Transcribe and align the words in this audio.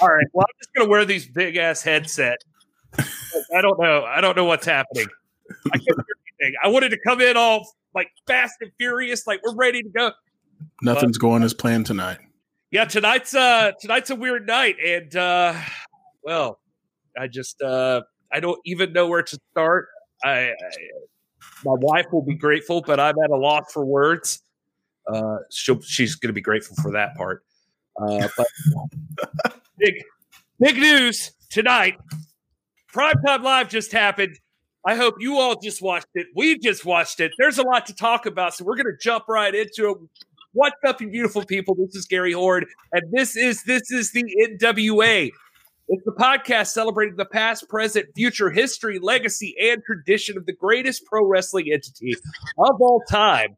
All 0.00 0.08
right. 0.08 0.26
Well, 0.32 0.46
I'm 0.48 0.54
just 0.58 0.72
gonna 0.74 0.88
wear 0.88 1.04
these 1.04 1.26
big 1.26 1.56
ass 1.56 1.82
headset. 1.82 2.38
I 2.98 3.62
don't 3.62 3.78
know. 3.78 4.04
I 4.04 4.20
don't 4.20 4.36
know 4.36 4.44
what's 4.44 4.66
happening. 4.66 5.06
I 5.72 5.78
can't 5.78 5.84
hear 5.84 6.16
anything. 6.40 6.54
I 6.62 6.68
wanted 6.68 6.90
to 6.90 6.98
come 7.06 7.20
in 7.20 7.36
all 7.36 7.66
like 7.94 8.08
fast 8.26 8.54
and 8.60 8.70
furious, 8.78 9.26
like 9.26 9.40
we're 9.44 9.54
ready 9.54 9.82
to 9.82 9.88
go. 9.88 10.12
Nothing's 10.82 11.18
going 11.18 11.42
as 11.42 11.54
planned 11.54 11.86
tonight. 11.86 12.18
Yeah, 12.70 12.84
tonight's 12.84 13.34
uh 13.34 13.72
tonight's 13.80 14.10
a 14.10 14.16
weird 14.16 14.46
night, 14.46 14.76
and 14.84 15.14
uh 15.16 15.54
well, 16.22 16.58
I 17.18 17.28
just 17.28 17.62
uh 17.62 18.02
I 18.32 18.40
don't 18.40 18.60
even 18.64 18.92
know 18.92 19.06
where 19.06 19.22
to 19.22 19.38
start. 19.52 19.88
I, 20.24 20.30
I 20.30 20.52
my 21.64 21.74
wife 21.74 22.06
will 22.12 22.22
be 22.22 22.34
grateful, 22.34 22.82
but 22.82 23.00
I'm 23.00 23.18
at 23.18 23.30
a 23.30 23.36
loss 23.36 23.72
for 23.72 23.84
words. 23.84 24.42
Uh, 25.06 25.38
she'll, 25.50 25.80
she's 25.80 26.16
going 26.16 26.28
to 26.28 26.34
be 26.34 26.40
grateful 26.40 26.76
for 26.82 26.92
that 26.92 27.14
part. 27.16 27.44
Uh, 28.00 28.28
but 28.36 28.46
big, 29.78 29.94
big 30.60 30.76
news 30.76 31.32
tonight. 31.50 31.96
Primetime 32.92 33.42
Live 33.42 33.68
just 33.68 33.92
happened. 33.92 34.38
I 34.86 34.94
hope 34.94 35.16
you 35.18 35.38
all 35.38 35.58
just 35.58 35.82
watched 35.82 36.06
it. 36.14 36.28
We 36.34 36.58
just 36.58 36.84
watched 36.84 37.20
it. 37.20 37.32
There's 37.38 37.58
a 37.58 37.62
lot 37.62 37.86
to 37.86 37.94
talk 37.94 38.24
about, 38.24 38.54
so 38.54 38.64
we're 38.64 38.76
going 38.76 38.86
to 38.86 38.96
jump 39.00 39.24
right 39.28 39.54
into 39.54 39.90
it. 39.90 39.98
What's 40.52 40.76
up, 40.86 41.00
you 41.00 41.10
beautiful 41.10 41.44
people? 41.44 41.74
This 41.74 41.94
is 41.96 42.06
Gary 42.06 42.32
Horde, 42.32 42.66
and 42.92 43.02
this 43.12 43.36
is 43.36 43.62
this 43.64 43.90
is 43.90 44.12
the 44.12 44.24
NWA. 44.48 45.30
It's 45.88 46.04
the 46.04 46.12
podcast 46.12 46.68
celebrating 46.68 47.16
the 47.16 47.26
past, 47.26 47.68
present, 47.68 48.06
future, 48.16 48.50
history, 48.50 48.98
legacy, 48.98 49.54
and 49.60 49.82
tradition 49.84 50.36
of 50.38 50.46
the 50.46 50.52
greatest 50.52 51.04
pro 51.04 51.24
wrestling 51.26 51.66
entity 51.70 52.16
of 52.58 52.80
all 52.80 53.02
time. 53.08 53.56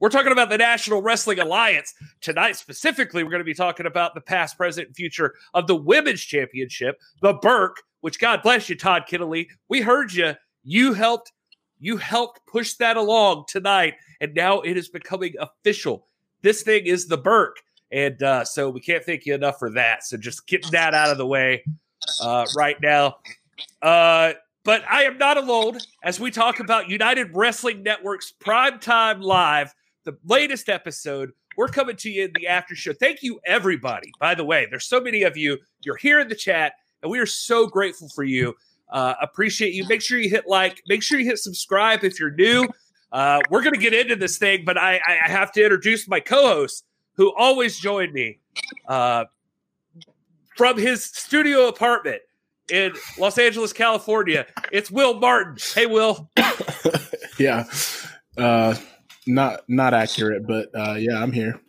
We're 0.00 0.10
talking 0.10 0.32
about 0.32 0.48
the 0.48 0.58
National 0.58 1.02
Wrestling 1.02 1.40
Alliance. 1.40 1.92
Tonight, 2.20 2.56
specifically, 2.56 3.24
we're 3.24 3.30
going 3.30 3.40
to 3.40 3.44
be 3.44 3.54
talking 3.54 3.86
about 3.86 4.14
the 4.14 4.20
past, 4.20 4.56
present, 4.56 4.88
and 4.88 4.96
future 4.96 5.34
of 5.54 5.66
the 5.66 5.76
Women's 5.76 6.20
Championship, 6.20 7.00
the 7.20 7.34
Burke, 7.34 7.82
which 8.00 8.20
God 8.20 8.42
bless 8.42 8.68
you, 8.68 8.76
Todd 8.76 9.04
Keneley. 9.10 9.48
We 9.68 9.80
heard 9.80 10.12
you. 10.12 10.34
You 10.62 10.92
helped 10.92 11.32
you 11.80 11.96
helped 11.96 12.40
push 12.46 12.74
that 12.74 12.96
along 12.96 13.44
tonight, 13.48 13.94
and 14.20 14.34
now 14.34 14.60
it 14.60 14.76
is 14.76 14.88
becoming 14.88 15.34
official. 15.38 16.06
This 16.42 16.62
thing 16.62 16.86
is 16.86 17.06
the 17.06 17.18
Burke. 17.18 17.56
And 17.90 18.22
uh, 18.22 18.44
so 18.44 18.68
we 18.68 18.80
can't 18.80 19.04
thank 19.04 19.26
you 19.26 19.34
enough 19.34 19.58
for 19.58 19.70
that. 19.70 20.04
So 20.04 20.16
just 20.16 20.46
getting 20.46 20.70
that 20.72 20.94
out 20.94 21.10
of 21.10 21.18
the 21.18 21.26
way 21.26 21.64
uh, 22.20 22.46
right 22.56 22.76
now. 22.82 23.16
Uh, 23.80 24.32
but 24.64 24.82
I 24.90 25.04
am 25.04 25.16
not 25.18 25.38
alone 25.38 25.78
as 26.04 26.20
we 26.20 26.30
talk 26.30 26.60
about 26.60 26.90
United 26.90 27.34
Wrestling 27.34 27.82
Network's 27.82 28.34
Primetime 28.38 29.22
Live, 29.22 29.72
the 30.08 30.18
latest 30.24 30.68
episode. 30.68 31.32
We're 31.56 31.68
coming 31.68 31.96
to 31.96 32.10
you 32.10 32.24
in 32.24 32.32
the 32.34 32.46
after 32.46 32.74
show. 32.74 32.92
Thank 32.92 33.22
you, 33.22 33.40
everybody. 33.44 34.10
By 34.18 34.34
the 34.34 34.44
way, 34.44 34.66
there's 34.70 34.86
so 34.86 35.00
many 35.00 35.22
of 35.22 35.36
you. 35.36 35.58
You're 35.82 35.96
here 35.96 36.18
in 36.20 36.28
the 36.28 36.34
chat, 36.34 36.72
and 37.02 37.10
we 37.10 37.18
are 37.18 37.26
so 37.26 37.66
grateful 37.66 38.08
for 38.14 38.24
you. 38.24 38.54
Uh, 38.88 39.14
appreciate 39.20 39.74
you. 39.74 39.86
Make 39.86 40.00
sure 40.00 40.18
you 40.18 40.30
hit 40.30 40.46
like. 40.46 40.80
Make 40.88 41.02
sure 41.02 41.18
you 41.18 41.26
hit 41.26 41.38
subscribe 41.38 42.04
if 42.04 42.18
you're 42.18 42.30
new. 42.30 42.68
Uh, 43.12 43.40
we're 43.50 43.62
going 43.62 43.74
to 43.74 43.80
get 43.80 43.92
into 43.92 44.16
this 44.16 44.38
thing, 44.38 44.64
but 44.64 44.78
I, 44.78 45.00
I 45.06 45.28
have 45.28 45.52
to 45.52 45.62
introduce 45.62 46.08
my 46.08 46.20
co-host 46.20 46.84
who 47.14 47.34
always 47.34 47.78
joined 47.78 48.12
me 48.12 48.38
uh, 48.86 49.24
from 50.56 50.78
his 50.78 51.04
studio 51.04 51.68
apartment 51.68 52.22
in 52.70 52.92
Los 53.18 53.38
Angeles, 53.38 53.72
California. 53.72 54.46
It's 54.72 54.90
Will 54.90 55.18
Martin. 55.18 55.56
Hey, 55.74 55.86
Will. 55.86 56.30
yeah, 57.38 57.64
uh, 58.36 58.74
not 59.28 59.60
not 59.68 59.94
accurate, 59.94 60.46
but 60.46 60.70
uh, 60.74 60.94
yeah, 60.94 61.22
I'm 61.22 61.32
here. 61.32 61.60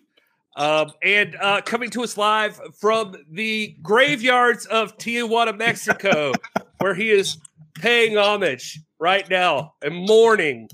Um, 0.56 0.92
and 1.04 1.38
uh, 1.40 1.62
coming 1.62 1.90
to 1.92 2.04
us 2.04 2.18
live 2.18 2.60
from 2.80 3.16
the 3.32 3.76
graveyards 3.82 4.66
of 4.66 4.98
Tijuana, 4.98 5.58
Mexico, 5.58 6.34
where 6.80 6.96
he 6.96 7.12
is 7.12 7.38
paying 7.76 8.18
homage 8.18 8.82
right 9.00 9.30
now 9.30 9.76
and 9.82 9.96
mourning. 9.96 10.69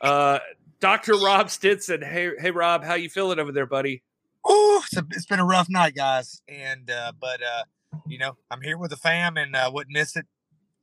Uh, 0.00 0.38
Dr. 0.80 1.14
Rob 1.14 1.50
Stinson. 1.50 2.02
Hey, 2.02 2.30
hey, 2.38 2.50
Rob, 2.50 2.84
how 2.84 2.94
you 2.94 3.08
feeling 3.08 3.38
over 3.38 3.52
there, 3.52 3.66
buddy? 3.66 4.02
Oh, 4.44 4.82
it's, 4.84 5.02
it's 5.10 5.26
been 5.26 5.40
a 5.40 5.44
rough 5.44 5.68
night, 5.68 5.94
guys. 5.94 6.40
And 6.48 6.90
uh, 6.90 7.12
but 7.20 7.42
uh, 7.42 7.64
you 8.06 8.18
know, 8.18 8.36
I'm 8.50 8.60
here 8.60 8.78
with 8.78 8.90
the 8.90 8.96
fam 8.96 9.36
and 9.36 9.56
uh, 9.56 9.70
wouldn't 9.72 9.92
miss 9.92 10.16
it. 10.16 10.26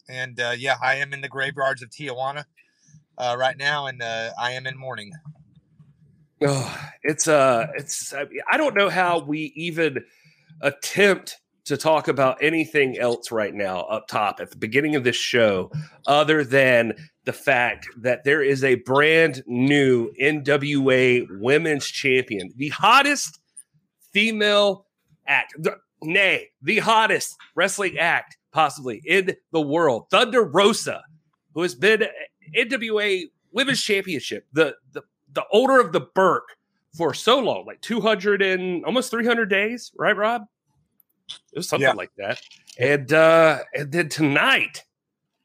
And 0.10 0.40
uh, 0.40 0.54
yeah, 0.58 0.76
I 0.82 0.96
am 0.96 1.14
in 1.14 1.22
the 1.22 1.30
graveyards 1.30 1.82
of 1.82 1.90
Tijuana 1.90 2.46
uh, 3.18 3.36
right 3.40 3.58
now, 3.58 3.88
and 3.88 4.02
uh, 4.02 4.32
I 4.40 4.52
am 4.52 4.68
in 4.68 4.78
mourning. 4.78 5.12
Oh, 6.46 6.90
it's 7.04 7.28
uh, 7.28 7.68
it's 7.76 8.14
I, 8.14 8.26
mean, 8.26 8.42
I 8.52 8.58
don't 8.58 8.76
know 8.76 8.90
how 8.90 9.20
we 9.20 9.54
even 9.56 10.04
attempt 10.62 11.40
to 11.66 11.78
talk 11.78 12.08
about 12.08 12.38
anything 12.42 12.98
else 12.98 13.32
right 13.32 13.54
now 13.54 13.82
up 13.82 14.08
top 14.08 14.40
at 14.42 14.52
the 14.52 14.58
beginning 14.58 14.96
of 14.96 15.04
this 15.04 15.16
show, 15.16 15.72
other 16.06 16.44
than 16.44 16.94
the 17.26 17.34
fact 17.34 17.88
that 18.02 18.26
there 18.26 18.42
is 18.42 18.64
a 18.64 18.76
brand 18.76 19.44
new 19.48 20.12
NWA 20.22 21.26
Women's 21.40 21.88
Champion, 21.88 22.52
the 22.58 22.70
hottest 22.70 23.40
female 24.12 24.86
act, 25.26 25.56
nay, 26.02 26.50
the 26.62 26.80
hottest 26.80 27.36
wrestling 27.56 27.98
act 27.98 28.38
possibly 28.52 29.02
in 29.06 29.34
the 29.52 29.62
world. 29.62 30.08
Thunder 30.12 30.44
Rosa, 30.44 31.02
who 31.54 31.62
has 31.62 31.76
been 31.76 32.04
NWA 32.56 33.24
Women's 33.54 33.82
Championship, 33.82 34.46
the 34.52 34.76
the 34.92 35.04
the 35.34 35.46
owner 35.52 35.80
of 35.80 35.92
the 35.92 36.02
Burke 36.02 36.50
for 36.96 37.14
so 37.14 37.40
long, 37.40 37.66
like 37.66 37.82
200 37.82 38.42
and 38.42 38.86
almost 38.86 39.12
300 39.12 39.50
days, 39.50 39.92
right, 39.98 40.16
Rob? 40.16 40.44
It 41.52 41.58
was 41.58 41.70
something 41.70 41.88
yeah. 41.88 41.94
like 41.94 42.12
that. 42.18 42.42
And 42.78 43.12
uh 43.14 43.60
and 43.74 43.92
then 43.92 44.10
tonight, 44.10 44.84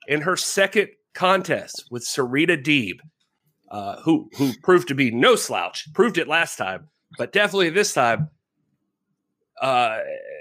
in 0.06 0.20
her 0.22 0.36
second 0.36 0.88
contest 1.14 1.86
with 1.90 2.04
Serena 2.04 2.56
Deeb, 2.56 2.98
uh, 3.70 4.00
who 4.02 4.30
who 4.36 4.52
proved 4.62 4.88
to 4.88 4.94
be 4.94 5.10
no 5.10 5.36
slouch, 5.36 5.92
proved 5.92 6.18
it 6.18 6.28
last 6.28 6.56
time, 6.56 6.88
but 7.16 7.32
definitely 7.32 7.70
this 7.70 7.92
time 7.94 8.30
uh, 9.60 9.98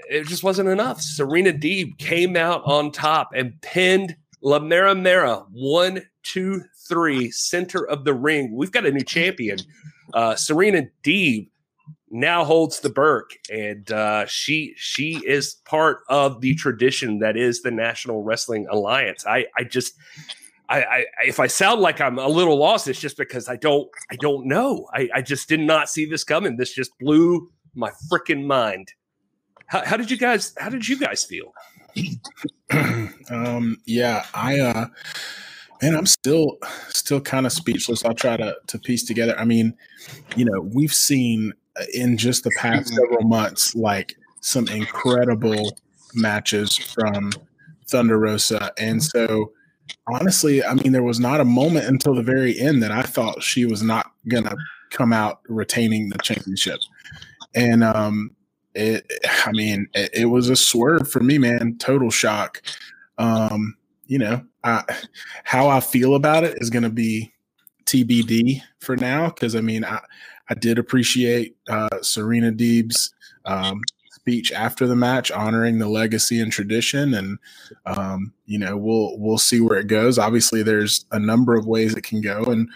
it 0.08 0.26
just 0.26 0.42
wasn't 0.42 0.68
enough. 0.68 1.00
Serena 1.00 1.52
Deeb 1.52 1.98
came 1.98 2.36
out 2.36 2.62
on 2.64 2.90
top 2.90 3.30
and 3.34 3.60
pinned 3.60 4.16
La 4.40 4.58
Mera 4.58 4.94
Mera 4.94 5.44
one, 5.50 6.02
two, 6.22 6.62
three, 6.88 7.30
center 7.30 7.86
of 7.86 8.04
the 8.04 8.14
ring. 8.14 8.54
We've 8.54 8.72
got 8.72 8.86
a 8.86 8.90
new 8.90 9.04
champion. 9.04 9.58
Uh, 10.14 10.36
Serena 10.36 10.84
Deeb 11.02 11.50
now 12.10 12.44
holds 12.44 12.80
the 12.80 12.90
Burke, 12.90 13.32
and 13.52 13.90
uh, 13.90 14.26
she 14.26 14.74
she 14.76 15.20
is 15.26 15.56
part 15.64 15.98
of 16.08 16.40
the 16.40 16.54
tradition 16.54 17.18
that 17.18 17.36
is 17.36 17.62
the 17.62 17.70
National 17.70 18.22
Wrestling 18.22 18.66
Alliance. 18.70 19.26
I 19.26 19.46
I 19.56 19.64
just. 19.64 19.94
I, 20.70 20.82
I, 20.82 21.04
if 21.24 21.40
I 21.40 21.46
sound 21.46 21.80
like 21.80 21.98
I'm 21.98 22.18
a 22.18 22.28
little 22.28 22.58
lost, 22.58 22.88
it's 22.88 23.00
just 23.00 23.16
because 23.16 23.48
I 23.48 23.56
don't 23.56 23.88
I 24.10 24.16
don't 24.16 24.44
know. 24.44 24.86
I, 24.92 25.08
I 25.14 25.22
just 25.22 25.48
did 25.48 25.60
not 25.60 25.88
see 25.88 26.04
this 26.04 26.24
coming. 26.24 26.58
This 26.58 26.74
just 26.74 26.90
blew 27.00 27.50
my 27.74 27.90
freaking 28.12 28.44
mind. 28.44 28.92
How, 29.66 29.82
how 29.82 29.96
did 29.96 30.10
you 30.10 30.18
guys? 30.18 30.52
How 30.58 30.68
did 30.68 30.86
you 30.86 30.98
guys 30.98 31.24
feel? 31.24 31.54
um, 33.30 33.78
yeah, 33.86 34.24
I, 34.34 34.60
uh, 34.60 34.86
man, 35.82 35.96
I'm 35.96 36.06
still, 36.06 36.58
still 36.88 37.20
kind 37.20 37.46
of 37.46 37.52
speechless. 37.52 38.04
I'll 38.04 38.14
try 38.14 38.36
to 38.36 38.56
to 38.66 38.78
piece 38.78 39.04
together. 39.04 39.38
I 39.38 39.44
mean, 39.44 39.74
you 40.36 40.44
know, 40.44 40.60
we've 40.60 40.94
seen 40.94 41.52
uh, 41.78 41.84
in 41.94 42.16
just 42.16 42.44
the 42.44 42.52
past 42.58 42.88
several 42.88 43.26
months, 43.26 43.74
like 43.74 44.16
some 44.40 44.68
incredible 44.68 45.76
matches 46.14 46.76
from 46.76 47.32
Thunder 47.88 48.18
Rosa, 48.18 48.72
and 48.78 49.02
so 49.02 49.52
honestly, 50.06 50.62
I 50.62 50.74
mean, 50.74 50.92
there 50.92 51.02
was 51.02 51.20
not 51.20 51.40
a 51.40 51.44
moment 51.44 51.86
until 51.86 52.14
the 52.14 52.22
very 52.22 52.58
end 52.58 52.82
that 52.82 52.90
I 52.90 53.02
thought 53.02 53.42
she 53.42 53.64
was 53.64 53.82
not 53.82 54.12
gonna 54.28 54.56
come 54.90 55.12
out 55.12 55.40
retaining 55.48 56.08
the 56.08 56.18
championship. 56.18 56.80
And 57.54 57.82
um, 57.82 58.30
it, 58.78 59.12
I 59.44 59.52
mean, 59.52 59.88
it, 59.94 60.10
it, 60.14 60.24
was 60.26 60.48
a 60.48 60.56
swerve 60.56 61.10
for 61.10 61.20
me, 61.20 61.36
man. 61.36 61.76
Total 61.78 62.10
shock. 62.10 62.62
Um, 63.18 63.76
you 64.06 64.18
know, 64.18 64.44
I, 64.62 64.84
how 65.42 65.68
I 65.68 65.80
feel 65.80 66.14
about 66.14 66.44
it 66.44 66.58
is 66.60 66.70
going 66.70 66.84
to 66.84 66.90
be 66.90 67.32
TBD 67.86 68.62
for 68.78 68.96
now. 68.96 69.30
Cause 69.30 69.56
I 69.56 69.60
mean, 69.60 69.84
I, 69.84 70.00
I 70.48 70.54
did 70.54 70.78
appreciate 70.78 71.56
uh, 71.68 72.00
Serena 72.02 72.52
Deeb's 72.52 73.12
um, 73.44 73.80
speech 74.12 74.52
after 74.52 74.86
the 74.86 74.94
match, 74.94 75.32
honoring 75.32 75.78
the 75.78 75.88
legacy 75.88 76.40
and 76.40 76.52
tradition. 76.52 77.14
And, 77.14 77.38
um, 77.84 78.32
you 78.46 78.58
know, 78.58 78.76
we'll, 78.76 79.18
we'll 79.18 79.38
see 79.38 79.60
where 79.60 79.78
it 79.78 79.88
goes. 79.88 80.18
Obviously 80.18 80.62
there's 80.62 81.04
a 81.10 81.18
number 81.18 81.54
of 81.54 81.66
ways 81.66 81.96
it 81.96 82.04
can 82.04 82.20
go. 82.20 82.44
And, 82.44 82.68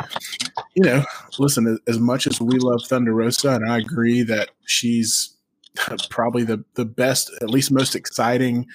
you 0.75 0.83
know, 0.83 1.05
listen, 1.39 1.79
as 1.87 2.01
much 2.01 2.27
as 2.27 2.41
we 2.41 2.59
love 2.59 2.83
Thunder 2.87 3.15
Rosa, 3.15 3.51
and 3.51 3.71
I 3.71 3.79
agree 3.79 4.23
that 4.25 4.51
she's, 4.67 5.37
probably 6.11 6.45
the 6.45 6.65
the 6.75 6.85
best, 6.85 7.31
at 7.41 7.51
least 7.51 7.71
most 7.71 7.95
exciting 7.95 8.67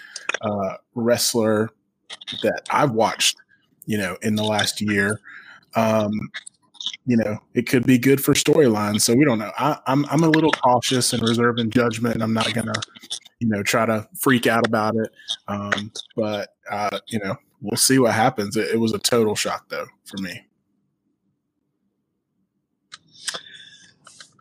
uh, 0.41 0.75
wrestler 0.95 1.69
that 2.41 2.63
I've 2.69 2.91
watched. 2.91 3.37
You 3.85 3.97
know, 3.97 4.17
in 4.21 4.35
the 4.35 4.43
last 4.43 4.81
year. 4.81 5.21
Um, 5.75 6.11
you 7.05 7.15
know, 7.15 7.37
it 7.53 7.67
could 7.67 7.85
be 7.85 7.97
good 7.97 8.23
for 8.23 8.33
storylines. 8.33 9.01
So 9.01 9.13
we 9.15 9.23
don't 9.25 9.39
know. 9.39 9.51
I, 9.57 9.71
am 9.87 10.05
I'm, 10.05 10.05
I'm 10.05 10.23
a 10.23 10.29
little 10.29 10.51
cautious 10.51 11.13
and 11.13 11.21
reserved 11.21 11.59
reserving 11.59 11.71
judgment. 11.71 12.21
I'm 12.21 12.33
not 12.33 12.53
gonna, 12.53 12.73
you 13.39 13.47
know, 13.47 13.63
try 13.63 13.85
to 13.85 14.07
freak 14.19 14.45
out 14.45 14.67
about 14.67 14.95
it. 14.95 15.09
Um, 15.47 15.91
but 16.15 16.49
uh, 16.69 16.99
you 17.07 17.19
know, 17.19 17.37
we'll 17.61 17.77
see 17.77 17.99
what 17.99 18.13
happens. 18.13 18.57
It, 18.57 18.71
it 18.73 18.77
was 18.77 18.93
a 18.93 18.99
total 18.99 19.35
shock 19.35 19.69
though 19.69 19.85
for 20.05 20.21
me. 20.21 20.41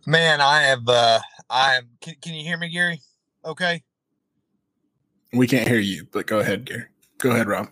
Man, 0.06 0.40
I 0.40 0.62
have 0.62 0.88
uh 0.88 1.20
I 1.48 1.76
am 1.76 1.88
can, 2.00 2.14
can 2.20 2.34
you 2.34 2.42
hear 2.42 2.56
me, 2.56 2.68
Gary? 2.68 3.00
Okay. 3.44 3.82
We 5.32 5.46
can't 5.46 5.68
hear 5.68 5.78
you, 5.78 6.06
but 6.10 6.26
go 6.26 6.40
ahead, 6.40 6.64
Gary. 6.64 6.86
Go 7.18 7.30
ahead, 7.30 7.46
Rob. 7.46 7.68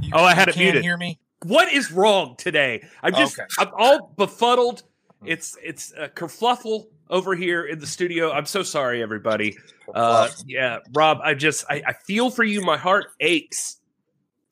You, 0.00 0.10
oh, 0.14 0.24
I 0.24 0.34
had 0.34 0.48
it 0.48 0.56
muted. 0.56 0.82
Hear 0.82 0.96
me? 0.96 1.18
What 1.44 1.72
is 1.72 1.92
wrong 1.92 2.34
today? 2.36 2.84
I'm 3.02 3.14
just 3.14 3.38
okay. 3.38 3.46
I'm 3.58 3.70
all 3.76 4.12
befuddled. 4.16 4.82
Hmm. 5.20 5.28
It's 5.28 5.56
it's 5.62 5.92
a 5.96 6.08
kerfluffle 6.08 6.86
over 7.10 7.34
here 7.34 7.66
in 7.66 7.78
the 7.78 7.86
studio. 7.86 8.32
I'm 8.32 8.46
so 8.46 8.62
sorry, 8.62 9.02
everybody. 9.02 9.56
Uh, 9.94 10.28
yeah, 10.46 10.78
Rob, 10.94 11.20
I 11.22 11.34
just 11.34 11.64
I, 11.70 11.82
I 11.86 11.92
feel 11.92 12.30
for 12.30 12.44
you. 12.44 12.60
My 12.60 12.76
heart 12.76 13.06
aches 13.20 13.78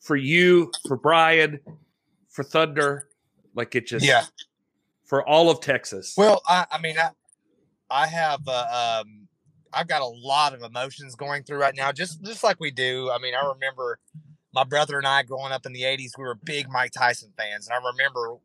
for 0.00 0.16
you, 0.16 0.70
for 0.86 0.96
Brian, 0.96 1.58
for 2.28 2.44
Thunder. 2.44 3.08
Like 3.54 3.74
it 3.74 3.86
just 3.86 4.04
yeah 4.04 4.24
for 5.04 5.26
all 5.28 5.50
of 5.50 5.60
Texas. 5.60 6.14
Well, 6.16 6.42
I, 6.48 6.66
I 6.70 6.80
mean, 6.80 6.96
I 6.98 7.10
I 7.90 8.06
have 8.06 8.40
uh, 8.46 9.02
um, 9.04 9.28
I've 9.72 9.88
got 9.88 10.02
a 10.02 10.06
lot 10.06 10.54
of 10.54 10.62
emotions 10.62 11.14
going 11.14 11.44
through 11.44 11.58
right 11.58 11.74
now, 11.76 11.92
just 11.92 12.22
just 12.22 12.42
like 12.42 12.60
we 12.60 12.70
do. 12.70 13.10
I 13.10 13.18
mean, 13.18 13.34
I 13.34 13.46
remember 13.46 13.98
my 14.52 14.64
brother 14.64 14.98
and 14.98 15.06
I 15.06 15.22
growing 15.22 15.52
up 15.52 15.66
in 15.66 15.72
the 15.72 15.82
'80s. 15.82 16.12
We 16.18 16.24
were 16.24 16.34
big 16.34 16.68
Mike 16.70 16.92
Tyson 16.92 17.32
fans, 17.36 17.68
and 17.68 17.74
I 17.74 17.90
remember 17.90 18.36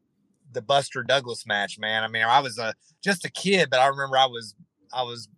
the 0.52 0.62
Buster 0.62 1.04
Douglas 1.04 1.46
match. 1.46 1.80
Man, 1.80 2.04
I 2.04 2.08
mean, 2.08 2.24
I 2.24 2.40
was 2.40 2.58
a 2.58 2.74
just 3.04 3.26
a 3.26 3.32
kid, 3.32 3.70
but 3.70 3.80
I 3.80 3.88
remember 3.88 4.18
I 4.18 4.26
was 4.26 4.56
I 4.94 5.04
was 5.04 5.30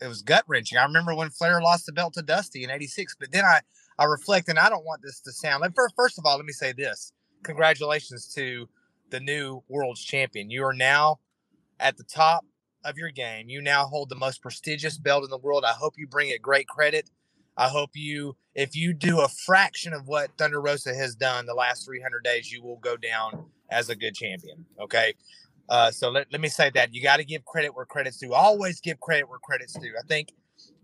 it 0.00 0.08
was 0.08 0.22
gut 0.22 0.44
wrenching. 0.46 0.78
I 0.78 0.84
remember 0.84 1.14
when 1.14 1.30
Flair 1.30 1.60
lost 1.62 1.86
the 1.86 1.92
belt 1.92 2.14
to 2.14 2.22
Dusty 2.22 2.64
in 2.64 2.70
'86, 2.70 3.16
but 3.18 3.32
then 3.32 3.44
I 3.44 3.60
I 3.98 4.04
reflect, 4.04 4.48
and 4.48 4.58
I 4.58 4.68
don't 4.68 4.84
want 4.84 5.00
this 5.02 5.20
to 5.20 5.32
sound 5.32 5.62
like. 5.62 5.72
First 5.96 6.18
of 6.18 6.26
all, 6.26 6.36
let 6.36 6.44
me 6.44 6.52
say 6.52 6.72
this: 6.72 7.12
congratulations 7.42 8.32
to 8.34 8.68
the 9.10 9.20
new 9.20 9.62
world's 9.68 10.02
champion. 10.02 10.50
You 10.50 10.64
are 10.64 10.72
now 10.72 11.20
at 11.78 11.96
the 11.96 12.04
top 12.04 12.44
of 12.84 12.96
your 12.96 13.10
game. 13.10 13.48
You 13.48 13.60
now 13.60 13.86
hold 13.86 14.08
the 14.08 14.16
most 14.16 14.42
prestigious 14.42 14.98
belt 14.98 15.24
in 15.24 15.30
the 15.30 15.38
world. 15.38 15.64
I 15.64 15.72
hope 15.72 15.94
you 15.96 16.06
bring 16.06 16.30
it 16.30 16.40
great 16.40 16.68
credit. 16.68 17.10
I 17.56 17.68
hope 17.68 17.90
you, 17.94 18.36
if 18.54 18.76
you 18.76 18.92
do 18.92 19.20
a 19.20 19.28
fraction 19.28 19.92
of 19.92 20.06
what 20.06 20.30
Thunder 20.36 20.60
Rosa 20.60 20.94
has 20.94 21.14
done 21.14 21.46
the 21.46 21.54
last 21.54 21.86
300 21.86 22.22
days, 22.22 22.52
you 22.52 22.62
will 22.62 22.76
go 22.76 22.96
down 22.96 23.46
as 23.70 23.88
a 23.88 23.96
good 23.96 24.14
champion. 24.14 24.66
Okay. 24.80 25.14
Uh, 25.68 25.90
so 25.90 26.10
let, 26.10 26.26
let 26.30 26.40
me 26.40 26.48
say 26.48 26.70
that 26.74 26.94
you 26.94 27.02
got 27.02 27.16
to 27.16 27.24
give 27.24 27.44
credit 27.44 27.74
where 27.74 27.86
credit's 27.86 28.18
due. 28.18 28.34
Always 28.34 28.80
give 28.80 29.00
credit 29.00 29.28
where 29.28 29.38
credit's 29.38 29.72
due. 29.72 29.94
I 29.98 30.06
think, 30.06 30.32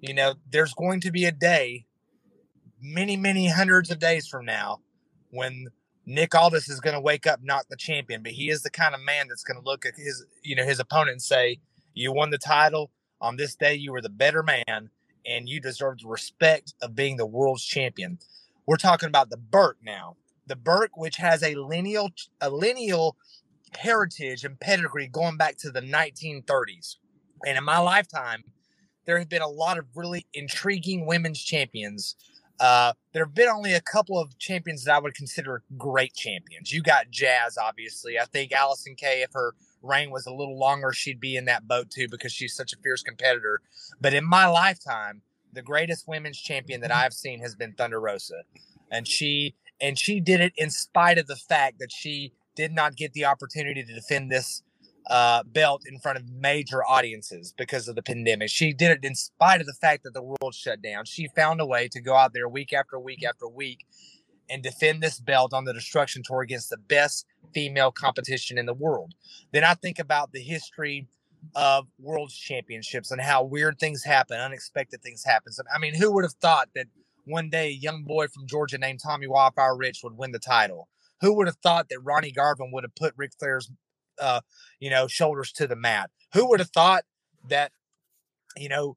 you 0.00 0.14
know, 0.14 0.34
there's 0.50 0.74
going 0.74 1.00
to 1.02 1.12
be 1.12 1.26
a 1.26 1.32
day, 1.32 1.86
many, 2.80 3.16
many 3.16 3.48
hundreds 3.48 3.90
of 3.90 3.98
days 3.98 4.26
from 4.26 4.44
now, 4.44 4.80
when 5.30 5.68
Nick 6.04 6.34
Aldis 6.34 6.68
is 6.68 6.80
going 6.80 6.94
to 6.94 7.00
wake 7.00 7.26
up 7.26 7.40
not 7.42 7.68
the 7.68 7.76
champion, 7.76 8.22
but 8.22 8.32
he 8.32 8.50
is 8.50 8.62
the 8.62 8.70
kind 8.70 8.94
of 8.94 9.00
man 9.00 9.28
that's 9.28 9.44
going 9.44 9.58
to 9.60 9.64
look 9.64 9.86
at 9.86 9.94
his, 9.96 10.24
you 10.42 10.56
know, 10.56 10.64
his 10.64 10.80
opponent 10.80 11.12
and 11.12 11.22
say, 11.22 11.60
"You 11.94 12.12
won 12.12 12.30
the 12.30 12.38
title 12.38 12.90
on 13.20 13.36
this 13.36 13.54
day. 13.54 13.74
You 13.74 13.92
were 13.92 14.00
the 14.00 14.08
better 14.08 14.42
man, 14.42 14.90
and 15.24 15.48
you 15.48 15.60
deserve 15.60 15.98
the 15.98 16.08
respect 16.08 16.74
of 16.82 16.96
being 16.96 17.16
the 17.16 17.26
world's 17.26 17.64
champion." 17.64 18.18
We're 18.66 18.76
talking 18.76 19.08
about 19.08 19.30
the 19.30 19.36
Burke 19.36 19.78
now, 19.82 20.16
the 20.46 20.56
Burke, 20.56 20.96
which 20.96 21.16
has 21.16 21.42
a 21.42 21.54
lineal, 21.54 22.10
a 22.40 22.50
lineal 22.50 23.16
heritage 23.76 24.44
and 24.44 24.58
pedigree 24.58 25.08
going 25.08 25.36
back 25.36 25.56
to 25.58 25.70
the 25.70 25.80
1930s. 25.80 26.96
And 27.46 27.56
in 27.56 27.64
my 27.64 27.78
lifetime, 27.78 28.44
there 29.04 29.18
have 29.18 29.28
been 29.28 29.42
a 29.42 29.48
lot 29.48 29.78
of 29.78 29.86
really 29.96 30.26
intriguing 30.32 31.06
women's 31.06 31.42
champions 31.42 32.16
uh, 32.62 32.92
there 33.12 33.24
have 33.24 33.34
been 33.34 33.48
only 33.48 33.74
a 33.74 33.80
couple 33.80 34.20
of 34.20 34.38
champions 34.38 34.84
that 34.84 34.94
I 34.94 35.00
would 35.00 35.14
consider 35.14 35.64
great 35.76 36.14
champions. 36.14 36.72
You 36.72 36.80
got 36.80 37.10
Jazz, 37.10 37.58
obviously. 37.58 38.20
I 38.20 38.24
think 38.24 38.52
Allysin 38.52 38.96
Kay, 38.96 39.22
if 39.22 39.32
her 39.32 39.56
reign 39.82 40.12
was 40.12 40.26
a 40.26 40.32
little 40.32 40.56
longer, 40.56 40.92
she'd 40.92 41.18
be 41.18 41.36
in 41.36 41.46
that 41.46 41.66
boat 41.66 41.90
too 41.90 42.06
because 42.08 42.30
she's 42.30 42.54
such 42.54 42.72
a 42.72 42.76
fierce 42.76 43.02
competitor. 43.02 43.60
But 44.00 44.14
in 44.14 44.24
my 44.24 44.46
lifetime, 44.46 45.22
the 45.52 45.60
greatest 45.60 46.06
women's 46.06 46.38
champion 46.38 46.80
that 46.82 46.94
I've 46.94 47.12
seen 47.12 47.40
has 47.40 47.56
been 47.56 47.72
Thunder 47.72 48.00
Rosa, 48.00 48.44
and 48.92 49.08
she 49.08 49.56
and 49.80 49.98
she 49.98 50.20
did 50.20 50.40
it 50.40 50.52
in 50.56 50.70
spite 50.70 51.18
of 51.18 51.26
the 51.26 51.36
fact 51.36 51.80
that 51.80 51.90
she 51.90 52.32
did 52.54 52.72
not 52.72 52.94
get 52.94 53.12
the 53.12 53.24
opportunity 53.24 53.82
to 53.82 53.92
defend 53.92 54.30
this 54.30 54.62
uh, 55.08 55.42
belt 55.44 55.82
in 55.86 55.98
front 55.98 56.18
of 56.18 56.28
major 56.30 56.84
audiences 56.84 57.52
because 57.56 57.88
of 57.88 57.96
the 57.96 58.02
pandemic. 58.02 58.50
She 58.50 58.72
did 58.72 58.90
it 58.90 59.04
in 59.04 59.14
spite 59.14 59.60
of 59.60 59.66
the 59.66 59.74
fact 59.74 60.04
that 60.04 60.14
the 60.14 60.22
world 60.22 60.54
shut 60.54 60.80
down. 60.82 61.04
She 61.04 61.28
found 61.34 61.60
a 61.60 61.66
way 61.66 61.88
to 61.88 62.00
go 62.00 62.14
out 62.14 62.32
there 62.32 62.48
week 62.48 62.72
after 62.72 62.98
week 62.98 63.24
after 63.24 63.48
week 63.48 63.84
and 64.48 64.62
defend 64.62 65.02
this 65.02 65.18
belt 65.18 65.52
on 65.52 65.64
the 65.64 65.72
destruction 65.72 66.22
tour 66.24 66.42
against 66.42 66.70
the 66.70 66.76
best 66.76 67.26
female 67.54 67.90
competition 67.90 68.58
in 68.58 68.66
the 68.66 68.74
world. 68.74 69.14
Then 69.52 69.64
I 69.64 69.74
think 69.74 69.98
about 69.98 70.32
the 70.32 70.40
history 70.40 71.08
of 71.54 71.86
world 71.98 72.30
championships 72.30 73.10
and 73.10 73.20
how 73.20 73.42
weird 73.42 73.78
things 73.78 74.04
happen, 74.04 74.38
unexpected 74.38 75.02
things 75.02 75.24
happen. 75.24 75.52
I 75.74 75.78
mean, 75.78 75.94
who 75.94 76.12
would 76.12 76.24
have 76.24 76.34
thought 76.34 76.68
that 76.74 76.86
one 77.24 77.50
day 77.50 77.68
a 77.68 77.72
young 77.72 78.04
boy 78.04 78.28
from 78.28 78.46
Georgia 78.46 78.78
named 78.78 79.00
Tommy 79.02 79.26
Wildfire 79.26 79.76
Rich 79.76 80.00
would 80.04 80.16
win 80.16 80.32
the 80.32 80.38
title? 80.38 80.88
Who 81.20 81.34
would 81.34 81.46
have 81.46 81.58
thought 81.62 81.88
that 81.88 82.00
Ronnie 82.00 82.32
Garvin 82.32 82.70
would 82.72 82.84
have 82.84 82.94
put 82.94 83.14
Ric 83.16 83.32
Flair's 83.38 83.70
uh, 84.22 84.40
you 84.80 84.90
know, 84.90 85.06
shoulders 85.06 85.52
to 85.52 85.66
the 85.66 85.76
mat. 85.76 86.10
Who 86.32 86.48
would 86.48 86.60
have 86.60 86.70
thought 86.70 87.04
that, 87.48 87.72
you 88.56 88.68
know, 88.68 88.96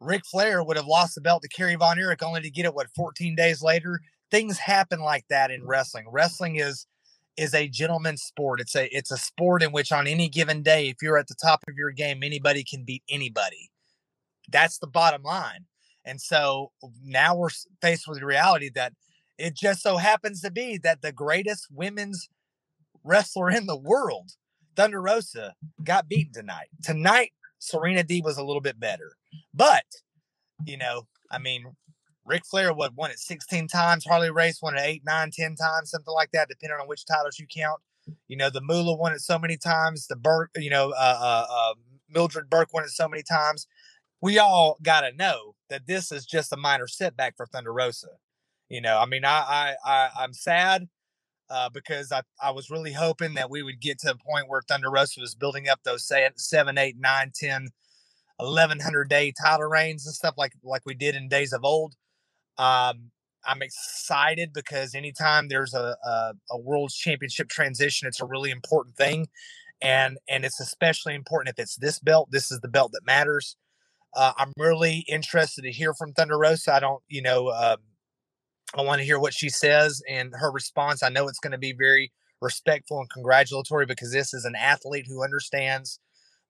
Ric 0.00 0.22
Flair 0.24 0.62
would 0.62 0.76
have 0.76 0.86
lost 0.86 1.14
the 1.14 1.20
belt 1.20 1.42
to 1.42 1.48
Kerry 1.48 1.74
Von 1.74 1.98
Erich 1.98 2.22
only 2.22 2.40
to 2.40 2.50
get 2.50 2.64
it, 2.64 2.74
what, 2.74 2.88
14 2.96 3.34
days 3.34 3.62
later? 3.62 4.00
Things 4.30 4.58
happen 4.58 5.00
like 5.00 5.24
that 5.28 5.50
in 5.50 5.66
wrestling. 5.66 6.06
Wrestling 6.10 6.56
is 6.56 6.86
is 7.36 7.54
a 7.54 7.68
gentleman's 7.68 8.22
sport. 8.22 8.60
It's 8.60 8.76
a 8.76 8.94
it's 8.96 9.10
a 9.10 9.16
sport 9.16 9.62
in 9.62 9.72
which 9.72 9.92
on 9.92 10.06
any 10.06 10.28
given 10.28 10.62
day, 10.62 10.88
if 10.88 10.96
you're 11.02 11.18
at 11.18 11.26
the 11.26 11.34
top 11.34 11.60
of 11.68 11.76
your 11.76 11.90
game, 11.90 12.22
anybody 12.22 12.64
can 12.64 12.84
beat 12.84 13.02
anybody. 13.08 13.70
That's 14.50 14.78
the 14.78 14.86
bottom 14.86 15.22
line. 15.22 15.66
And 16.04 16.20
so 16.20 16.72
now 17.02 17.36
we're 17.36 17.50
faced 17.82 18.08
with 18.08 18.20
the 18.20 18.26
reality 18.26 18.70
that 18.74 18.92
it 19.38 19.54
just 19.54 19.82
so 19.82 19.96
happens 19.96 20.40
to 20.42 20.50
be 20.50 20.78
that 20.78 21.02
the 21.02 21.12
greatest 21.12 21.68
women's 21.70 22.28
wrestler 23.04 23.50
in 23.50 23.66
the 23.66 23.76
world 23.76 24.32
Thunder 24.76 25.00
Rosa 25.00 25.54
got 25.84 26.08
beaten 26.08 26.32
tonight. 26.32 26.68
Tonight, 26.82 27.32
Serena 27.58 28.02
Deeb 28.02 28.24
was 28.24 28.38
a 28.38 28.44
little 28.44 28.60
bit 28.60 28.80
better. 28.80 29.12
But, 29.54 29.84
you 30.64 30.76
know, 30.76 31.06
I 31.30 31.38
mean, 31.38 31.64
Ric 32.24 32.44
Flair 32.46 32.72
what 32.72 32.94
won 32.94 33.10
it 33.10 33.18
16 33.18 33.68
times, 33.68 34.04
Harley 34.04 34.30
Race 34.30 34.60
won 34.62 34.76
it 34.76 34.82
8, 34.82 35.02
9, 35.04 35.30
10 35.32 35.56
times, 35.56 35.90
something 35.90 36.14
like 36.14 36.30
that, 36.32 36.48
depending 36.48 36.78
on 36.80 36.88
which 36.88 37.04
titles 37.04 37.38
you 37.38 37.46
count. 37.46 37.80
You 38.28 38.36
know, 38.36 38.50
the 38.50 38.60
Moolah 38.60 38.96
won 38.96 39.12
it 39.12 39.20
so 39.20 39.38
many 39.38 39.56
times, 39.56 40.06
the 40.06 40.16
Burke, 40.16 40.50
you 40.56 40.70
know, 40.70 40.90
uh, 40.90 41.18
uh, 41.20 41.46
uh, 41.50 41.74
Mildred 42.08 42.50
Burke 42.50 42.72
won 42.72 42.84
it 42.84 42.90
so 42.90 43.08
many 43.08 43.22
times. 43.22 43.66
We 44.20 44.38
all 44.38 44.78
got 44.82 45.02
to 45.02 45.12
know 45.12 45.54
that 45.70 45.86
this 45.86 46.12
is 46.12 46.26
just 46.26 46.52
a 46.52 46.56
minor 46.56 46.86
setback 46.86 47.36
for 47.36 47.46
Thunder 47.46 47.72
Rosa. 47.72 48.08
You 48.68 48.80
know, 48.80 48.98
I 48.98 49.06
mean, 49.06 49.24
I, 49.24 49.38
I, 49.38 49.74
I 49.84 50.10
I'm 50.20 50.32
sad 50.32 50.88
uh, 51.50 51.68
because 51.68 52.12
I, 52.12 52.22
I 52.42 52.52
was 52.52 52.70
really 52.70 52.92
hoping 52.92 53.34
that 53.34 53.50
we 53.50 53.62
would 53.62 53.80
get 53.80 53.98
to 54.00 54.12
a 54.12 54.14
point 54.14 54.48
where 54.48 54.62
Thunder 54.62 54.90
Rosa 54.90 55.20
was 55.20 55.34
building 55.34 55.68
up 55.68 55.80
those 55.84 56.06
say, 56.06 56.28
7, 56.36 56.78
8, 56.78 56.96
9, 56.98 57.32
10, 57.34 57.68
1100 58.36 59.08
day 59.08 59.32
title 59.32 59.68
reigns 59.68 60.06
and 60.06 60.14
stuff 60.14 60.34
like 60.38 60.52
like 60.62 60.82
we 60.86 60.94
did 60.94 61.14
in 61.14 61.28
days 61.28 61.52
of 61.52 61.64
old. 61.64 61.94
Um, 62.58 63.10
I'm 63.46 63.62
excited 63.62 64.52
because 64.52 64.94
anytime 64.94 65.48
there's 65.48 65.74
a, 65.74 65.96
a, 66.04 66.32
a 66.50 66.58
world's 66.58 66.94
championship 66.94 67.48
transition, 67.48 68.06
it's 68.06 68.20
a 68.20 68.26
really 68.26 68.50
important 68.50 68.96
thing, 68.96 69.28
and 69.80 70.18
and 70.28 70.44
it's 70.44 70.60
especially 70.60 71.14
important 71.14 71.54
if 71.54 71.62
it's 71.62 71.76
this 71.76 71.98
belt. 71.98 72.28
This 72.30 72.50
is 72.50 72.60
the 72.60 72.68
belt 72.68 72.92
that 72.92 73.04
matters. 73.04 73.56
Uh, 74.14 74.32
I'm 74.36 74.52
really 74.56 75.04
interested 75.08 75.62
to 75.62 75.70
hear 75.70 75.94
from 75.94 76.12
Thunder 76.12 76.36
Rosa. 76.36 76.74
I 76.74 76.80
don't, 76.80 77.02
you 77.08 77.22
know, 77.22 77.48
uh, 77.48 77.76
I 78.74 78.82
want 78.82 79.00
to 79.00 79.04
hear 79.04 79.18
what 79.18 79.34
she 79.34 79.48
says 79.48 80.00
and 80.08 80.32
her 80.38 80.50
response. 80.50 81.02
I 81.02 81.08
know 81.08 81.26
it's 81.26 81.40
going 81.40 81.52
to 81.52 81.58
be 81.58 81.72
very 81.72 82.12
respectful 82.40 83.00
and 83.00 83.10
congratulatory 83.10 83.86
because 83.86 84.12
this 84.12 84.32
is 84.32 84.44
an 84.44 84.54
athlete 84.54 85.06
who 85.08 85.24
understands 85.24 85.98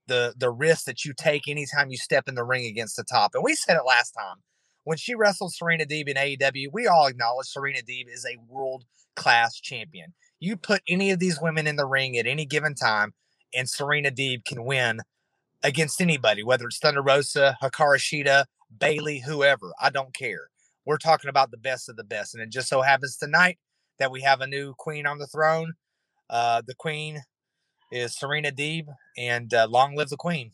the 0.07 0.35
the 0.37 0.51
risk 0.51 0.85
that 0.85 1.05
you 1.05 1.13
take 1.17 1.49
anytime 1.49 1.91
you 1.91 1.97
step 1.97 2.29
in 2.29 2.35
the 2.35 2.45
ring 2.45 2.67
against 2.67 2.97
the 2.97 3.05
top. 3.05 3.33
And 3.35 3.43
we 3.43 3.55
said 3.55 3.77
it 3.77 3.87
last 3.87 4.13
time 4.13 4.37
when 4.85 4.99
she 4.99 5.15
wrestled 5.15 5.55
Serena 5.55 5.85
Deeb 5.85 6.09
in 6.09 6.17
AEW. 6.17 6.69
We 6.73 6.87
all 6.87 7.07
acknowledge 7.07 7.47
Serena 7.47 7.81
Deeb 7.81 8.13
is 8.13 8.27
a 8.27 8.39
world 8.49 8.85
class 9.17 9.59
champion. 9.59 10.13
You 10.39 10.57
put 10.57 10.83
any 10.89 11.11
of 11.11 11.19
these 11.19 11.41
women 11.41 11.67
in 11.67 11.77
the 11.77 11.87
ring 11.87 12.17
at 12.19 12.27
any 12.27 12.45
given 12.45 12.75
time, 12.75 13.15
and 13.55 13.69
Serena 13.69 14.11
Deeb 14.11 14.45
can 14.45 14.65
win 14.65 15.01
against 15.63 16.01
anybody, 16.01 16.43
whether 16.43 16.67
it's 16.67 16.79
Thunder 16.79 17.03
Rosa, 17.03 17.57
Hikaru 17.63 17.99
Shida, 17.99 18.45
Bayley, 18.77 19.21
whoever. 19.21 19.73
I 19.81 19.91
don't 19.91 20.15
care. 20.15 20.50
We're 20.91 20.99
talking 20.99 21.31
about 21.31 21.53
the 21.53 21.57
best 21.57 21.89
of 21.89 21.95
the 21.95 22.03
best. 22.03 22.35
And 22.35 22.43
it 22.43 22.51
just 22.51 22.69
so 22.69 22.83
happens 22.83 23.17
tonight 23.17 23.59
that 24.01 24.11
we 24.11 24.23
have 24.23 24.41
a 24.41 24.47
new 24.49 24.75
queen 24.75 25.07
on 25.07 25.19
the 25.19 25.29
throne. 25.29 25.75
Uh, 26.29 26.63
the 26.67 26.75
queen 26.75 27.23
is 27.93 28.19
Serena 28.19 28.51
Deeb, 28.51 28.89
and 29.17 29.55
uh, 29.55 29.69
long 29.71 29.95
live 29.95 30.09
the 30.09 30.17
queen. 30.17 30.51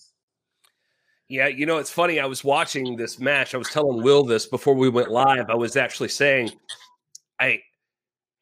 Yeah, 1.30 1.46
you 1.46 1.64
know, 1.64 1.78
it's 1.78 1.90
funny. 1.90 2.20
I 2.20 2.26
was 2.26 2.44
watching 2.44 2.96
this 2.96 3.18
match. 3.18 3.54
I 3.54 3.56
was 3.56 3.70
telling 3.70 4.02
Will 4.02 4.24
this 4.24 4.44
before 4.44 4.74
we 4.74 4.90
went 4.90 5.10
live. 5.10 5.48
I 5.48 5.54
was 5.54 5.74
actually 5.74 6.10
saying, 6.10 6.50
I, 7.40 7.62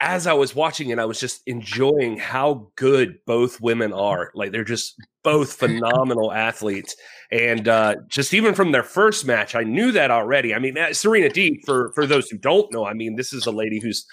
as 0.00 0.26
I 0.26 0.32
was 0.32 0.54
watching 0.54 0.90
it, 0.90 0.98
I 0.98 1.04
was 1.04 1.20
just 1.20 1.42
enjoying 1.46 2.18
how 2.18 2.70
good 2.76 3.18
both 3.26 3.60
women 3.60 3.92
are. 3.92 4.30
Like 4.34 4.52
they're 4.52 4.64
just 4.64 4.94
both 5.22 5.52
phenomenal 5.54 6.32
athletes, 6.32 6.96
and 7.30 7.66
uh, 7.66 7.96
just 8.08 8.34
even 8.34 8.54
from 8.54 8.72
their 8.72 8.82
first 8.82 9.26
match, 9.26 9.54
I 9.54 9.62
knew 9.62 9.92
that 9.92 10.10
already. 10.10 10.54
I 10.54 10.58
mean, 10.58 10.76
Serena 10.92 11.28
Deeb. 11.28 11.64
for 11.64 11.92
for 11.94 12.06
those 12.06 12.28
who 12.28 12.38
don't 12.38 12.72
know, 12.72 12.84
I 12.84 12.94
mean, 12.94 13.16
this 13.16 13.32
is 13.32 13.46
a 13.46 13.52
lady 13.52 13.80
who's, 13.80 14.06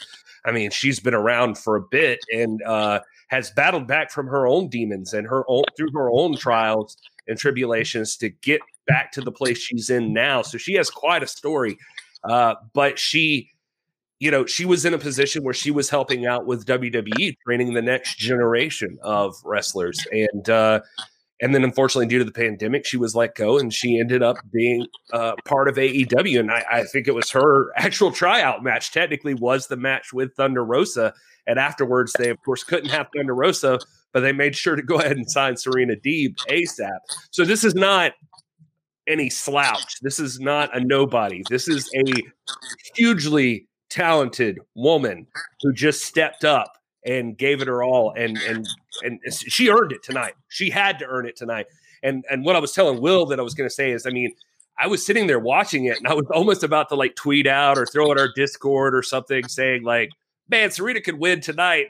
I 0.46 0.52
mean, 0.52 0.72
she's 0.72 1.00
been 1.00 1.14
around 1.14 1.58
for 1.58 1.76
a 1.76 1.82
bit 1.82 2.20
and 2.32 2.62
uh, 2.64 3.02
has 3.28 3.52
battled 3.52 3.88
back 3.88 4.12
from 4.12 4.28
her 4.28 4.48
own 4.48 4.70
demons 4.70 5.14
and 5.14 5.28
her 5.28 5.44
own 5.48 5.64
through 5.76 5.92
her 5.94 6.10
own 6.12 6.36
trials 6.36 6.98
and 7.28 7.38
tribulations 7.38 8.18
to 8.18 8.30
get 8.30 8.62
back 8.88 9.12
to 9.14 9.22
the 9.22 9.32
place 9.32 9.58
she's 9.58 9.90
in 9.90 10.14
now. 10.14 10.42
So 10.42 10.58
she 10.58 10.74
has 10.74 10.90
quite 10.90 11.24
a 11.24 11.28
story. 11.28 11.78
Uh, 12.24 12.56
but 12.74 13.00
she, 13.00 13.50
you 14.22 14.30
know, 14.30 14.46
she 14.46 14.66
was 14.66 14.86
in 14.86 14.94
a 14.94 15.00
position 15.00 15.44
where 15.44 15.54
she 15.54 15.72
was 15.72 15.90
helping 15.90 16.28
out 16.28 16.46
with 16.46 16.64
WWE, 16.68 17.36
training 17.44 17.74
the 17.74 17.82
next 17.82 18.20
generation 18.20 19.00
of 19.02 19.36
wrestlers. 19.44 20.06
And, 20.12 20.48
uh, 20.48 20.82
and 21.42 21.56
then 21.56 21.64
unfortunately, 21.64 22.06
due 22.06 22.20
to 22.20 22.24
the 22.24 22.32
pandemic, 22.32 22.86
she 22.86 22.98
was 22.98 23.16
let 23.16 23.34
go 23.34 23.58
and 23.58 23.74
she 23.74 24.00
ended 24.00 24.22
up 24.22 24.38
being 24.54 24.86
uh, 25.12 25.34
part 25.46 25.68
of 25.68 25.76
AEW. 25.76 26.40
And 26.40 26.52
I, 26.52 26.64
I, 26.72 26.84
think 26.84 27.08
it 27.08 27.16
was 27.16 27.32
her 27.32 27.72
actual 27.76 28.12
tryout 28.12 28.64
match, 28.64 28.92
technically, 28.92 29.34
was 29.34 29.66
the 29.66 29.76
match 29.76 30.14
with 30.14 30.36
Thunder 30.36 30.64
Rosa. 30.64 31.16
And 31.48 31.58
afterwards, 31.58 32.14
they, 32.20 32.30
of 32.30 32.38
course, 32.46 32.64
couldn't 32.64 32.92
have 32.92 33.08
Thunder 33.16 33.34
Rosa 33.34 33.80
but 34.14 34.20
they 34.20 34.34
made 34.34 34.58
sure 34.58 34.76
to 34.76 34.82
go 34.82 35.00
ahead 35.00 35.16
and 35.16 35.32
sign 35.32 35.56
Serena 35.56 35.96
Deeb 35.96 36.36
ASAP. 36.50 37.00
So 37.30 37.46
this 37.46 37.64
is 37.64 37.74
not 37.74 38.12
any 39.08 39.30
slouch. 39.30 40.02
This 40.02 40.20
is 40.20 40.42
not 40.42 40.76
a 40.76 40.84
nobody. 40.84 41.44
This 41.50 41.70
is 41.70 41.90
a 41.96 42.14
hugely 42.94 43.70
talented 43.92 44.58
woman 44.74 45.28
who 45.62 45.74
just 45.74 46.04
stepped 46.04 46.46
up 46.46 46.78
and 47.06 47.38
gave 47.38 47.62
it 47.62 47.68
her 47.68 47.84
all 47.84 48.14
and 48.16 48.38
and 48.40 48.68
and 49.04 49.20
she 49.32 49.70
earned 49.70 49.92
it 49.92 50.02
tonight. 50.02 50.34
She 50.50 50.70
had 50.70 50.98
to 51.00 51.06
earn 51.06 51.28
it 51.28 51.36
tonight. 51.36 51.68
And 52.02 52.24
and 52.32 52.46
what 52.46 52.56
I 52.56 52.60
was 52.60 52.72
telling 52.72 53.02
Will 53.02 53.26
that 53.28 53.40
I 53.40 53.44
was 53.44 53.54
going 53.54 53.70
to 53.70 53.74
say 53.74 53.92
is 53.92 54.06
I 54.06 54.12
mean 54.12 54.34
I 54.80 54.88
was 54.88 55.06
sitting 55.06 55.28
there 55.28 55.40
watching 55.40 55.86
it 55.86 55.98
and 55.98 56.08
I 56.08 56.14
was 56.14 56.26
almost 56.34 56.64
about 56.64 56.90
to 56.90 56.96
like 56.96 57.16
tweet 57.16 57.46
out 57.46 57.78
or 57.78 57.86
throw 57.86 58.12
it 58.12 58.18
our 58.18 58.30
Discord 58.36 58.96
or 58.96 59.04
something 59.04 59.48
saying 59.48 59.84
like 59.84 60.10
man 60.50 60.72
Serena 60.72 61.02
could 61.02 61.20
win 61.20 61.42
tonight. 61.42 61.88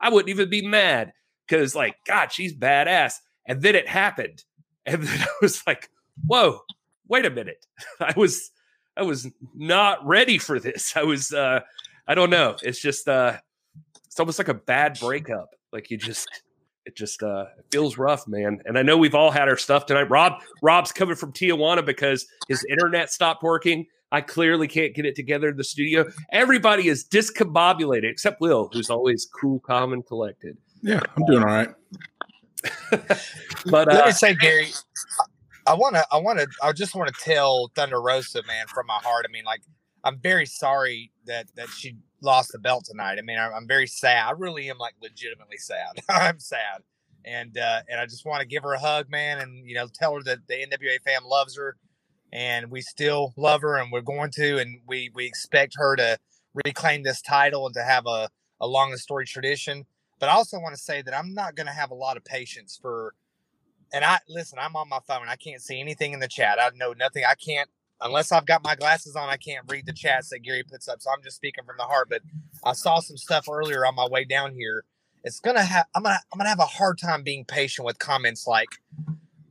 I 0.00 0.08
wouldn't 0.08 0.30
even 0.30 0.48
be 0.48 0.66
mad 0.66 1.12
because 1.50 1.74
like 1.74 1.96
God, 2.06 2.32
she's 2.32 2.54
badass. 2.54 3.14
And 3.46 3.62
then 3.62 3.74
it 3.74 3.88
happened, 3.88 4.44
and 4.86 5.02
then 5.02 5.20
I 5.22 5.32
was 5.42 5.62
like, 5.66 5.90
whoa, 6.26 6.60
wait 7.08 7.26
a 7.26 7.30
minute. 7.30 7.66
I 8.00 8.14
was 8.16 8.50
I 8.96 9.02
was 9.02 9.28
not 9.54 10.06
ready 10.06 10.38
for 10.38 10.58
this. 10.60 10.96
I 10.96 11.02
was 11.02 11.32
uh 11.32 11.60
I 12.06 12.14
don't 12.14 12.30
know. 12.30 12.56
It's 12.62 12.80
just 12.80 13.08
uh 13.08 13.36
it's 14.06 14.18
almost 14.18 14.38
like 14.38 14.48
a 14.48 14.54
bad 14.54 14.98
breakup. 15.00 15.50
Like 15.72 15.90
you 15.90 15.96
just 15.96 16.28
it 16.86 16.96
just 16.96 17.22
uh 17.22 17.46
it 17.58 17.66
feels 17.70 17.98
rough, 17.98 18.26
man. 18.26 18.60
And 18.64 18.78
I 18.78 18.82
know 18.82 18.96
we've 18.96 19.14
all 19.14 19.30
had 19.30 19.48
our 19.48 19.56
stuff 19.56 19.86
tonight. 19.86 20.10
Rob 20.10 20.34
Rob's 20.62 20.92
coming 20.92 21.16
from 21.16 21.32
Tijuana 21.32 21.84
because 21.84 22.26
his 22.48 22.64
internet 22.68 23.10
stopped 23.10 23.42
working. 23.42 23.86
I 24.12 24.20
clearly 24.20 24.66
can't 24.66 24.94
get 24.94 25.06
it 25.06 25.14
together 25.14 25.50
in 25.50 25.56
the 25.56 25.64
studio. 25.64 26.10
Everybody 26.32 26.88
is 26.88 27.06
discombobulated 27.06 28.10
except 28.10 28.40
Will, 28.40 28.68
who's 28.72 28.90
always 28.90 29.28
cool, 29.40 29.60
calm, 29.60 29.92
and 29.92 30.04
collected. 30.04 30.56
Yeah, 30.82 31.00
I'm 31.16 31.24
doing 31.26 31.42
all 31.42 31.48
right. 31.48 31.68
but 32.90 33.86
let 33.86 34.02
uh, 34.02 34.06
me 34.06 34.12
say, 34.12 34.34
Gary, 34.34 34.68
I 35.70 35.74
want 35.74 35.94
to, 35.94 36.04
I 36.10 36.16
want 36.16 36.40
to, 36.40 36.48
I 36.60 36.72
just 36.72 36.96
want 36.96 37.14
to 37.14 37.24
tell 37.24 37.70
Thunder 37.76 38.02
Rosa, 38.02 38.42
man, 38.44 38.66
from 38.66 38.88
my 38.88 38.98
heart. 39.04 39.24
I 39.28 39.30
mean, 39.30 39.44
like, 39.44 39.60
I'm 40.02 40.18
very 40.18 40.44
sorry 40.44 41.12
that 41.26 41.46
that 41.54 41.68
she 41.68 41.96
lost 42.20 42.50
the 42.50 42.58
belt 42.58 42.86
tonight. 42.86 43.18
I 43.18 43.22
mean, 43.22 43.38
I'm, 43.38 43.52
I'm 43.54 43.68
very 43.68 43.86
sad. 43.86 44.26
I 44.26 44.32
really 44.32 44.68
am 44.68 44.78
like 44.78 44.94
legitimately 45.00 45.58
sad. 45.58 46.00
I'm 46.08 46.40
sad, 46.40 46.82
and 47.24 47.56
uh, 47.56 47.82
and 47.88 48.00
I 48.00 48.06
just 48.06 48.26
want 48.26 48.40
to 48.40 48.48
give 48.48 48.64
her 48.64 48.72
a 48.72 48.80
hug, 48.80 49.08
man, 49.10 49.38
and 49.38 49.64
you 49.64 49.76
know, 49.76 49.86
tell 49.94 50.12
her 50.16 50.22
that 50.24 50.40
the 50.48 50.54
NWA 50.54 51.00
fam 51.04 51.24
loves 51.24 51.56
her, 51.56 51.76
and 52.32 52.68
we 52.68 52.80
still 52.80 53.32
love 53.36 53.60
her, 53.60 53.76
and 53.76 53.92
we're 53.92 54.00
going 54.00 54.32
to, 54.32 54.58
and 54.58 54.80
we 54.88 55.12
we 55.14 55.24
expect 55.24 55.74
her 55.76 55.94
to 55.94 56.18
reclaim 56.64 57.04
this 57.04 57.22
title 57.22 57.66
and 57.66 57.74
to 57.76 57.84
have 57.84 58.06
a 58.06 58.28
a 58.60 58.66
long 58.66 58.90
and 58.90 59.00
storied 59.00 59.28
tradition. 59.28 59.86
But 60.18 60.30
I 60.30 60.32
also 60.32 60.58
want 60.58 60.74
to 60.74 60.80
say 60.80 61.00
that 61.02 61.16
I'm 61.16 61.32
not 61.32 61.54
going 61.54 61.68
to 61.68 61.72
have 61.72 61.92
a 61.92 61.94
lot 61.94 62.16
of 62.16 62.24
patience 62.24 62.76
for. 62.82 63.14
And 63.92 64.04
I 64.04 64.18
listen. 64.28 64.58
I'm 64.60 64.76
on 64.76 64.88
my 64.88 65.00
phone. 65.06 65.28
I 65.28 65.36
can't 65.36 65.60
see 65.60 65.80
anything 65.80 66.12
in 66.12 66.20
the 66.20 66.28
chat. 66.28 66.58
I 66.60 66.70
know 66.76 66.92
nothing. 66.92 67.24
I 67.28 67.34
can't 67.34 67.68
unless 68.00 68.32
I've 68.32 68.46
got 68.46 68.64
my 68.64 68.74
glasses 68.74 69.16
on. 69.16 69.28
I 69.28 69.36
can't 69.36 69.64
read 69.68 69.86
the 69.86 69.92
chats 69.92 70.30
that 70.30 70.40
Gary 70.40 70.62
puts 70.62 70.88
up. 70.88 71.00
So 71.00 71.10
I'm 71.10 71.22
just 71.22 71.36
speaking 71.36 71.64
from 71.64 71.76
the 71.76 71.84
heart. 71.84 72.08
But 72.08 72.22
I 72.64 72.72
saw 72.72 73.00
some 73.00 73.16
stuff 73.16 73.48
earlier 73.50 73.84
on 73.84 73.94
my 73.94 74.06
way 74.08 74.24
down 74.24 74.54
here. 74.54 74.84
It's 75.24 75.40
gonna 75.40 75.62
have. 75.62 75.86
I'm 75.94 76.02
gonna. 76.02 76.20
I'm 76.32 76.38
gonna 76.38 76.48
have 76.48 76.60
a 76.60 76.66
hard 76.66 76.98
time 76.98 77.22
being 77.22 77.44
patient 77.44 77.84
with 77.84 77.98
comments 77.98 78.46
like, 78.46 78.68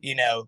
you 0.01 0.15
know, 0.15 0.48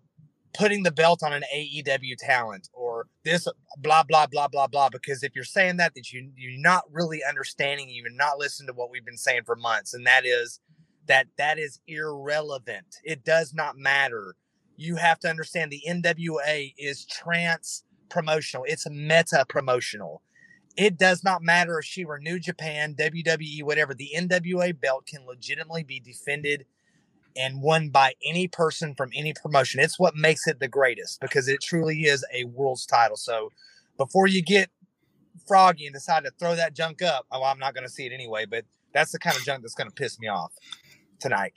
putting 0.54 0.82
the 0.82 0.90
belt 0.90 1.22
on 1.22 1.32
an 1.32 1.44
AEW 1.54 2.16
talent 2.18 2.68
or 2.72 3.06
this 3.24 3.46
blah 3.78 4.02
blah 4.02 4.26
blah 4.26 4.48
blah 4.48 4.66
blah. 4.66 4.88
Because 4.88 5.22
if 5.22 5.34
you're 5.34 5.44
saying 5.44 5.76
that, 5.76 5.94
that 5.94 6.12
you 6.12 6.30
you're 6.36 6.60
not 6.60 6.84
really 6.90 7.20
understanding, 7.28 7.88
you're 7.90 8.10
not 8.10 8.38
listening 8.38 8.68
to 8.68 8.72
what 8.72 8.90
we've 8.90 9.04
been 9.04 9.16
saying 9.16 9.42
for 9.44 9.56
months, 9.56 9.94
and 9.94 10.06
that 10.06 10.26
is 10.26 10.60
that 11.06 11.26
that 11.38 11.58
is 11.58 11.80
irrelevant. 11.86 12.98
It 13.04 13.24
does 13.24 13.52
not 13.54 13.76
matter. 13.76 14.36
You 14.76 14.96
have 14.96 15.18
to 15.20 15.28
understand 15.28 15.70
the 15.70 15.82
NWA 15.88 16.74
is 16.78 17.04
trans 17.06 17.84
promotional. 18.08 18.64
It's 18.66 18.88
meta 18.88 19.44
promotional. 19.48 20.22
It 20.76 20.96
does 20.96 21.22
not 21.22 21.42
matter 21.42 21.78
if 21.78 21.84
she 21.84 22.04
were 22.04 22.18
New 22.18 22.38
Japan, 22.38 22.94
WWE, 22.94 23.62
whatever. 23.62 23.94
The 23.94 24.10
NWA 24.16 24.78
belt 24.78 25.06
can 25.06 25.26
legitimately 25.26 25.84
be 25.84 26.00
defended 26.00 26.64
and 27.36 27.62
won 27.62 27.90
by 27.90 28.14
any 28.24 28.48
person 28.48 28.94
from 28.94 29.10
any 29.14 29.34
promotion. 29.34 29.80
It's 29.80 29.98
what 29.98 30.16
makes 30.16 30.46
it 30.46 30.60
the 30.60 30.68
greatest 30.68 31.20
because 31.20 31.48
it 31.48 31.62
truly 31.62 32.04
is 32.04 32.24
a 32.32 32.44
world's 32.44 32.86
title. 32.86 33.16
So 33.16 33.50
before 33.96 34.26
you 34.26 34.42
get 34.42 34.70
froggy 35.46 35.86
and 35.86 35.94
decide 35.94 36.24
to 36.24 36.30
throw 36.38 36.54
that 36.56 36.74
junk 36.74 37.02
up, 37.02 37.26
oh, 37.30 37.42
I'm 37.44 37.58
not 37.58 37.74
going 37.74 37.84
to 37.84 37.92
see 37.92 38.06
it 38.06 38.12
anyway, 38.12 38.46
but 38.46 38.64
that's 38.92 39.12
the 39.12 39.18
kind 39.18 39.36
of 39.36 39.44
junk 39.44 39.62
that's 39.62 39.74
going 39.74 39.88
to 39.88 39.94
piss 39.94 40.18
me 40.18 40.28
off 40.28 40.52
tonight. 41.20 41.52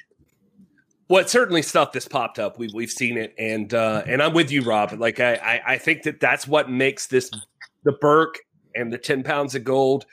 Well, 1.07 1.21
it's 1.21 1.31
certainly 1.31 1.61
stuff 1.61 1.91
that's 1.91 2.07
popped 2.07 2.39
up. 2.39 2.57
We've 2.57 2.73
we've 2.73 2.91
seen 2.91 3.17
it, 3.17 3.35
and 3.37 3.73
uh, 3.73 4.03
and 4.07 4.23
I'm 4.23 4.33
with 4.33 4.51
you, 4.51 4.63
Rob. 4.63 4.93
Like 4.93 5.19
I, 5.19 5.35
I 5.35 5.61
I 5.73 5.77
think 5.77 6.03
that 6.03 6.19
that's 6.19 6.47
what 6.47 6.69
makes 6.69 7.07
this 7.07 7.29
the 7.83 7.91
Burke 7.91 8.39
and 8.73 8.91
the 8.91 8.97
ten 8.97 9.21
pounds 9.21 9.53
of 9.53 9.63
gold 9.63 10.05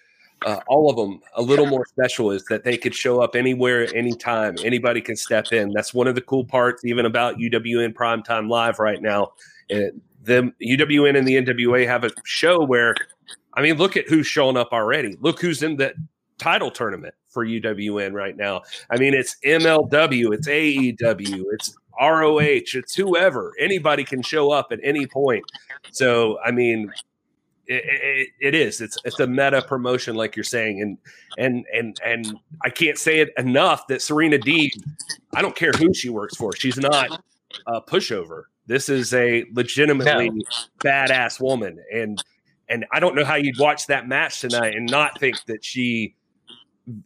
uh, 0.46 0.60
all 0.68 0.90
of 0.90 0.96
them 0.96 1.20
a 1.36 1.42
little 1.42 1.66
more 1.66 1.86
special 1.86 2.30
is 2.30 2.44
that 2.44 2.64
they 2.64 2.76
could 2.76 2.94
show 2.94 3.20
up 3.20 3.34
anywhere, 3.36 3.88
anytime. 3.94 4.56
Anybody 4.64 5.00
can 5.00 5.16
step 5.16 5.52
in. 5.52 5.70
That's 5.72 5.94
one 5.94 6.06
of 6.06 6.14
the 6.14 6.20
cool 6.20 6.44
parts, 6.44 6.84
even 6.84 7.06
about 7.06 7.36
UWN 7.36 7.94
Primetime 7.94 8.48
Live 8.48 8.78
right 8.78 9.00
now. 9.00 9.32
And 9.70 10.00
the 10.22 10.52
UWN 10.62 11.16
and 11.16 11.26
the 11.26 11.36
NWA 11.36 11.86
have 11.86 12.04
a 12.04 12.10
show 12.24 12.64
where, 12.64 12.94
I 13.54 13.62
mean, 13.62 13.76
look 13.76 13.96
at 13.96 14.08
who's 14.08 14.26
showing 14.26 14.56
up 14.56 14.70
already. 14.72 15.16
Look 15.20 15.40
who's 15.40 15.62
in 15.62 15.76
the 15.76 15.94
title 16.42 16.70
tournament 16.70 17.14
for 17.28 17.46
UWN 17.46 18.12
right 18.12 18.36
now. 18.36 18.62
I 18.90 18.98
mean, 18.98 19.14
it's 19.14 19.36
MLW, 19.44 20.34
it's 20.34 20.48
AEW, 20.48 21.44
it's 21.52 21.74
ROH, 22.00 22.40
it's 22.40 22.94
whoever. 22.94 23.52
Anybody 23.58 24.04
can 24.04 24.22
show 24.22 24.50
up 24.50 24.68
at 24.72 24.80
any 24.82 25.06
point. 25.06 25.44
So, 25.92 26.38
I 26.44 26.50
mean, 26.50 26.92
it, 27.66 27.84
it, 27.84 28.28
it 28.40 28.54
is. 28.54 28.80
It's 28.80 28.98
it's 29.04 29.20
a 29.20 29.26
meta 29.26 29.62
promotion, 29.62 30.16
like 30.16 30.36
you're 30.36 30.44
saying, 30.44 30.82
and 30.82 30.98
and 31.38 31.64
and 31.72 31.98
and 32.04 32.38
I 32.64 32.70
can't 32.70 32.98
say 32.98 33.20
it 33.20 33.30
enough 33.38 33.86
that 33.86 34.02
Serena 34.02 34.38
Deeb. 34.38 34.70
I 35.34 35.42
don't 35.42 35.54
care 35.54 35.72
who 35.72 35.94
she 35.94 36.08
works 36.08 36.36
for. 36.36 36.54
She's 36.54 36.76
not 36.76 37.22
a 37.66 37.80
pushover. 37.80 38.44
This 38.66 38.88
is 38.88 39.14
a 39.14 39.44
legitimately 39.52 40.30
no. 40.30 40.42
badass 40.80 41.40
woman, 41.40 41.78
and 41.92 42.22
and 42.68 42.84
I 42.92 43.00
don't 43.00 43.14
know 43.14 43.24
how 43.24 43.36
you'd 43.36 43.58
watch 43.58 43.86
that 43.86 44.08
match 44.08 44.40
tonight 44.40 44.74
and 44.74 44.90
not 44.90 45.20
think 45.20 45.36
that 45.46 45.64
she 45.64 46.16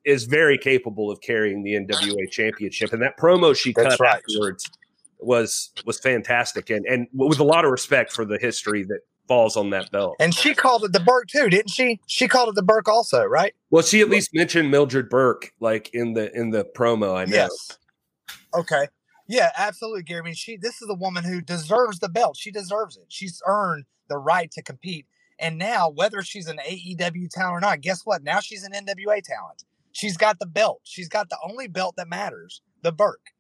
is 0.04 0.24
very 0.24 0.58
capable 0.58 1.10
of 1.10 1.20
carrying 1.20 1.62
the 1.62 1.74
NWA 1.74 2.30
championship. 2.30 2.92
And 2.92 3.02
that 3.02 3.18
promo 3.18 3.56
she 3.56 3.72
That's 3.72 3.96
cut 3.96 4.00
right. 4.00 4.16
afterwards 4.16 4.70
was 5.18 5.70
was 5.84 5.98
fantastic, 5.98 6.70
and 6.70 6.84
and 6.86 7.08
with 7.12 7.38
a 7.38 7.44
lot 7.44 7.64
of 7.64 7.70
respect 7.70 8.12
for 8.12 8.24
the 8.24 8.38
history 8.38 8.84
that 8.84 9.00
falls 9.28 9.56
on 9.56 9.70
that 9.70 9.90
belt. 9.90 10.16
And 10.20 10.34
she 10.34 10.54
called 10.54 10.84
it 10.84 10.92
the 10.92 11.00
Burke 11.00 11.28
too, 11.28 11.48
didn't 11.48 11.70
she? 11.70 12.00
She 12.06 12.28
called 12.28 12.48
it 12.48 12.54
the 12.54 12.62
Burke 12.62 12.88
also, 12.88 13.24
right? 13.24 13.54
Well, 13.70 13.82
she 13.82 14.00
at 14.00 14.08
least 14.08 14.30
mentioned 14.32 14.70
Mildred 14.70 15.08
Burke 15.08 15.52
like 15.60 15.90
in 15.92 16.12
the 16.14 16.32
in 16.34 16.50
the 16.50 16.64
promo. 16.76 17.16
I 17.16 17.24
know. 17.24 17.36
Yes. 17.36 17.78
Okay. 18.54 18.86
Yeah, 19.28 19.50
absolutely, 19.58 20.04
Gary. 20.04 20.20
I 20.20 20.24
mean, 20.24 20.34
she 20.34 20.56
this 20.56 20.80
is 20.80 20.88
a 20.88 20.94
woman 20.94 21.24
who 21.24 21.40
deserves 21.40 21.98
the 21.98 22.08
belt. 22.08 22.36
She 22.36 22.50
deserves 22.50 22.96
it. 22.96 23.06
She's 23.08 23.42
earned 23.46 23.84
the 24.08 24.18
right 24.18 24.50
to 24.52 24.62
compete. 24.62 25.06
And 25.38 25.58
now, 25.58 25.90
whether 25.90 26.22
she's 26.22 26.46
an 26.48 26.58
AEW 26.66 27.28
talent 27.30 27.56
or 27.56 27.60
not, 27.60 27.80
guess 27.82 28.02
what? 28.04 28.22
Now 28.22 28.40
she's 28.40 28.64
an 28.64 28.72
NWA 28.72 29.22
talent. 29.22 29.64
She's 29.92 30.16
got 30.16 30.38
the 30.38 30.46
belt. 30.46 30.80
She's 30.84 31.08
got 31.08 31.28
the 31.30 31.38
only 31.48 31.68
belt 31.68 31.94
that 31.96 32.08
matters, 32.08 32.62
the 32.82 32.92
Burke. 32.92 33.30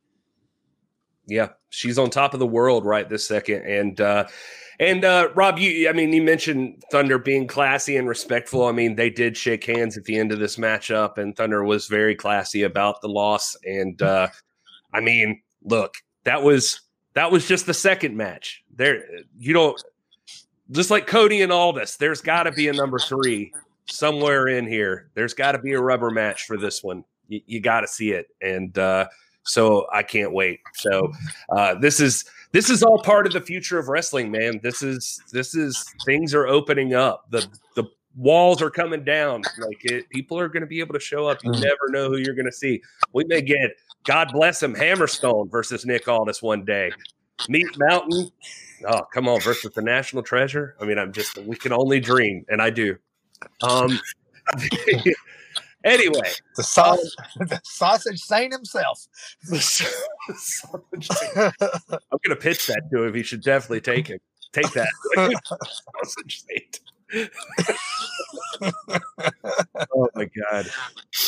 yeah, 1.26 1.48
she's 1.70 1.98
on 1.98 2.10
top 2.10 2.34
of 2.34 2.40
the 2.40 2.46
world 2.46 2.84
right 2.84 3.08
this 3.08 3.26
second. 3.26 3.62
And 3.62 4.00
uh, 4.00 4.26
and 4.78 5.04
uh, 5.04 5.28
Rob, 5.34 5.58
you 5.58 5.88
I 5.88 5.92
mean, 5.92 6.12
you 6.12 6.22
mentioned 6.22 6.82
Thunder 6.90 7.18
being 7.18 7.46
classy 7.46 7.96
and 7.96 8.08
respectful. 8.08 8.66
I 8.66 8.72
mean, 8.72 8.96
they 8.96 9.10
did 9.10 9.36
shake 9.36 9.64
hands 9.64 9.96
at 9.96 10.04
the 10.04 10.18
end 10.18 10.32
of 10.32 10.38
this 10.38 10.56
matchup, 10.56 11.18
and 11.18 11.36
Thunder 11.36 11.64
was 11.64 11.86
very 11.88 12.14
classy 12.14 12.62
about 12.62 13.00
the 13.00 13.08
loss. 13.08 13.56
And 13.64 14.00
uh, 14.00 14.28
I 14.92 15.00
mean, 15.00 15.42
look, 15.62 15.94
that 16.24 16.42
was 16.42 16.80
that 17.14 17.32
was 17.32 17.48
just 17.48 17.66
the 17.66 17.74
second 17.74 18.16
match. 18.16 18.62
There, 18.74 19.02
you 19.38 19.52
don't 19.52 19.82
just 20.70 20.90
like 20.90 21.06
Cody 21.06 21.42
and 21.42 21.52
Aldis. 21.52 21.96
There's 21.96 22.20
got 22.20 22.44
to 22.44 22.52
be 22.52 22.68
a 22.68 22.72
number 22.72 22.98
three 23.08 23.52
somewhere 23.86 24.48
in 24.48 24.66
here. 24.66 25.08
There's 25.14 25.34
got 25.34 25.52
to 25.52 25.58
be 25.58 25.72
a 25.72 25.80
rubber 25.80 26.10
match 26.10 26.44
for 26.44 26.56
this 26.56 26.82
one. 26.82 27.04
You, 27.28 27.40
you 27.46 27.60
got 27.60 27.80
to 27.80 27.88
see 27.88 28.12
it, 28.12 28.28
and 28.40 28.76
uh, 28.78 29.06
so 29.44 29.86
I 29.92 30.02
can't 30.02 30.32
wait. 30.32 30.60
So 30.74 31.12
uh, 31.50 31.74
this 31.76 32.00
is 32.00 32.24
this 32.52 32.70
is 32.70 32.82
all 32.82 33.00
part 33.02 33.26
of 33.26 33.32
the 33.32 33.40
future 33.40 33.78
of 33.78 33.88
wrestling, 33.88 34.30
man. 34.30 34.60
This 34.62 34.82
is 34.82 35.20
this 35.32 35.54
is 35.54 35.84
things 36.04 36.34
are 36.34 36.46
opening 36.46 36.94
up. 36.94 37.26
The 37.30 37.46
the 37.74 37.84
walls 38.16 38.62
are 38.62 38.70
coming 38.70 39.04
down. 39.04 39.42
Like 39.58 39.84
it, 39.84 40.08
people 40.10 40.38
are 40.38 40.48
going 40.48 40.62
to 40.62 40.66
be 40.66 40.80
able 40.80 40.94
to 40.94 41.00
show 41.00 41.26
up. 41.26 41.42
You 41.44 41.50
mm. 41.50 41.62
never 41.62 41.88
know 41.90 42.08
who 42.08 42.16
you're 42.16 42.34
going 42.34 42.46
to 42.46 42.52
see. 42.52 42.82
We 43.12 43.24
may 43.24 43.42
get 43.42 43.72
God 44.04 44.30
bless 44.32 44.62
him 44.62 44.74
Hammerstone 44.74 45.50
versus 45.50 45.84
Nick 45.84 46.08
Aldis 46.08 46.42
one 46.42 46.64
day. 46.64 46.90
Meat 47.48 47.66
Mountain. 47.76 48.30
Oh, 48.84 49.02
come 49.12 49.28
on, 49.28 49.40
versus 49.40 49.72
the 49.72 49.82
National 49.82 50.22
Treasure. 50.22 50.76
I 50.80 50.84
mean, 50.84 50.98
I'm 50.98 51.12
just 51.12 51.38
we 51.38 51.56
can 51.56 51.72
only 51.72 52.00
dream, 52.00 52.44
and 52.48 52.60
I 52.60 52.70
do. 52.70 52.96
Um, 53.62 53.98
anyway, 55.84 56.30
the 56.56 56.62
sausage, 56.62 57.12
um, 57.40 57.46
the 57.48 57.60
sausage 57.64 58.20
saint 58.20 58.52
himself. 58.52 59.06
I'm 59.50 59.62
gonna 62.24 62.36
pitch 62.38 62.66
that 62.66 62.82
to 62.92 63.04
him. 63.04 63.14
He 63.14 63.22
should 63.22 63.42
definitely 63.42 63.80
take 63.80 64.10
it. 64.10 64.20
Take 64.52 64.70
that 64.72 64.88
sausage 66.02 66.44
saint. 66.48 66.80
oh 69.94 70.08
my 70.14 70.28
god. 70.50 70.66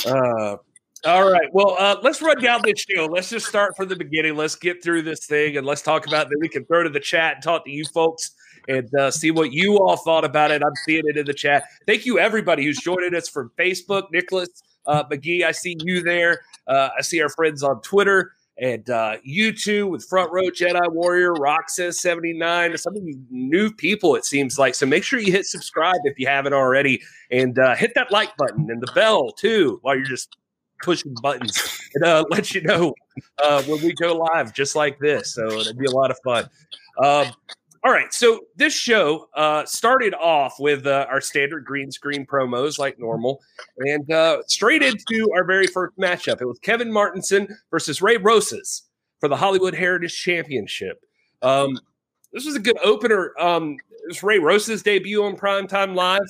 Uh, 0.06 0.56
all 1.04 1.30
right. 1.30 1.48
Well, 1.52 1.76
uh, 1.78 1.96
let's 2.02 2.20
run 2.20 2.40
down 2.40 2.62
this 2.64 2.84
show. 2.88 3.06
Let's 3.06 3.30
just 3.30 3.46
start 3.46 3.76
from 3.76 3.88
the 3.88 3.96
beginning. 3.96 4.36
Let's 4.36 4.54
get 4.54 4.82
through 4.82 5.02
this 5.02 5.26
thing 5.26 5.56
and 5.56 5.66
let's 5.66 5.82
talk 5.82 6.06
about. 6.06 6.28
Then 6.28 6.38
we 6.40 6.48
can 6.48 6.64
throw 6.64 6.82
to 6.82 6.90
the 6.90 7.00
chat 7.00 7.34
and 7.34 7.42
talk 7.42 7.64
to 7.64 7.70
you 7.70 7.84
folks 7.84 8.32
and 8.68 8.92
uh, 8.94 9.10
see 9.10 9.30
what 9.30 9.52
you 9.52 9.78
all 9.78 9.96
thought 9.96 10.24
about 10.24 10.50
it. 10.50 10.62
I'm 10.62 10.74
seeing 10.84 11.04
it 11.06 11.16
in 11.16 11.26
the 11.26 11.34
chat. 11.34 11.64
Thank 11.86 12.04
you, 12.04 12.18
everybody 12.18 12.64
who's 12.64 12.78
joining 12.78 13.14
us 13.14 13.28
from 13.28 13.50
Facebook. 13.58 14.04
Nicholas 14.12 14.48
uh, 14.86 15.04
McGee, 15.04 15.44
I 15.44 15.52
see 15.52 15.76
you 15.80 16.02
there. 16.02 16.40
Uh, 16.66 16.90
I 16.98 17.02
see 17.02 17.22
our 17.22 17.28
friends 17.30 17.62
on 17.62 17.80
Twitter 17.82 18.32
and 18.60 18.90
uh, 18.90 19.16
YouTube 19.26 19.90
with 19.90 20.04
Front 20.04 20.32
Row 20.32 20.48
Jedi 20.50 20.92
Warrior, 20.92 21.32
Roxas 21.34 22.00
79, 22.00 22.76
some 22.76 22.96
of 22.96 23.02
you 23.04 23.20
new 23.30 23.72
people, 23.72 24.16
it 24.16 24.24
seems 24.24 24.58
like. 24.58 24.74
So 24.74 24.84
make 24.84 25.04
sure 25.04 25.20
you 25.20 25.30
hit 25.30 25.46
subscribe 25.46 26.00
if 26.04 26.18
you 26.18 26.26
haven't 26.26 26.54
already 26.54 27.00
and 27.30 27.58
uh, 27.58 27.76
hit 27.76 27.94
that 27.94 28.10
like 28.10 28.36
button 28.36 28.68
and 28.70 28.82
the 28.82 28.92
bell 28.92 29.30
too 29.30 29.78
while 29.82 29.94
you're 29.94 30.04
just 30.04 30.36
pushing 30.82 31.14
buttons. 31.22 31.80
It 31.94 32.02
uh, 32.02 32.24
lets 32.30 32.54
you 32.54 32.62
know 32.62 32.94
uh, 33.42 33.62
when 33.64 33.82
we 33.82 33.94
go 33.94 34.16
live 34.16 34.52
just 34.54 34.76
like 34.76 34.98
this. 34.98 35.34
So 35.34 35.46
it'd 35.46 35.78
be 35.78 35.86
a 35.86 35.90
lot 35.90 36.10
of 36.10 36.18
fun. 36.24 36.48
Um, 37.02 37.32
all 37.84 37.92
right, 37.92 38.12
so 38.12 38.40
this 38.56 38.74
show 38.74 39.28
uh, 39.34 39.64
started 39.64 40.12
off 40.14 40.56
with 40.58 40.86
uh, 40.86 41.06
our 41.08 41.20
standard 41.20 41.64
green 41.64 41.92
screen 41.92 42.26
promos 42.26 42.78
like 42.78 42.98
normal, 42.98 43.40
and 43.78 44.10
uh, 44.10 44.42
straight 44.48 44.82
into 44.82 45.30
our 45.32 45.44
very 45.44 45.68
first 45.68 45.96
matchup. 45.96 46.40
It 46.40 46.46
was 46.46 46.58
Kevin 46.58 46.90
Martenson 46.90 47.48
versus 47.70 48.02
Ray 48.02 48.16
Rosas 48.16 48.82
for 49.20 49.28
the 49.28 49.36
Hollywood 49.36 49.74
Heritage 49.74 50.20
Championship. 50.20 51.04
Um, 51.40 51.78
this 52.32 52.44
was 52.44 52.56
a 52.56 52.60
good 52.60 52.78
opener. 52.84 53.32
Um, 53.38 53.76
it 53.90 54.08
was 54.08 54.22
Ray 54.24 54.40
Rosas' 54.40 54.82
debut 54.82 55.22
on 55.22 55.36
Primetime 55.36 55.94
Live. 55.94 56.28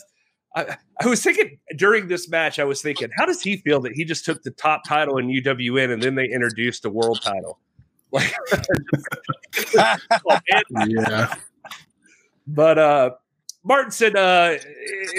I, 0.57 0.76
I, 1.00 1.07
was 1.07 1.23
thinking 1.23 1.59
during 1.76 2.09
this 2.09 2.29
match, 2.29 2.59
I 2.59 2.64
was 2.64 2.83
thinking, 2.83 3.11
how 3.16 3.27
does 3.27 3.42
he 3.42 3.59
feel 3.59 3.81
that 3.83 3.92
he 3.92 4.05
just 4.05 4.25
took 4.25 4.42
the 4.42 4.51
top 4.51 4.83
title 4.85 5.18
in 5.18 5.29
UWN 5.29 5.92
and 5.92 6.03
then 6.03 6.14
they 6.14 6.27
introduced 6.27 6.83
the 6.83 6.90
world 6.90 7.20
title? 7.23 7.59
Like, 8.11 8.33
yeah. 10.88 11.35
But 12.46 12.79
uh, 12.79 13.11
Martenson, 13.68 14.16
uh, 14.16 14.59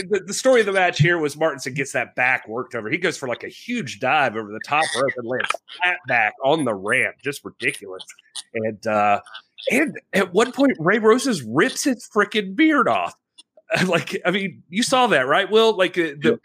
the, 0.09 0.23
the, 0.25 0.33
story 0.33 0.61
of 0.61 0.65
the 0.65 0.71
match 0.71 0.97
here 0.97 1.19
was 1.19 1.35
Martenson 1.35 1.75
gets 1.75 1.91
that 1.91 2.15
back 2.15 2.47
worked 2.47 2.73
over. 2.73 2.89
He 2.89 2.97
goes 2.97 3.15
for 3.15 3.27
like 3.27 3.43
a 3.43 3.47
huge 3.47 3.99
dive 3.99 4.35
over 4.35 4.51
the 4.51 4.61
top 4.65 4.85
rope 4.95 5.11
and 5.17 5.27
lands 5.27 5.49
flat 5.77 5.97
back 6.07 6.33
on 6.43 6.65
the 6.65 6.73
ramp, 6.73 7.17
just 7.23 7.45
ridiculous. 7.45 8.03
And 8.55 8.87
uh, 8.87 9.21
and 9.71 9.99
at 10.13 10.33
one 10.33 10.51
point, 10.51 10.71
Ray 10.79 10.97
Rosas 10.97 11.43
rips 11.43 11.83
his 11.83 12.09
freaking 12.13 12.55
beard 12.55 12.87
off. 12.87 13.13
Like, 13.85 14.19
I 14.25 14.31
mean, 14.31 14.63
you 14.69 14.83
saw 14.83 15.07
that, 15.07 15.27
right, 15.27 15.49
Will? 15.49 15.77
Like, 15.77 15.97
uh, 15.97 16.17
the, 16.19 16.39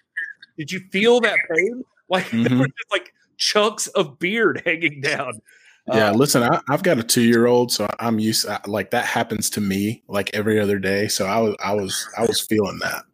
did 0.58 0.70
you 0.70 0.80
feel 0.90 1.20
that 1.20 1.38
pain? 1.54 1.84
Like, 2.06 2.26
mm-hmm. 2.26 2.42
there 2.42 2.58
were 2.58 2.66
just 2.66 2.92
like 2.92 3.14
chunks 3.38 3.86
of 3.86 4.18
beard 4.18 4.60
hanging 4.66 5.00
down. 5.00 5.40
Yeah, 5.88 6.10
um, 6.10 6.16
listen, 6.16 6.42
I, 6.42 6.60
have 6.68 6.82
got 6.82 6.98
a 6.98 7.02
two 7.02 7.22
year 7.22 7.46
old, 7.46 7.72
so 7.72 7.88
I'm 7.98 8.18
used 8.18 8.44
to, 8.44 8.60
like 8.66 8.90
that 8.90 9.06
happens 9.06 9.48
to 9.50 9.62
me 9.62 10.02
like 10.06 10.28
every 10.34 10.60
other 10.60 10.78
day. 10.78 11.08
So 11.08 11.24
I 11.24 11.38
was, 11.38 11.56
I 11.64 11.72
was, 11.72 12.06
I 12.18 12.26
was 12.26 12.42
feeling 12.42 12.78
that. 12.82 13.04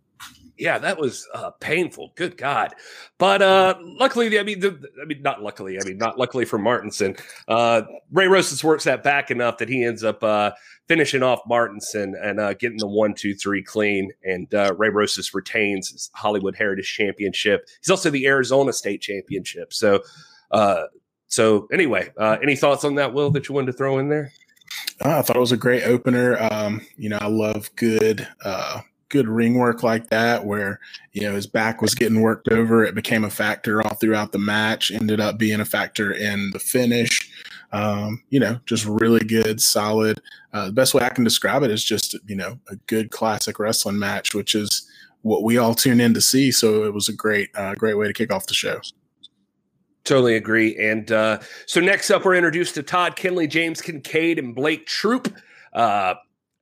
Yeah, 0.60 0.78
that 0.78 0.98
was 0.98 1.26
uh, 1.34 1.50
painful. 1.52 2.12
Good 2.16 2.36
God! 2.36 2.74
But 3.18 3.40
uh, 3.40 3.76
luckily, 3.80 4.38
I 4.38 4.42
mean, 4.42 4.60
the, 4.60 4.78
I 5.00 5.06
mean, 5.06 5.22
not 5.22 5.42
luckily. 5.42 5.78
I 5.80 5.84
mean, 5.84 5.96
not 5.96 6.18
luckily 6.18 6.44
for 6.44 6.58
Martenson. 6.58 7.18
Uh, 7.48 7.82
Ray 8.12 8.28
Rosas 8.28 8.62
works 8.62 8.84
that 8.84 9.02
back 9.02 9.30
enough 9.30 9.58
that 9.58 9.70
he 9.70 9.82
ends 9.82 10.04
up 10.04 10.22
uh, 10.22 10.50
finishing 10.86 11.22
off 11.22 11.40
Martenson 11.50 12.12
and 12.22 12.38
uh, 12.38 12.54
getting 12.54 12.78
the 12.78 12.86
one, 12.86 13.14
two, 13.14 13.34
three 13.34 13.62
clean. 13.62 14.12
And 14.22 14.52
uh, 14.54 14.74
Ray 14.76 14.90
Rosas 14.90 15.32
retains 15.32 15.90
his 15.90 16.10
Hollywood 16.14 16.54
Heritage 16.54 16.92
Championship. 16.94 17.66
He's 17.80 17.90
also 17.90 18.10
the 18.10 18.26
Arizona 18.26 18.72
State 18.72 19.00
Championship. 19.00 19.72
So 19.72 20.02
so 21.26 21.68
anyway, 21.72 22.12
any 22.42 22.56
thoughts 22.56 22.84
on 22.84 22.96
that, 22.96 23.14
Will, 23.14 23.30
that 23.30 23.48
you 23.48 23.54
wanted 23.54 23.68
to 23.68 23.72
throw 23.72 23.98
in 23.98 24.08
there? 24.08 24.32
I 25.02 25.22
thought 25.22 25.36
it 25.36 25.40
was 25.40 25.52
a 25.52 25.56
great 25.56 25.84
opener. 25.84 26.36
Um, 26.52 26.82
you 26.96 27.08
know, 27.08 27.18
I 27.20 27.28
love 27.28 27.70
good, 27.76 28.26
uh, 28.44 28.80
good 29.10 29.28
ring 29.28 29.54
work 29.54 29.82
like 29.82 30.08
that, 30.08 30.46
where 30.46 30.80
you 31.12 31.22
know 31.22 31.34
his 31.34 31.46
back 31.46 31.82
was 31.82 31.94
getting 31.94 32.22
worked 32.22 32.48
over. 32.48 32.84
It 32.84 32.94
became 32.94 33.24
a 33.24 33.30
factor 33.30 33.82
all 33.82 33.94
throughout 33.94 34.32
the 34.32 34.38
match. 34.38 34.90
Ended 34.90 35.20
up 35.20 35.36
being 35.36 35.60
a 35.60 35.64
factor 35.64 36.12
in 36.12 36.50
the 36.52 36.58
finish. 36.58 37.30
Um, 37.72 38.22
you 38.30 38.40
know, 38.40 38.58
just 38.66 38.86
really 38.86 39.24
good, 39.24 39.60
solid. 39.60 40.20
Uh, 40.52 40.66
the 40.66 40.72
best 40.72 40.94
way 40.94 41.04
I 41.04 41.10
can 41.10 41.22
describe 41.22 41.62
it 41.62 41.70
is 41.70 41.84
just 41.84 42.16
you 42.26 42.36
know 42.36 42.58
a 42.68 42.76
good 42.86 43.10
classic 43.10 43.58
wrestling 43.58 43.98
match, 43.98 44.34
which 44.34 44.54
is 44.54 44.88
what 45.22 45.42
we 45.42 45.58
all 45.58 45.74
tune 45.74 46.00
in 46.00 46.14
to 46.14 46.20
see. 46.20 46.50
So 46.50 46.84
it 46.84 46.94
was 46.94 47.08
a 47.08 47.12
great, 47.12 47.50
uh, 47.54 47.74
great 47.74 47.98
way 47.98 48.06
to 48.06 48.12
kick 48.12 48.32
off 48.32 48.46
the 48.46 48.54
show. 48.54 48.80
Totally 50.04 50.36
agree. 50.36 50.76
And 50.78 51.12
uh, 51.12 51.40
so 51.66 51.80
next 51.80 52.10
up, 52.10 52.24
we're 52.24 52.34
introduced 52.34 52.74
to 52.76 52.82
Todd 52.82 53.16
Keneley, 53.16 53.48
James 53.48 53.82
Kincaid, 53.82 54.38
and 54.38 54.54
Blake 54.54 54.86
Troop 54.86 55.32
uh, 55.74 56.14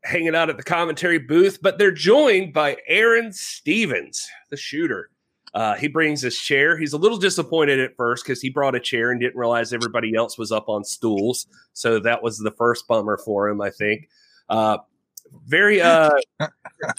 hanging 0.09 0.35
out 0.35 0.51
at 0.51 0.57
the 0.57 0.62
commentary 0.62 1.18
booth, 1.18 1.59
but 1.62 1.79
they're 1.79 1.92
joined 1.92 2.53
by 2.53 2.77
Aaron 2.87 3.33
Stevens, 3.33 4.29
the 4.51 4.57
shooter. 4.57 5.11
Uh, 5.55 5.75
he 5.75 5.88
brings 5.88 6.21
his 6.21 6.38
chair. 6.38 6.77
He's 6.77 6.92
a 6.92 6.99
little 6.99 7.18
disappointed 7.18 7.81
at 7.81 7.97
first 7.97 8.25
because 8.25 8.40
he 8.40 8.51
brought 8.51 8.75
a 8.75 8.81
chair 8.81 9.11
and 9.11 9.21
didn't 9.21 9.37
realize 9.37 9.73
everybody 9.73 10.14
else 10.14 10.37
was 10.37 10.53
up 10.53 10.68
on 10.68 10.85
stools. 10.85 11.47
So 11.73 11.99
that 12.01 12.23
was 12.23 12.38
the 12.38 12.51
first 12.53 12.87
bummer 12.87 13.18
for 13.18 13.49
him, 13.49 13.61
I 13.61 13.71
think. 13.71 14.09
Uh, 14.49 14.79
very, 15.47 15.81
uh, 15.81 16.11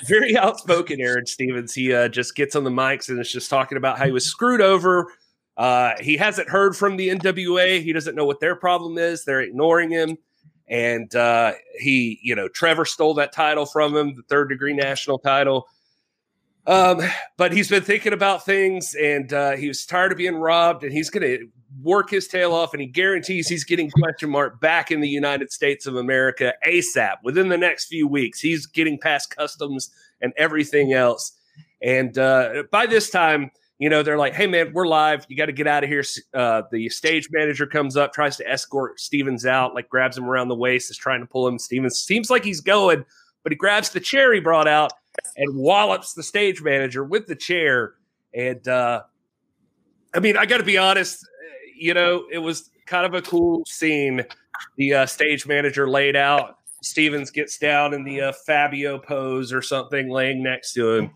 very 0.08 0.38
outspoken, 0.38 1.00
Aaron 1.00 1.26
Stevens. 1.26 1.74
He 1.74 1.93
uh, 1.93 2.08
just 2.08 2.36
gets 2.36 2.56
on 2.56 2.63
the 2.63 2.69
mics 2.69 3.10
and 3.10 3.19
is 3.19 3.32
just 3.32 3.50
talking 3.50 3.78
about 3.78 3.98
how 3.98 4.06
he 4.06 4.12
was 4.12 4.26
screwed 4.26 4.62
over 4.62 5.12
uh, 5.60 5.91
he 6.00 6.15
hasn't 6.15 6.48
heard 6.48 6.74
from 6.74 6.95
the 6.95 7.10
NWA. 7.10 7.84
He 7.84 7.91
doesn't 7.91 8.15
know 8.15 8.24
what 8.24 8.39
their 8.39 8.56
problem 8.56 8.98
is. 8.98 9.26
They're 9.26 9.41
ignoring 9.41 9.91
him. 9.91 10.17
And 10.69 11.13
uh, 11.15 11.53
he, 11.79 12.19
you 12.21 12.36
know, 12.36 12.47
Trevor 12.47 12.86
stole 12.86 13.15
that 13.15 13.34
title 13.34 13.65
from 13.65 13.95
him, 13.95 14.15
the 14.15 14.21
third 14.23 14.49
degree 14.49 14.73
national 14.73 15.19
title. 15.19 15.67
Um, 16.67 17.01
but 17.38 17.51
he's 17.51 17.69
been 17.69 17.82
thinking 17.82 18.13
about 18.13 18.45
things 18.45 18.93
and 18.93 19.34
uh, 19.34 19.55
he 19.55 19.67
was 19.67 19.86
tired 19.86 20.12
of 20.12 20.19
being 20.19 20.36
robbed 20.36 20.84
and 20.84 20.93
he's 20.93 21.10
going 21.10 21.23
to 21.23 21.47
work 21.82 22.12
his 22.12 22.27
tail 22.27 22.53
off 22.53 22.73
and 22.73 22.82
he 22.82 22.88
guarantees 22.88 23.47
he's 23.47 23.63
getting 23.63 23.89
question 23.89 24.29
mark 24.29 24.60
back 24.62 24.91
in 24.91 25.01
the 25.01 25.10
United 25.10 25.51
States 25.51 25.88
of 25.88 25.95
America 25.95 26.53
ASAP 26.67 27.15
within 27.23 27.49
the 27.49 27.58
next 27.58 27.88
few 27.88 28.08
weeks. 28.08 28.39
He's 28.39 28.67
getting 28.67 28.99
past 28.99 29.36
customs 29.36 29.89
and 30.21 30.32
everything 30.38 30.93
else. 30.93 31.32
And 31.82 32.17
uh, 32.17 32.63
by 32.71 32.86
this 32.86 33.10
time, 33.10 33.49
you 33.79 33.89
know, 33.89 34.03
they're 34.03 34.17
like, 34.17 34.35
hey, 34.35 34.45
man, 34.45 34.73
we're 34.73 34.87
live. 34.87 35.25
You 35.29 35.37
got 35.37 35.45
to 35.45 35.53
get 35.53 35.65
out 35.65 35.85
of 35.85 35.89
here. 35.89 36.03
Uh, 36.33 36.63
the 36.69 36.89
stage 36.89 37.29
manager 37.31 37.65
comes 37.65 37.95
up, 37.95 38.11
tries 38.13 38.35
to 38.37 38.47
escort 38.47 38.99
Stevens 38.99 39.45
out, 39.45 39.73
like 39.73 39.87
grabs 39.87 40.17
him 40.17 40.25
around 40.25 40.49
the 40.49 40.55
waist, 40.55 40.91
is 40.91 40.97
trying 40.97 41.21
to 41.21 41.25
pull 41.25 41.47
him. 41.47 41.57
Stevens 41.57 41.97
seems 41.97 42.29
like 42.29 42.43
he's 42.43 42.59
going, 42.59 43.05
but 43.41 43.53
he 43.53 43.55
grabs 43.55 43.89
the 43.89 44.01
chair 44.01 44.33
he 44.33 44.41
brought 44.41 44.67
out 44.67 44.91
and 45.37 45.55
wallops 45.55 46.13
the 46.13 46.21
stage 46.21 46.61
manager 46.61 47.05
with 47.05 47.25
the 47.27 47.35
chair. 47.35 47.93
And 48.33 48.67
uh, 48.67 49.03
I 50.13 50.19
mean, 50.19 50.35
I 50.35 50.45
got 50.45 50.57
to 50.57 50.63
be 50.63 50.77
honest, 50.77 51.25
you 51.73 51.93
know, 51.93 52.25
it 52.29 52.39
was 52.39 52.69
kind 52.85 53.05
of 53.05 53.13
a 53.13 53.21
cool 53.21 53.63
scene 53.65 54.25
the 54.75 54.93
uh, 54.93 55.05
stage 55.05 55.47
manager 55.47 55.89
laid 55.89 56.17
out. 56.17 56.57
Stevens 56.81 57.31
gets 57.31 57.57
down 57.57 57.93
in 57.93 58.03
the 58.03 58.21
uh, 58.21 58.33
Fabio 58.45 58.97
pose 58.97 59.53
or 59.53 59.61
something, 59.61 60.09
laying 60.09 60.43
next 60.43 60.73
to 60.73 60.95
him. 60.95 61.11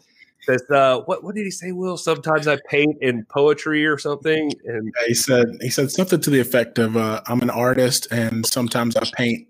Says, 0.45 0.63
uh, 0.69 1.01
"What? 1.05 1.23
What 1.23 1.35
did 1.35 1.45
he 1.45 1.51
say, 1.51 1.71
Will? 1.71 1.97
Sometimes 1.97 2.47
I 2.47 2.57
paint 2.69 2.97
in 3.01 3.25
poetry 3.29 3.85
or 3.85 3.97
something." 3.97 4.51
And 4.65 4.93
Yeah, 4.99 5.07
he 5.07 5.13
said 5.13 5.47
he 5.61 5.69
said 5.69 5.91
something 5.91 6.19
to 6.21 6.29
the 6.29 6.39
effect 6.39 6.79
of 6.79 6.97
uh, 6.97 7.21
I'm 7.27 7.41
an 7.41 7.49
artist 7.49 8.07
and 8.11 8.45
sometimes 8.45 8.95
I 8.95 9.09
paint 9.15 9.47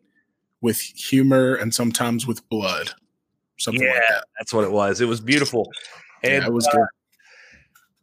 with 0.62 0.80
humor 0.80 1.56
and 1.56 1.74
sometimes 1.74 2.26
with 2.26 2.48
blood. 2.50 2.92
Something 3.58 3.82
like 3.82 3.96
yeah, 3.96 4.02
that. 4.10 4.26
that's 4.40 4.54
what 4.54 4.64
it 4.64 4.72
was. 4.72 5.02
It 5.02 5.08
was 5.08 5.22
beautiful. 5.22 5.70
And 6.24 6.42
yeah, 6.42 6.48
it 6.48 6.54
was 6.54 6.68
uh. 6.68 6.86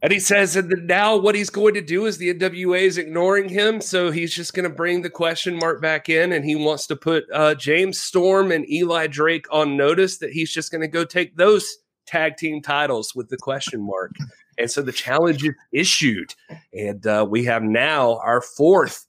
And 0.03 0.13
he 0.13 0.19
says, 0.21 0.57
and 0.57 0.87
now 0.87 1.17
what 1.17 1.35
he's 1.35 1.51
going 1.51 1.75
to 1.75 1.83
do 1.83 2.07
is 2.07 2.17
the 2.17 2.33
NWA 2.33 2.81
is 2.81 2.97
ignoring 2.97 3.51
him, 3.51 3.83
so 3.83 4.11
he's 4.11 4.35
just 4.35 4.55
going 4.55 4.69
to 4.69 4.75
bring 4.75 5.03
the 5.03 5.11
question 5.11 5.59
mark 5.59 5.83
back 5.83 6.09
in, 6.09 6.33
and 6.33 6.43
he 6.43 6.57
wants 6.57 6.87
to 6.87 6.97
put 6.97 7.25
uh, 7.35 7.55
James 7.55 8.01
Storm 8.01 8.51
and 8.51 8.69
Eli 8.71 9.09
Drake 9.09 9.47
on 9.51 9.77
notice 9.77 10.17
that 10.19 10.31
he's 10.31 10.51
just 10.51 10.71
going 10.71 10.81
to 10.81 10.89
go 10.89 11.05
take 11.05 11.37
those 11.37 11.77
tag 12.11 12.37
team 12.37 12.61
titles 12.61 13.15
with 13.15 13.29
the 13.29 13.37
question 13.37 13.87
mark. 13.87 14.13
And 14.59 14.71
so 14.71 14.83
the 14.83 14.93
challenge 15.07 15.45
is 15.45 15.55
issued, 15.73 16.35
and 16.73 17.07
uh, 17.07 17.27
we 17.29 17.45
have 17.45 17.63
now 17.63 18.19
our 18.19 18.41
fourth 18.41 19.07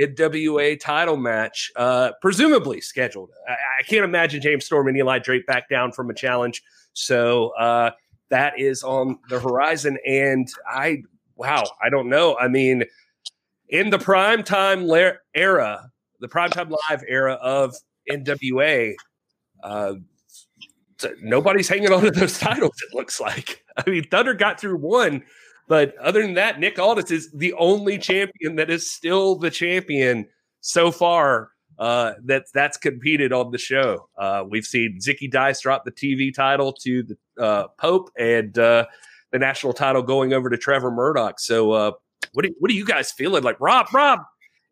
NWA 0.00 0.78
title 0.78 1.16
match, 1.16 1.70
uh, 1.76 2.12
presumably 2.20 2.80
scheduled. 2.80 3.30
I, 3.48 3.52
I 3.52 3.82
can't 3.82 4.04
imagine 4.04 4.40
James 4.40 4.64
Storm 4.64 4.88
and 4.88 4.96
Eli 4.96 5.18
Drake 5.18 5.46
back 5.46 5.68
down 5.68 5.92
from 5.92 6.10
a 6.10 6.14
challenge, 6.14 6.62
so. 6.92 7.50
Uh, 7.50 7.90
that 8.30 8.58
is 8.58 8.82
on 8.82 9.18
the 9.28 9.40
horizon. 9.40 9.98
And 10.06 10.48
I, 10.68 11.02
wow, 11.36 11.64
I 11.82 11.90
don't 11.90 12.08
know. 12.08 12.36
I 12.36 12.48
mean, 12.48 12.84
in 13.68 13.90
the 13.90 13.98
primetime 13.98 14.86
la- 14.86 15.18
era, 15.34 15.90
the 16.20 16.28
primetime 16.28 16.70
live 16.70 17.04
era 17.08 17.34
of 17.34 17.76
NWA, 18.10 18.94
uh, 19.62 19.94
nobody's 21.22 21.68
hanging 21.68 21.92
on 21.92 22.02
to 22.02 22.10
those 22.10 22.38
titles, 22.40 22.76
it 22.88 22.94
looks 22.94 23.20
like. 23.20 23.64
I 23.76 23.88
mean, 23.88 24.04
Thunder 24.04 24.34
got 24.34 24.60
through 24.60 24.78
one, 24.78 25.22
but 25.68 25.96
other 25.98 26.22
than 26.22 26.34
that, 26.34 26.58
Nick 26.58 26.78
Aldis 26.78 27.10
is 27.10 27.30
the 27.32 27.52
only 27.54 27.98
champion 27.98 28.56
that 28.56 28.70
is 28.70 28.90
still 28.90 29.36
the 29.36 29.50
champion 29.50 30.26
so 30.60 30.90
far 30.90 31.50
uh, 31.78 32.14
that 32.24 32.44
that's 32.52 32.76
competed 32.76 33.32
on 33.32 33.50
the 33.50 33.58
show. 33.58 34.08
Uh, 34.16 34.44
we've 34.48 34.64
seen 34.64 34.98
Zicky 35.00 35.30
Dice 35.30 35.60
drop 35.60 35.84
the 35.84 35.92
TV 35.92 36.34
title 36.34 36.72
to 36.72 37.02
the 37.04 37.42
uh, 37.42 37.68
Pope 37.78 38.10
and 38.18 38.58
uh, 38.58 38.86
the 39.30 39.38
national 39.38 39.72
title 39.72 40.02
going 40.02 40.32
over 40.32 40.50
to 40.50 40.56
Trevor 40.56 40.90
Murdoch. 40.90 41.38
So, 41.38 41.72
uh, 41.72 41.92
what 42.32 42.44
do, 42.44 42.54
what 42.58 42.70
are 42.70 42.74
you 42.74 42.84
guys 42.84 43.12
feeling 43.12 43.42
like, 43.42 43.60
Rob? 43.60 43.86
Rob, 43.92 44.20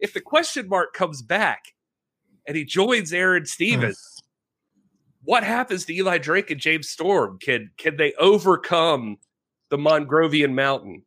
if 0.00 0.12
the 0.12 0.20
question 0.20 0.68
mark 0.68 0.94
comes 0.94 1.22
back 1.22 1.62
and 2.46 2.56
he 2.56 2.64
joins 2.64 3.12
Aaron 3.12 3.46
Stevens, 3.46 4.15
what 5.26 5.44
happens 5.44 5.84
to 5.84 5.94
Eli 5.94 6.18
Drake 6.18 6.50
and 6.50 6.60
James 6.60 6.88
Storm? 6.88 7.38
Can 7.38 7.70
can 7.76 7.96
they 7.96 8.14
overcome 8.14 9.18
the 9.68 9.76
Mongrovian 9.76 10.54
Mountain? 10.54 11.02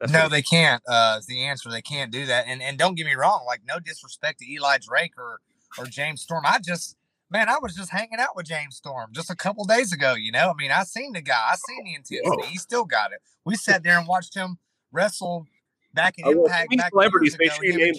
That's 0.00 0.12
no, 0.12 0.28
they 0.28 0.42
can't. 0.42 0.82
Uh, 0.88 1.16
is 1.18 1.26
the 1.26 1.44
answer. 1.44 1.70
They 1.70 1.82
can't 1.82 2.10
do 2.10 2.24
that. 2.26 2.46
And 2.46 2.62
and 2.62 2.78
don't 2.78 2.94
get 2.94 3.06
me 3.06 3.14
wrong. 3.14 3.44
Like 3.46 3.60
no 3.66 3.78
disrespect 3.78 4.38
to 4.38 4.50
Eli 4.50 4.78
Drake 4.78 5.12
or 5.18 5.40
or 5.78 5.86
James 5.86 6.22
Storm. 6.22 6.44
I 6.46 6.60
just 6.64 6.96
man, 7.30 7.48
I 7.48 7.58
was 7.60 7.74
just 7.74 7.90
hanging 7.90 8.18
out 8.18 8.36
with 8.36 8.46
James 8.46 8.76
Storm 8.76 9.10
just 9.12 9.30
a 9.30 9.36
couple 9.36 9.64
days 9.64 9.92
ago. 9.92 10.14
You 10.14 10.30
know, 10.30 10.50
I 10.50 10.54
mean, 10.54 10.70
I 10.70 10.84
seen 10.84 11.12
the 11.12 11.20
guy. 11.20 11.40
I 11.50 11.56
seen 11.56 11.84
the 11.84 11.94
intensity. 11.94 12.46
He 12.48 12.58
still 12.58 12.84
got 12.84 13.12
it. 13.12 13.18
We 13.44 13.56
sat 13.56 13.82
there 13.82 13.98
and 13.98 14.06
watched 14.06 14.34
him 14.34 14.58
wrestle 14.92 15.46
back 15.94 16.14
in 16.18 16.26
Impact. 16.26 16.76
back 16.76 16.90
celebrities, 16.90 17.36
make 17.38 17.50
sure 17.52 17.64
you 17.64 17.76
name 17.76 17.94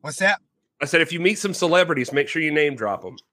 What's 0.00 0.18
that? 0.18 0.40
I 0.80 0.84
said, 0.84 1.00
if 1.00 1.12
you 1.12 1.20
meet 1.20 1.38
some 1.38 1.54
celebrities, 1.54 2.12
make 2.12 2.28
sure 2.28 2.42
you 2.42 2.52
name 2.52 2.76
drop 2.76 3.02
them. 3.02 3.16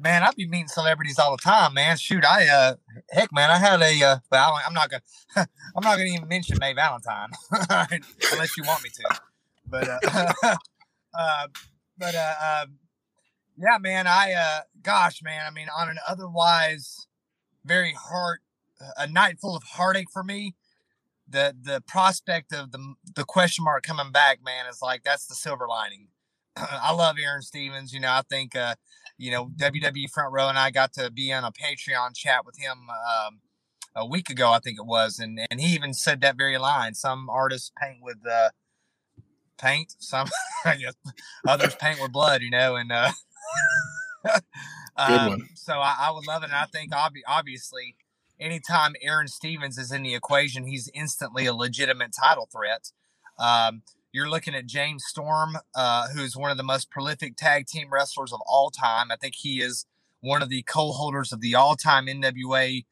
Man, 0.00 0.22
I 0.22 0.30
be 0.36 0.46
meeting 0.46 0.68
celebrities 0.68 1.18
all 1.18 1.32
the 1.32 1.42
time, 1.42 1.74
man. 1.74 1.96
Shoot, 1.96 2.24
I 2.24 2.46
uh, 2.46 2.74
heck, 3.10 3.32
man, 3.32 3.50
I 3.50 3.58
had 3.58 3.82
a. 3.82 4.00
Uh, 4.04 4.18
well, 4.30 4.60
I'm 4.64 4.72
not 4.72 4.90
gonna, 4.90 5.02
I'm 5.36 5.82
not 5.82 5.96
gonna 5.96 6.04
even 6.04 6.28
mention 6.28 6.56
May 6.60 6.72
Valentine 6.72 7.30
unless 8.30 8.56
you 8.56 8.62
want 8.62 8.84
me 8.84 8.90
to. 8.90 9.20
But, 9.68 9.88
uh, 9.88 10.54
uh 11.18 11.46
but 11.98 12.14
uh, 12.14 12.34
uh, 12.40 12.66
yeah, 13.56 13.78
man, 13.80 14.06
I, 14.06 14.34
uh, 14.34 14.60
gosh, 14.82 15.20
man, 15.20 15.44
I 15.44 15.50
mean, 15.50 15.66
on 15.76 15.88
an 15.88 15.98
otherwise 16.06 17.08
very 17.64 17.92
heart, 17.92 18.40
a 18.96 19.08
night 19.08 19.40
full 19.40 19.56
of 19.56 19.64
heartache 19.64 20.12
for 20.12 20.22
me. 20.22 20.54
The 21.30 21.54
the 21.60 21.82
prospect 21.86 22.52
of 22.52 22.72
the 22.72 22.94
the 23.14 23.24
question 23.24 23.64
mark 23.64 23.82
coming 23.82 24.12
back, 24.12 24.38
man, 24.44 24.66
is 24.66 24.80
like 24.80 25.02
that's 25.04 25.26
the 25.26 25.34
silver 25.34 25.66
lining. 25.68 26.08
I 26.56 26.92
love 26.92 27.16
Aaron 27.22 27.42
Stevens. 27.42 27.92
You 27.92 28.00
know, 28.00 28.10
I 28.10 28.22
think. 28.28 28.56
uh 28.56 28.74
you 29.18 29.32
know, 29.32 29.46
WWE 29.56 30.08
Front 30.10 30.32
Row 30.32 30.48
and 30.48 30.56
I 30.56 30.70
got 30.70 30.92
to 30.94 31.10
be 31.10 31.32
on 31.32 31.44
a 31.44 31.50
Patreon 31.50 32.14
chat 32.14 32.46
with 32.46 32.56
him 32.56 32.78
um, 33.26 33.40
a 33.94 34.06
week 34.06 34.30
ago, 34.30 34.50
I 34.50 34.60
think 34.60 34.78
it 34.78 34.86
was, 34.86 35.18
and 35.18 35.40
and 35.50 35.60
he 35.60 35.74
even 35.74 35.92
said 35.92 36.20
that 36.20 36.36
very 36.36 36.56
line. 36.56 36.94
Some 36.94 37.28
artists 37.28 37.72
paint 37.80 37.98
with 38.00 38.18
uh, 38.30 38.50
paint, 39.60 39.94
some 39.98 40.28
I 40.64 40.76
guess 40.76 40.94
others 41.46 41.74
paint 41.74 42.00
with 42.00 42.12
blood, 42.12 42.42
you 42.42 42.50
know, 42.50 42.76
and 42.76 42.92
uh, 42.92 43.10
um, 44.96 45.48
so 45.54 45.74
I, 45.74 45.96
I 46.00 46.10
would 46.12 46.26
love 46.26 46.44
it. 46.44 46.50
And 46.50 46.54
I 46.54 46.66
think 46.66 46.92
obvi- 46.92 47.26
obviously, 47.26 47.96
anytime 48.40 48.94
Aaron 49.02 49.28
Stevens 49.28 49.78
is 49.78 49.92
in 49.92 50.02
the 50.02 50.14
equation, 50.14 50.66
he's 50.66 50.90
instantly 50.94 51.46
a 51.46 51.54
legitimate 51.54 52.12
title 52.18 52.48
threat. 52.50 52.92
Um, 53.38 53.82
you're 54.12 54.28
looking 54.28 54.54
at 54.54 54.66
James 54.66 55.04
Storm, 55.06 55.58
uh, 55.74 56.08
who's 56.08 56.36
one 56.36 56.50
of 56.50 56.56
the 56.56 56.62
most 56.62 56.90
prolific 56.90 57.36
tag 57.36 57.66
team 57.66 57.88
wrestlers 57.90 58.32
of 58.32 58.40
all 58.46 58.70
time. 58.70 59.10
I 59.10 59.16
think 59.16 59.34
he 59.36 59.60
is 59.60 59.86
one 60.20 60.42
of 60.42 60.48
the 60.48 60.62
co-holders 60.62 61.32
of 61.32 61.40
the 61.40 61.54
all-time 61.54 62.06
NWA. 62.06 62.84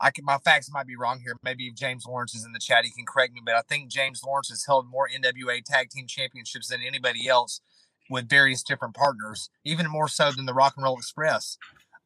I 0.00 0.10
can, 0.10 0.24
my 0.24 0.38
facts 0.38 0.70
might 0.72 0.86
be 0.86 0.96
wrong 0.96 1.20
here. 1.22 1.36
Maybe 1.42 1.66
if 1.66 1.74
James 1.74 2.04
Lawrence 2.06 2.34
is 2.34 2.44
in 2.44 2.52
the 2.52 2.58
chat, 2.58 2.84
he 2.84 2.90
can 2.90 3.04
correct 3.04 3.34
me. 3.34 3.42
But 3.44 3.56
I 3.56 3.62
think 3.62 3.90
James 3.90 4.22
Lawrence 4.24 4.48
has 4.48 4.64
held 4.64 4.88
more 4.88 5.08
NWA 5.08 5.62
tag 5.62 5.90
team 5.90 6.06
championships 6.06 6.68
than 6.68 6.80
anybody 6.80 7.28
else 7.28 7.60
with 8.08 8.28
various 8.28 8.62
different 8.62 8.94
partners, 8.94 9.50
even 9.64 9.88
more 9.88 10.08
so 10.08 10.32
than 10.32 10.46
the 10.46 10.54
Rock 10.54 10.74
and 10.76 10.84
Roll 10.84 10.96
Express. 10.96 11.58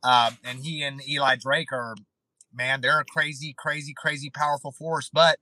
Um, 0.03 0.39
and 0.45 0.59
he 0.61 0.83
and 0.83 1.07
Eli 1.09 1.37
Drake 1.37 1.73
are, 1.73 1.95
man, 2.55 2.81
they're 2.81 3.01
a 3.01 3.05
crazy, 3.05 3.55
crazy, 3.57 3.95
crazy 3.97 4.31
powerful 4.31 4.73
force. 4.73 5.11
But 5.13 5.39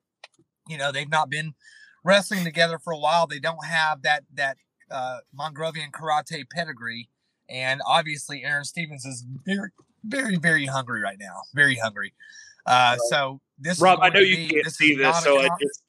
you 0.68 0.78
know, 0.78 0.92
they've 0.92 1.10
not 1.10 1.30
been 1.30 1.54
wrestling 2.04 2.44
together 2.44 2.78
for 2.78 2.92
a 2.92 2.98
while. 2.98 3.26
They 3.26 3.40
don't 3.40 3.64
have 3.64 4.02
that 4.02 4.24
that 4.34 4.56
uh, 4.90 5.18
Mongrovian 5.38 5.90
karate 5.90 6.44
pedigree, 6.50 7.08
and 7.48 7.80
obviously 7.86 8.44
Aaron 8.44 8.64
Stevens 8.64 9.04
is 9.04 9.24
very, 9.44 9.70
very, 10.04 10.36
very 10.36 10.66
hungry 10.66 11.00
right 11.00 11.18
now. 11.18 11.42
Very 11.54 11.76
hungry. 11.76 12.12
Uh, 12.66 12.96
so 13.08 13.40
this, 13.58 13.78
is 13.78 13.82
Rob, 13.82 13.98
I 14.02 14.08
know 14.10 14.20
you 14.20 14.36
be- 14.36 14.48
can't 14.48 14.66
is 14.66 14.76
see 14.76 14.94
this, 14.94 15.22
so 15.22 15.38
I 15.40 15.48
just 15.60 15.82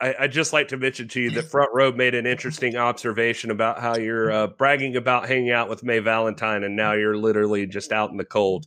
I, 0.00 0.14
I 0.20 0.26
just 0.28 0.52
like 0.52 0.68
to 0.68 0.76
mention 0.76 1.08
to 1.08 1.20
you 1.20 1.30
that 1.32 1.44
Front 1.50 1.70
Row 1.74 1.92
made 1.92 2.14
an 2.14 2.26
interesting 2.26 2.76
observation 2.76 3.50
about 3.50 3.80
how 3.80 3.96
you're 3.96 4.32
uh, 4.32 4.46
bragging 4.46 4.96
about 4.96 5.28
hanging 5.28 5.50
out 5.50 5.68
with 5.68 5.82
May 5.82 5.98
Valentine, 5.98 6.64
and 6.64 6.74
now 6.74 6.92
you're 6.92 7.16
literally 7.16 7.66
just 7.66 7.92
out 7.92 8.10
in 8.10 8.16
the 8.16 8.24
cold. 8.24 8.66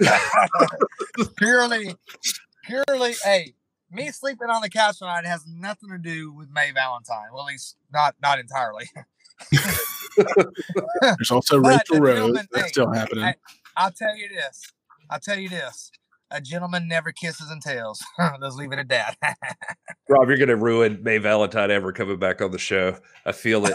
purely, 1.36 1.94
purely. 2.64 3.14
Hey, 3.22 3.54
me 3.90 4.10
sleeping 4.10 4.48
on 4.50 4.62
the 4.62 4.68
couch 4.70 4.98
tonight 4.98 5.24
has 5.26 5.44
nothing 5.46 5.88
to 5.90 5.98
do 5.98 6.32
with 6.32 6.48
May 6.50 6.70
Valentine. 6.72 7.28
Well, 7.32 7.42
at 7.42 7.52
least 7.52 7.76
not 7.92 8.14
not 8.22 8.38
entirely. 8.38 8.88
There's 11.02 11.30
also 11.30 11.60
But 11.60 11.68
Rachel 11.90 11.96
the 11.96 12.00
Rose. 12.02 12.14
gentleman- 12.16 12.48
That's 12.52 12.64
hey, 12.64 12.68
still 12.70 12.92
happening. 12.92 13.24
hey, 13.24 13.34
I'll 13.76 13.90
tell 13.92 14.16
you 14.16 14.28
this. 14.28 14.72
I'll 15.10 15.20
tell 15.20 15.38
you 15.38 15.48
this. 15.48 15.90
A 16.32 16.40
gentleman 16.40 16.88
never 16.88 17.12
kisses 17.12 17.50
and 17.50 17.62
tells. 17.62 18.02
Let's 18.40 18.56
leave 18.56 18.72
it 18.72 18.78
at 18.80 18.88
that. 18.88 19.14
Rob, 20.08 20.26
you're 20.28 20.36
going 20.38 20.48
to 20.48 20.56
ruin 20.56 21.00
May 21.02 21.18
Valentine 21.18 21.70
ever 21.70 21.92
coming 21.92 22.18
back 22.18 22.40
on 22.42 22.50
the 22.50 22.58
show. 22.58 22.96
I 23.24 23.30
feel 23.32 23.64
it. 23.66 23.74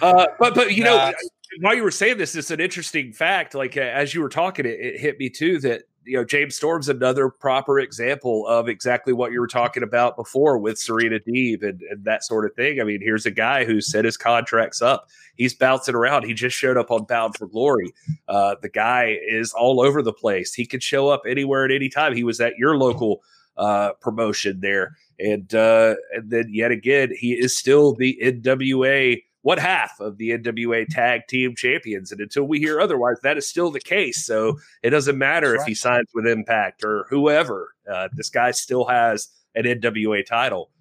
Uh, 0.00 0.26
but 0.38 0.54
but 0.54 0.72
you 0.74 0.84
know, 0.84 0.96
Nah. 0.96 1.12
While 1.60 1.74
you 1.74 1.82
were 1.82 1.90
saying 1.90 2.18
this, 2.18 2.34
it's 2.34 2.50
an 2.50 2.60
interesting 2.60 3.12
fact. 3.12 3.54
Like 3.54 3.76
uh, 3.76 3.80
as 3.80 4.14
you 4.14 4.20
were 4.20 4.28
talking, 4.28 4.66
it, 4.66 4.78
it 4.80 5.00
hit 5.00 5.18
me 5.18 5.30
too 5.30 5.58
that 5.60 5.82
you 6.04 6.16
know 6.16 6.24
James 6.24 6.56
Storm's 6.56 6.88
another 6.88 7.28
proper 7.28 7.80
example 7.80 8.46
of 8.46 8.68
exactly 8.68 9.12
what 9.12 9.32
you 9.32 9.40
were 9.40 9.46
talking 9.46 9.82
about 9.82 10.16
before 10.16 10.58
with 10.58 10.78
Serena 10.78 11.18
Deeb 11.18 11.62
and, 11.62 11.82
and 11.82 12.04
that 12.04 12.24
sort 12.24 12.44
of 12.44 12.54
thing. 12.54 12.80
I 12.80 12.84
mean, 12.84 13.00
here's 13.00 13.26
a 13.26 13.30
guy 13.30 13.64
who 13.64 13.80
set 13.80 14.04
his 14.04 14.16
contracts 14.16 14.80
up. 14.80 15.08
He's 15.36 15.54
bouncing 15.54 15.94
around. 15.94 16.24
He 16.24 16.34
just 16.34 16.56
showed 16.56 16.76
up 16.76 16.90
on 16.90 17.04
Bound 17.04 17.36
for 17.36 17.46
Glory. 17.46 17.92
Uh, 18.28 18.56
the 18.62 18.68
guy 18.68 19.18
is 19.26 19.52
all 19.52 19.80
over 19.80 20.02
the 20.02 20.12
place. 20.12 20.54
He 20.54 20.66
could 20.66 20.82
show 20.82 21.08
up 21.08 21.22
anywhere 21.26 21.64
at 21.64 21.72
any 21.72 21.88
time. 21.88 22.14
He 22.14 22.24
was 22.24 22.40
at 22.40 22.56
your 22.56 22.76
local 22.76 23.22
uh, 23.56 23.92
promotion 24.00 24.60
there. 24.60 24.96
And 25.18 25.54
uh, 25.54 25.96
and 26.12 26.30
then 26.30 26.48
yet 26.50 26.70
again, 26.70 27.10
he 27.16 27.32
is 27.32 27.56
still 27.56 27.94
the 27.94 28.18
NWA 28.22 29.22
one 29.46 29.58
half 29.58 30.00
of 30.00 30.18
the 30.18 30.30
NWA 30.30 30.88
Tag 30.88 31.20
Team 31.28 31.54
Champions. 31.54 32.10
And 32.10 32.20
until 32.20 32.42
we 32.42 32.58
hear 32.58 32.80
otherwise, 32.80 33.18
that 33.22 33.38
is 33.38 33.48
still 33.48 33.70
the 33.70 33.78
case. 33.78 34.26
So 34.26 34.58
it 34.82 34.90
doesn't 34.90 35.16
matter 35.16 35.52
That's 35.52 35.54
if 35.54 35.60
right. 35.60 35.68
he 35.68 35.74
signs 35.76 36.08
with 36.12 36.26
Impact 36.26 36.82
or 36.82 37.06
whoever. 37.08 37.72
Uh, 37.88 38.08
this 38.12 38.28
guy 38.28 38.50
still 38.50 38.86
has 38.86 39.28
an 39.54 39.62
NWA 39.62 40.26
title. 40.26 40.72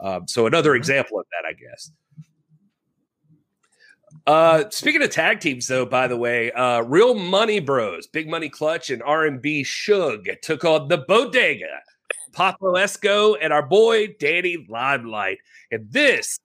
Um, 0.00 0.26
so 0.26 0.46
another 0.46 0.70
mm-hmm. 0.70 0.78
example 0.78 1.20
of 1.20 1.26
that, 1.30 1.46
I 1.46 1.52
guess. 1.52 1.90
Uh, 4.26 4.70
speaking 4.70 5.02
of 5.02 5.10
tag 5.10 5.40
teams, 5.40 5.66
though, 5.66 5.84
by 5.84 6.08
the 6.08 6.16
way, 6.16 6.50
uh, 6.52 6.80
Real 6.80 7.14
Money 7.14 7.60
Bros, 7.60 8.06
Big 8.06 8.30
Money 8.30 8.48
Clutch, 8.48 8.88
and 8.88 9.02
R&B 9.02 9.62
Shug 9.62 10.24
took 10.40 10.64
on 10.64 10.88
the 10.88 11.04
Bodega, 11.06 11.82
Papa 12.32 12.64
Esco, 12.64 13.36
and 13.38 13.52
our 13.52 13.66
boy 13.66 14.06
Danny 14.18 14.64
Limelight. 14.70 15.36
And 15.70 15.92
this, 15.92 16.38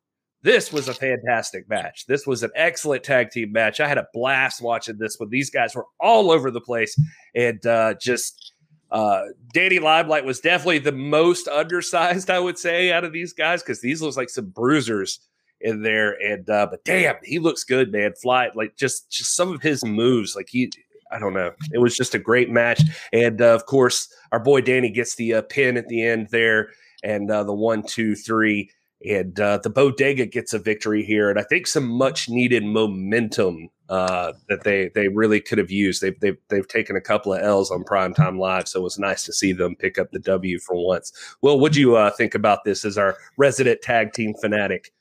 this 0.44 0.72
was 0.74 0.88
a 0.88 0.94
fantastic 0.94 1.70
match. 1.70 2.06
This 2.08 2.26
was 2.26 2.44
an 2.44 2.52
excellent 2.56 3.04
tag 3.04 3.30
team 3.30 3.52
match. 3.52 3.80
I 3.80 3.88
had 3.88 3.98
a 3.98 4.08
blast 4.14 4.62
watching 4.62 4.98
this 4.98 5.18
one. 5.20 5.30
These 5.30 5.50
guys 5.50 5.76
were 5.76 5.86
all 6.00 6.32
over 6.32 6.50
the 6.50 6.62
place, 6.62 7.00
and 7.36 7.64
uh, 7.66 7.94
just 8.00 8.54
uh, 8.92 9.24
Danny 9.54 9.80
Limelight 9.80 10.26
was 10.26 10.40
definitely 10.40 10.80
the 10.80 10.92
most 10.92 11.48
undersized, 11.48 12.30
I 12.30 12.40
would 12.40 12.58
say, 12.58 12.92
out 12.92 13.04
of 13.04 13.14
these 13.14 13.34
guys 13.34 13.62
because 13.62 13.82
these 13.82 14.02
looks 14.02 14.18
like 14.18 14.30
some 14.30 14.48
bruisers 14.48 15.20
in 15.62 15.84
there. 15.84 16.14
And 16.22 16.50
uh, 16.50 16.68
but 16.70 16.84
damn, 16.84 17.16
he 17.24 17.40
looks 17.40 17.64
good, 17.64 17.92
man. 17.92 18.14
Fly 18.22 18.50
like 18.56 18.76
just 18.78 19.12
just 19.12 19.36
some 19.36 19.54
of 19.54 19.62
his 19.62 19.86
moves, 19.86 20.36
like 20.36 20.48
he. 20.50 20.72
I 21.14 21.20
don't 21.20 21.34
know. 21.34 21.52
It 21.74 21.80
was 21.80 21.98
just 21.98 22.16
a 22.16 22.20
great 22.20 22.50
match, 22.50 22.82
and 23.12 23.42
uh, 23.42 23.54
of 23.54 23.66
course, 23.66 24.08
our 24.32 24.40
boy 24.40 24.62
Danny 24.62 24.90
gets 24.90 25.16
the 25.16 25.34
uh, 25.34 25.42
pin 25.42 25.76
at 25.76 25.90
the 25.90 26.02
end 26.02 26.30
there, 26.32 26.70
and 27.04 27.30
uh, 27.30 27.44
the 27.44 27.54
one, 27.54 27.84
two, 27.84 28.16
three, 28.16 28.72
and 29.04 29.40
uh, 29.40 29.58
the 29.58 29.70
Bodega 29.70 30.26
gets 30.26 30.54
a 30.54 30.60
victory 30.60 31.04
here, 31.04 31.30
and 31.30 31.40
I 31.40 31.44
think 31.44 31.68
some 31.68 31.88
much 31.88 32.30
needed 32.30 32.64
momentum 32.64 33.70
uh, 33.90 34.34
that 34.48 34.64
they 34.64 34.90
they 34.94 35.08
really 35.08 35.42
could 35.42 35.58
have 35.58 35.72
used. 35.72 36.02
They've, 36.02 36.20
they've 36.20 36.38
they've 36.50 36.68
taken 36.68 36.96
a 36.96 37.02
couple 37.02 37.34
of 37.34 37.42
L's 37.42 37.72
on 37.72 37.84
Primetime 37.84 38.40
Live, 38.40 38.68
so 38.68 38.80
it 38.80 38.84
was 38.84 39.00
nice 39.00 39.26
to 39.26 39.34
see 39.34 39.54
them 39.54 39.76
pick 39.76 39.98
up 39.98 40.12
the 40.12 40.20
W 40.20 40.60
for 40.60 40.76
once. 40.76 41.12
Well, 41.42 41.60
what 41.60 41.74
do 41.74 41.80
you 41.80 41.96
uh, 41.96 42.12
think 42.12 42.36
about 42.36 42.64
this 42.64 42.86
as 42.86 42.98
our 42.98 43.18
resident 43.38 43.82
tag 43.82 44.14
team 44.14 44.34
fanatic? 44.40 44.94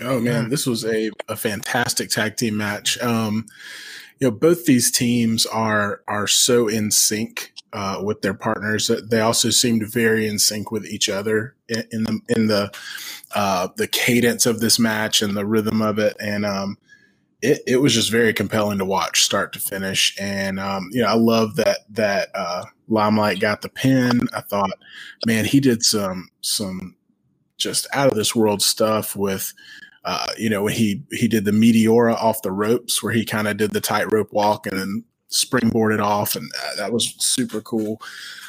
Oh 0.00 0.20
man, 0.20 0.50
this 0.50 0.66
was 0.66 0.84
a, 0.84 1.10
a 1.28 1.36
fantastic 1.36 2.10
tag 2.10 2.36
team 2.36 2.56
match. 2.56 2.98
Um, 2.98 3.46
you 4.20 4.28
know, 4.28 4.30
both 4.30 4.66
these 4.66 4.90
teams 4.90 5.46
are 5.46 6.02
are 6.06 6.26
so 6.26 6.68
in 6.68 6.90
sync 6.90 7.52
uh, 7.76 8.00
with 8.02 8.22
their 8.22 8.32
partners. 8.32 8.90
They 9.10 9.20
also 9.20 9.50
seemed 9.50 9.86
very 9.86 10.26
in 10.26 10.38
sync 10.38 10.70
with 10.70 10.86
each 10.86 11.10
other 11.10 11.54
in, 11.68 11.84
in 11.92 12.04
the 12.04 12.20
in 12.28 12.46
the 12.46 12.72
uh, 13.34 13.68
the 13.76 13.86
cadence 13.86 14.46
of 14.46 14.60
this 14.60 14.78
match 14.78 15.20
and 15.20 15.36
the 15.36 15.44
rhythm 15.44 15.82
of 15.82 15.98
it. 15.98 16.16
And 16.18 16.46
um, 16.46 16.78
it, 17.42 17.60
it 17.66 17.76
was 17.76 17.92
just 17.92 18.10
very 18.10 18.32
compelling 18.32 18.78
to 18.78 18.86
watch 18.86 19.22
start 19.22 19.52
to 19.52 19.60
finish. 19.60 20.16
And 20.18 20.58
um, 20.58 20.88
you 20.90 21.02
know, 21.02 21.08
I 21.08 21.16
love 21.16 21.56
that 21.56 21.80
that 21.90 22.30
uh, 22.34 22.64
Limelight 22.88 23.40
got 23.40 23.60
the 23.60 23.68
pin. 23.68 24.22
I 24.34 24.40
thought, 24.40 24.70
man, 25.26 25.44
he 25.44 25.60
did 25.60 25.84
some 25.84 26.30
some 26.40 26.96
just 27.58 27.86
out 27.92 28.08
of 28.08 28.16
this 28.16 28.34
world 28.34 28.62
stuff 28.62 29.14
with 29.14 29.52
uh, 30.06 30.28
you 30.38 30.48
know, 30.48 30.62
when 30.62 30.72
he 30.72 31.02
he 31.10 31.28
did 31.28 31.44
the 31.44 31.50
Meteora 31.50 32.14
off 32.14 32.40
the 32.40 32.52
ropes, 32.52 33.02
where 33.02 33.12
he 33.12 33.24
kind 33.24 33.48
of 33.48 33.58
did 33.58 33.72
the 33.72 33.80
tightrope 33.82 34.32
walk 34.32 34.66
and 34.66 34.78
then 34.78 35.04
springboarded 35.30 36.00
off, 36.00 36.36
and 36.36 36.50
that, 36.76 36.92
was 36.92 37.14
super 37.18 37.60
cool. 37.60 38.00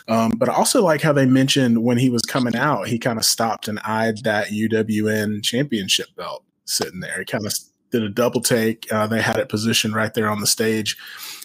Um, 0.08 0.32
but 0.38 0.50
I 0.50 0.54
also 0.54 0.84
like 0.84 1.02
how 1.02 1.14
they 1.14 1.26
mentioned 1.26 1.84
when 1.84 1.98
he 1.98 2.10
was 2.10 2.22
coming 2.22 2.56
out, 2.56 2.88
he 2.88 3.00
kind 3.00 3.20
of 3.20 3.26
stopped 3.26 3.68
and 3.68 3.80
eyed 3.80 4.24
that 4.24 4.48
UWN 4.48 5.44
championship 5.44 6.08
belt 6.16 6.44
sitting 6.66 7.00
there. 7.00 7.20
He 7.20 7.26
kind 7.26 7.46
of 7.46 7.54
did 7.92 8.04
a 8.04 8.10
double 8.10 8.42
take. 8.42 8.92
Uh, 8.92 9.08
they 9.08 9.22
had 9.22 9.38
it 9.38 9.50
positioned 9.50 9.96
right 9.96 10.14
there 10.14 10.30
on 10.30 10.40
the 10.40 10.48
stage, 10.48 10.98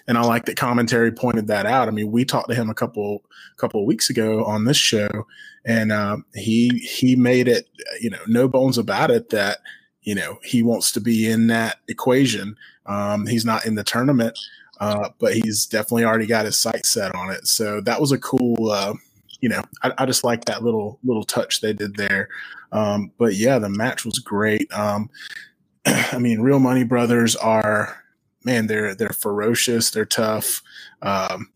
and 0.07 0.19
I 0.19 0.23
like 0.23 0.45
that 0.47 0.57
commentary 0.57 1.13
pointed 1.13 1.47
that 1.49 1.67
out. 1.67 1.89
I 1.89 1.93
mean, 1.93 2.11
we 2.11 2.25
talked 2.25 2.51
to 2.51 2.55
him 2.55 2.71
a 2.71 2.75
couple 2.75 3.23
couple 3.57 3.81
of 3.81 3.87
weeks 3.87 4.11
ago 4.11 4.45
on 4.45 4.65
this 4.65 4.77
show, 4.77 5.27
and 5.65 5.93
uh, 5.93 6.19
he 6.35 6.69
he 6.79 7.17
made 7.17 7.49
it 7.49 7.69
you 8.01 8.11
know 8.11 8.19
no 8.27 8.49
bones 8.49 8.79
about 8.79 9.11
it 9.11 9.31
that 9.31 9.59
you 10.03 10.15
know 10.15 10.39
he 10.45 10.63
wants 10.63 10.93
to 10.93 11.01
be 11.01 11.29
in 11.29 11.47
that 11.49 11.77
equation. 11.89 12.57
Um, 12.87 13.27
he's 13.27 13.45
not 13.45 13.65
in 13.65 13.77
the 13.77 13.85
tournament, 13.85 14.39
uh, 14.83 15.11
but 15.21 15.33
he's 15.33 15.65
definitely 15.65 16.05
already 16.05 16.27
got 16.27 16.45
his 16.45 16.59
sights 16.59 16.91
set 16.91 17.15
on 17.15 17.31
it. 17.31 17.47
So 17.47 17.81
that 17.83 18.01
was 18.01 18.11
a 18.11 18.19
cool. 18.19 18.73
Uh, 18.73 18.95
you 19.41 19.49
know, 19.49 19.63
I, 19.85 19.93
I, 19.99 20.07
just 20.07 20.25
like 20.25 20.45
that 20.47 20.65
little 20.65 20.99
little 21.05 21.23
touch 21.23 21.61
they 21.61 21.73
did 21.73 21.95
there. 21.95 22.29
Um, 22.73 23.13
but 23.17 23.35
yeah, 23.35 23.61
the 23.61 23.69
match 23.69 24.05
was 24.05 24.19
great. 24.19 24.67
Um, 24.73 25.09
I 25.87 26.19
mean, 26.19 26.41
Real 26.41 26.59
Money 26.59 26.83
Brothers 26.83 27.37
are 27.37 28.03
man, 28.43 28.67
they're 28.67 28.97
they're 28.97 29.11
ferocious, 29.11 29.93
they're 29.93 30.05
tough, 30.05 30.63
um, 31.01 31.49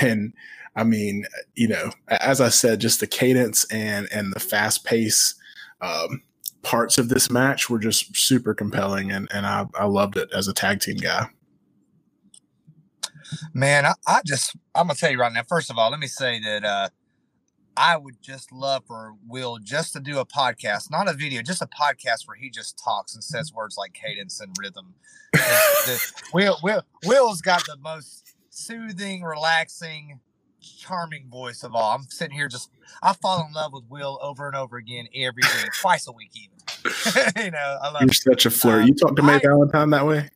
and 0.00 0.32
I 0.74 0.82
mean, 0.82 1.24
you 1.54 1.68
know, 1.68 1.92
as 2.08 2.40
I 2.40 2.48
said, 2.48 2.80
just 2.80 2.98
the 2.98 3.06
cadence 3.06 3.64
and 3.66 4.08
and 4.12 4.32
the 4.32 4.40
fast 4.40 4.84
pace 4.84 5.36
um, 5.82 6.22
parts 6.62 6.98
of 6.98 7.10
this 7.10 7.30
match 7.30 7.70
were 7.70 7.78
just 7.78 8.16
super 8.16 8.54
compelling, 8.54 9.12
and 9.12 9.28
and 9.32 9.46
I, 9.46 9.66
I 9.78 9.84
loved 9.84 10.16
it 10.16 10.30
as 10.34 10.48
a 10.48 10.52
tag 10.52 10.80
team 10.80 10.96
guy. 10.96 11.28
Man, 13.54 13.86
I, 13.86 13.94
I 14.06 14.20
just 14.26 14.56
I'm 14.74 14.86
gonna 14.86 14.96
tell 14.96 15.10
you 15.10 15.18
right 15.18 15.32
now. 15.32 15.42
First 15.42 15.70
of 15.70 15.78
all, 15.78 15.90
let 15.90 16.00
me 16.00 16.06
say 16.06 16.40
that 16.40 16.64
uh, 16.64 16.88
I 17.76 17.96
would 17.96 18.20
just 18.20 18.52
love 18.52 18.84
for 18.86 19.14
Will 19.26 19.58
just 19.58 19.92
to 19.94 20.00
do 20.00 20.18
a 20.18 20.26
podcast, 20.26 20.90
not 20.90 21.08
a 21.08 21.14
video, 21.14 21.42
just 21.42 21.62
a 21.62 21.66
podcast 21.66 22.26
where 22.26 22.36
he 22.36 22.50
just 22.50 22.78
talks 22.82 23.14
and 23.14 23.24
says 23.24 23.52
words 23.52 23.76
like 23.76 23.94
cadence 23.94 24.40
and 24.40 24.54
rhythm. 24.58 24.94
Will, 26.34 26.58
Will, 26.62 26.82
Will's 27.06 27.40
got 27.40 27.64
the 27.66 27.76
most 27.78 28.34
soothing, 28.50 29.22
relaxing, 29.22 30.20
charming 30.60 31.28
voice 31.30 31.62
of 31.62 31.74
all. 31.74 31.94
I'm 31.94 32.04
sitting 32.08 32.36
here 32.36 32.48
just 32.48 32.70
I 33.02 33.14
fall 33.14 33.46
in 33.46 33.52
love 33.52 33.72
with 33.72 33.84
Will 33.88 34.18
over 34.22 34.46
and 34.46 34.56
over 34.56 34.76
again 34.76 35.06
every 35.14 35.42
week, 35.42 35.72
twice 35.80 36.06
a 36.06 36.12
week 36.12 36.30
even. 36.34 36.52
you 37.44 37.50
know, 37.50 37.78
I 37.82 37.90
love 37.90 38.02
You're 38.02 38.12
such 38.12 38.46
a 38.46 38.50
flirt. 38.50 38.82
Um, 38.82 38.88
you 38.88 38.94
talk 38.94 39.16
to 39.16 39.22
May 39.22 39.34
I, 39.34 39.38
Valentine 39.38 39.90
that 39.90 40.06
way? 40.06 40.28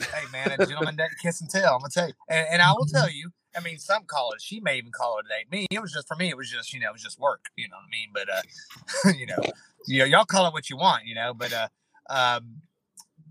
Hey 0.00 0.24
man, 0.32 0.50
a 0.50 0.66
gentleman 0.66 0.96
doesn't 0.96 1.18
kiss 1.22 1.40
and 1.40 1.48
tell. 1.48 1.74
I'm 1.74 1.80
gonna 1.80 1.90
tell 1.90 2.08
you. 2.08 2.14
And, 2.28 2.46
and 2.52 2.62
I 2.62 2.72
will 2.72 2.86
tell 2.86 3.08
you, 3.08 3.30
I 3.56 3.60
mean, 3.60 3.78
some 3.78 4.04
call 4.04 4.32
it. 4.32 4.42
She 4.42 4.60
may 4.60 4.76
even 4.78 4.90
call 4.90 5.18
it 5.18 5.26
a 5.26 5.28
date. 5.28 5.50
Me, 5.50 5.66
it 5.70 5.80
was 5.80 5.92
just 5.92 6.08
for 6.08 6.16
me. 6.16 6.28
It 6.28 6.36
was 6.36 6.50
just 6.50 6.72
you 6.72 6.80
know, 6.80 6.88
it 6.88 6.92
was 6.92 7.02
just 7.02 7.20
work. 7.20 7.46
You 7.56 7.68
know 7.68 7.76
what 7.76 7.84
I 7.84 7.90
mean? 7.90 8.10
But 8.12 8.28
uh, 8.28 9.12
you 9.18 9.26
know, 9.26 9.52
you 9.86 10.00
know, 10.00 10.04
y'all 10.04 10.24
call 10.24 10.46
it 10.46 10.52
what 10.52 10.68
you 10.68 10.76
want. 10.76 11.04
You 11.04 11.14
know, 11.14 11.32
but 11.34 11.52
uh, 11.52 11.68
um, 12.10 12.62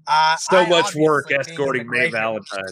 I, 0.07 0.37
so 0.39 0.57
I 0.57 0.69
much 0.69 0.95
work 0.95 1.31
escorting 1.31 1.89
May 1.89 2.09
Valentine. 2.09 2.63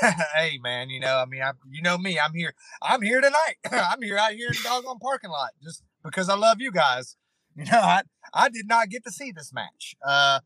hey 0.34 0.58
man, 0.62 0.90
you 0.90 1.00
know, 1.00 1.16
I 1.16 1.26
mean, 1.26 1.42
I, 1.42 1.52
you 1.70 1.82
know 1.82 1.98
me, 1.98 2.18
I'm 2.18 2.34
here. 2.34 2.54
I'm 2.80 3.02
here 3.02 3.20
tonight. 3.20 3.56
I'm 3.70 4.02
here 4.02 4.18
out 4.18 4.32
here 4.32 4.48
in 4.48 4.54
the 4.54 4.62
doggone 4.62 4.98
parking 4.98 5.30
lot 5.30 5.50
just 5.62 5.82
because 6.04 6.28
I 6.28 6.36
love 6.36 6.60
you 6.60 6.70
guys. 6.70 7.16
You 7.54 7.64
know, 7.66 7.80
I 7.80 8.02
I 8.32 8.48
did 8.48 8.66
not 8.66 8.88
get 8.88 9.04
to 9.04 9.10
see 9.10 9.30
this 9.30 9.52
match. 9.52 9.94
Uh, 10.06 10.40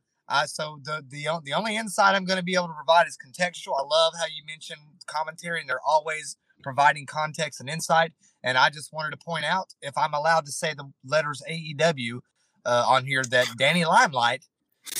So 0.46 0.80
the 0.82 1.04
the 1.08 1.28
the 1.44 1.52
only 1.52 1.76
insight 1.76 2.14
I'm 2.14 2.24
going 2.24 2.38
to 2.38 2.44
be 2.44 2.54
able 2.54 2.68
to 2.68 2.74
provide 2.74 3.06
is 3.06 3.16
contextual. 3.16 3.78
I 3.78 3.82
love 3.82 4.14
how 4.18 4.26
you 4.26 4.44
mentioned 4.46 4.80
commentary, 5.06 5.60
and 5.60 5.68
they're 5.68 5.80
always 5.86 6.36
providing 6.62 7.06
context 7.06 7.60
and 7.60 7.68
insight. 7.68 8.12
And 8.42 8.58
I 8.58 8.70
just 8.70 8.92
wanted 8.92 9.10
to 9.10 9.24
point 9.24 9.44
out, 9.44 9.74
if 9.80 9.96
I'm 9.96 10.14
allowed 10.14 10.46
to 10.46 10.52
say 10.52 10.74
the 10.74 10.90
letters 11.04 11.42
AEW 11.48 12.20
uh, 12.64 12.84
on 12.88 13.06
here, 13.06 13.22
that 13.30 13.48
Danny 13.58 13.84
Limelight 13.84 14.46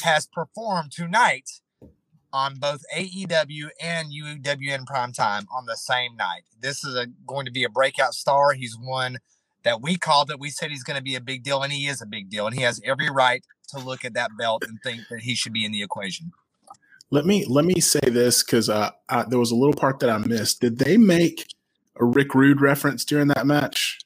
has 0.02 0.26
performed 0.26 0.92
tonight 0.92 1.60
on 2.32 2.56
both 2.56 2.82
AEW 2.94 3.68
and 3.80 4.08
UWN 4.12 4.86
Prime 4.86 5.12
Time 5.12 5.46
on 5.54 5.66
the 5.66 5.76
same 5.76 6.16
night. 6.16 6.42
This 6.60 6.84
is 6.84 6.94
a, 6.94 7.06
going 7.26 7.46
to 7.46 7.52
be 7.52 7.64
a 7.64 7.68
breakout 7.68 8.14
star. 8.14 8.52
He's 8.52 8.76
one 8.78 9.18
that 9.66 9.83
we 9.83 9.96
called 9.96 10.31
it. 10.31 10.38
We 10.38 10.50
said 10.50 10.70
he's 10.70 10.85
going 10.85 10.96
to 10.96 11.02
be 11.02 11.16
a 11.16 11.20
big 11.20 11.42
deal, 11.42 11.61
and 11.62 11.72
he 11.72 11.88
is 11.88 12.00
a 12.00 12.07
big 12.07 12.31
deal. 12.31 12.46
And 12.46 12.55
he 12.55 12.62
has 12.62 12.81
every 12.85 13.11
right 13.11 13.44
to 13.70 13.81
look 13.81 14.05
at 14.05 14.14
that 14.14 14.31
belt 14.38 14.64
and 14.66 14.79
think 14.81 15.02
that 15.11 15.20
he 15.20 15.35
should 15.35 15.52
be 15.52 15.64
in 15.64 15.72
the 15.72 15.83
equation. 15.83 16.33
Let 17.11 17.26
me 17.26 17.44
let 17.44 17.64
me 17.64 17.81
say 17.81 18.00
this 18.00 18.42
because 18.42 18.68
uh, 18.68 18.90
there 19.29 19.38
was 19.38 19.50
a 19.50 19.57
little 19.57 19.74
part 19.74 19.98
that 20.00 20.11
I 20.11 20.18
missed. 20.18 20.61
Did 20.61 20.79
they 20.79 20.96
make 20.96 21.52
a 21.96 22.05
Rick 22.05 22.35
Rude 22.35 22.61
reference 22.61 23.05
during 23.05 23.29
that 23.29 23.46
match? 23.46 23.98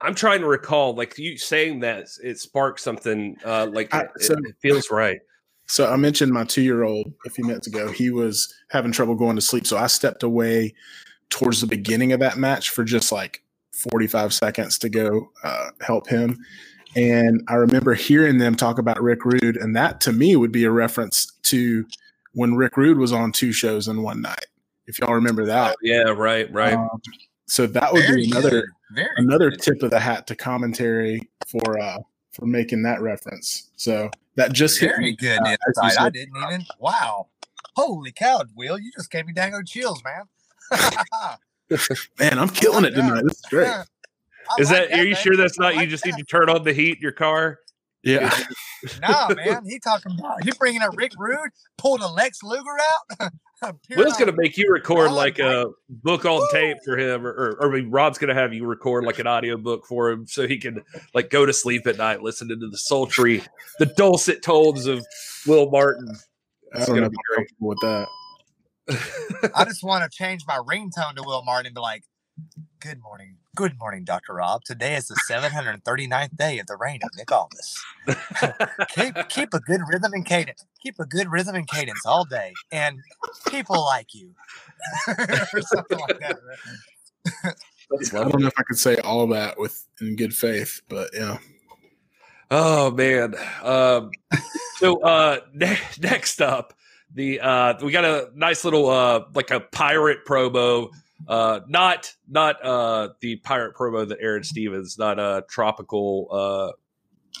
I'm 0.00 0.14
trying 0.14 0.40
to 0.40 0.46
recall, 0.46 0.94
like 0.94 1.16
you 1.16 1.38
saying 1.38 1.80
that 1.80 2.08
it 2.22 2.38
sparked 2.38 2.80
something. 2.80 3.36
Uh, 3.44 3.68
like 3.72 3.94
I, 3.94 4.08
so, 4.18 4.34
it, 4.34 4.40
it 4.46 4.54
feels 4.60 4.90
right. 4.90 5.20
So 5.68 5.90
I 5.90 5.96
mentioned 5.96 6.32
my 6.32 6.44
two 6.44 6.62
year 6.62 6.82
old 6.82 7.12
a 7.24 7.30
few 7.30 7.44
minutes 7.44 7.68
ago. 7.68 7.90
He 7.90 8.10
was 8.10 8.52
having 8.70 8.92
trouble 8.92 9.14
going 9.14 9.36
to 9.36 9.42
sleep. 9.42 9.66
So 9.66 9.76
I 9.76 9.86
stepped 9.86 10.22
away 10.22 10.74
towards 11.30 11.60
the 11.60 11.66
beginning 11.66 12.12
of 12.12 12.20
that 12.20 12.36
match 12.36 12.70
for 12.70 12.84
just 12.84 13.10
like 13.10 13.42
45 13.76 14.32
seconds 14.32 14.78
to 14.78 14.88
go 14.88 15.30
uh, 15.44 15.70
help 15.80 16.08
him. 16.08 16.38
And 16.94 17.42
I 17.48 17.54
remember 17.54 17.94
hearing 17.94 18.38
them 18.38 18.54
talk 18.54 18.78
about 18.78 19.02
Rick 19.02 19.24
Rude. 19.24 19.56
And 19.56 19.76
that 19.76 20.00
to 20.02 20.12
me 20.12 20.34
would 20.34 20.52
be 20.52 20.64
a 20.64 20.70
reference 20.70 21.26
to 21.42 21.86
when 22.32 22.54
Rick 22.54 22.76
Rude 22.76 22.98
was 22.98 23.12
on 23.12 23.32
two 23.32 23.52
shows 23.52 23.86
in 23.88 24.02
one 24.02 24.22
night. 24.22 24.46
If 24.86 24.98
y'all 24.98 25.14
remember 25.14 25.44
that. 25.46 25.72
Oh, 25.72 25.76
yeah, 25.82 26.04
right, 26.10 26.50
right. 26.52 26.74
Um, 26.74 27.00
so 27.46 27.66
that 27.66 27.92
would 27.92 28.06
Very 28.06 28.24
be 28.24 28.30
another 28.30 28.64
another 29.16 29.50
good. 29.50 29.60
tip 29.60 29.82
of 29.82 29.90
the 29.90 30.00
hat 30.00 30.26
to 30.28 30.36
commentary 30.36 31.28
for 31.46 31.78
uh, 31.80 31.98
for 32.32 32.46
making 32.46 32.82
that 32.82 33.00
reference. 33.00 33.70
So 33.76 34.10
that 34.36 34.52
just 34.52 34.80
very 34.80 35.10
hit 35.10 35.18
good 35.18 35.38
uh, 35.40 35.56
insight. 35.68 36.00
I 36.00 36.10
didn't 36.10 36.36
even. 36.36 36.64
Wow, 36.78 37.28
holy 37.74 38.12
cow, 38.12 38.42
Will! 38.54 38.78
You 38.78 38.90
just 38.96 39.10
gave 39.10 39.26
me 39.26 39.32
dango 39.32 39.62
chills, 39.62 40.02
man. 40.04 40.24
man, 42.18 42.38
I'm 42.38 42.48
killing 42.48 42.84
it 42.84 42.90
tonight. 42.90 43.22
This 43.24 43.38
is 43.38 43.44
great. 43.48 43.68
Is 44.58 44.70
like 44.70 44.78
that, 44.78 44.90
that? 44.90 44.98
Are 45.00 45.04
you 45.04 45.14
man. 45.14 45.22
sure 45.22 45.36
that's 45.36 45.58
not? 45.58 45.74
Like 45.74 45.84
you 45.84 45.90
just 45.90 46.04
that. 46.04 46.10
need 46.10 46.18
to 46.18 46.24
turn 46.24 46.48
on 46.48 46.62
the 46.62 46.72
heat 46.72 46.96
in 46.96 47.02
your 47.02 47.12
car. 47.12 47.60
Yeah. 48.02 48.32
nah, 49.02 49.34
man. 49.34 49.64
He 49.66 49.80
talking 49.80 50.16
about 50.18 50.44
he 50.44 50.52
bringing 50.58 50.80
up 50.80 50.96
Rick 50.96 51.12
Rude, 51.18 51.50
pulled 51.76 52.02
a 52.02 52.08
Lex 52.08 52.42
Luger 52.42 52.62
out. 53.20 53.32
Will's 53.96 54.16
going 54.16 54.30
to 54.30 54.36
make 54.36 54.56
you 54.56 54.70
record 54.70 55.10
like 55.10 55.38
a 55.38 55.66
book 55.88 56.24
on 56.24 56.38
Woo! 56.38 56.48
tape 56.52 56.76
for 56.84 56.96
him, 56.96 57.26
or, 57.26 57.30
or, 57.30 57.50
or 57.58 57.72
I 57.72 57.80
mean, 57.80 57.90
Rob's 57.90 58.18
going 58.18 58.28
to 58.28 58.40
have 58.40 58.52
you 58.52 58.66
record 58.66 59.04
like 59.04 59.18
an 59.18 59.26
audio 59.26 59.56
book 59.56 59.86
for 59.86 60.10
him 60.10 60.26
so 60.26 60.46
he 60.46 60.58
can 60.58 60.84
like 61.14 61.30
go 61.30 61.46
to 61.46 61.52
sleep 61.52 61.86
at 61.86 61.96
night 61.96 62.22
listening 62.22 62.60
to 62.60 62.68
the 62.68 62.78
sultry, 62.78 63.42
the 63.78 63.86
dulcet 63.86 64.42
tones 64.42 64.86
of 64.86 65.04
Will 65.46 65.70
Martin. 65.70 66.14
That's 66.72 66.86
going 66.86 67.02
to 67.02 67.10
be 67.10 67.16
great 67.34 67.48
with 67.58 67.78
that. 67.80 68.06
I 68.88 69.64
just 69.64 69.82
want 69.82 70.10
to 70.10 70.16
change 70.16 70.44
my 70.46 70.58
ringtone 70.58 71.16
to 71.16 71.22
Will 71.24 71.42
Martin 71.42 71.66
and 71.66 71.74
be 71.74 71.80
like, 71.80 72.04
"Good 72.80 73.00
morning, 73.02 73.38
Good 73.56 73.78
morning, 73.78 74.04
Dr. 74.04 74.34
Rob. 74.34 74.64
Today 74.64 74.96
is 74.96 75.08
the 75.08 75.18
739th 75.30 76.36
day 76.36 76.58
of 76.58 76.66
the 76.66 76.76
reign 76.76 77.00
of 77.02 77.08
Nick 77.16 77.32
Aldis. 77.32 77.82
keep, 78.94 79.14
keep 79.30 79.54
a 79.54 79.60
good 79.60 79.80
rhythm 79.88 80.12
and 80.12 80.26
cadence. 80.26 80.66
Keep 80.82 81.00
a 81.00 81.06
good 81.06 81.32
rhythm 81.32 81.54
and 81.54 81.66
cadence 81.66 82.04
all 82.04 82.26
day, 82.26 82.52
and 82.70 82.98
people 83.48 83.82
like 83.82 84.12
you. 84.12 84.34
or 85.08 85.62
something 85.62 85.98
like 85.98 86.18
that. 86.18 86.36
I 88.12 88.28
don't 88.28 88.40
know 88.40 88.48
if 88.48 88.58
I 88.58 88.62
could 88.64 88.78
say 88.78 88.96
all 88.96 89.26
that 89.28 89.58
with 89.58 89.86
in 90.02 90.16
good 90.16 90.34
faith, 90.34 90.82
but 90.90 91.08
yeah. 91.14 91.38
Oh 92.50 92.90
man. 92.90 93.36
Um, 93.62 94.10
so 94.76 95.00
uh, 95.00 95.40
ne- 95.54 95.78
next 95.98 96.42
up, 96.42 96.74
the 97.16 97.40
uh, 97.40 97.74
we 97.84 97.90
got 97.90 98.04
a 98.04 98.30
nice 98.36 98.64
little 98.64 98.88
uh, 98.88 99.24
like 99.34 99.50
a 99.50 99.58
pirate 99.60 100.24
promo 100.24 100.90
uh, 101.28 101.60
not 101.66 102.12
not 102.28 102.64
uh, 102.64 103.08
the 103.20 103.36
pirate 103.36 103.74
promo 103.74 104.08
that 104.08 104.18
Aron 104.20 104.44
Stevens, 104.44 104.98
not 104.98 105.18
uh, 105.18 105.42
tropical 105.48 106.28
uh, 106.30 106.72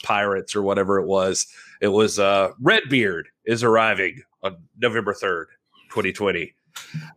pirates 0.02 0.56
or 0.56 0.62
whatever 0.62 0.98
it 0.98 1.06
was. 1.06 1.46
It 1.80 1.88
was 1.88 2.18
uh, 2.18 2.52
Redbeard 2.60 3.28
is 3.44 3.62
arriving 3.62 4.22
on 4.42 4.56
November 4.78 5.14
third, 5.14 5.48
twenty 5.90 6.12
twenty. 6.12 6.54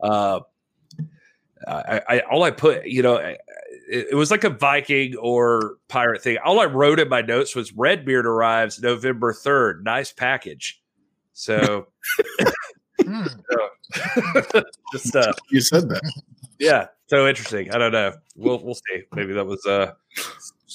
Uh, 0.02 0.42
I, 1.68 2.02
I 2.08 2.20
all 2.32 2.44
I 2.44 2.52
put, 2.52 2.86
you 2.86 3.02
know, 3.02 3.16
it, 3.16 3.40
it, 3.90 4.16
was 4.16 4.32
like 4.32 4.44
a 4.44 4.50
Viking 4.50 5.16
or 5.18 5.76
pirate 5.88 6.22
thing. 6.22 6.38
All 6.44 6.60
I 6.60 6.66
wrote 6.66 7.00
in 7.00 7.10
my 7.10 7.22
notes 7.22 7.56
was 7.56 7.74
Redbeard 7.74 8.26
arrives 8.26 8.82
November 8.82 9.34
third. 9.34 9.84
Nice 9.84 10.12
package. 10.12 10.79
So, 11.40 11.88
hmm. 13.02 13.26
so 13.50 14.64
just 14.92 15.16
uh, 15.16 15.32
you 15.52 15.62
said 15.62 15.88
that 15.88 16.02
yeah, 16.60 16.88
so 17.08 17.28
interesting. 17.28 17.72
I 17.72 17.78
don't 17.78 17.94
know. 17.94 18.14
We'll 18.36 18.62
we'll 18.62 18.76
see. 18.76 19.04
Maybe 19.16 19.34
that 19.34 19.46
was 19.46 19.66
uh, 19.66 19.94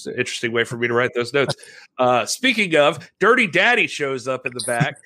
an 0.07 0.13
interesting 0.13 0.53
way 0.53 0.65
for 0.65 0.79
me 0.79 0.89
to 0.89 0.95
write 0.95 1.11
those 1.15 1.35
notes. 1.35 1.55
Uh, 1.99 2.25
speaking 2.25 2.75
of, 2.77 3.11
Dirty 3.21 3.47
Daddy 3.47 3.87
shows 3.87 4.27
up 4.27 4.47
in 4.47 4.53
the 4.55 4.65
back. 4.67 4.97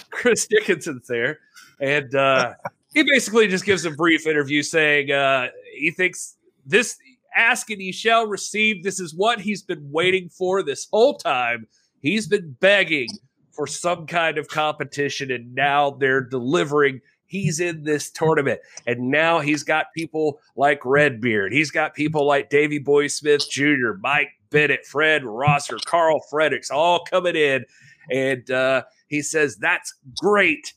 Chris 0.10 0.46
Dickinson's 0.48 1.06
there, 1.06 1.38
and 1.80 2.12
uh, 2.14 2.54
he 2.92 3.04
basically 3.04 3.46
just 3.46 3.64
gives 3.64 3.84
a 3.84 3.92
brief 3.92 4.26
interview 4.26 4.62
saying 4.62 5.12
uh, 5.12 5.46
he 5.76 5.92
thinks 5.92 6.36
this 6.66 6.98
ask 7.36 7.70
and 7.70 7.80
he 7.80 7.92
shall 7.92 8.26
receive. 8.26 8.82
This 8.82 8.98
is 8.98 9.14
what 9.14 9.40
he's 9.40 9.62
been 9.62 9.88
waiting 9.92 10.28
for 10.28 10.64
this 10.64 10.88
whole 10.92 11.16
time. 11.16 11.68
He's 12.00 12.26
been 12.26 12.56
begging 12.58 13.06
for 13.52 13.66
some 13.66 14.06
kind 14.06 14.38
of 14.38 14.48
competition, 14.48 15.30
and 15.30 15.54
now 15.54 15.90
they're 15.90 16.22
delivering 16.22 17.00
he's 17.32 17.60
in 17.60 17.82
this 17.82 18.10
tournament. 18.10 18.60
And 18.86 19.10
now 19.10 19.40
he's 19.40 19.64
got 19.64 19.86
people 19.96 20.38
like 20.54 20.84
Redbeard. 20.84 21.52
He's 21.52 21.70
got 21.70 21.94
people 21.94 22.26
like 22.26 22.50
Davy 22.50 22.78
Boy 22.78 23.06
Smith 23.06 23.48
Jr., 23.50 23.94
Mike 23.98 24.28
Bennett, 24.50 24.84
Fred 24.84 25.24
Rosser, 25.24 25.78
Carl 25.86 26.20
Fredericks, 26.30 26.70
all 26.70 27.04
coming 27.04 27.34
in. 27.34 27.64
And 28.10 28.48
uh, 28.50 28.82
he 29.08 29.22
says, 29.22 29.56
That's 29.56 29.94
great. 30.20 30.74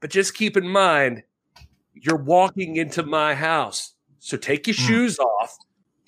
But 0.00 0.10
just 0.10 0.34
keep 0.34 0.56
in 0.56 0.66
mind, 0.66 1.22
you're 1.94 2.16
walking 2.16 2.76
into 2.76 3.02
my 3.02 3.34
house. 3.34 3.92
So 4.18 4.36
take 4.36 4.66
your 4.66 4.74
mm. 4.74 4.86
shoes 4.86 5.18
off, 5.18 5.56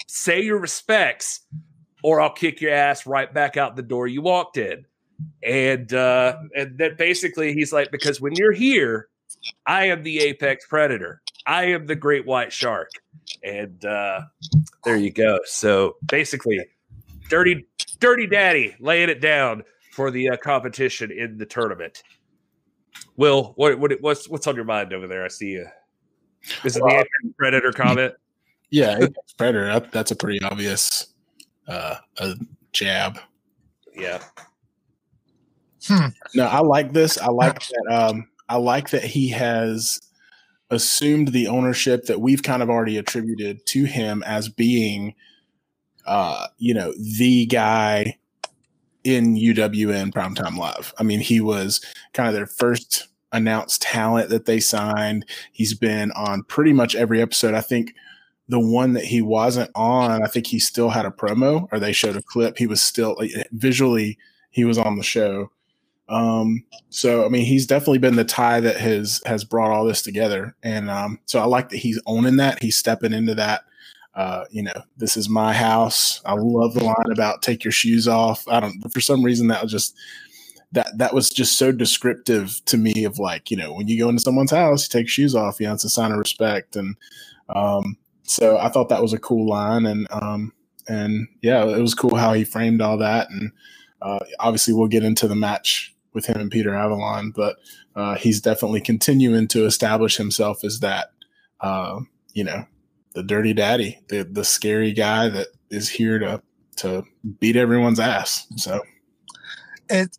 say 0.07 0.41
your 0.41 0.59
respects, 0.59 1.41
or 2.03 2.21
I'll 2.21 2.33
kick 2.33 2.61
your 2.61 2.73
ass 2.73 3.07
right 3.07 3.33
back 3.33 3.57
out 3.57 3.77
the 3.77 3.83
door 3.83 4.07
you 4.07 4.23
walked 4.23 4.57
in. 4.57 4.87
And 5.43 5.93
uh, 5.93 6.37
and 6.57 6.79
that 6.79 6.97
basically 6.97 7.53
he's 7.53 7.73
like, 7.73 7.91
because 7.91 8.21
when 8.21 8.35
you're 8.35 8.53
here, 8.53 9.09
I 9.67 9.87
am 9.87 10.03
the 10.03 10.21
apex 10.21 10.67
predator. 10.67 11.23
I 11.47 11.65
am 11.65 11.87
the 11.87 11.97
great 11.97 12.27
white 12.27 12.53
shark. 12.53 12.91
And 13.43 13.85
uh, 13.85 14.23
there 14.85 14.97
you 14.97 15.11
go. 15.11 15.39
So 15.45 15.97
basically, 16.07 16.61
dirty, 17.29 17.67
dirty 18.01 18.27
daddy 18.27 18.75
laying 18.81 19.11
it 19.11 19.21
down 19.21 19.63
for 19.93 20.11
the 20.11 20.31
uh, 20.31 20.37
competition 20.39 21.11
in 21.11 21.37
the 21.37 21.47
tournament. 21.47 22.03
Will, 23.17 23.53
what, 23.57 23.79
what, 23.79 23.93
what's 24.01 24.29
what's 24.29 24.47
on 24.47 24.57
your 24.57 24.65
mind 24.65 24.93
over 24.93 25.07
there? 25.07 25.25
I 25.25 25.29
see 25.29 25.49
you. 25.49 25.67
Is 26.65 26.77
it 26.77 26.81
the 26.81 26.91
apex 26.91 27.09
predator 27.39 27.73
comment? 27.73 28.15
Yeah, 28.71 28.97
apex 28.97 29.33
predator. 29.37 29.67
That, 29.67 29.93
that's 29.93 30.11
a 30.11 30.17
pretty 30.17 30.43
obvious 30.43 31.15
uh, 31.69 31.97
a 32.19 32.35
jab. 32.73 33.19
Yeah. 33.95 34.23
Hmm. 35.87 36.09
No, 36.35 36.47
I 36.47 36.61
like 36.61 36.93
this. 36.93 37.19
I 37.19 37.29
like 37.29 37.61
that. 37.67 37.87
Um, 37.91 38.29
I 38.49 38.57
like 38.57 38.91
that 38.91 39.05
he 39.05 39.29
has 39.29 40.01
assumed 40.71 41.29
the 41.29 41.49
ownership 41.49 42.07
that 42.07 42.21
we've 42.21 42.43
kind 42.43 42.63
of 42.63 42.71
already 42.71 42.99
attributed 42.99 43.65
to 43.67 43.85
him 43.85 44.23
as 44.25 44.49
being, 44.49 45.15
uh, 46.07 46.47
you 46.59 46.75
know, 46.75 46.93
the 47.19 47.47
guy 47.47 48.19
in 49.05 49.37
UWN 49.37 50.13
Primetime 50.13 50.57
Live. 50.57 50.95
I 50.99 51.03
mean, 51.03 51.21
he 51.21 51.41
was 51.41 51.85
kind 52.13 52.29
of 52.29 52.35
their 52.35 52.47
first 52.47 53.09
announced 53.33 53.83
talent 53.83 54.31
that 54.31 54.47
they 54.47 54.61
signed. 54.61 55.27
He's 55.53 55.75
been 55.75 56.11
on 56.13 56.43
pretty 56.45 56.73
much 56.73 56.95
every 56.95 57.21
episode. 57.21 57.55
I 57.55 57.61
think 57.61 57.95
the 58.49 58.61
one 58.61 58.93
that 58.95 59.05
he 59.05 59.21
wasn't 59.23 59.71
on, 59.75 60.23
I 60.23 60.27
think 60.27 60.47
he 60.47 60.59
still 60.59 60.91
had 60.91 61.07
a 61.07 61.11
promo 61.11 61.69
or 61.73 61.79
they 61.79 61.93
showed 61.93 62.17
a 62.17 62.23
clip. 62.23 62.59
He 62.59 62.67
was 62.67 62.83
still 62.83 63.17
visually, 63.53 64.19
he 64.51 64.65
was 64.65 64.79
on 64.79 64.97
the 64.97 65.03
show. 65.03 65.51
Um, 66.09 66.65
so 66.91 67.25
I 67.25 67.29
mean, 67.29 67.45
he's 67.45 67.67
definitely 67.67 67.99
been 67.99 68.17
the 68.17 68.25
tie 68.25 68.61
that 68.61 68.77
has 68.77 69.21
has 69.27 69.45
brought 69.45 69.71
all 69.71 69.85
this 69.85 70.03
together, 70.03 70.55
and 70.63 70.91
um, 70.91 71.19
so 71.27 71.41
I 71.41 71.45
like 71.45 71.71
that 71.71 71.79
he's 71.79 72.01
owning 72.07 72.37
that. 72.37 72.63
He's 72.63 72.77
stepping 72.77 73.13
into 73.13 73.35
that. 73.37 73.63
Uh, 74.15 74.45
you 74.51 74.63
know, 74.63 74.83
this 74.97 75.17
is 75.17 75.29
my 75.29 75.53
house. 75.53 76.21
I 76.25 76.35
love 76.35 76.75
the 76.75 76.85
line 76.85 77.11
about 77.11 77.43
"take 77.43 77.65
your 77.65 77.73
shoes 77.73 78.07
off." 78.07 78.47
I 78.49 78.61
don't. 78.61 78.81
For 78.93 79.01
some 79.01 79.23
reason, 79.25 79.49
that 79.49 79.63
was 79.63 79.73
just 79.73 79.97
that 80.73 80.89
that 80.99 81.15
was 81.15 81.31
just 81.31 81.59
so 81.59 81.73
descriptive 81.73 82.61
to 82.67 82.77
me 82.77 83.05
of 83.05 83.19
like 83.19 83.51
you 83.51 83.57
know 83.57 83.73
when 83.73 83.89
you 83.89 83.99
go 83.99 84.09
into 84.09 84.23
someone's 84.23 84.51
house, 84.51 84.85
you 84.85 85.01
take 85.01 85.09
shoes 85.09 85.35
off. 85.35 85.59
You 85.59 85.69
know, 85.69 85.73
it's 85.73 85.85
a 85.85 85.89
sign 85.89 86.13
of 86.13 86.19
respect, 86.19 86.77
and 86.77 86.97
um, 87.49 87.97
so 88.25 88.59
I 88.59 88.69
thought 88.69 88.91
that 88.91 89.03
was 89.03 89.15
a 89.15 89.19
cool 89.19 89.49
line, 89.49 89.87
and 89.87 90.07
um, 90.11 90.53
and 90.87 91.29
yeah, 91.41 91.65
it 91.65 91.81
was 91.81 91.95
cool 91.95 92.15
how 92.15 92.35
he 92.35 92.45
framed 92.45 92.83
all 92.83 92.99
that, 92.99 93.31
and 93.31 93.53
uh, 94.03 94.21
obviously 94.39 94.75
we'll 94.75 94.89
get 94.89 95.03
into 95.03 95.27
the 95.27 95.35
match 95.35 95.94
with 96.15 96.27
him 96.27 96.41
and 96.41 96.51
Peter 96.51 96.75
Avalon, 96.75 97.33
but 97.35 97.57
uh, 97.95 98.15
he's 98.15 98.41
definitely 98.41 98.81
continuing 98.81 99.49
to 99.49 99.67
establish 99.67 100.17
himself 100.17 100.65
as 100.65 100.81
that, 100.81 101.11
uh, 101.61 102.01
you 102.33 102.45
know, 102.45 102.65
the 103.15 103.23
dirty 103.23 103.53
daddy, 103.53 104.01
the 104.09 104.25
the 104.25 104.45
scary 104.45 104.93
guy 104.93 105.29
that 105.29 105.49
is 105.71 105.89
here 105.89 106.19
to 106.19 106.43
to 106.77 107.05
beat 107.41 107.57
everyone's 107.57 108.01
ass. 108.01 108.47
So. 108.57 108.81
It, 109.91 110.17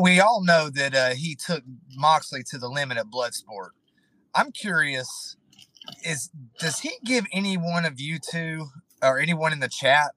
we 0.00 0.20
all 0.20 0.44
know 0.44 0.70
that 0.70 0.94
uh, 0.94 1.10
he 1.10 1.34
took 1.34 1.64
Moxley 1.96 2.44
to 2.44 2.58
the 2.58 2.68
limit 2.68 2.96
at 2.96 3.06
Bloodsport. 3.06 3.70
I'm 4.36 4.52
curious: 4.52 5.36
is 6.04 6.30
does 6.60 6.78
he 6.78 6.92
give 7.04 7.26
any 7.32 7.56
one 7.56 7.84
of 7.84 7.98
you 7.98 8.18
two 8.18 8.68
or 9.02 9.18
anyone 9.18 9.52
in 9.52 9.58
the 9.58 9.68
chat 9.68 10.12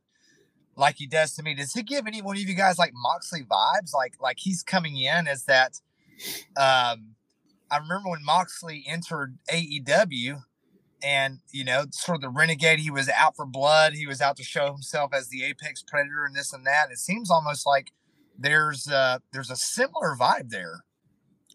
like 0.76 0.96
he 0.98 1.08
does 1.08 1.36
to 1.36 1.44
me. 1.44 1.54
Does 1.54 1.74
he 1.74 1.84
give 1.84 2.08
any 2.08 2.22
one 2.22 2.36
of 2.36 2.42
you 2.42 2.56
guys 2.56 2.78
like 2.78 2.92
Moxley 2.94 3.44
vibes? 3.44 3.94
Like 3.94 4.16
like 4.20 4.38
he's 4.40 4.64
coming 4.64 4.98
in 4.98 5.28
as 5.28 5.46
that. 5.46 5.80
Um, 6.58 7.16
I 7.72 7.78
remember 7.80 8.10
when 8.10 8.24
Moxley 8.24 8.86
entered 8.88 9.38
AEW, 9.52 10.44
and 11.04 11.40
you 11.52 11.66
know, 11.66 11.86
sort 11.92 12.18
of 12.18 12.22
the 12.22 12.30
renegade. 12.30 12.80
He 12.80 12.90
was 12.90 13.10
out 13.10 13.36
for 13.36 13.46
blood. 13.46 13.94
He 13.94 14.08
was 14.08 14.22
out 14.22 14.38
to 14.38 14.44
show 14.44 14.72
himself 14.72 15.14
as 15.14 15.28
the 15.28 15.44
apex 15.44 15.84
predator 15.84 16.24
and 16.26 16.36
this 16.36 16.54
and 16.54 16.66
that. 16.66 16.92
It 16.92 17.00
seems 17.00 17.30
almost 17.30 17.66
like 17.66 17.92
there's 18.38 18.88
uh 18.88 19.20
there's 19.32 19.52
a 19.52 19.56
similar 19.56 20.16
vibe 20.20 20.50
there. 20.50 20.84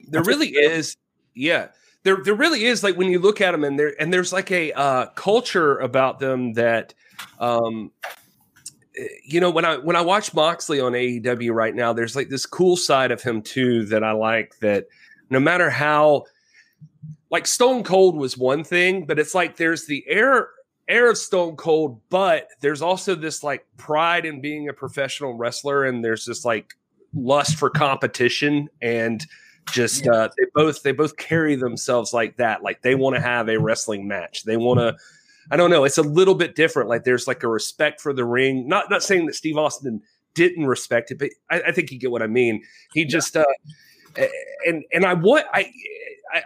There 0.07 0.23
really 0.23 0.51
is. 0.51 0.97
Yeah. 1.35 1.69
There, 2.05 2.19
there 2.23 2.35
really 2.35 2.65
is 2.65 2.85
like 2.85 2.97
when 2.97 3.11
you 3.11 3.19
look 3.19 3.41
at 3.41 3.51
them 3.51 3.65
and 3.65 3.79
there 3.79 4.01
and 4.01 4.13
there's 4.13 4.33
like 4.33 4.51
a 4.51 4.73
uh, 4.73 5.07
culture 5.07 5.79
about 5.79 6.21
them 6.21 6.53
that 6.53 6.95
um, 7.41 7.91
you 9.25 9.41
know 9.41 9.51
when 9.51 9.65
I 9.65 9.77
when 9.77 9.97
I 9.97 10.01
watch 10.01 10.35
Moxley 10.35 10.81
on 10.81 10.93
AEW 10.93 11.53
right 11.53 11.75
now, 11.75 11.93
there's 11.93 12.17
like 12.17 12.29
this 12.29 12.47
cool 12.47 12.77
side 12.77 13.11
of 13.11 13.23
him 13.23 13.43
too 13.43 13.85
that 13.87 14.03
I 14.03 14.13
like. 14.13 14.59
That 14.61 14.87
no 15.31 15.41
matter 15.41 15.71
how 15.71 16.25
like 17.31 17.47
Stone 17.47 17.85
Cold 17.85 18.17
was 18.17 18.37
one 18.37 18.65
thing, 18.65 19.07
but 19.07 19.19
it's 19.19 19.35
like 19.35 19.57
there's 19.57 19.87
the 19.87 20.05
air 20.09 20.49
air 20.89 21.11
of 21.11 21.19
Stone 21.19 21.57
Cold, 21.57 22.01
but 22.09 22.49
there's 22.61 22.83
also 22.83 23.15
this 23.15 23.43
like 23.43 23.67
pride 23.77 24.25
in 24.25 24.41
being 24.41 24.69
a 24.69 24.73
professional 24.73 25.35
wrestler, 25.35 25.85
and 25.85 26.05
there's 26.05 26.25
this 26.25 26.45
like 26.45 26.75
lust 27.15 27.57
for 27.57 27.71
competition 27.71 28.69
and 28.83 29.27
just 29.73 30.07
uh, 30.07 30.29
they 30.37 30.45
both 30.55 30.83
they 30.83 30.93
both 30.93 31.17
carry 31.17 31.55
themselves 31.57 32.13
like 32.13 32.37
that 32.37 32.63
like 32.63 32.81
they 32.83 32.95
want 32.95 33.15
to 33.17 33.21
have 33.21 33.49
a 33.49 33.59
wrestling 33.59 34.09
match 34.09 34.45
they 34.45 34.57
want 34.57 34.79
to 34.79 34.97
i 35.51 35.57
don't 35.57 35.71
know 35.71 35.85
it's 35.85 35.99
a 35.99 36.03
little 36.03 36.35
bit 36.35 36.55
different 36.55 36.89
like 36.89 37.05
there's 37.05 37.27
like 37.27 37.43
a 37.43 37.49
respect 37.49 38.01
for 38.01 38.13
the 38.13 38.25
ring 38.25 38.69
not 38.69 38.91
not 38.91 39.03
saying 39.03 39.27
that 39.27 39.35
steve 39.35 39.57
austin 39.57 40.01
didn't 40.35 40.67
respect 40.67 41.11
it 41.11 41.19
but 41.19 41.31
i, 41.51 41.61
I 41.69 41.73
think 41.73 41.91
you 41.91 41.99
get 41.99 42.11
what 42.11 42.23
i 42.23 42.27
mean 42.27 42.63
he 42.95 43.05
just 43.05 43.37
uh 43.37 43.45
and 44.67 44.85
and 44.93 45.05
i 45.05 45.15
want 45.15 45.47
i 45.53 45.71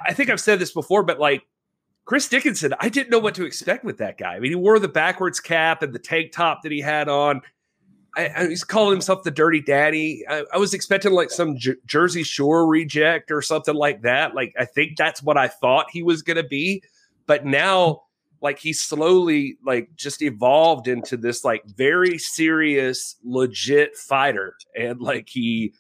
i 0.07 0.13
think 0.13 0.31
i've 0.31 0.41
said 0.41 0.59
this 0.59 0.73
before 0.73 1.03
but 1.03 1.19
like 1.19 1.43
Chris 2.05 2.29
Dickinson, 2.29 2.75
I 2.81 2.89
didn't 2.89 3.11
know 3.11 3.19
what 3.19 3.35
to 3.37 3.45
expect 3.45 3.85
with 3.85 3.99
that 3.99 4.19
guy. 4.19 4.35
I 4.35 4.41
mean, 4.41 4.51
he 4.51 4.57
wore 4.57 4.79
the 4.79 4.89
backwards 4.89 5.39
cap 5.39 5.83
and 5.83 5.93
the 5.93 5.99
tank 5.99 6.33
top 6.33 6.63
that 6.63 6.73
he 6.73 6.81
had 6.81 7.09
on. 7.09 7.43
I, 8.17 8.29
I, 8.37 8.49
he's 8.49 8.65
calling 8.65 8.93
himself 8.93 9.23
the 9.23 9.31
Dirty 9.31 9.61
Daddy. 9.61 10.25
I, 10.29 10.45
I 10.53 10.59
was 10.59 10.75
expecting 10.75 11.13
like 11.13 11.31
some 11.31 11.57
J- 11.57 11.77
Jersey 11.87 12.25
Shore 12.25 12.67
reject 12.67 13.31
or 13.31 13.41
something 13.41 13.75
like 13.75 14.03
that. 14.03 14.35
Like 14.35 14.53
I 14.59 14.65
think 14.65 14.97
that's 14.97 15.23
what 15.23 15.39
I 15.39 15.49
thought 15.49 15.87
he 15.91 16.03
was 16.03 16.23
going 16.23 16.37
to 16.37 16.43
be, 16.43 16.83
but 17.27 17.47
now 17.47 18.03
like 18.43 18.59
he's 18.59 18.83
slowly 18.83 19.57
like 19.65 19.95
just 19.95 20.21
evolved 20.21 20.89
into 20.89 21.17
this 21.17 21.45
like 21.45 21.65
very 21.65 22.19
serious, 22.19 23.17
legit 23.25 23.97
fighter, 23.97 24.57
and 24.77 25.01
like 25.01 25.29
he 25.29 25.73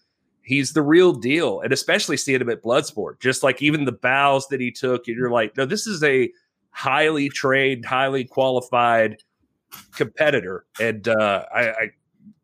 he's 0.43 0.73
the 0.73 0.83
real 0.83 1.13
deal. 1.13 1.61
And 1.61 1.73
especially 1.73 2.17
seeing 2.17 2.41
him 2.41 2.49
at 2.49 2.63
Bloodsport, 2.63 3.21
just 3.21 3.43
like 3.43 3.61
even 3.61 3.85
the 3.85 3.93
bows 3.93 4.47
that 4.49 4.61
he 4.61 4.71
took, 4.71 5.09
and 5.09 5.17
you're 5.17 5.31
like, 5.31 5.57
no, 5.57 5.67
this 5.67 5.87
is 5.87 6.03
a 6.05 6.31
highly 6.71 7.29
trained, 7.29 7.85
highly 7.85 8.25
qualified 8.25 9.17
competitor, 9.95 10.65
and 10.81 11.09
uh, 11.09 11.45
I, 11.53 11.69
I 11.71 11.91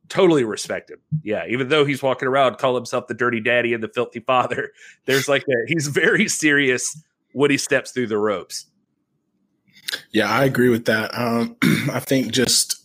totally 0.09 0.43
respect 0.43 0.91
him. 0.91 0.99
Yeah, 1.23 1.45
even 1.49 1.69
though 1.69 1.85
he's 1.85 2.03
walking 2.03 2.27
around 2.27 2.59
call 2.59 2.75
himself 2.75 3.07
the 3.07 3.15
dirty 3.15 3.41
daddy 3.41 3.73
and 3.73 3.83
the 3.83 3.89
filthy 3.89 4.21
father, 4.21 4.73
there's 5.05 5.29
like 5.29 5.43
a, 5.43 5.67
he's 5.69 5.87
very 5.87 6.27
serious 6.27 7.01
when 7.33 7.53
he 7.53 7.57
steps 7.57 7.93
through 7.93 8.09
the 8.09 8.19
ropes. 8.19 8.67
Yeah, 10.13 10.31
I 10.31 10.45
agree 10.45 10.69
with 10.69 10.87
that. 10.87 11.17
Um, 11.17 11.57
I 11.93 12.01
think 12.01 12.33
just 12.33 12.77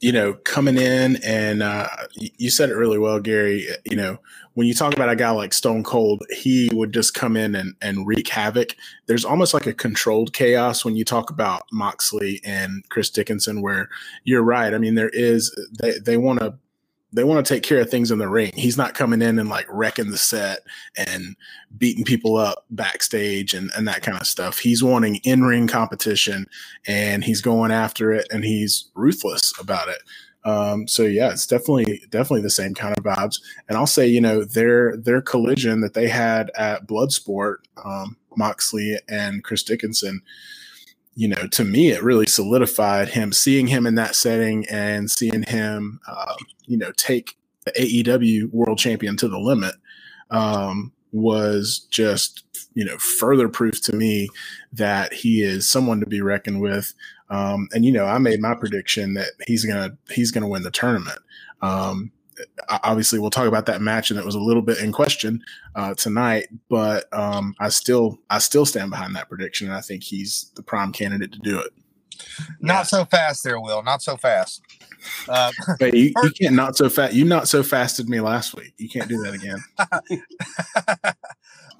you 0.00 0.12
know 0.12 0.34
coming 0.44 0.76
in 0.76 1.16
and 1.24 1.62
uh, 1.62 1.88
you 2.14 2.50
said 2.50 2.70
it 2.70 2.76
really 2.76 2.98
well, 2.98 3.20
Gary. 3.20 3.66
You 3.84 3.96
know 3.96 4.18
when 4.54 4.66
you 4.66 4.74
talk 4.74 4.94
about 4.94 5.08
a 5.08 5.16
guy 5.16 5.30
like 5.30 5.54
Stone 5.54 5.82
Cold, 5.84 6.22
he 6.30 6.68
would 6.72 6.92
just 6.92 7.14
come 7.14 7.36
in 7.36 7.54
and, 7.54 7.74
and 7.80 8.06
wreak 8.06 8.28
havoc. 8.28 8.76
There's 9.06 9.24
almost 9.24 9.54
like 9.54 9.66
a 9.66 9.72
controlled 9.72 10.32
chaos 10.32 10.84
when 10.84 10.94
you 10.94 11.04
talk 11.04 11.30
about 11.30 11.62
Moxley 11.72 12.40
and 12.44 12.84
Chris 12.90 13.08
Dickinson, 13.08 13.62
where 13.62 13.88
you're 14.24 14.42
right. 14.42 14.74
I 14.74 14.78
mean, 14.78 14.94
there 14.94 15.10
is 15.12 15.54
they 15.80 15.98
they 15.98 16.16
want 16.16 16.40
to 16.40 16.54
they 17.12 17.24
want 17.24 17.44
to 17.44 17.54
take 17.54 17.62
care 17.62 17.80
of 17.80 17.90
things 17.90 18.10
in 18.10 18.18
the 18.18 18.28
ring. 18.28 18.52
He's 18.54 18.76
not 18.76 18.94
coming 18.94 19.20
in 19.20 19.38
and 19.38 19.48
like 19.48 19.66
wrecking 19.68 20.10
the 20.10 20.18
set 20.18 20.60
and 20.96 21.36
beating 21.76 22.04
people 22.04 22.36
up 22.36 22.64
backstage 22.70 23.52
and, 23.52 23.70
and 23.76 23.86
that 23.86 24.02
kind 24.02 24.18
of 24.18 24.26
stuff. 24.26 24.58
He's 24.58 24.82
wanting 24.82 25.16
in 25.16 25.42
ring 25.42 25.68
competition 25.68 26.46
and 26.86 27.22
he's 27.22 27.42
going 27.42 27.70
after 27.70 28.12
it 28.12 28.26
and 28.30 28.44
he's 28.44 28.90
ruthless 28.94 29.52
about 29.60 29.88
it. 29.88 29.98
Um, 30.44 30.88
so 30.88 31.02
yeah, 31.04 31.30
it's 31.30 31.46
definitely 31.46 32.02
definitely 32.10 32.42
the 32.42 32.50
same 32.50 32.74
kind 32.74 32.96
of 32.96 33.04
vibes. 33.04 33.40
And 33.68 33.78
I'll 33.78 33.86
say, 33.86 34.06
you 34.06 34.20
know, 34.20 34.44
their 34.44 34.96
their 34.96 35.22
collision 35.22 35.82
that 35.82 35.94
they 35.94 36.08
had 36.08 36.50
at 36.56 36.86
Bloodsport, 36.86 37.58
um, 37.84 38.16
Moxley 38.36 38.98
and 39.08 39.44
Chris 39.44 39.62
Dickinson, 39.62 40.20
you 41.14 41.28
know, 41.28 41.46
to 41.48 41.64
me, 41.64 41.90
it 41.90 42.02
really 42.02 42.26
solidified 42.26 43.10
him. 43.10 43.32
Seeing 43.32 43.66
him 43.66 43.86
in 43.86 43.94
that 43.96 44.14
setting 44.14 44.66
and 44.68 45.10
seeing 45.10 45.42
him, 45.42 46.00
uh, 46.08 46.34
you 46.66 46.76
know, 46.76 46.92
take 46.92 47.36
the 47.64 47.72
AEW 47.72 48.50
World 48.50 48.78
Champion 48.78 49.16
to 49.18 49.28
the 49.28 49.38
limit 49.38 49.74
um, 50.30 50.92
was 51.12 51.86
just, 51.90 52.44
you 52.74 52.84
know, 52.84 52.96
further 52.98 53.48
proof 53.48 53.82
to 53.82 53.94
me 53.94 54.28
that 54.72 55.12
he 55.12 55.42
is 55.42 55.68
someone 55.68 56.00
to 56.00 56.06
be 56.06 56.22
reckoned 56.22 56.60
with. 56.60 56.94
Um, 57.28 57.68
and 57.72 57.84
you 57.84 57.92
know, 57.92 58.04
I 58.04 58.18
made 58.18 58.40
my 58.40 58.54
prediction 58.54 59.14
that 59.14 59.30
he's 59.46 59.64
gonna 59.64 59.96
he's 60.10 60.30
gonna 60.30 60.48
win 60.48 60.62
the 60.62 60.70
tournament. 60.70 61.18
Um, 61.60 62.10
obviously, 62.68 63.18
we'll 63.18 63.30
talk 63.30 63.46
about 63.46 63.66
that 63.66 63.80
match, 63.80 64.10
and 64.10 64.18
it 64.18 64.24
was 64.24 64.34
a 64.34 64.40
little 64.40 64.62
bit 64.62 64.78
in 64.78 64.92
question 64.92 65.42
uh, 65.74 65.94
tonight. 65.94 66.48
But 66.68 67.12
um, 67.12 67.54
I 67.60 67.68
still 67.68 68.18
I 68.30 68.38
still 68.38 68.66
stand 68.66 68.90
behind 68.90 69.16
that 69.16 69.28
prediction, 69.28 69.68
and 69.68 69.76
I 69.76 69.80
think 69.80 70.02
he's 70.02 70.50
the 70.54 70.62
prime 70.62 70.92
candidate 70.92 71.32
to 71.32 71.38
do 71.38 71.58
it. 71.60 71.72
Not 72.60 72.72
yeah. 72.72 72.82
so 72.82 73.04
fast, 73.04 73.44
there, 73.44 73.60
Will. 73.60 73.82
Not 73.82 74.02
so 74.02 74.16
fast. 74.16 74.62
Uh, 75.28 75.50
but 75.78 75.94
you, 75.94 76.12
you, 76.22 76.30
can't 76.40 76.54
not 76.54 76.76
so 76.76 76.88
fast. 76.88 77.14
You 77.14 77.24
not 77.24 77.48
so 77.48 77.62
fasted 77.62 78.08
me 78.08 78.20
last 78.20 78.54
week. 78.54 78.74
You 78.78 78.88
can't 78.88 79.08
do 79.08 79.22
that 79.22 79.34
again. 79.34 79.58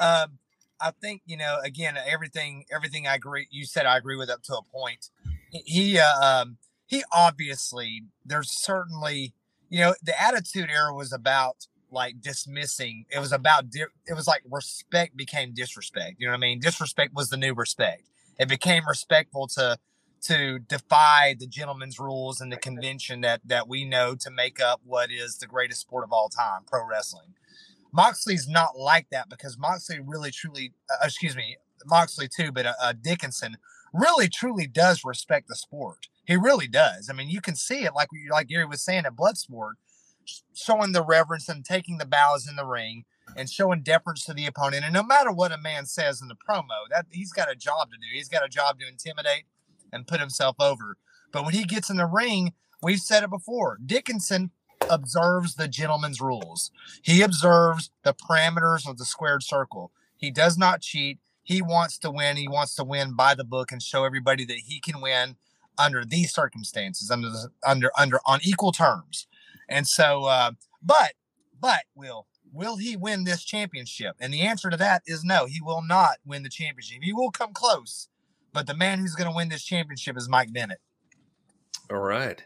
um, 0.00 0.38
I 0.80 0.90
think 1.00 1.22
you 1.26 1.36
know. 1.36 1.58
Again, 1.64 1.96
everything 2.06 2.64
everything 2.74 3.06
I 3.06 3.14
agree. 3.14 3.46
You 3.50 3.64
said 3.64 3.86
I 3.86 3.96
agree 3.96 4.16
with 4.16 4.30
up 4.30 4.42
to 4.44 4.54
a 4.54 4.62
point 4.62 5.10
he 5.52 5.98
uh, 5.98 6.20
um, 6.22 6.56
he 6.86 7.04
obviously 7.12 8.04
there's 8.24 8.50
certainly 8.50 9.34
you 9.72 9.80
know 9.80 9.94
the 10.02 10.20
attitude 10.22 10.68
era 10.70 10.94
was 10.94 11.12
about 11.14 11.66
like 11.90 12.20
dismissing 12.20 13.06
it 13.10 13.18
was 13.18 13.32
about 13.32 13.70
di- 13.70 13.84
it 14.06 14.14
was 14.14 14.26
like 14.26 14.42
respect 14.50 15.16
became 15.16 15.52
disrespect 15.54 16.16
you 16.18 16.26
know 16.26 16.32
what 16.32 16.36
i 16.36 16.40
mean? 16.40 16.60
Disrespect 16.60 17.14
was 17.14 17.30
the 17.30 17.38
new 17.38 17.54
respect. 17.54 18.02
It 18.38 18.48
became 18.48 18.82
respectful 18.86 19.48
to 19.48 19.78
to 20.22 20.58
defy 20.60 21.34
the 21.38 21.46
gentleman's 21.46 21.98
rules 21.98 22.40
and 22.40 22.52
the 22.52 22.56
convention 22.58 23.22
that 23.22 23.40
that 23.46 23.66
we 23.66 23.84
know 23.84 24.14
to 24.14 24.30
make 24.30 24.60
up 24.60 24.80
what 24.84 25.10
is 25.10 25.38
the 25.38 25.46
greatest 25.46 25.80
sport 25.80 26.04
of 26.04 26.12
all 26.12 26.28
time 26.28 26.60
pro 26.66 26.86
wrestling. 26.86 27.34
Moxley's 27.92 28.46
not 28.48 28.78
like 28.78 29.06
that 29.10 29.30
because 29.30 29.58
moxley 29.58 30.00
really 30.04 30.30
truly 30.30 30.74
uh, 30.90 31.04
excuse 31.04 31.34
me 31.34 31.56
moxley 31.86 32.28
too 32.28 32.52
but 32.52 32.66
uh, 32.66 32.92
dickinson 33.00 33.56
really 33.94 34.28
truly 34.28 34.66
does 34.66 35.02
respect 35.02 35.48
the 35.48 35.56
sport. 35.56 36.08
He 36.32 36.36
really 36.38 36.66
does. 36.66 37.10
I 37.10 37.12
mean, 37.12 37.28
you 37.28 37.42
can 37.42 37.54
see 37.54 37.84
it 37.84 37.94
like 37.94 38.08
like 38.30 38.48
Gary 38.48 38.64
was 38.64 38.80
saying 38.80 39.04
at 39.04 39.14
Bloodsport, 39.14 39.74
showing 40.54 40.92
the 40.92 41.04
reverence 41.04 41.46
and 41.46 41.62
taking 41.62 41.98
the 41.98 42.06
bows 42.06 42.48
in 42.48 42.56
the 42.56 42.64
ring 42.64 43.04
and 43.36 43.50
showing 43.50 43.82
deference 43.82 44.24
to 44.24 44.32
the 44.32 44.46
opponent. 44.46 44.84
And 44.84 44.94
no 44.94 45.02
matter 45.02 45.30
what 45.30 45.52
a 45.52 45.58
man 45.58 45.84
says 45.84 46.22
in 46.22 46.28
the 46.28 46.34
promo, 46.34 46.88
that 46.90 47.04
he's 47.10 47.32
got 47.32 47.50
a 47.50 47.54
job 47.54 47.90
to 47.90 47.98
do. 47.98 48.06
He's 48.14 48.30
got 48.30 48.46
a 48.46 48.48
job 48.48 48.80
to 48.80 48.88
intimidate 48.88 49.44
and 49.92 50.06
put 50.06 50.20
himself 50.20 50.56
over. 50.58 50.96
But 51.32 51.44
when 51.44 51.52
he 51.52 51.64
gets 51.64 51.90
in 51.90 51.98
the 51.98 52.06
ring, 52.06 52.54
we've 52.82 53.00
said 53.00 53.22
it 53.22 53.30
before. 53.30 53.78
Dickinson 53.84 54.52
observes 54.88 55.56
the 55.56 55.68
gentleman's 55.68 56.22
rules. 56.22 56.70
He 57.02 57.20
observes 57.20 57.90
the 58.04 58.14
parameters 58.14 58.88
of 58.88 58.96
the 58.96 59.04
squared 59.04 59.42
circle. 59.42 59.92
He 60.16 60.30
does 60.30 60.56
not 60.56 60.80
cheat 60.80 61.18
he 61.42 61.60
wants 61.60 61.98
to 61.98 62.10
win. 62.10 62.36
He 62.36 62.48
wants 62.48 62.74
to 62.76 62.84
win 62.84 63.14
by 63.14 63.34
the 63.34 63.44
book 63.44 63.72
and 63.72 63.82
show 63.82 64.04
everybody 64.04 64.44
that 64.44 64.58
he 64.58 64.80
can 64.80 65.00
win 65.00 65.36
under 65.78 66.04
these 66.04 66.32
circumstances, 66.32 67.10
under 67.10 67.28
under 67.66 67.90
under 67.98 68.20
on 68.26 68.40
equal 68.42 68.72
terms. 68.72 69.26
And 69.68 69.86
so, 69.86 70.24
uh, 70.24 70.52
but 70.82 71.12
but 71.60 71.82
will 71.94 72.26
will 72.52 72.76
he 72.76 72.96
win 72.96 73.24
this 73.24 73.44
championship? 73.44 74.16
And 74.20 74.32
the 74.32 74.42
answer 74.42 74.70
to 74.70 74.76
that 74.76 75.02
is 75.06 75.24
no. 75.24 75.46
He 75.46 75.60
will 75.60 75.82
not 75.82 76.16
win 76.24 76.42
the 76.42 76.50
championship. 76.50 77.02
He 77.02 77.12
will 77.12 77.30
come 77.30 77.52
close, 77.52 78.08
but 78.52 78.66
the 78.66 78.76
man 78.76 78.98
who's 78.98 79.14
going 79.14 79.30
to 79.30 79.36
win 79.36 79.48
this 79.48 79.64
championship 79.64 80.16
is 80.16 80.28
Mike 80.28 80.52
Bennett. 80.52 80.80
All 81.90 81.98
right. 81.98 82.44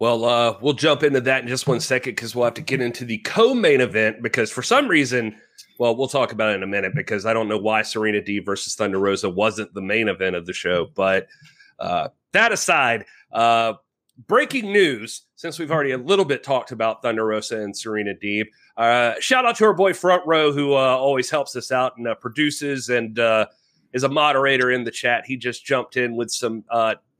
Well, 0.00 0.24
uh, 0.24 0.56
we'll 0.60 0.74
jump 0.74 1.02
into 1.02 1.20
that 1.22 1.42
in 1.42 1.48
just 1.48 1.66
one 1.66 1.80
second 1.80 2.12
because 2.12 2.34
we'll 2.34 2.44
have 2.44 2.54
to 2.54 2.62
get 2.62 2.80
into 2.80 3.04
the 3.04 3.18
co-main 3.18 3.80
event 3.80 4.22
because 4.22 4.48
for 4.48 4.62
some 4.62 4.86
reason 4.86 5.34
well, 5.78 5.96
we'll 5.96 6.08
talk 6.08 6.32
about 6.32 6.50
it 6.50 6.56
in 6.56 6.62
a 6.62 6.68
minute 6.68 6.92
because 6.94 7.24
I 7.24 7.32
don't 7.32 7.48
know 7.48 7.58
why 7.58 7.82
Serena 7.82 8.20
Deeb 8.20 8.44
versus 8.44 8.74
Thunder 8.74 8.98
Rosa 8.98 9.30
wasn't 9.30 9.72
the 9.74 9.80
main 9.80 10.08
event 10.08 10.34
of 10.34 10.44
the 10.44 10.52
show. 10.52 10.88
But 10.94 11.28
uh, 11.78 12.08
that 12.32 12.52
aside, 12.52 13.04
uh, 13.32 13.74
breaking 14.26 14.72
news 14.72 15.22
since 15.36 15.58
we've 15.58 15.70
already 15.70 15.92
a 15.92 15.98
little 15.98 16.24
bit 16.24 16.42
talked 16.42 16.72
about 16.72 17.02
Thunder 17.02 17.26
Rosa 17.26 17.60
and 17.60 17.76
Serena 17.76 18.14
Deeb. 18.14 18.46
Uh, 18.76 19.14
shout 19.20 19.44
out 19.44 19.56
to 19.56 19.64
our 19.64 19.74
boy 19.74 19.92
Front 19.92 20.26
Row 20.26 20.52
who 20.52 20.72
uh, 20.72 20.76
always 20.76 21.30
helps 21.30 21.54
us 21.56 21.70
out 21.70 21.96
and 21.96 22.08
uh, 22.08 22.14
produces 22.16 22.88
and 22.88 23.18
uh, 23.18 23.46
is 23.92 24.02
a 24.02 24.08
moderator 24.08 24.70
in 24.70 24.84
the 24.84 24.90
chat. 24.90 25.24
He 25.26 25.36
just 25.36 25.64
jumped 25.64 25.96
in 25.96 26.16
with 26.16 26.30
some 26.30 26.64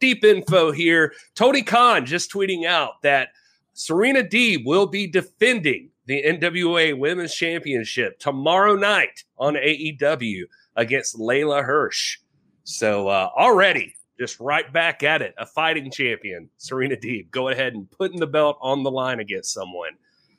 deep 0.00 0.24
info 0.24 0.70
here. 0.70 1.12
Tony 1.34 1.62
Khan 1.62 2.04
just 2.06 2.32
tweeting 2.32 2.66
out 2.66 3.02
that 3.02 3.30
Serena 3.74 4.22
Deeb 4.22 4.64
will 4.64 4.86
be 4.86 5.06
defending 5.06 5.90
the 6.06 6.22
NWA 6.22 6.98
Women's 6.98 7.34
Championship 7.34 8.18
tomorrow 8.18 8.74
night 8.74 9.24
on 9.36 9.54
AEW 9.54 10.44
against 10.74 11.18
Leyla 11.18 11.62
Hirsch. 11.62 12.18
So 12.64 13.08
uh, 13.08 13.30
already 13.36 13.94
just 14.18 14.38
right 14.40 14.70
back 14.72 15.02
at 15.02 15.22
it. 15.22 15.34
A 15.38 15.46
fighting 15.46 15.90
champion, 15.90 16.48
Serena 16.56 16.96
Deeb, 16.96 17.30
go 17.30 17.48
ahead 17.48 17.74
and 17.74 17.90
putting 17.90 18.20
the 18.20 18.26
belt 18.26 18.58
on 18.60 18.82
the 18.82 18.90
line 18.90 19.20
against 19.20 19.52
someone. 19.52 19.92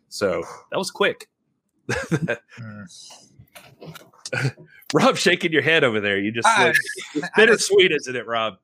So 0.09 0.43
that 0.71 0.77
was 0.77 0.91
quick. 0.91 1.29
Rob 4.93 5.17
shaking 5.17 5.51
your 5.51 5.61
head 5.61 5.83
over 5.83 5.99
there. 5.99 6.19
You 6.19 6.31
just 6.31 6.47
I- 6.47 6.67
look 6.67 6.75
bittersweet, 7.35 7.91
isn't 7.91 8.15
it, 8.15 8.25
Rob? 8.27 8.55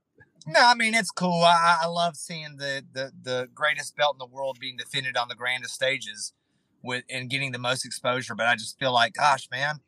No, 0.47 0.59
I 0.59 0.75
mean 0.75 0.93
it's 0.93 1.09
cool. 1.09 1.43
I, 1.43 1.79
I 1.83 1.87
love 1.87 2.15
seeing 2.15 2.57
the, 2.57 2.83
the 2.93 3.11
the 3.23 3.49
greatest 3.55 3.95
belt 3.95 4.15
in 4.15 4.19
the 4.19 4.27
world 4.27 4.59
being 4.59 4.77
defended 4.77 5.17
on 5.17 5.27
the 5.27 5.33
grandest 5.33 5.73
stages, 5.73 6.33
with 6.83 7.03
and 7.09 7.31
getting 7.31 7.51
the 7.51 7.57
most 7.57 7.83
exposure. 7.83 8.35
But 8.35 8.45
I 8.45 8.55
just 8.55 8.77
feel 8.77 8.93
like, 8.93 9.13
gosh, 9.13 9.49
man, 9.49 9.79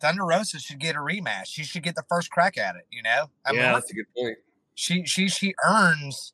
Thunder 0.00 0.24
Rosa 0.24 0.58
should 0.58 0.78
get 0.78 0.96
a 0.96 0.98
rematch. 0.98 1.46
She 1.46 1.62
should 1.64 1.82
get 1.82 1.94
the 1.94 2.04
first 2.08 2.30
crack 2.30 2.56
at 2.58 2.76
it. 2.76 2.86
You 2.90 3.02
know, 3.02 3.30
I 3.44 3.52
yeah, 3.52 3.72
what- 3.72 3.80
that's 3.80 3.90
a 3.90 3.94
good 3.94 4.06
point. 4.16 4.38
she 4.74 5.04
she 5.06 5.28
she 5.28 5.54
earns 5.64 6.32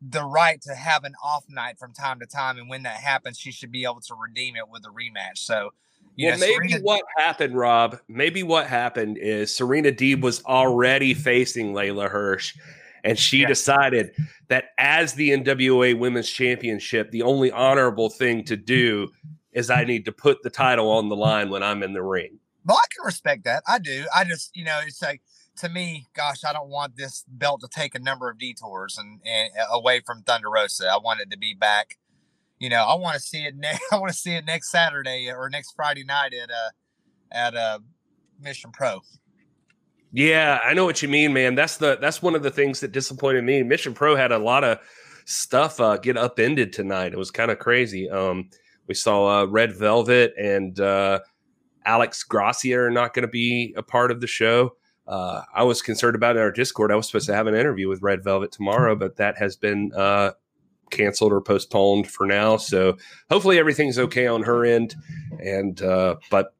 the 0.00 0.24
right 0.24 0.60
to 0.62 0.74
have 0.74 1.04
an 1.04 1.14
off 1.22 1.44
night 1.48 1.78
from 1.78 1.92
time 1.92 2.18
to 2.20 2.26
time, 2.26 2.58
and 2.58 2.68
when 2.68 2.82
that 2.82 2.96
happens, 2.96 3.38
she 3.38 3.52
should 3.52 3.70
be 3.70 3.84
able 3.84 4.00
to 4.00 4.14
redeem 4.14 4.56
it 4.56 4.68
with 4.68 4.84
a 4.84 4.88
rematch. 4.88 5.36
So, 5.38 5.70
you 6.16 6.28
well, 6.28 6.38
know, 6.38 6.46
maybe 6.46 6.68
Serena- 6.70 6.84
what 6.84 7.04
happened, 7.18 7.54
Rob, 7.56 7.98
maybe 8.08 8.42
what 8.42 8.66
happened 8.66 9.16
is 9.18 9.54
Serena 9.54 9.92
Deeb 9.92 10.20
was 10.22 10.42
already 10.44 11.14
facing 11.14 11.72
Leyla 11.72 12.10
Hirsch, 12.10 12.56
and 13.04 13.16
she 13.16 13.42
Yeah. 13.42 13.46
decided 13.48 14.12
that 14.48 14.70
as 14.78 15.12
the 15.14 15.30
NWA 15.30 15.94
Women's 15.94 16.28
Championship, 16.30 17.12
the 17.12 17.22
only 17.22 17.52
honorable 17.52 18.10
thing 18.10 18.42
to 18.46 18.56
do 18.56 19.08
is 19.52 19.70
I 19.70 19.84
need 19.84 20.04
to 20.06 20.12
put 20.12 20.42
the 20.42 20.50
title 20.50 20.90
on 20.90 21.08
the 21.10 21.16
line 21.16 21.48
when 21.48 21.62
I'm 21.62 21.82
in 21.84 21.92
the 21.92 22.02
ring. 22.02 22.40
Well, 22.64 22.76
I 22.76 22.86
can 22.94 23.04
respect 23.04 23.44
that. 23.44 23.62
I 23.66 23.78
do. 23.78 24.06
I 24.14 24.24
just, 24.24 24.56
you 24.56 24.64
know, 24.64 24.80
it's 24.84 25.02
like 25.02 25.22
to 25.56 25.68
me, 25.68 26.06
gosh, 26.14 26.44
I 26.44 26.52
don't 26.52 26.68
want 26.68 26.96
this 26.96 27.24
belt 27.28 27.60
to 27.60 27.68
take 27.68 27.94
a 27.94 27.98
number 27.98 28.30
of 28.30 28.38
detours 28.38 28.98
and, 28.98 29.20
and 29.24 29.50
uh, 29.60 29.74
away 29.74 30.00
from 30.00 30.22
Thunder 30.22 30.50
Rosa. 30.50 30.88
I 30.88 30.98
want 30.98 31.20
it 31.20 31.30
to 31.30 31.38
be 31.38 31.54
back. 31.54 31.98
You 32.58 32.68
know, 32.68 32.84
I 32.84 32.94
want 32.94 33.14
to 33.14 33.20
see 33.20 33.44
it. 33.44 33.56
Ne- 33.58 33.78
I 33.90 33.98
want 33.98 34.12
to 34.12 34.18
see 34.18 34.34
it 34.34 34.44
next 34.44 34.70
Saturday 34.70 35.30
or 35.30 35.50
next 35.50 35.72
Friday 35.74 36.04
night 36.04 36.32
at 36.34 36.50
uh 36.50 36.70
at 37.30 37.54
uh 37.56 37.78
Mission 38.40 38.70
Pro. 38.72 39.00
Yeah, 40.12 40.60
I 40.62 40.74
know 40.74 40.84
what 40.84 41.02
you 41.02 41.08
mean, 41.08 41.32
man. 41.32 41.54
That's 41.54 41.78
the 41.78 41.96
that's 42.00 42.22
one 42.22 42.34
of 42.34 42.42
the 42.42 42.50
things 42.50 42.80
that 42.80 42.92
disappointed 42.92 43.44
me. 43.44 43.62
Mission 43.62 43.94
Pro 43.94 44.14
had 44.14 44.30
a 44.30 44.38
lot 44.38 44.62
of 44.62 44.78
stuff 45.24 45.80
uh, 45.80 45.96
get 45.96 46.16
upended 46.16 46.72
tonight. 46.72 47.12
It 47.12 47.18
was 47.18 47.30
kind 47.30 47.50
of 47.50 47.58
crazy. 47.58 48.10
Um, 48.10 48.50
we 48.88 48.94
saw 48.94 49.40
uh, 49.40 49.44
Red 49.46 49.74
Velvet 49.74 50.34
and 50.36 50.78
uh, 50.80 51.20
Alex 51.84 52.22
Gracia 52.22 52.78
are 52.78 52.90
not 52.90 53.14
going 53.14 53.22
to 53.22 53.28
be 53.28 53.74
a 53.76 53.82
part 53.82 54.10
of 54.10 54.20
the 54.20 54.26
show. 54.26 54.76
Uh, 55.06 55.42
I 55.54 55.64
was 55.64 55.82
concerned 55.82 56.14
about 56.14 56.36
in 56.36 56.42
our 56.42 56.52
Discord. 56.52 56.92
I 56.92 56.96
was 56.96 57.06
supposed 57.06 57.26
to 57.26 57.34
have 57.34 57.46
an 57.46 57.54
interview 57.54 57.88
with 57.88 58.02
Red 58.02 58.22
Velvet 58.22 58.52
tomorrow, 58.52 58.94
but 58.94 59.16
that 59.16 59.36
has 59.38 59.56
been 59.56 59.92
uh, 59.94 60.32
canceled 60.90 61.32
or 61.32 61.40
postponed 61.40 62.08
for 62.08 62.26
now. 62.26 62.56
So 62.56 62.96
hopefully 63.28 63.58
everything's 63.58 63.98
okay 63.98 64.26
on 64.26 64.44
her 64.44 64.64
end. 64.64 64.94
And 65.40 65.80
uh, 65.82 66.16
but 66.30 66.54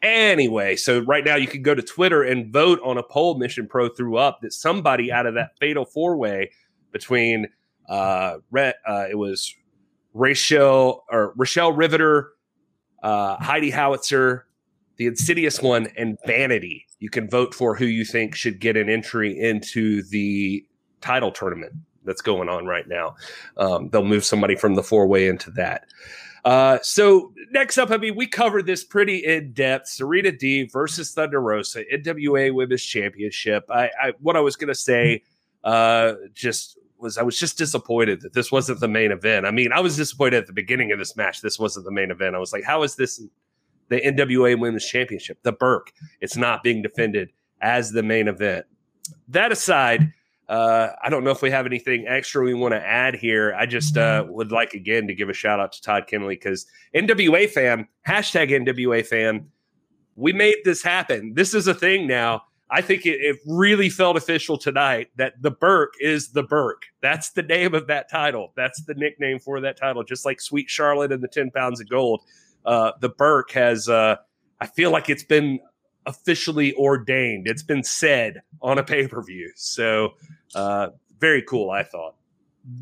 Anyway, 0.00 0.76
so 0.76 1.00
right 1.00 1.24
now 1.24 1.34
you 1.34 1.48
can 1.48 1.62
go 1.62 1.74
to 1.74 1.82
Twitter 1.82 2.22
and 2.22 2.52
vote 2.52 2.78
on 2.84 2.98
a 2.98 3.02
poll 3.02 3.36
Mission 3.36 3.66
Pro 3.66 3.88
threw 3.88 4.16
up 4.16 4.40
that 4.42 4.52
somebody 4.52 5.10
out 5.10 5.26
of 5.26 5.34
that 5.34 5.58
fatal 5.58 5.84
four 5.84 6.16
way 6.16 6.52
between 6.92 7.48
uh, 7.88 8.36
Re- 8.50 8.74
uh 8.86 9.06
it 9.10 9.16
was 9.16 9.52
Rachel 10.14 11.04
or 11.10 11.32
Rochelle 11.36 11.72
Riveter, 11.72 12.30
uh, 13.02 13.36
Heidi 13.38 13.70
Howitzer, 13.70 14.46
the 14.98 15.06
Insidious 15.06 15.62
one, 15.62 15.88
and 15.96 16.18
Vanity. 16.26 16.86
You 16.98 17.08
can 17.08 17.30
vote 17.30 17.54
for 17.54 17.74
who 17.74 17.86
you 17.86 18.04
think 18.04 18.34
should 18.34 18.60
get 18.60 18.76
an 18.76 18.88
entry 18.88 19.38
into 19.38 20.02
the 20.02 20.64
title 21.00 21.30
tournament 21.30 21.72
that's 22.04 22.20
going 22.20 22.48
on 22.48 22.66
right 22.66 22.86
now. 22.88 23.14
Um, 23.56 23.88
they'll 23.90 24.04
move 24.04 24.24
somebody 24.24 24.56
from 24.56 24.74
the 24.74 24.82
four 24.82 25.06
way 25.06 25.28
into 25.28 25.50
that. 25.52 25.86
Uh, 26.44 26.78
so 26.82 27.32
next 27.50 27.78
up, 27.78 27.90
I 27.90 27.96
mean, 27.96 28.16
we 28.16 28.26
covered 28.26 28.66
this 28.66 28.84
pretty 28.84 29.18
in 29.18 29.52
depth. 29.52 29.88
Serena 29.88 30.32
Deeb 30.32 30.72
versus 30.72 31.12
Thunder 31.12 31.40
Rosa, 31.40 31.84
NWA 31.92 32.52
Women's 32.52 32.82
Championship. 32.82 33.64
I, 33.70 33.90
I 34.02 34.12
what 34.20 34.36
I 34.36 34.40
was 34.40 34.56
gonna 34.56 34.74
say, 34.74 35.22
uh, 35.64 36.14
just 36.34 36.78
was 36.98 37.18
I 37.18 37.22
was 37.22 37.38
just 37.38 37.58
disappointed 37.58 38.22
that 38.22 38.32
this 38.32 38.50
wasn't 38.50 38.80
the 38.80 38.88
main 38.88 39.12
event. 39.12 39.46
I 39.46 39.50
mean, 39.50 39.72
I 39.72 39.80
was 39.80 39.96
disappointed 39.96 40.38
at 40.38 40.46
the 40.46 40.52
beginning 40.52 40.90
of 40.90 40.98
this 40.98 41.16
match. 41.16 41.40
This 41.40 41.58
wasn't 41.58 41.84
the 41.84 41.92
main 41.92 42.10
event. 42.10 42.34
I 42.34 42.38
was 42.38 42.52
like, 42.52 42.64
how 42.64 42.82
is 42.82 42.96
this 42.96 43.20
the 43.88 44.00
NWA 44.00 44.58
Women's 44.58 44.86
Championship, 44.86 45.42
the 45.42 45.52
Burke? 45.52 45.92
It's 46.20 46.36
not 46.36 46.62
being 46.62 46.82
defended 46.82 47.30
as 47.60 47.90
the 47.92 48.02
main 48.02 48.28
event. 48.28 48.66
That 49.28 49.52
aside, 49.52 50.12
uh, 50.48 50.90
I 51.02 51.10
don't 51.10 51.24
know 51.24 51.30
if 51.30 51.42
we 51.42 51.50
have 51.50 51.66
anything 51.66 52.06
extra 52.06 52.42
we 52.42 52.54
want 52.54 52.72
to 52.72 52.80
add 52.80 53.14
here. 53.14 53.54
I 53.54 53.66
just 53.66 53.96
uh, 53.96 54.24
would 54.28 54.50
like 54.50 54.74
again 54.74 55.06
to 55.06 55.14
give 55.14 55.28
a 55.28 55.34
shout 55.34 55.60
out 55.60 55.72
to 55.72 55.82
Todd 55.82 56.06
Keneley 56.10 56.30
because 56.30 56.66
NWA 56.94 57.48
fan, 57.48 57.86
hashtag 58.06 58.50
NWA 58.50 59.04
fan, 59.04 59.46
we 60.16 60.32
made 60.32 60.56
this 60.64 60.82
happen. 60.82 61.34
This 61.34 61.54
is 61.54 61.66
a 61.68 61.74
thing 61.74 62.06
now. 62.06 62.42
I 62.70 62.82
think 62.82 63.06
it, 63.06 63.20
it 63.20 63.38
really 63.46 63.88
felt 63.88 64.16
official 64.16 64.58
tonight 64.58 65.08
that 65.16 65.40
the 65.40 65.50
Burke 65.50 65.94
is 66.00 66.30
the 66.30 66.42
Burke. 66.42 66.82
That's 67.00 67.30
the 67.30 67.42
name 67.42 67.74
of 67.74 67.86
that 67.86 68.10
title. 68.10 68.52
That's 68.56 68.82
the 68.82 68.94
nickname 68.94 69.38
for 69.38 69.60
that 69.60 69.76
title. 69.76 70.02
Just 70.02 70.26
like 70.26 70.40
Sweet 70.40 70.68
Charlotte 70.68 71.12
and 71.12 71.22
the 71.22 71.28
10 71.28 71.50
pounds 71.50 71.80
of 71.80 71.88
gold. 71.88 72.22
Uh, 72.68 72.92
the 73.00 73.08
Burke 73.08 73.52
has, 73.52 73.88
uh, 73.88 74.16
I 74.60 74.66
feel 74.66 74.90
like 74.90 75.08
it's 75.08 75.24
been 75.24 75.58
officially 76.04 76.74
ordained. 76.74 77.48
It's 77.48 77.62
been 77.62 77.82
said 77.82 78.42
on 78.60 78.76
a 78.76 78.82
pay 78.82 79.08
per 79.08 79.22
view. 79.22 79.50
So, 79.56 80.10
uh, 80.54 80.88
very 81.18 81.40
cool, 81.40 81.70
I 81.70 81.82
thought. 81.82 82.16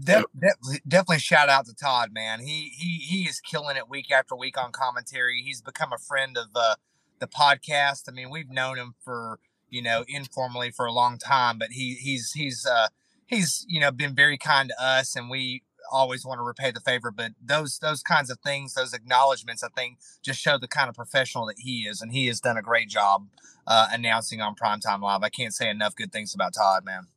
De- 0.03 0.25
de- 0.37 0.81
definitely 0.89 1.21
shout 1.21 1.49
out 1.49 1.67
to 1.67 1.75
Todd, 1.75 2.11
man. 2.13 2.41
He 2.41 2.73
he 2.77 2.99
he 2.99 3.23
is 3.29 3.39
killing 3.39 3.77
it 3.77 3.89
week 3.89 4.11
after 4.11 4.35
week 4.35 4.59
on 4.59 4.73
commentary. 4.73 5.41
He's 5.45 5.63
become 5.63 5.93
a 5.93 5.99
friend 5.99 6.37
of 6.37 6.47
uh, 6.57 6.75
the 7.21 7.29
podcast. 7.29 8.09
I 8.09 8.13
mean, 8.13 8.29
we've 8.29 8.51
known 8.51 8.79
him 8.79 8.97
for 9.05 9.39
you 9.71 9.83
know 9.83 10.05
informally 10.09 10.73
for 10.73 10.87
a 10.87 10.93
long 10.93 11.17
time, 11.19 11.59
but 11.59 11.69
he 11.71 11.95
he's 11.95 12.33
he's 12.33 12.67
uh, 12.67 12.89
he's 13.27 13.65
you 13.69 13.79
know 13.79 13.93
been 13.93 14.17
very 14.17 14.37
kind 14.37 14.71
to 14.71 14.85
us, 14.85 15.15
and 15.15 15.31
we 15.31 15.63
always 15.91 16.25
want 16.25 16.39
to 16.39 16.43
repay 16.43 16.71
the 16.71 16.81
favor. 16.81 17.11
But 17.11 17.33
those 17.43 17.79
those 17.79 18.03
kinds 18.03 18.31
of 18.31 18.39
things, 18.41 18.75
those 18.75 18.93
acknowledgments, 18.93 19.63
I 19.63 19.69
think, 19.69 19.99
just 20.23 20.41
show 20.41 20.59
the 20.59 20.69
kind 20.69 20.89
of 20.89 20.95
professional 20.95 21.47
that 21.47 21.59
he 21.59 21.83
is, 21.83 22.01
and 22.01 22.13
he 22.13 22.27
has 22.27 22.41
done 22.41 22.57
a 22.57 22.63
great 22.63 22.89
job 22.89 23.29
uh, 23.67 23.89
announcing 23.93 24.41
on 24.41 24.55
Primetime 24.55 25.01
Live. 25.01 25.23
I 25.23 25.29
can't 25.29 25.55
say 25.55 25.69
enough 25.69 25.95
good 25.95 26.13
things 26.13 26.35
about 26.35 26.55
Todd, 26.55 26.85
man. 26.85 27.09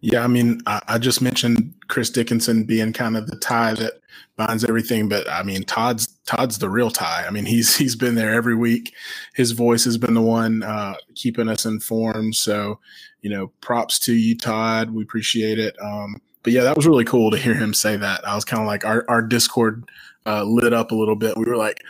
Yeah, 0.00 0.22
I 0.22 0.26
mean, 0.26 0.60
I, 0.66 0.82
I, 0.86 0.98
just 0.98 1.22
mentioned 1.22 1.74
Chris 1.88 2.10
Dickinson 2.10 2.64
being 2.64 2.92
kind 2.92 3.16
of 3.16 3.26
the 3.26 3.36
tie 3.36 3.72
that 3.74 3.94
binds 4.36 4.64
everything, 4.64 5.08
but 5.08 5.28
I 5.30 5.42
mean, 5.42 5.62
Todd's 5.62 6.06
Todd's 6.26 6.58
the 6.58 6.68
real 6.68 6.90
tie. 6.90 7.24
I 7.26 7.30
mean, 7.30 7.46
he's 7.46 7.76
he's 7.78 7.96
been 7.96 8.14
there 8.14 8.34
every 8.34 8.54
week. 8.54 8.94
His 9.34 9.52
voice 9.52 9.84
has 9.84 9.96
been 9.96 10.14
the 10.14 10.22
one 10.22 10.62
uh, 10.62 10.96
keeping 11.14 11.48
us 11.48 11.64
informed. 11.64 12.34
So, 12.34 12.80
you 13.22 13.30
know, 13.30 13.48
props 13.60 13.98
to 14.00 14.12
you, 14.12 14.36
Todd. 14.36 14.90
We 14.90 15.02
appreciate 15.02 15.58
it. 15.58 15.74
Um, 15.80 16.16
but 16.44 16.52
yeah, 16.52 16.62
that 16.62 16.76
was 16.76 16.86
really 16.86 17.04
cool 17.04 17.30
to 17.30 17.38
hear 17.38 17.54
him 17.54 17.74
say 17.74 17.96
that. 17.96 18.26
I 18.28 18.34
was 18.34 18.44
kind 18.44 18.60
of 18.60 18.66
like 18.66 18.84
our 18.84 19.04
our 19.08 19.22
Discord 19.22 19.88
uh, 20.26 20.44
lit 20.44 20.72
up 20.72 20.92
a 20.92 20.94
little 20.94 21.16
bit. 21.16 21.36
We 21.36 21.46
were 21.46 21.56
like, 21.56 21.82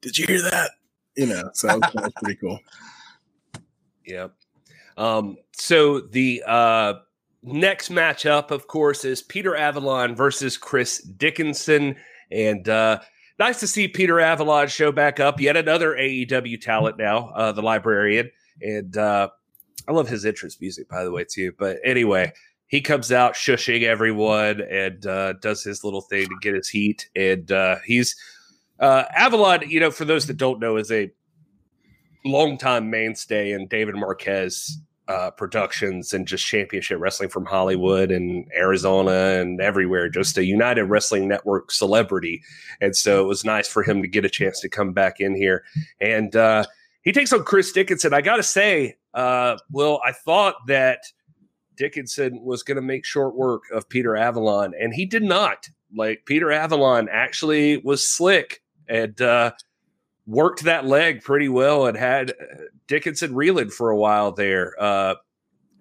"Did 0.00 0.16
you 0.16 0.26
hear 0.26 0.42
that?" 0.42 0.70
You 1.16 1.26
know, 1.26 1.50
so 1.52 1.66
that 1.66 1.94
was, 1.94 2.12
pretty 2.22 2.40
cool. 2.40 2.58
Yep. 4.08 4.34
Um, 4.96 5.36
so 5.50 5.98
the 5.98 6.40
uh, 6.46 6.94
next 7.42 7.90
matchup, 7.90 8.52
of 8.52 8.68
course, 8.68 9.04
is 9.04 9.20
Peter 9.20 9.56
Avalon 9.56 10.14
versus 10.14 10.56
Chris 10.56 11.02
Dickinson. 11.02 11.96
And 12.30 12.68
uh, 12.68 13.00
nice 13.40 13.58
to 13.58 13.66
see 13.66 13.88
Peter 13.88 14.20
Avalon 14.20 14.68
show 14.68 14.92
back 14.92 15.18
up. 15.18 15.40
Yet 15.40 15.56
another 15.56 15.96
AEW 15.96 16.60
talent 16.60 16.98
now, 16.98 17.30
uh, 17.30 17.50
the 17.50 17.62
librarian. 17.62 18.30
And 18.62 18.96
uh, 18.96 19.30
I 19.88 19.92
love 19.92 20.08
his 20.08 20.24
entrance 20.24 20.60
music, 20.60 20.88
by 20.88 21.02
the 21.02 21.10
way, 21.10 21.24
too. 21.28 21.52
But 21.58 21.78
anyway, 21.84 22.32
he 22.68 22.80
comes 22.80 23.12
out 23.12 23.34
shushing 23.34 23.82
everyone 23.82 24.60
and 24.60 25.06
uh, 25.06 25.34
does 25.34 25.62
his 25.62 25.84
little 25.84 26.00
thing 26.00 26.26
to 26.28 26.36
get 26.40 26.54
his 26.54 26.68
heat. 26.68 27.08
And 27.14 27.50
uh, 27.52 27.76
he's 27.84 28.16
uh, 28.80 29.04
Avalon, 29.14 29.68
you 29.68 29.80
know, 29.80 29.90
for 29.90 30.04
those 30.04 30.26
that 30.26 30.36
don't 30.36 30.60
know, 30.60 30.76
is 30.76 30.90
a 30.90 31.10
longtime 32.24 32.90
mainstay 32.90 33.52
in 33.52 33.68
David 33.68 33.94
Marquez 33.94 34.78
uh, 35.08 35.30
productions 35.30 36.12
and 36.12 36.26
just 36.26 36.44
championship 36.44 36.98
wrestling 37.00 37.28
from 37.28 37.44
Hollywood 37.44 38.10
and 38.10 38.50
Arizona 38.56 39.40
and 39.40 39.60
everywhere, 39.60 40.08
just 40.08 40.36
a 40.36 40.44
United 40.44 40.84
Wrestling 40.84 41.28
Network 41.28 41.70
celebrity. 41.70 42.42
And 42.80 42.96
so 42.96 43.22
it 43.22 43.28
was 43.28 43.44
nice 43.44 43.68
for 43.68 43.84
him 43.84 44.02
to 44.02 44.08
get 44.08 44.24
a 44.24 44.28
chance 44.28 44.60
to 44.60 44.68
come 44.68 44.92
back 44.92 45.20
in 45.20 45.36
here. 45.36 45.62
And 46.00 46.34
uh, 46.34 46.64
he 47.02 47.12
takes 47.12 47.32
on 47.32 47.44
Chris 47.44 47.70
Dickinson. 47.70 48.12
I 48.12 48.20
got 48.20 48.36
to 48.36 48.42
say, 48.42 48.96
uh, 49.14 49.56
Will, 49.70 50.00
I 50.04 50.10
thought 50.10 50.56
that 50.66 51.04
Dickinson 51.76 52.42
was 52.42 52.62
going 52.62 52.76
to 52.76 52.82
make 52.82 53.04
short 53.04 53.34
work 53.34 53.62
of 53.72 53.88
Peter 53.88 54.16
Avalon, 54.16 54.72
and 54.80 54.94
he 54.94 55.06
did 55.06 55.22
not. 55.22 55.68
Like 55.94 56.22
Peter 56.26 56.50
Avalon 56.50 57.08
actually 57.10 57.78
was 57.78 58.06
slick 58.06 58.62
and 58.88 59.20
uh, 59.20 59.52
worked 60.26 60.64
that 60.64 60.86
leg 60.86 61.22
pretty 61.22 61.48
well 61.48 61.86
and 61.86 61.96
had 61.96 62.34
Dickinson 62.88 63.34
reeling 63.34 63.70
for 63.70 63.90
a 63.90 63.96
while 63.96 64.32
there. 64.32 64.74
Uh, 64.80 65.14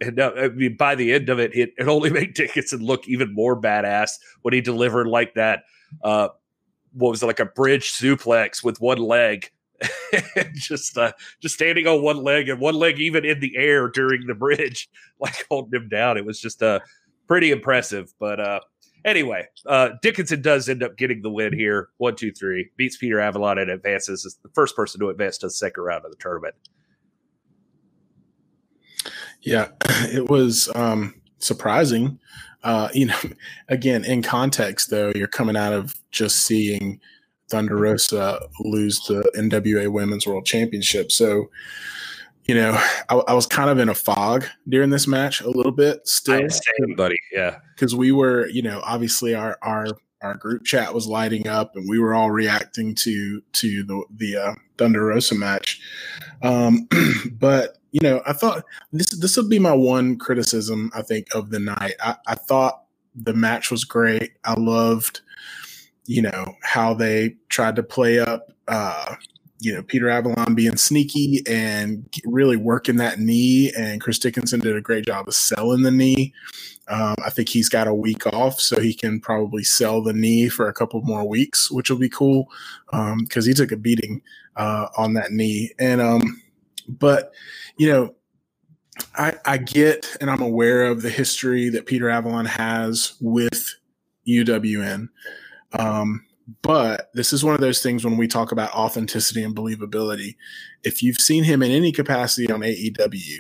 and 0.01 0.19
uh, 0.19 0.31
I 0.37 0.47
mean, 0.49 0.75
by 0.77 0.95
the 0.95 1.13
end 1.13 1.29
of 1.29 1.39
it, 1.39 1.55
it, 1.55 1.71
it 1.77 1.87
only 1.87 2.09
made 2.11 2.33
Dickinson 2.33 2.81
look 2.81 3.07
even 3.07 3.33
more 3.33 3.59
badass 3.59 4.11
when 4.41 4.53
he 4.53 4.61
delivered 4.61 5.07
like 5.07 5.33
that. 5.35 5.63
Uh, 6.03 6.29
what 6.93 7.11
was 7.11 7.23
it, 7.23 7.27
like 7.27 7.39
a 7.39 7.45
bridge 7.45 7.91
suplex 7.91 8.63
with 8.63 8.79
one 8.79 8.99
leg, 8.99 9.49
just 10.53 10.97
uh, 10.97 11.11
just 11.41 11.55
standing 11.55 11.88
on 11.88 12.01
one 12.01 12.17
leg 12.17 12.49
and 12.49 12.59
one 12.59 12.76
leg 12.76 12.99
even 12.99 13.26
in 13.26 13.39
the 13.39 13.55
air 13.57 13.89
during 13.89 14.26
the 14.28 14.36
bridge, 14.36 14.89
like 15.19 15.45
holding 15.49 15.82
him 15.82 15.89
down. 15.89 16.17
It 16.17 16.26
was 16.26 16.39
just 16.39 16.63
uh, 16.63 16.80
pretty 17.28 17.51
impressive. 17.51 18.13
But 18.19 18.39
uh, 18.39 18.59
anyway, 19.03 19.47
uh, 19.65 19.89
Dickinson 20.01 20.41
does 20.41 20.69
end 20.69 20.84
up 20.84 20.97
getting 20.97 21.21
the 21.21 21.30
win 21.30 21.53
here. 21.53 21.89
One, 21.97 22.15
two, 22.15 22.32
three. 22.32 22.69
Beats 22.78 22.97
Peter 22.97 23.19
Avalon 23.19 23.57
and 23.57 23.69
advances 23.69 24.26
as 24.26 24.36
the 24.43 24.49
first 24.53 24.76
person 24.76 24.99
to 25.01 25.09
advance 25.09 25.38
to 25.39 25.47
the 25.47 25.51
second 25.51 25.84
round 25.84 26.05
of 26.05 26.11
the 26.11 26.17
tournament. 26.17 26.55
Yeah, 29.41 29.69
it 30.11 30.30
was 30.30 30.69
um, 30.76 31.13
surprising. 31.39 32.19
Uh, 32.63 32.89
you 32.93 33.05
know, 33.05 33.19
again, 33.69 34.03
in 34.03 34.21
context, 34.21 34.89
though, 34.89 35.11
you're 35.15 35.28
coming 35.28 35.55
out 35.55 35.73
of 35.73 35.95
just 36.11 36.38
seeing 36.38 36.99
Thunder 37.49 37.75
Rosa 37.75 38.39
lose 38.59 38.99
the 39.07 39.29
NWA 39.37 39.91
Women's 39.91 40.25
World 40.25 40.45
Championship. 40.45 41.11
So, 41.11 41.49
you 42.45 42.55
know, 42.55 42.71
I, 43.09 43.15
I, 43.15 43.33
was 43.33 43.45
kind 43.47 43.69
of 43.69 43.79
in 43.79 43.89
a 43.89 43.95
fog 43.95 44.45
during 44.67 44.89
this 44.89 45.07
match 45.07 45.41
a 45.41 45.49
little 45.49 45.71
bit 45.71 46.07
still. 46.07 46.49
Same, 46.49 46.95
buddy. 46.95 47.17
Yeah. 47.31 47.59
Because 47.75 47.95
we 47.95 48.11
were, 48.11 48.47
you 48.47 48.61
know, 48.61 48.81
obviously 48.83 49.33
our, 49.35 49.57
our, 49.61 49.87
our 50.21 50.35
group 50.35 50.63
chat 50.63 50.93
was 50.93 51.07
lighting 51.07 51.47
up 51.47 51.75
and 51.75 51.87
we 51.89 51.99
were 51.99 52.13
all 52.13 52.31
reacting 52.31 52.95
to, 52.95 53.41
to 53.53 53.83
the, 53.83 54.03
the, 54.15 54.37
uh, 54.37 54.53
Thunder 54.77 55.05
Rosa 55.05 55.35
match. 55.35 55.79
Um, 56.41 56.87
but 57.31 57.77
you 57.91 58.01
know, 58.01 58.21
I 58.25 58.33
thought 58.33 58.65
this 58.91 59.09
this 59.11 59.37
would 59.37 59.49
be 59.49 59.57
my 59.57 59.71
one 59.71 60.17
criticism. 60.17 60.91
I 60.93 61.01
think 61.01 61.33
of 61.33 61.49
the 61.49 61.59
night. 61.59 61.93
I, 62.03 62.15
I 62.27 62.35
thought 62.35 62.83
the 63.15 63.33
match 63.33 63.71
was 63.71 63.85
great. 63.85 64.33
I 64.43 64.59
loved, 64.59 65.21
you 66.05 66.21
know, 66.21 66.55
how 66.61 66.93
they 66.93 67.35
tried 67.49 67.75
to 67.75 67.83
play 67.83 68.19
up, 68.19 68.51
uh, 68.67 69.15
you 69.59 69.73
know, 69.73 69.81
Peter 69.83 70.09
Avalon 70.09 70.53
being 70.53 70.77
sneaky 70.77 71.41
and 71.47 72.07
really 72.25 72.57
working 72.57 72.97
that 72.97 73.19
knee. 73.19 73.71
And 73.77 74.01
Chris 74.01 74.19
Dickinson 74.19 74.59
did 74.59 74.75
a 74.75 74.81
great 74.81 75.05
job 75.05 75.27
of 75.27 75.35
selling 75.35 75.81
the 75.81 75.91
knee. 75.91 76.33
Um, 76.87 77.15
I 77.25 77.31
think 77.31 77.49
he's 77.49 77.69
got 77.69 77.87
a 77.87 77.93
week 77.93 78.27
off, 78.27 78.59
so 78.59 78.79
he 78.79 78.93
can 78.93 79.19
probably 79.19 79.63
sell 79.63 80.03
the 80.03 80.13
knee 80.13 80.49
for 80.49 80.67
a 80.67 80.73
couple 80.73 81.01
more 81.01 81.27
weeks, 81.27 81.71
which 81.71 81.89
will 81.89 81.97
be 81.97 82.09
cool 82.09 82.47
because 82.91 83.45
um, 83.45 83.47
he 83.47 83.53
took 83.53 83.71
a 83.71 83.77
beating 83.77 84.21
uh, 84.55 84.89
on 84.95 85.13
that 85.13 85.31
knee. 85.31 85.71
And 85.79 85.99
um, 85.99 86.41
but 86.87 87.33
you 87.77 87.89
know, 87.89 88.15
I, 89.17 89.35
I 89.45 89.57
get 89.57 90.15
and 90.21 90.29
I'm 90.29 90.41
aware 90.41 90.83
of 90.85 91.01
the 91.01 91.09
history 91.09 91.69
that 91.69 91.85
Peter 91.85 92.09
Avalon 92.09 92.45
has 92.45 93.15
with 93.19 93.75
UWN. 94.27 95.09
Um, 95.78 96.26
but 96.61 97.09
this 97.13 97.34
is 97.34 97.43
one 97.43 97.55
of 97.55 97.61
those 97.61 97.82
things 97.82 98.05
when 98.05 98.17
we 98.17 98.28
talk 98.28 98.51
about 98.51 98.73
authenticity 98.73 99.43
and 99.43 99.55
believability. 99.55 100.36
If 100.84 101.01
you've 101.01 101.17
seen 101.17 101.43
him 101.43 101.63
in 101.63 101.71
any 101.71 101.91
capacity 101.91 102.51
on 102.51 102.61
AEW, 102.61 103.39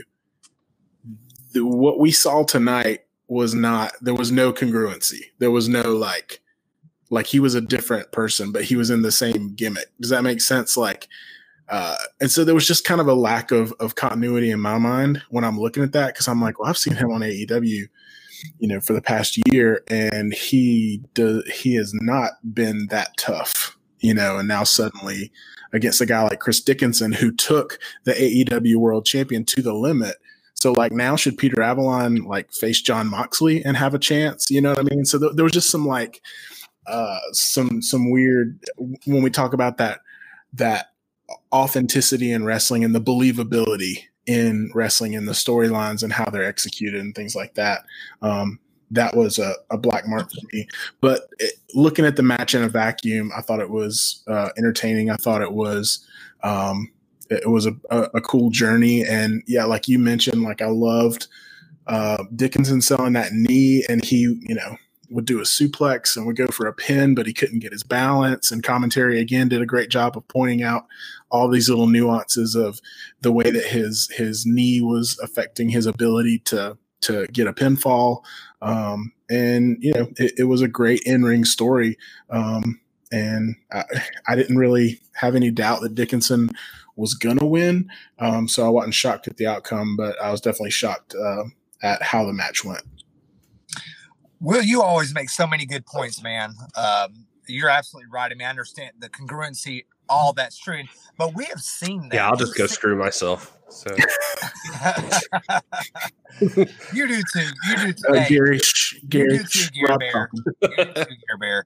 what 1.55 1.99
we 1.99 2.11
saw 2.11 2.43
tonight 2.43 3.01
was 3.27 3.53
not, 3.53 3.93
there 4.01 4.15
was 4.15 4.31
no 4.31 4.51
congruency. 4.51 5.21
There 5.39 5.51
was 5.51 5.69
no 5.69 5.83
like, 5.95 6.41
like 7.09 7.27
he 7.27 7.39
was 7.39 7.53
a 7.53 7.61
different 7.61 8.11
person, 8.11 8.51
but 8.51 8.63
he 8.63 8.75
was 8.75 8.89
in 8.89 9.03
the 9.03 9.11
same 9.11 9.53
gimmick. 9.53 9.87
Does 10.01 10.09
that 10.09 10.23
make 10.23 10.41
sense? 10.41 10.75
Like, 10.75 11.07
uh, 11.69 11.97
and 12.21 12.29
so 12.29 12.43
there 12.43 12.55
was 12.55 12.67
just 12.67 12.85
kind 12.85 13.01
of 13.01 13.07
a 13.07 13.13
lack 13.13 13.51
of 13.51 13.73
of 13.79 13.95
continuity 13.95 14.51
in 14.51 14.59
my 14.59 14.77
mind 14.77 15.21
when 15.29 15.43
I'm 15.43 15.59
looking 15.59 15.83
at 15.83 15.93
that 15.93 16.13
because 16.13 16.27
I'm 16.27 16.41
like, 16.41 16.59
well, 16.59 16.69
I've 16.69 16.77
seen 16.77 16.93
him 16.93 17.11
on 17.11 17.21
AEW, 17.21 17.87
you 18.59 18.67
know, 18.67 18.79
for 18.79 18.93
the 18.93 19.01
past 19.01 19.37
year, 19.51 19.83
and 19.87 20.33
he 20.33 21.03
does 21.13 21.43
he 21.53 21.75
has 21.75 21.93
not 21.93 22.31
been 22.53 22.87
that 22.87 23.17
tough, 23.17 23.77
you 23.99 24.13
know, 24.13 24.37
and 24.37 24.47
now 24.47 24.63
suddenly 24.63 25.31
against 25.73 26.01
a 26.01 26.05
guy 26.05 26.23
like 26.23 26.39
Chris 26.39 26.61
Dickinson 26.61 27.11
who 27.11 27.31
took 27.31 27.79
the 28.05 28.13
AEW 28.13 28.77
World 28.77 29.05
Champion 29.05 29.45
to 29.45 29.61
the 29.61 29.73
limit. 29.73 30.15
So 30.53 30.71
like 30.71 30.91
now, 30.91 31.15
should 31.15 31.37
Peter 31.37 31.61
Avalon 31.61 32.23
like 32.23 32.51
face 32.53 32.81
John 32.81 33.07
Moxley 33.07 33.63
and 33.63 33.75
have 33.75 33.93
a 33.93 33.99
chance? 33.99 34.49
You 34.49 34.61
know 34.61 34.69
what 34.69 34.79
I 34.79 34.83
mean? 34.83 35.05
So 35.05 35.19
th- 35.19 35.33
there 35.35 35.43
was 35.43 35.51
just 35.51 35.69
some 35.69 35.85
like 35.85 36.21
uh 36.87 37.19
some 37.31 37.81
some 37.81 38.11
weird 38.11 38.59
when 38.77 39.23
we 39.23 39.29
talk 39.29 39.53
about 39.53 39.77
that 39.77 39.99
that 40.53 40.91
authenticity 41.51 42.31
in 42.31 42.45
wrestling 42.45 42.83
and 42.83 42.95
the 42.95 43.01
believability 43.01 44.05
in 44.27 44.71
wrestling 44.73 45.15
and 45.15 45.27
the 45.27 45.33
storylines 45.33 46.03
and 46.03 46.11
how 46.11 46.25
they're 46.25 46.45
executed 46.45 46.99
and 46.99 47.13
things 47.13 47.35
like 47.35 47.53
that. 47.55 47.85
Um, 48.21 48.59
that 48.91 49.15
was 49.15 49.39
a, 49.39 49.55
a, 49.71 49.77
black 49.77 50.07
mark 50.07 50.29
for 50.29 50.41
me. 50.53 50.67
But 51.01 51.27
it, 51.39 51.55
looking 51.73 52.05
at 52.05 52.15
the 52.15 52.23
match 52.23 52.53
in 52.53 52.63
a 52.63 52.69
vacuum, 52.69 53.31
I 53.35 53.41
thought 53.41 53.59
it 53.59 53.69
was 53.69 54.23
uh, 54.27 54.49
entertaining. 54.57 55.09
I 55.09 55.15
thought 55.15 55.41
it 55.41 55.51
was 55.51 56.05
um, 56.43 56.91
it 57.29 57.49
was 57.49 57.65
a, 57.65 57.75
a, 57.89 58.21
cool 58.21 58.51
journey. 58.51 59.03
And 59.03 59.43
yeah, 59.47 59.65
like 59.65 59.87
you 59.87 59.97
mentioned, 59.97 60.43
like 60.43 60.61
I 60.61 60.67
loved 60.67 61.27
uh, 61.87 62.23
Dickinson 62.35 62.81
selling 62.81 63.13
that 63.13 63.33
knee, 63.33 63.83
and 63.89 64.03
he, 64.03 64.39
you 64.41 64.55
know, 64.55 64.77
would 65.09 65.25
do 65.25 65.39
a 65.39 65.43
suplex 65.43 66.15
and 66.15 66.25
would 66.25 66.35
go 66.35 66.47
for 66.47 66.67
a 66.67 66.73
pin, 66.73 67.15
but 67.15 67.27
he 67.27 67.33
couldn't 67.33 67.59
get 67.59 67.71
his 67.71 67.83
balance. 67.83 68.51
And 68.51 68.63
commentary 68.63 69.19
again 69.19 69.49
did 69.49 69.61
a 69.61 69.65
great 69.65 69.89
job 69.89 70.17
of 70.17 70.27
pointing 70.27 70.63
out 70.63 70.85
all 71.29 71.49
these 71.49 71.69
little 71.69 71.87
nuances 71.87 72.55
of 72.55 72.79
the 73.21 73.31
way 73.31 73.49
that 73.49 73.65
his 73.65 74.09
his 74.15 74.45
knee 74.45 74.81
was 74.81 75.19
affecting 75.21 75.69
his 75.69 75.85
ability 75.85 76.39
to 76.39 76.77
to 77.01 77.27
get 77.27 77.47
a 77.47 77.53
pinfall. 77.53 78.23
Um, 78.61 79.11
and 79.29 79.77
you 79.79 79.93
know, 79.93 80.07
it, 80.17 80.33
it, 80.39 80.43
was 80.45 80.61
a 80.61 80.67
great 80.67 81.01
in 81.01 81.23
ring 81.23 81.45
story. 81.45 81.97
Um, 82.29 82.79
and 83.11 83.55
I, 83.71 83.83
I, 84.27 84.35
didn't 84.35 84.57
really 84.57 85.01
have 85.13 85.35
any 85.35 85.51
doubt 85.51 85.81
that 85.81 85.93
Dickinson 85.93 86.49
was 86.95 87.13
gonna 87.13 87.45
win. 87.45 87.89
Um, 88.17 88.47
so 88.47 88.65
I 88.65 88.69
wasn't 88.69 88.95
shocked 88.95 89.27
at 89.27 89.37
the 89.37 89.45
outcome, 89.45 89.95
but 89.95 90.19
I 90.21 90.31
was 90.31 90.41
definitely 90.41 90.71
shocked 90.71 91.13
uh, 91.15 91.43
at 91.83 92.01
how 92.01 92.25
the 92.25 92.33
match 92.33 92.63
went. 92.63 92.81
Will, 94.39 94.61
you 94.61 94.81
always 94.81 95.13
make 95.13 95.29
so 95.29 95.47
many 95.47 95.65
good 95.65 95.85
points, 95.85 96.21
man. 96.21 96.53
Um, 96.75 97.25
you're 97.47 97.69
absolutely 97.69 98.09
right. 98.11 98.31
I 98.31 98.35
mean, 98.35 98.47
I 98.47 98.49
understand 98.49 98.91
the 98.99 99.09
congruency, 99.09 99.85
all 100.09 100.33
that's 100.33 100.57
true, 100.57 100.83
but 101.17 101.33
we 101.35 101.45
have 101.45 101.61
seen 101.61 102.09
that. 102.09 102.13
Yeah, 102.13 102.27
I'll 102.27 102.35
just 102.35 102.57
go 102.57 102.67
screw 102.67 102.95
myself. 102.95 103.57
So 103.69 103.95
you 106.93 107.07
do 107.07 107.21
too. 107.33 107.47
You 107.67 107.77
do 107.77 107.93
too. 107.93 108.03
Uh, 108.09 108.27
Gary, 108.27 108.59
Gary, 109.09 109.33
you 109.33 109.39
do 109.39 109.45
too, 109.45 109.69
Gear 109.71 109.97
Bear. 109.97 110.29
you 110.61 110.69
do 110.69 110.93
too, 110.93 110.93
Gear 110.93 111.37
Bear. 111.39 111.65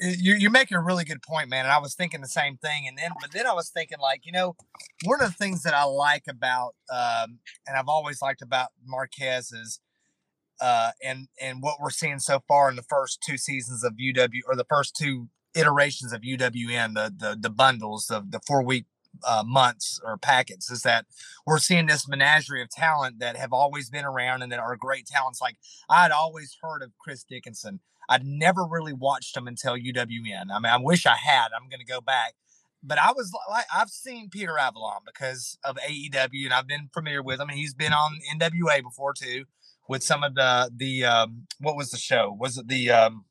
you, 0.00 0.34
you're 0.34 0.50
making 0.50 0.76
a 0.76 0.82
really 0.82 1.04
good 1.04 1.22
point, 1.22 1.50
man. 1.50 1.64
And 1.66 1.72
I 1.72 1.78
was 1.78 1.94
thinking 1.94 2.20
the 2.20 2.28
same 2.28 2.56
thing. 2.56 2.88
And 2.88 2.96
then, 2.96 3.10
but 3.20 3.32
then 3.32 3.46
I 3.46 3.52
was 3.52 3.68
thinking, 3.68 3.98
like, 4.00 4.24
you 4.24 4.32
know, 4.32 4.56
one 5.04 5.20
of 5.20 5.28
the 5.28 5.34
things 5.34 5.62
that 5.64 5.74
I 5.74 5.84
like 5.84 6.24
about, 6.28 6.74
um, 6.90 7.38
and 7.66 7.76
I've 7.76 7.88
always 7.88 8.22
liked 8.22 8.42
about 8.42 8.68
Marquez 8.84 9.52
is 9.52 9.80
uh, 10.60 10.90
and 11.02 11.28
and 11.40 11.62
what 11.62 11.80
we're 11.80 11.90
seeing 11.90 12.18
so 12.18 12.42
far 12.46 12.70
in 12.70 12.76
the 12.76 12.82
first 12.82 13.22
two 13.26 13.36
seasons 13.36 13.84
of 13.84 13.94
UW 13.94 14.40
or 14.46 14.56
the 14.56 14.66
first 14.68 14.96
two 14.96 15.28
iterations 15.54 16.12
of 16.12 16.22
UWN, 16.22 16.94
the 16.94 17.12
the, 17.16 17.36
the 17.40 17.50
bundles 17.50 18.10
of 18.10 18.30
the 18.30 18.40
four 18.46 18.62
week 18.62 18.86
uh, 19.26 19.44
months 19.46 20.00
or 20.04 20.16
packets, 20.16 20.70
is 20.70 20.82
that 20.82 21.06
we're 21.46 21.58
seeing 21.58 21.86
this 21.86 22.08
menagerie 22.08 22.62
of 22.62 22.70
talent 22.70 23.18
that 23.20 23.36
have 23.36 23.52
always 23.52 23.90
been 23.90 24.04
around 24.04 24.42
and 24.42 24.52
that 24.52 24.60
are 24.60 24.76
great 24.76 25.06
talents. 25.06 25.40
Like 25.40 25.56
I'd 25.88 26.12
always 26.12 26.56
heard 26.62 26.82
of 26.82 26.92
Chris 26.98 27.24
Dickinson. 27.24 27.80
I'd 28.08 28.24
never 28.24 28.66
really 28.66 28.92
watched 28.92 29.34
him 29.36 29.48
until 29.48 29.78
UWN. 29.78 30.46
I 30.52 30.58
mean, 30.58 30.70
I 30.70 30.76
wish 30.76 31.06
I 31.06 31.16
had. 31.16 31.48
I'm 31.56 31.70
going 31.70 31.80
to 31.80 31.86
go 31.86 32.02
back 32.02 32.34
but 32.86 32.98
I 32.98 33.12
was 33.12 33.32
like, 33.50 33.64
I've 33.74 33.88
seen 33.88 34.28
Peter 34.28 34.58
Avalon 34.58 35.00
because 35.06 35.58
of 35.64 35.76
AEW, 35.76 36.44
and 36.44 36.52
I've 36.52 36.66
been 36.66 36.90
familiar 36.92 37.22
with 37.22 37.40
him. 37.40 37.48
And 37.48 37.58
he's 37.58 37.72
been 37.72 37.94
on 37.94 38.20
NWA 38.36 38.82
before 38.82 39.14
too 39.14 39.46
with 39.88 40.02
some 40.02 40.22
of 40.22 40.34
the 40.34 40.70
the 40.74 41.04
um, 41.04 41.46
what 41.60 41.76
was 41.76 41.90
the 41.90 41.98
show? 41.98 42.36
Was 42.38 42.58
it 42.58 42.68
the 42.68 42.90
um, 42.90 43.24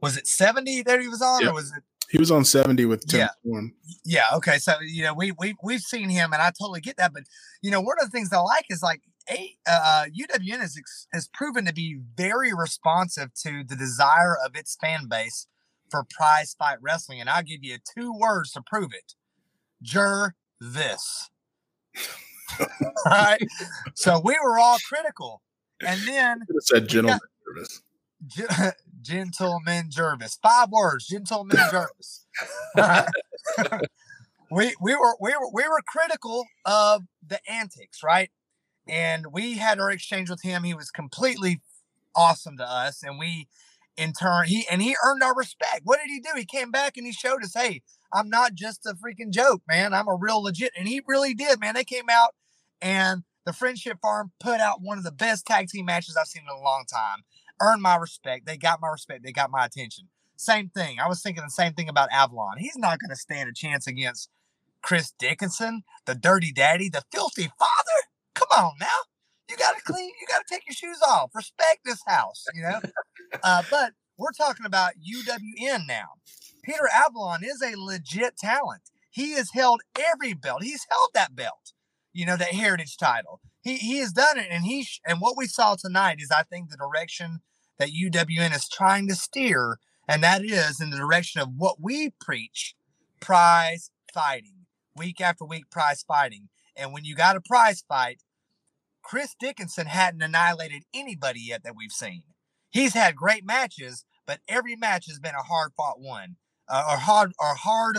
was 0.00 0.16
it 0.16 0.26
70 0.26 0.82
that 0.82 1.00
he 1.00 1.08
was 1.08 1.22
on 1.22 1.42
yeah. 1.42 1.50
or 1.50 1.54
was 1.54 1.72
it 1.74 1.82
he 2.10 2.18
was 2.18 2.30
on 2.30 2.44
70 2.44 2.84
with 2.84 3.06
Tim 3.08 3.28
yeah. 3.42 3.60
Yeah, 4.04 4.24
okay. 4.34 4.58
So 4.58 4.74
you 4.80 5.02
know, 5.02 5.14
we 5.14 5.32
we 5.32 5.54
we've 5.62 5.80
seen 5.80 6.10
him 6.10 6.32
and 6.32 6.40
I 6.40 6.50
totally 6.50 6.80
get 6.80 6.96
that, 6.98 7.12
but 7.12 7.24
you 7.62 7.70
know, 7.70 7.80
one 7.80 7.96
of 8.00 8.04
the 8.04 8.10
things 8.10 8.32
I 8.32 8.38
like 8.38 8.66
is 8.70 8.82
like 8.82 9.00
a 9.30 9.56
uh, 9.66 10.04
UWN 10.16 10.60
has 10.60 10.78
has 11.12 11.28
proven 11.28 11.64
to 11.64 11.72
be 11.72 11.98
very 12.16 12.52
responsive 12.52 13.32
to 13.42 13.64
the 13.66 13.74
desire 13.74 14.36
of 14.44 14.54
its 14.54 14.76
fan 14.80 15.06
base 15.08 15.48
for 15.90 16.04
prize 16.08 16.54
fight 16.58 16.78
wrestling, 16.80 17.20
and 17.20 17.30
I'll 17.30 17.42
give 17.42 17.64
you 17.64 17.78
two 17.96 18.12
words 18.16 18.52
to 18.52 18.62
prove 18.62 18.92
it. 18.92 19.14
Jur 19.82 20.34
this. 20.60 21.30
right? 23.06 23.40
So 23.94 24.20
we 24.22 24.36
were 24.42 24.58
all 24.58 24.78
critical. 24.88 25.42
And 25.84 26.00
then 26.06 26.40
said 26.60 26.88
gentleman 26.88 27.20
Jervis. 27.44 27.82
gentleman 29.02 29.90
Jervis. 29.90 30.38
Five 30.42 30.70
words, 30.70 31.06
gentleman 31.06 31.58
Jervis. 31.70 32.26
we 34.50 34.74
we 34.80 34.96
were 34.96 35.16
we 35.20 35.30
were 35.32 35.50
we 35.52 35.68
were 35.68 35.80
critical 35.86 36.46
of 36.64 37.02
the 37.26 37.40
antics, 37.50 38.02
right? 38.02 38.30
And 38.86 39.26
we 39.32 39.54
had 39.54 39.80
our 39.80 39.90
exchange 39.90 40.30
with 40.30 40.42
him. 40.42 40.64
He 40.64 40.74
was 40.74 40.90
completely 40.90 41.60
awesome 42.14 42.56
to 42.58 42.64
us, 42.64 43.02
and 43.02 43.18
we 43.18 43.48
in 43.96 44.12
turn 44.12 44.46
he 44.46 44.64
and 44.70 44.82
he 44.82 44.96
earned 45.04 45.22
our 45.22 45.34
respect. 45.34 45.82
What 45.84 46.00
did 46.00 46.10
he 46.10 46.20
do? 46.20 46.30
He 46.36 46.44
came 46.44 46.70
back 46.70 46.96
and 46.96 47.06
he 47.06 47.12
showed 47.12 47.42
us, 47.42 47.54
hey, 47.54 47.82
I'm 48.12 48.28
not 48.28 48.54
just 48.54 48.86
a 48.86 48.94
freaking 48.94 49.30
joke, 49.30 49.62
man. 49.68 49.92
I'm 49.92 50.08
a 50.08 50.14
real 50.14 50.42
legit. 50.42 50.72
And 50.78 50.88
he 50.88 51.02
really 51.06 51.34
did, 51.34 51.60
man. 51.60 51.74
They 51.74 51.84
came 51.84 52.08
out 52.10 52.34
and 52.84 53.22
the 53.46 53.52
Friendship 53.52 53.98
Farm 54.02 54.30
put 54.38 54.60
out 54.60 54.82
one 54.82 54.98
of 54.98 55.04
the 55.04 55.10
best 55.10 55.46
tag 55.46 55.68
team 55.68 55.86
matches 55.86 56.16
I've 56.16 56.26
seen 56.26 56.42
in 56.42 56.56
a 56.56 56.62
long 56.62 56.84
time. 56.88 57.24
Earned 57.60 57.82
my 57.82 57.96
respect. 57.96 58.46
They 58.46 58.56
got 58.56 58.80
my 58.80 58.88
respect. 58.88 59.24
They 59.24 59.32
got 59.32 59.50
my 59.50 59.64
attention. 59.64 60.08
Same 60.36 60.68
thing. 60.68 60.98
I 61.00 61.08
was 61.08 61.22
thinking 61.22 61.42
the 61.42 61.50
same 61.50 61.72
thing 61.72 61.88
about 61.88 62.10
Avalon. 62.12 62.58
He's 62.58 62.76
not 62.76 62.98
going 62.98 63.10
to 63.10 63.16
stand 63.16 63.48
a 63.48 63.52
chance 63.54 63.86
against 63.86 64.28
Chris 64.82 65.12
Dickinson, 65.18 65.82
the 66.04 66.14
dirty 66.14 66.52
daddy, 66.52 66.88
the 66.90 67.02
filthy 67.10 67.48
father. 67.58 68.00
Come 68.34 68.48
on 68.52 68.72
now. 68.80 68.86
You 69.48 69.56
got 69.56 69.76
to 69.76 69.82
clean. 69.82 70.10
You 70.20 70.26
got 70.28 70.46
to 70.46 70.54
take 70.54 70.64
your 70.66 70.74
shoes 70.74 71.00
off. 71.06 71.30
Respect 71.34 71.80
this 71.84 72.02
house, 72.06 72.44
you 72.54 72.62
know? 72.62 72.80
Uh, 73.42 73.62
but 73.68 73.90
we're 74.16 74.30
talking 74.30 74.64
about 74.64 74.92
UWN 74.94 75.88
now. 75.88 76.06
Peter 76.62 76.88
Avalon 76.94 77.42
is 77.42 77.60
a 77.62 77.74
legit 77.76 78.36
talent. 78.36 78.82
He 79.10 79.32
has 79.32 79.50
held 79.52 79.80
every 79.98 80.34
belt. 80.34 80.62
He's 80.62 80.86
held 80.88 81.10
that 81.14 81.34
belt, 81.34 81.72
you 82.14 82.24
know, 82.24 82.36
that 82.36 82.54
heritage 82.54 82.96
title. 82.96 83.40
He, 83.60 83.76
he 83.76 83.98
has 83.98 84.12
done 84.12 84.38
it. 84.38 84.46
And 84.50 84.64
he, 84.64 84.86
and 85.06 85.20
what 85.20 85.36
we 85.36 85.46
saw 85.46 85.76
tonight 85.76 86.18
is, 86.20 86.30
I 86.30 86.44
think, 86.44 86.70
the 86.70 86.76
direction 86.76 87.40
that 87.78 87.90
UWN 87.90 88.54
is 88.54 88.68
trying 88.68 89.08
to 89.08 89.14
steer 89.14 89.78
and 90.08 90.22
that 90.22 90.44
is 90.44 90.80
in 90.80 90.90
the 90.90 90.96
direction 90.96 91.40
of 91.40 91.48
what 91.56 91.76
we 91.80 92.10
preach 92.20 92.74
prize 93.20 93.90
fighting, 94.12 94.66
week 94.96 95.20
after 95.20 95.44
week, 95.44 95.70
prize 95.70 96.04
fighting. 96.06 96.48
And 96.76 96.92
when 96.92 97.04
you 97.04 97.14
got 97.14 97.36
a 97.36 97.40
prize 97.40 97.82
fight, 97.88 98.22
Chris 99.02 99.34
Dickinson 99.38 99.86
hadn't 99.86 100.22
annihilated 100.22 100.84
anybody 100.94 101.40
yet 101.40 101.62
that 101.64 101.76
we've 101.76 101.92
seen. 101.92 102.22
He's 102.70 102.94
had 102.94 103.16
great 103.16 103.44
matches, 103.44 104.04
but 104.26 104.40
every 104.48 104.76
match 104.76 105.06
has 105.08 105.18
been 105.18 105.34
a 105.34 105.42
hard 105.42 105.72
fought 105.76 106.00
one, 106.00 106.36
uh, 106.68 106.84
or 106.90 106.96
hard 106.96 107.32
or 107.38 107.54
hard 107.54 107.98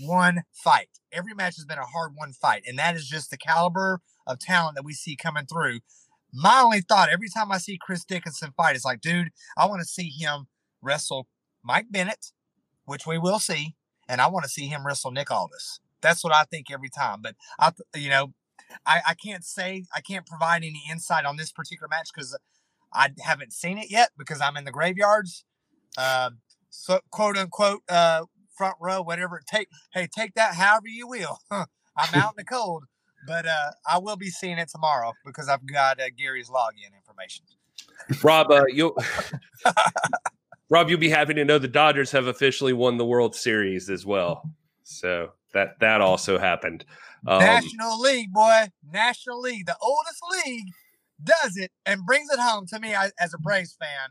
won 0.00 0.42
fight. 0.52 0.88
Every 1.12 1.34
match 1.34 1.56
has 1.56 1.64
been 1.64 1.78
a 1.78 1.84
hard 1.84 2.12
won 2.16 2.32
fight, 2.32 2.64
and 2.66 2.78
that 2.78 2.96
is 2.96 3.08
just 3.08 3.30
the 3.30 3.36
caliber 3.36 4.00
of 4.26 4.38
talent 4.38 4.76
that 4.76 4.84
we 4.84 4.92
see 4.92 5.16
coming 5.16 5.46
through. 5.46 5.80
My 6.32 6.60
only 6.60 6.80
thought 6.80 7.10
every 7.10 7.28
time 7.28 7.52
I 7.52 7.58
see 7.58 7.78
Chris 7.80 8.04
Dickinson 8.04 8.52
fight 8.56 8.76
is 8.76 8.84
like, 8.84 9.00
dude, 9.00 9.30
I 9.56 9.66
want 9.66 9.80
to 9.80 9.86
see 9.86 10.08
him 10.08 10.46
wrestle 10.82 11.28
Mike 11.62 11.86
Bennett, 11.90 12.32
which 12.84 13.06
we 13.06 13.18
will 13.18 13.38
see, 13.38 13.76
and 14.08 14.20
I 14.20 14.28
want 14.28 14.44
to 14.44 14.50
see 14.50 14.66
him 14.66 14.86
wrestle 14.86 15.12
Nick 15.12 15.30
Aldis. 15.30 15.80
That's 16.00 16.24
what 16.24 16.34
I 16.34 16.44
think 16.44 16.66
every 16.70 16.90
time. 16.90 17.20
But 17.22 17.36
I, 17.58 17.72
you 17.94 18.10
know, 18.10 18.34
I, 18.84 19.00
I 19.08 19.14
can't 19.14 19.44
say 19.44 19.84
I 19.94 20.00
can't 20.00 20.26
provide 20.26 20.64
any 20.64 20.82
insight 20.90 21.24
on 21.24 21.36
this 21.36 21.52
particular 21.52 21.88
match 21.88 22.10
because 22.14 22.36
I 22.92 23.10
haven't 23.20 23.52
seen 23.52 23.78
it 23.78 23.90
yet 23.90 24.10
because 24.18 24.40
I'm 24.40 24.56
in 24.56 24.64
the 24.64 24.72
graveyards. 24.72 25.44
Uh, 25.96 26.30
so 26.70 27.00
quote 27.10 27.36
unquote 27.36 27.82
uh, 27.88 28.24
front 28.56 28.76
row, 28.80 29.02
whatever 29.02 29.38
it 29.38 29.46
take. 29.46 29.68
Hey, 29.92 30.08
take 30.12 30.34
that 30.34 30.54
however 30.54 30.88
you 30.88 31.06
will. 31.06 31.38
I'm 31.50 32.14
out 32.14 32.32
in 32.32 32.36
the 32.36 32.44
cold, 32.44 32.84
but 33.26 33.46
uh, 33.46 33.70
I 33.88 33.98
will 33.98 34.16
be 34.16 34.30
seeing 34.30 34.58
it 34.58 34.68
tomorrow 34.68 35.12
because 35.24 35.48
I've 35.48 35.64
got 35.66 36.00
uh, 36.00 36.04
Gary's 36.16 36.48
login 36.48 36.94
information. 36.96 37.44
Rob, 38.22 38.50
uh, 38.50 38.64
you 38.68 38.94
Rob, 40.70 40.90
you'll 40.90 40.98
be 40.98 41.08
happy 41.08 41.34
to 41.34 41.44
know 41.44 41.58
the 41.58 41.68
Dodgers 41.68 42.10
have 42.12 42.26
officially 42.26 42.72
won 42.72 42.96
the 42.96 43.04
World 43.04 43.34
Series 43.34 43.88
as 43.88 44.04
well. 44.04 44.48
So 44.82 45.30
that 45.52 45.78
that 45.80 46.00
also 46.00 46.38
happened. 46.38 46.84
Um, 47.26 47.38
National 47.38 48.00
League, 48.00 48.32
boy, 48.32 48.66
National 48.92 49.40
League, 49.40 49.66
the 49.66 49.76
oldest 49.80 50.20
league, 50.44 50.66
does 51.22 51.56
it 51.56 51.70
and 51.86 52.04
brings 52.04 52.28
it 52.30 52.38
home 52.38 52.66
to 52.66 52.80
me 52.80 52.94
as 52.94 53.34
a 53.34 53.38
Braves 53.38 53.76
fan. 53.80 54.10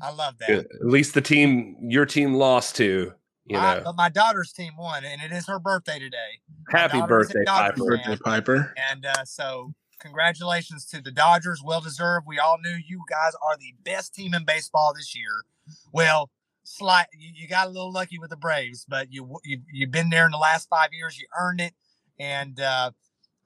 I 0.00 0.10
love 0.12 0.38
that. 0.38 0.50
At 0.50 0.66
least 0.82 1.14
the 1.14 1.20
team 1.20 1.76
your 1.80 2.06
team 2.06 2.34
lost 2.34 2.76
to, 2.76 3.12
you 3.44 3.56
know. 3.56 3.80
but 3.84 3.96
my 3.96 4.08
daughter's 4.08 4.52
team 4.52 4.72
won, 4.76 5.04
and 5.04 5.22
it 5.22 5.32
is 5.32 5.46
her 5.46 5.58
birthday 5.58 5.98
today. 5.98 6.40
Happy 6.70 7.00
birthday, 7.02 7.44
Piper. 7.46 7.84
Birthday, 7.84 8.16
Piper. 8.16 8.74
And 8.90 9.06
uh, 9.06 9.24
so 9.24 9.72
Congratulations 10.04 10.84
to 10.84 11.00
the 11.00 11.10
Dodgers. 11.10 11.62
Well 11.64 11.80
deserved. 11.80 12.26
We 12.28 12.38
all 12.38 12.58
knew 12.62 12.76
you 12.86 13.00
guys 13.08 13.32
are 13.42 13.56
the 13.56 13.72
best 13.84 14.14
team 14.14 14.34
in 14.34 14.44
baseball 14.44 14.92
this 14.94 15.16
year. 15.16 15.44
Well, 15.92 16.30
slight 16.62 17.06
you, 17.18 17.30
you 17.34 17.48
got 17.48 17.68
a 17.68 17.70
little 17.70 17.90
lucky 17.90 18.18
with 18.18 18.28
the 18.28 18.36
Braves, 18.36 18.84
but 18.86 19.10
you, 19.10 19.38
you 19.44 19.62
you've 19.72 19.90
been 19.90 20.10
there 20.10 20.26
in 20.26 20.32
the 20.32 20.36
last 20.36 20.68
five 20.68 20.90
years. 20.92 21.18
You 21.18 21.26
earned 21.40 21.62
it, 21.62 21.72
and 22.18 22.60
uh, 22.60 22.90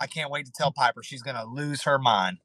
I 0.00 0.08
can't 0.08 0.32
wait 0.32 0.46
to 0.46 0.52
tell 0.52 0.72
Piper 0.72 1.04
she's 1.04 1.22
going 1.22 1.36
to 1.36 1.44
lose 1.44 1.84
her 1.84 1.96
mind. 1.96 2.38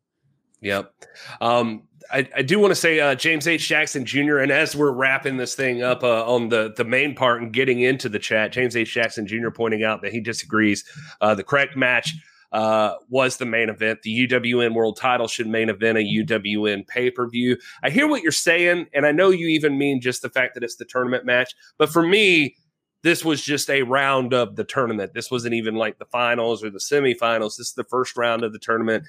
Yep. 0.64 0.94
Um, 1.42 1.84
I, 2.12 2.28
I, 2.36 2.42
do 2.42 2.60
want 2.60 2.72
to 2.72 2.76
say 2.76 3.00
uh, 3.00 3.16
James 3.16 3.48
H. 3.48 3.68
Jackson 3.68 4.06
Jr. 4.06 4.38
And 4.38 4.52
as 4.52 4.76
we're 4.76 4.92
wrapping 4.92 5.38
this 5.38 5.56
thing 5.56 5.84
up 5.84 6.04
uh, 6.04 6.26
on 6.26 6.50
the 6.50 6.74
the 6.76 6.84
main 6.84 7.16
part 7.16 7.42
and 7.42 7.52
getting 7.52 7.82
into 7.82 8.08
the 8.08 8.20
chat, 8.20 8.52
James 8.52 8.76
H. 8.76 8.94
Jackson 8.94 9.28
Jr. 9.28 9.50
pointing 9.50 9.84
out 9.84 10.02
that 10.02 10.12
he 10.12 10.22
disagrees. 10.22 10.84
Uh, 11.22 11.36
the 11.36 11.44
correct 11.44 11.76
match 11.76 12.16
uh, 12.54 12.96
was 13.10 13.38
the 13.38 13.46
main 13.46 13.70
event. 13.70 14.04
The 14.04 14.28
UWN 14.28 14.74
World 14.74 14.98
Title 14.98 15.28
should 15.28 15.48
main 15.48 15.70
event 15.70 15.98
a 15.98 16.02
UWN 16.02 16.88
pay 16.88 17.12
per 17.12 17.28
view. 17.28 17.58
I 17.84 17.90
hear 17.90 18.08
what 18.08 18.22
you're 18.22 18.32
saying, 18.32 18.88
and 18.94 19.06
I 19.06 19.12
know 19.12 19.30
you 19.30 19.48
even 19.48 19.78
mean 19.78 20.00
just 20.00 20.22
the 20.22 20.30
fact 20.30 20.54
that 20.54 20.64
it's 20.64 20.78
the 20.78 20.86
tournament 20.86 21.26
match. 21.26 21.54
But 21.78 21.90
for 21.90 22.06
me, 22.06 22.56
this 23.04 23.26
was 23.26 23.42
just 23.42 23.70
a 23.70 23.84
round 23.84 24.34
of 24.34 24.56
the 24.56 24.64
tournament. 24.64 25.14
This 25.14 25.30
wasn't 25.30 25.56
even 25.56 25.76
like 25.76 26.00
the 26.00 26.06
finals 26.06 26.64
or 26.64 26.70
the 26.70 26.80
semifinals. 26.80 27.58
This 27.58 27.68
is 27.68 27.74
the 27.74 27.84
first 27.84 28.16
round 28.16 28.44
of 28.44 28.54
the 28.54 28.60
tournament. 28.60 29.06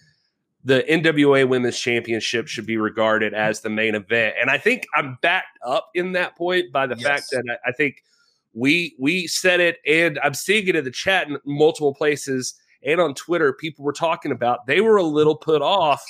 The 0.65 0.83
NWA 0.89 1.47
Women's 1.47 1.79
Championship 1.79 2.49
should 2.49 2.65
be 2.65 2.79
regarded 2.79 3.35
as 3.35 3.61
the 3.61 3.71
main 3.71 3.95
event, 3.95 4.37
and 4.41 4.51
I 4.51 4.59
think 4.59 4.87
I'm 4.95 5.19
backed 5.21 5.59
up 5.65 5.91
in 5.95 6.13
that 6.13 6.37
point 6.37 6.73
by 6.73 6.87
the 6.87 6.97
yes. 6.97 7.07
fact 7.07 7.27
that 7.33 7.45
I, 7.51 7.69
I 7.69 7.73
think 7.73 8.03
we 8.55 8.95
we 8.99 9.27
said 9.27 9.61
it, 9.61 9.79
and 9.87 10.19
I'm 10.23 10.35
seeing 10.35 10.67
it 10.69 10.77
in 10.77 10.85
the 10.85 10.91
chat 10.91 11.29
in 11.29 11.39
multiple 11.45 11.95
places 11.95 12.55
and 12.85 13.01
on 13.01 13.15
Twitter, 13.15 13.53
people 13.53 13.85
were 13.85 13.93
talking 13.93 14.31
about 14.31 14.67
they 14.67 14.81
were 14.81 14.97
a 14.97 15.03
little 15.03 15.37
put 15.37 15.63
off. 15.63 16.05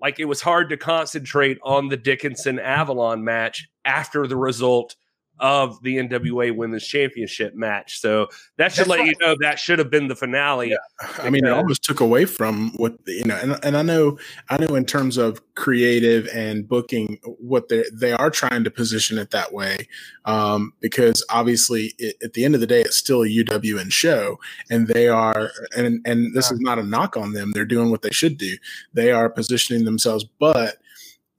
Like 0.00 0.18
it 0.18 0.24
was 0.24 0.40
hard 0.40 0.70
to 0.70 0.76
concentrate 0.76 1.58
on 1.62 1.88
the 1.88 1.96
Dickinson 1.96 2.58
Avalon 2.58 3.22
match 3.22 3.68
after 3.84 4.26
the 4.26 4.36
result 4.36 4.96
of 5.40 5.82
the 5.82 5.96
NWA 5.96 6.54
Women's 6.54 6.86
Championship 6.86 7.54
match. 7.54 7.98
So 8.00 8.28
that 8.58 8.72
should 8.72 8.80
That's 8.80 8.88
let 8.88 8.98
right. 9.00 9.06
you 9.08 9.14
know 9.20 9.34
that 9.40 9.58
should 9.58 9.78
have 9.78 9.90
been 9.90 10.08
the 10.08 10.14
finale. 10.14 10.70
Yeah. 10.70 10.76
I 11.18 11.30
mean, 11.30 11.46
it 11.46 11.50
almost 11.50 11.82
took 11.82 12.00
away 12.00 12.26
from 12.26 12.72
what 12.76 12.96
you 13.06 13.24
know, 13.24 13.36
and, 13.36 13.58
and 13.64 13.76
I 13.76 13.82
know, 13.82 14.18
I 14.50 14.58
know 14.58 14.74
in 14.74 14.84
terms 14.84 15.16
of 15.16 15.40
creative 15.54 16.28
and 16.28 16.68
booking, 16.68 17.18
what 17.24 17.68
they 17.68 17.84
they 17.92 18.12
are 18.12 18.30
trying 18.30 18.64
to 18.64 18.70
position 18.70 19.18
it 19.18 19.30
that 19.30 19.52
way, 19.52 19.88
um, 20.26 20.74
because 20.80 21.24
obviously 21.30 21.94
it, 21.98 22.16
at 22.22 22.34
the 22.34 22.44
end 22.44 22.54
of 22.54 22.60
the 22.60 22.66
day, 22.66 22.82
it's 22.82 22.96
still 22.96 23.22
a 23.22 23.28
UWN 23.28 23.90
show, 23.90 24.38
and 24.70 24.86
they 24.88 25.08
are, 25.08 25.50
and 25.76 26.00
and 26.04 26.34
this 26.34 26.50
yeah. 26.50 26.56
is 26.56 26.60
not 26.60 26.78
a 26.78 26.82
knock 26.82 27.16
on 27.16 27.32
them. 27.32 27.52
They're 27.52 27.64
doing 27.64 27.90
what 27.90 28.02
they 28.02 28.10
should 28.10 28.36
do. 28.36 28.56
They 28.92 29.10
are 29.10 29.30
positioning 29.30 29.86
themselves, 29.86 30.24
but 30.38 30.76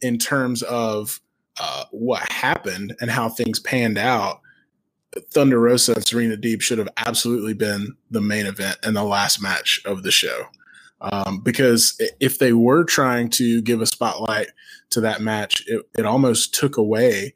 in 0.01 0.17
terms 0.17 0.63
of 0.63 1.21
uh, 1.61 1.85
what 1.91 2.27
happened 2.31 2.95
and 3.01 3.11
how 3.11 3.29
things 3.29 3.59
panned 3.59 3.99
out, 3.99 4.41
Thunder 5.29 5.59
Rosa 5.59 5.93
and 5.93 6.05
Serena 6.05 6.35
Deeb 6.35 6.59
should 6.59 6.79
have 6.79 6.89
absolutely 6.97 7.53
been 7.53 7.95
the 8.09 8.19
main 8.19 8.47
event 8.47 8.79
and 8.81 8.95
the 8.95 9.03
last 9.03 9.39
match 9.39 9.79
of 9.85 10.01
the 10.01 10.11
show. 10.11 10.45
Um, 11.01 11.39
because 11.39 12.01
if 12.19 12.39
they 12.39 12.53
were 12.53 12.83
trying 12.83 13.29
to 13.31 13.61
give 13.61 13.79
a 13.79 13.85
spotlight 13.85 14.47
to 14.89 15.01
that 15.01 15.21
match, 15.21 15.63
it, 15.67 15.87
it 15.95 16.05
almost 16.05 16.55
took 16.55 16.77
away 16.77 17.35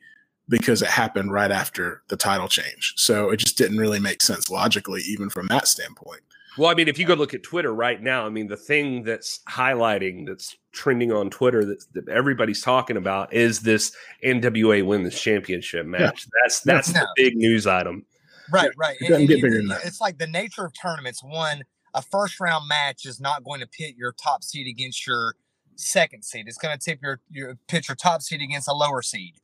because 0.49 0.81
it 0.81 0.87
happened 0.87 1.31
right 1.31 1.51
after 1.51 2.01
the 2.07 2.17
title 2.17 2.47
change. 2.47 2.93
So 2.97 3.29
it 3.29 3.37
just 3.37 3.59
didn't 3.59 3.77
really 3.77 3.99
make 3.99 4.23
sense 4.23 4.49
logically, 4.49 5.01
even 5.01 5.29
from 5.29 5.47
that 5.47 5.67
standpoint. 5.67 6.21
Well, 6.57 6.69
I 6.69 6.73
mean, 6.73 6.87
if 6.87 6.97
you 6.97 7.05
go 7.05 7.13
look 7.13 7.33
at 7.33 7.43
Twitter 7.43 7.73
right 7.73 8.01
now, 8.01 8.25
I 8.25 8.29
mean, 8.29 8.47
the 8.47 8.57
thing 8.57 9.03
that's 9.03 9.41
highlighting, 9.49 10.25
that's 10.25 10.55
trending 10.75 11.11
on 11.11 11.29
Twitter, 11.29 11.65
that, 11.65 11.83
that 11.93 12.09
everybody's 12.09 12.61
talking 12.61 12.97
about 12.97 13.33
is 13.33 13.61
this 13.61 13.95
NWA 14.23 14.85
Women's 14.85 15.19
Championship 15.19 15.85
match. 15.85 16.27
Yeah. 16.27 16.39
That's 16.43 16.59
that's 16.61 16.93
no. 16.93 17.01
the 17.01 17.07
big 17.15 17.35
news 17.35 17.65
item. 17.65 18.05
Right, 18.51 18.71
right. 18.77 18.95
It 18.99 19.09
doesn't 19.09 19.25
get 19.25 19.41
bigger 19.41 19.57
than 19.57 19.67
that. 19.69 19.85
It's 19.85 19.99
like 19.99 20.19
the 20.19 20.27
nature 20.27 20.65
of 20.65 20.73
tournaments. 20.79 21.23
One, 21.23 21.63
a 21.95 22.01
first 22.01 22.39
round 22.39 22.67
match 22.67 23.05
is 23.05 23.19
not 23.19 23.43
going 23.43 23.61
to 23.61 23.67
pit 23.67 23.95
your 23.97 24.11
top 24.11 24.43
seed 24.43 24.67
against 24.67 25.07
your 25.07 25.35
second 25.75 26.23
seed. 26.23 26.45
It's 26.47 26.57
going 26.57 26.77
to 26.77 26.83
tip 26.83 26.99
your 27.01 27.21
your 27.29 27.57
pit 27.67 27.87
your 27.87 27.95
top 27.95 28.21
seed 28.21 28.41
against 28.41 28.67
a 28.67 28.73
lower 28.73 29.01
seed. 29.01 29.35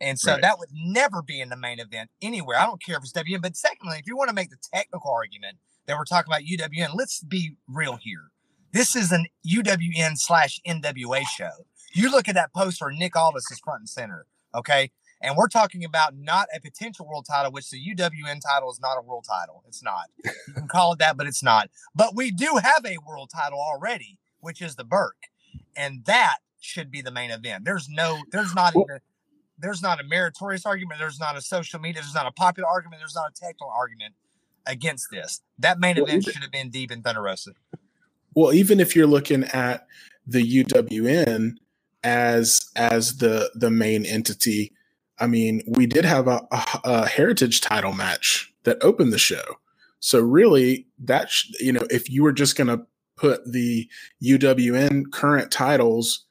And 0.00 0.18
so 0.18 0.32
right. 0.32 0.42
that 0.42 0.58
would 0.58 0.70
never 0.72 1.22
be 1.22 1.40
in 1.40 1.50
the 1.50 1.56
main 1.56 1.78
event 1.78 2.10
anywhere. 2.22 2.58
I 2.58 2.64
don't 2.64 2.82
care 2.82 2.96
if 2.96 3.02
it's 3.02 3.12
WN. 3.12 3.42
But 3.42 3.56
secondly, 3.56 3.98
if 3.98 4.06
you 4.06 4.16
want 4.16 4.28
to 4.28 4.34
make 4.34 4.50
the 4.50 4.56
technical 4.72 5.10
argument 5.10 5.58
that 5.86 5.96
we're 5.96 6.04
talking 6.04 6.32
about 6.32 6.42
UWN, 6.42 6.94
let's 6.94 7.20
be 7.20 7.56
real 7.68 7.96
here. 7.96 8.30
This 8.72 8.94
is 8.94 9.12
an 9.12 9.26
UWN 9.46 10.16
slash 10.16 10.60
NWA 10.66 11.22
show. 11.26 11.50
You 11.92 12.10
look 12.10 12.28
at 12.28 12.34
that 12.34 12.52
poster, 12.54 12.90
Nick 12.90 13.16
Aldis 13.16 13.50
is 13.50 13.58
front 13.58 13.80
and 13.80 13.88
center. 13.88 14.26
Okay. 14.54 14.90
And 15.22 15.36
we're 15.36 15.48
talking 15.48 15.84
about 15.84 16.16
not 16.16 16.48
a 16.54 16.60
potential 16.60 17.06
world 17.06 17.26
title, 17.30 17.52
which 17.52 17.68
the 17.68 17.78
UWN 17.78 18.40
title 18.40 18.70
is 18.70 18.80
not 18.80 18.96
a 18.96 19.02
world 19.02 19.26
title. 19.28 19.62
It's 19.68 19.82
not. 19.82 20.06
You 20.24 20.54
can 20.54 20.68
call 20.68 20.94
it 20.94 20.98
that, 21.00 21.16
but 21.16 21.26
it's 21.26 21.42
not. 21.42 21.68
But 21.94 22.16
we 22.16 22.30
do 22.30 22.58
have 22.62 22.86
a 22.86 22.96
world 23.06 23.30
title 23.34 23.58
already, 23.58 24.18
which 24.40 24.62
is 24.62 24.76
the 24.76 24.84
Burke. 24.84 25.26
And 25.76 26.04
that 26.06 26.38
should 26.58 26.90
be 26.90 27.02
the 27.02 27.10
main 27.10 27.30
event. 27.30 27.64
There's 27.64 27.88
no, 27.88 28.22
there's 28.32 28.54
not 28.54 28.74
even, 28.74 29.00
there's 29.58 29.82
not 29.82 30.00
a 30.00 30.04
meritorious 30.04 30.64
argument. 30.64 31.00
There's 31.00 31.20
not 31.20 31.36
a 31.36 31.42
social 31.42 31.80
media. 31.80 32.00
There's 32.00 32.14
not 32.14 32.26
a 32.26 32.32
popular 32.32 32.68
argument. 32.68 33.00
There's 33.00 33.14
not 33.14 33.30
a 33.30 33.34
technical 33.34 33.68
argument 33.68 34.14
against 34.66 35.08
this. 35.10 35.42
That 35.58 35.78
main 35.78 35.98
event 35.98 36.24
should 36.24 36.42
have 36.42 36.52
been 36.52 36.70
Deeb 36.70 36.90
in 36.90 37.02
Thunder 37.02 37.22
Rosa. 37.22 37.52
Well, 38.34 38.52
even 38.52 38.80
if 38.80 38.94
you're 38.94 39.06
looking 39.06 39.44
at 39.44 39.86
the 40.26 40.64
UWN 40.64 41.52
as 42.02 42.60
as 42.76 43.18
the 43.18 43.50
the 43.54 43.70
main 43.70 44.06
entity, 44.06 44.72
I 45.18 45.26
mean, 45.26 45.62
we 45.66 45.86
did 45.86 46.04
have 46.04 46.28
a, 46.28 46.46
a, 46.50 46.80
a 46.84 47.06
heritage 47.08 47.60
title 47.60 47.92
match 47.92 48.52
that 48.64 48.82
opened 48.82 49.12
the 49.12 49.18
show. 49.18 49.42
So 50.00 50.20
really, 50.20 50.86
that 50.98 51.30
sh- 51.30 51.50
you 51.60 51.72
know, 51.72 51.86
if 51.90 52.08
you 52.10 52.22
were 52.22 52.32
just 52.32 52.56
going 52.56 52.68
to 52.68 52.86
put 53.16 53.50
the 53.50 53.88
UWN 54.22 55.12
current 55.12 55.50
titles, 55.50 56.24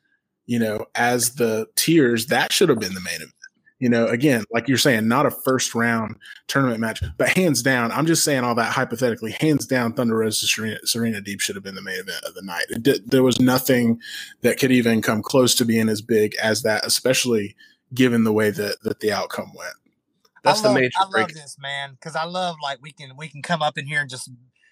you 0.47 0.58
know, 0.58 0.86
as 0.95 1.36
the 1.36 1.68
tiers, 1.76 2.28
that 2.28 2.52
should 2.52 2.70
have 2.70 2.80
been 2.80 2.95
the 2.95 3.02
main 3.02 3.18
event. 3.18 3.34
You 3.80 3.88
know, 3.88 4.07
again, 4.07 4.43
like 4.51 4.67
you're 4.67 4.77
saying, 4.77 5.07
not 5.07 5.25
a 5.25 5.32
first 5.32 5.73
round 5.73 6.17
tournament 6.47 6.82
match, 6.82 7.01
but 7.17 7.30
hands 7.30 7.63
down, 7.63 7.93
I'm 7.93 8.05
just 8.05 8.25
saying 8.25 8.43
all 8.43 8.55
that 8.55 8.73
hypothetically. 8.73 9.32
Hands 9.39 9.65
down, 9.65 9.93
Thunder 9.93 10.17
Rosa 10.17 10.47
Serena, 10.47 10.77
Serena 10.84 11.21
Deeb 11.21 11.39
should 11.39 11.55
have 11.55 11.63
been 11.63 11.75
the 11.75 11.82
main 11.82 11.99
event 11.99 12.23
of 12.25 12.36
the 12.36 12.41
night. 12.41 12.65
Did, 12.82 13.09
there 13.09 13.23
was 13.23 13.39
nothing 13.39 14.01
that 14.41 14.59
could 14.59 14.71
even 14.71 15.01
come 15.01 15.21
close 15.21 15.55
to 15.55 15.65
being 15.65 15.88
as 15.88 16.01
big 16.01 16.36
as 16.43 16.61
that, 16.63 16.86
especially 16.86 17.55
given 17.93 18.25
the 18.25 18.34
way 18.34 18.49
that 18.51 18.82
that 18.84 18.99
the 18.99 19.13
outcome 19.13 19.51
went. 19.55 19.73
That's 20.43 20.63
love, 20.63 20.73
the 20.73 20.80
major. 20.82 20.97
I 20.99 21.09
break. 21.09 21.27
love 21.27 21.34
this 21.34 21.57
man 21.59 21.91
because 21.93 22.15
I 22.15 22.25
love 22.25 22.57
like 22.61 22.80
we 22.82 22.91
can 22.91 23.15
we 23.17 23.30
can 23.30 23.41
come 23.41 23.61
up 23.61 23.77
in 23.77 23.88
here 23.88 24.01
and 24.01 24.09
just 24.09 24.30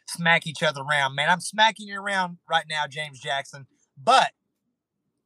smack 0.10 0.48
each 0.48 0.64
other 0.64 0.82
around. 0.82 1.16
Man, 1.16 1.30
I'm 1.30 1.40
smacking 1.40 1.88
you 1.88 2.00
around 2.00 2.38
right 2.50 2.66
now, 2.70 2.88
James 2.90 3.20
Jackson, 3.20 3.68
but 4.02 4.32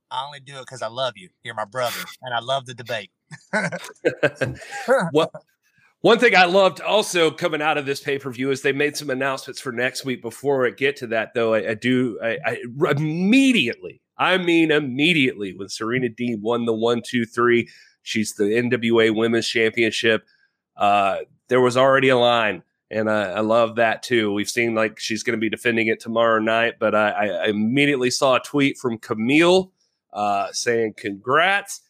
I 0.09 0.25
only 0.25 0.39
do 0.39 0.57
it 0.57 0.65
because 0.65 0.81
I 0.81 0.87
love 0.87 1.13
you. 1.15 1.29
You're 1.43 1.55
my 1.55 1.65
brother, 1.65 2.01
and 2.21 2.33
I 2.33 2.39
love 2.39 2.65
the 2.65 2.73
debate. 2.73 3.11
what 5.11 5.31
one 6.01 6.17
thing 6.17 6.35
I 6.35 6.45
loved 6.45 6.81
also 6.81 7.29
coming 7.29 7.61
out 7.61 7.77
of 7.77 7.85
this 7.85 8.01
pay 8.01 8.17
per 8.17 8.31
view 8.31 8.49
is 8.49 8.61
they 8.61 8.71
made 8.71 8.97
some 8.97 9.11
announcements 9.11 9.61
for 9.61 9.71
next 9.71 10.03
week. 10.03 10.21
Before 10.21 10.65
I 10.65 10.71
get 10.71 10.95
to 10.97 11.07
that, 11.07 11.33
though, 11.35 11.53
I, 11.53 11.69
I 11.69 11.73
do 11.75 12.19
I, 12.23 12.39
I, 12.43 12.57
immediately, 12.89 14.01
I 14.17 14.37
mean 14.37 14.71
immediately, 14.71 15.53
when 15.55 15.69
Serena 15.69 16.09
Deeb 16.09 16.41
won 16.41 16.65
the 16.65 16.73
one, 16.73 17.03
two, 17.05 17.25
three, 17.25 17.69
she's 18.01 18.33
the 18.33 18.45
NWA 18.45 19.15
Women's 19.15 19.47
Championship. 19.47 20.25
Uh, 20.75 21.19
there 21.49 21.61
was 21.61 21.77
already 21.77 22.09
a 22.09 22.17
line, 22.17 22.63
and 22.89 23.07
I, 23.07 23.33
I 23.33 23.39
love 23.41 23.75
that 23.75 24.01
too. 24.01 24.33
We've 24.33 24.49
seen 24.49 24.73
like 24.73 24.97
she's 24.99 25.21
going 25.21 25.37
to 25.37 25.41
be 25.41 25.49
defending 25.49 25.85
it 25.85 25.99
tomorrow 25.99 26.39
night, 26.39 26.75
but 26.79 26.95
I, 26.95 27.27
I 27.29 27.45
immediately 27.47 28.09
saw 28.09 28.37
a 28.37 28.39
tweet 28.39 28.77
from 28.79 28.97
Camille 28.97 29.71
uh, 30.13 30.47
saying 30.51 30.95
congrats 30.97 31.81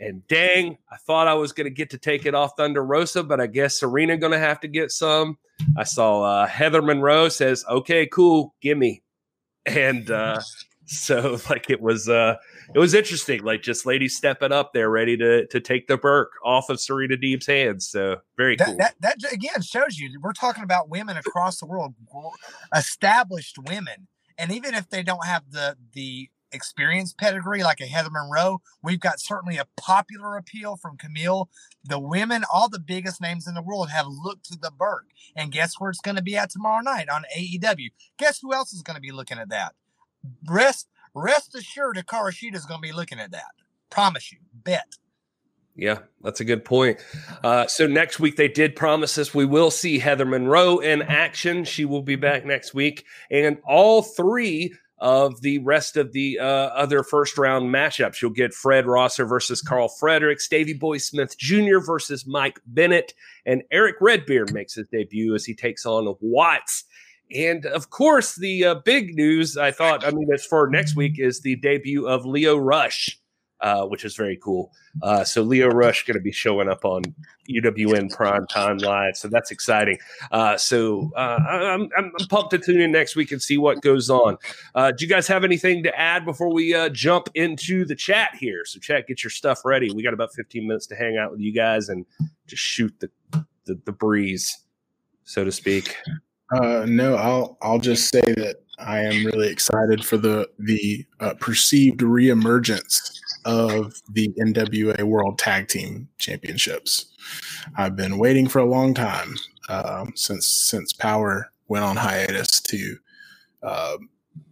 and 0.00 0.26
dang, 0.28 0.78
I 0.90 0.96
thought 0.96 1.28
I 1.28 1.34
was 1.34 1.52
going 1.52 1.66
to 1.66 1.70
get 1.70 1.90
to 1.90 1.98
take 1.98 2.24
it 2.24 2.34
off 2.34 2.52
Thunder 2.56 2.84
Rosa, 2.84 3.22
but 3.22 3.40
I 3.40 3.46
guess 3.46 3.78
Serena 3.78 4.16
going 4.16 4.32
to 4.32 4.38
have 4.38 4.60
to 4.60 4.68
get 4.68 4.90
some. 4.90 5.38
I 5.76 5.84
saw 5.84 6.22
uh, 6.22 6.46
Heather 6.46 6.80
Monroe 6.80 7.28
says, 7.28 7.64
"Okay, 7.68 8.06
cool, 8.06 8.54
gimme," 8.62 9.02
and 9.66 10.10
uh, 10.10 10.40
so 10.86 11.38
like 11.50 11.68
it 11.68 11.80
was 11.80 12.08
uh, 12.08 12.36
it 12.74 12.78
was 12.78 12.94
interesting, 12.94 13.42
like 13.42 13.62
just 13.62 13.84
ladies 13.84 14.16
stepping 14.16 14.52
up 14.52 14.72
there, 14.72 14.90
ready 14.90 15.16
to 15.18 15.46
to 15.46 15.60
take 15.60 15.86
the 15.86 15.98
Burke 15.98 16.32
off 16.44 16.70
of 16.70 16.80
Serena 16.80 17.16
Deeb's 17.16 17.46
hands. 17.46 17.86
So 17.88 18.16
very 18.36 18.56
that, 18.56 18.66
cool. 18.66 18.76
That, 18.78 18.94
that 19.00 19.16
again 19.32 19.60
shows 19.60 19.98
you 19.98 20.18
we're 20.22 20.32
talking 20.32 20.64
about 20.64 20.88
women 20.88 21.18
across 21.18 21.60
the 21.60 21.66
world, 21.66 21.94
established 22.74 23.58
women, 23.58 24.08
and 24.38 24.50
even 24.50 24.74
if 24.74 24.88
they 24.88 25.02
don't 25.02 25.26
have 25.26 25.50
the 25.50 25.76
the 25.92 26.30
experience 26.52 27.12
pedigree 27.12 27.62
like 27.62 27.80
a 27.80 27.86
Heather 27.86 28.10
Monroe. 28.10 28.60
We've 28.82 29.00
got 29.00 29.20
certainly 29.20 29.56
a 29.56 29.66
popular 29.76 30.36
appeal 30.36 30.76
from 30.76 30.96
Camille. 30.96 31.48
The 31.84 31.98
women, 31.98 32.44
all 32.52 32.68
the 32.68 32.78
biggest 32.78 33.20
names 33.20 33.46
in 33.46 33.54
the 33.54 33.62
world, 33.62 33.90
have 33.90 34.06
looked 34.06 34.46
to 34.46 34.58
the 34.58 34.70
Burke. 34.70 35.08
And 35.36 35.52
guess 35.52 35.78
where 35.78 35.90
it's 35.90 36.00
going 36.00 36.16
to 36.16 36.22
be 36.22 36.36
at 36.36 36.50
tomorrow 36.50 36.82
night 36.82 37.08
on 37.08 37.24
AEW? 37.36 37.90
Guess 38.18 38.40
who 38.40 38.52
else 38.52 38.72
is 38.72 38.82
going 38.82 38.96
to 38.96 39.00
be 39.00 39.12
looking 39.12 39.38
at 39.38 39.48
that? 39.50 39.74
Rest, 40.48 40.88
rest 41.14 41.54
assured, 41.54 41.96
Hikaru 41.96 42.30
Shida 42.30 42.56
is 42.56 42.66
going 42.66 42.80
to 42.80 42.88
be 42.88 42.92
looking 42.92 43.18
at 43.18 43.32
that. 43.32 43.52
Promise 43.90 44.32
you. 44.32 44.38
Bet. 44.52 44.96
Yeah, 45.76 46.00
that's 46.20 46.40
a 46.40 46.44
good 46.44 46.64
point. 46.64 46.98
Uh, 47.42 47.66
so 47.66 47.86
next 47.86 48.20
week 48.20 48.36
they 48.36 48.48
did 48.48 48.76
promise 48.76 49.16
us 49.16 49.34
we 49.34 49.46
will 49.46 49.70
see 49.70 49.98
Heather 49.98 50.26
Monroe 50.26 50.78
in 50.78 51.00
action. 51.00 51.64
She 51.64 51.84
will 51.84 52.02
be 52.02 52.16
back 52.16 52.44
next 52.44 52.74
week, 52.74 53.06
and 53.30 53.58
all 53.64 54.02
three 54.02 54.74
of 55.00 55.40
the 55.40 55.58
rest 55.58 55.96
of 55.96 56.12
the 56.12 56.38
uh, 56.38 56.44
other 56.44 57.02
first 57.02 57.38
round 57.38 57.72
matchups. 57.74 58.20
You'll 58.20 58.32
get 58.32 58.52
Fred 58.52 58.86
Rosser 58.86 59.24
versus 59.24 59.62
Carl 59.62 59.88
Fredericks, 59.88 60.48
Davy 60.48 60.74
Boy 60.74 60.98
Smith 60.98 61.38
Jr. 61.38 61.78
versus 61.78 62.26
Mike 62.26 62.60
Bennett, 62.66 63.14
and 63.46 63.62
Erick 63.70 63.96
Redbeard 64.00 64.52
makes 64.52 64.74
his 64.74 64.86
debut 64.92 65.34
as 65.34 65.44
he 65.44 65.54
takes 65.54 65.86
on 65.86 66.14
Watts. 66.20 66.84
And 67.34 67.64
of 67.66 67.90
course, 67.90 68.34
the 68.34 68.64
uh, 68.64 68.74
big 68.84 69.14
news 69.14 69.56
I 69.56 69.70
thought, 69.70 70.04
I 70.04 70.10
mean, 70.10 70.28
as 70.32 70.44
for 70.44 70.68
next 70.68 70.96
week 70.96 71.18
is 71.18 71.40
the 71.40 71.56
debut 71.56 72.06
of 72.06 72.26
Leo 72.26 72.56
Rush 72.56 73.19
uh, 73.62 73.84
which 73.84 74.04
is 74.04 74.16
very 74.16 74.36
cool. 74.36 74.72
Uh, 75.02 75.24
so 75.24 75.42
Leo 75.42 75.68
Rush 75.68 76.04
going 76.04 76.16
to 76.16 76.22
be 76.22 76.32
showing 76.32 76.68
up 76.68 76.84
on 76.84 77.02
UWN 77.48 78.14
Prime 78.14 78.46
Time 78.46 78.78
Live, 78.78 79.16
so 79.16 79.28
that's 79.28 79.50
exciting. 79.50 79.98
Uh, 80.32 80.56
so 80.56 81.10
uh, 81.16 81.38
I'm, 81.48 81.88
I'm, 81.96 82.12
I'm, 82.18 82.26
pumped 82.28 82.50
to 82.52 82.58
tune 82.58 82.80
in 82.80 82.92
next 82.92 83.16
week 83.16 83.32
and 83.32 83.42
see 83.42 83.58
what 83.58 83.82
goes 83.82 84.08
on. 84.08 84.36
Uh, 84.74 84.92
do 84.92 85.04
you 85.04 85.10
guys 85.10 85.26
have 85.26 85.44
anything 85.44 85.82
to 85.82 85.98
add 85.98 86.24
before 86.24 86.52
we 86.52 86.74
uh, 86.74 86.88
jump 86.88 87.28
into 87.34 87.84
the 87.84 87.94
chat 87.94 88.30
here? 88.38 88.64
So 88.64 88.78
chat, 88.78 89.06
get 89.06 89.22
your 89.22 89.30
stuff 89.30 89.64
ready. 89.64 89.92
We 89.92 90.02
got 90.02 90.14
about 90.14 90.32
15 90.32 90.66
minutes 90.66 90.86
to 90.88 90.96
hang 90.96 91.18
out 91.18 91.30
with 91.30 91.40
you 91.40 91.52
guys 91.52 91.88
and 91.88 92.06
just 92.46 92.62
shoot 92.62 92.94
the 93.00 93.10
the, 93.66 93.78
the 93.84 93.92
breeze, 93.92 94.64
so 95.24 95.44
to 95.44 95.52
speak. 95.52 95.96
no, 96.52 97.14
I'll 97.14 97.58
I'll 97.62 97.78
just 97.78 98.08
say 98.08 98.22
that 98.22 98.56
I 98.78 99.00
am 99.00 99.26
really 99.26 99.48
excited 99.48 100.04
for 100.04 100.16
the 100.16 100.48
the 100.58 101.06
perceived 101.38 102.00
reemergence 102.00 103.20
of 103.44 103.94
the 104.10 104.28
NWA 104.38 105.02
World 105.02 105.38
Tag 105.38 105.68
Team 105.68 106.08
Championships. 106.18 107.06
I've 107.76 107.96
been 107.96 108.18
waiting 108.18 108.48
for 108.48 108.58
a 108.58 108.64
long 108.64 108.94
time 108.94 109.34
uh, 109.68 110.06
since 110.14 110.46
since 110.46 110.92
Power 110.92 111.50
went 111.68 111.84
on 111.84 111.96
hiatus 111.96 112.60
to 112.62 112.96
uh, 113.62 113.96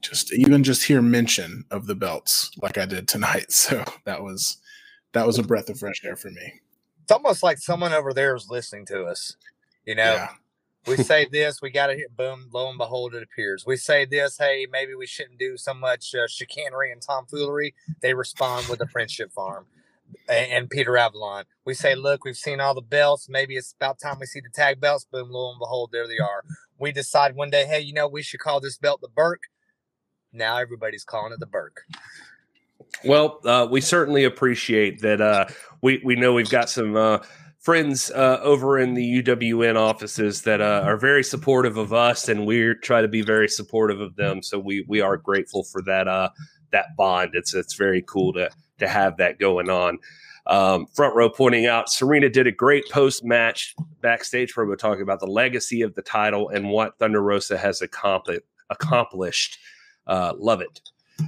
just 0.00 0.32
even 0.32 0.62
just 0.62 0.84
hear 0.84 1.02
mention 1.02 1.64
of 1.70 1.86
the 1.86 1.94
belts 1.94 2.50
like 2.62 2.78
I 2.78 2.86
did 2.86 3.08
tonight. 3.08 3.46
So 3.52 3.84
that 4.04 4.22
was 4.22 4.58
that 5.12 5.26
was 5.26 5.38
a 5.38 5.42
breath 5.42 5.68
of 5.68 5.78
fresh 5.78 6.04
air 6.04 6.16
for 6.16 6.30
me. 6.30 6.60
It's 7.02 7.12
almost 7.12 7.42
like 7.42 7.58
someone 7.58 7.92
over 7.92 8.12
there 8.12 8.36
is 8.36 8.50
listening 8.50 8.86
to 8.86 9.04
us. 9.04 9.36
You 9.86 9.94
know, 9.94 10.14
yeah 10.14 10.28
we 10.86 10.96
say 11.04 11.26
this, 11.30 11.60
we 11.60 11.70
got 11.70 11.88
to 11.88 11.94
hit 11.94 12.16
boom, 12.16 12.48
lo 12.52 12.68
and 12.68 12.78
behold, 12.78 13.14
it 13.14 13.22
appears. 13.22 13.64
We 13.66 13.76
say 13.76 14.04
this, 14.04 14.38
hey, 14.38 14.66
maybe 14.70 14.94
we 14.94 15.06
shouldn't 15.06 15.38
do 15.38 15.56
so 15.56 15.74
much 15.74 16.14
uh, 16.14 16.26
chicanery 16.28 16.92
and 16.92 17.02
tomfoolery. 17.02 17.74
They 18.00 18.14
respond 18.14 18.68
with 18.68 18.80
a 18.80 18.86
friendship 18.88 19.32
farm 19.32 19.66
and, 20.28 20.52
and, 20.52 20.70
Peter 20.70 20.96
Avalon. 20.96 21.44
We 21.64 21.74
say, 21.74 21.94
look, 21.94 22.24
we've 22.24 22.36
seen 22.36 22.60
all 22.60 22.74
the 22.74 22.80
belts. 22.80 23.28
Maybe 23.28 23.56
it's 23.56 23.72
about 23.72 23.98
time 23.98 24.18
we 24.20 24.26
see 24.26 24.40
the 24.40 24.50
tag 24.50 24.80
belts. 24.80 25.06
Boom, 25.10 25.30
lo 25.30 25.50
and 25.50 25.58
behold, 25.58 25.90
there 25.92 26.06
they 26.06 26.18
are. 26.18 26.44
We 26.78 26.92
decide 26.92 27.34
one 27.34 27.50
day, 27.50 27.66
hey, 27.66 27.80
you 27.80 27.92
know, 27.92 28.08
we 28.08 28.22
should 28.22 28.40
call 28.40 28.60
this 28.60 28.78
belt 28.78 29.00
the 29.00 29.08
Burke. 29.08 29.42
Now 30.32 30.58
everybody's 30.58 31.04
calling 31.04 31.32
it 31.32 31.40
the 31.40 31.46
Burke. 31.46 31.82
Well, 33.04 33.40
uh, 33.44 33.66
we 33.70 33.80
certainly 33.80 34.24
appreciate 34.24 35.00
that. 35.02 35.20
Uh, 35.20 35.46
we 35.82 36.00
we 36.04 36.16
know 36.16 36.32
we've 36.32 36.50
got 36.50 36.70
some 36.70 36.96
uh, 36.96 37.18
friends 37.68 38.10
uh, 38.12 38.40
over 38.42 38.78
in 38.78 38.94
the 38.94 39.22
UWN 39.22 39.76
offices 39.76 40.40
that 40.40 40.62
uh, 40.62 40.80
are 40.86 40.96
very 40.96 41.22
supportive 41.22 41.76
of 41.76 41.92
us, 41.92 42.26
and 42.26 42.46
we 42.46 42.72
try 42.76 43.02
to 43.02 43.08
be 43.08 43.20
very 43.20 43.46
supportive 43.46 44.00
of 44.00 44.16
them. 44.16 44.42
So 44.42 44.58
we 44.58 44.86
we 44.88 45.02
are 45.02 45.18
grateful 45.18 45.64
for 45.64 45.82
that 45.82 46.08
uh, 46.08 46.30
that 46.70 46.96
bond. 46.96 47.32
It's 47.34 47.52
it's 47.52 47.74
very 47.74 48.02
cool 48.06 48.32
to 48.32 48.48
to 48.78 48.88
have 48.88 49.18
that 49.18 49.38
going 49.38 49.68
on. 49.68 49.98
Um, 50.46 50.86
front 50.86 51.14
row 51.14 51.28
pointing 51.28 51.66
out 51.66 51.90
Serena 51.90 52.30
did 52.30 52.46
a 52.46 52.52
great 52.52 52.88
post 52.88 53.22
match 53.22 53.74
backstage 54.00 54.54
promo 54.54 54.78
talking 54.78 55.02
about 55.02 55.20
the 55.20 55.26
legacy 55.26 55.82
of 55.82 55.94
the 55.94 56.00
title 56.00 56.48
and 56.48 56.70
what 56.70 56.98
Thunder 56.98 57.20
Rosa 57.20 57.58
has 57.58 57.82
accomplished. 57.82 58.46
Accomplished, 58.70 59.58
uh, 60.06 60.32
love 60.38 60.62
it. 60.62 60.80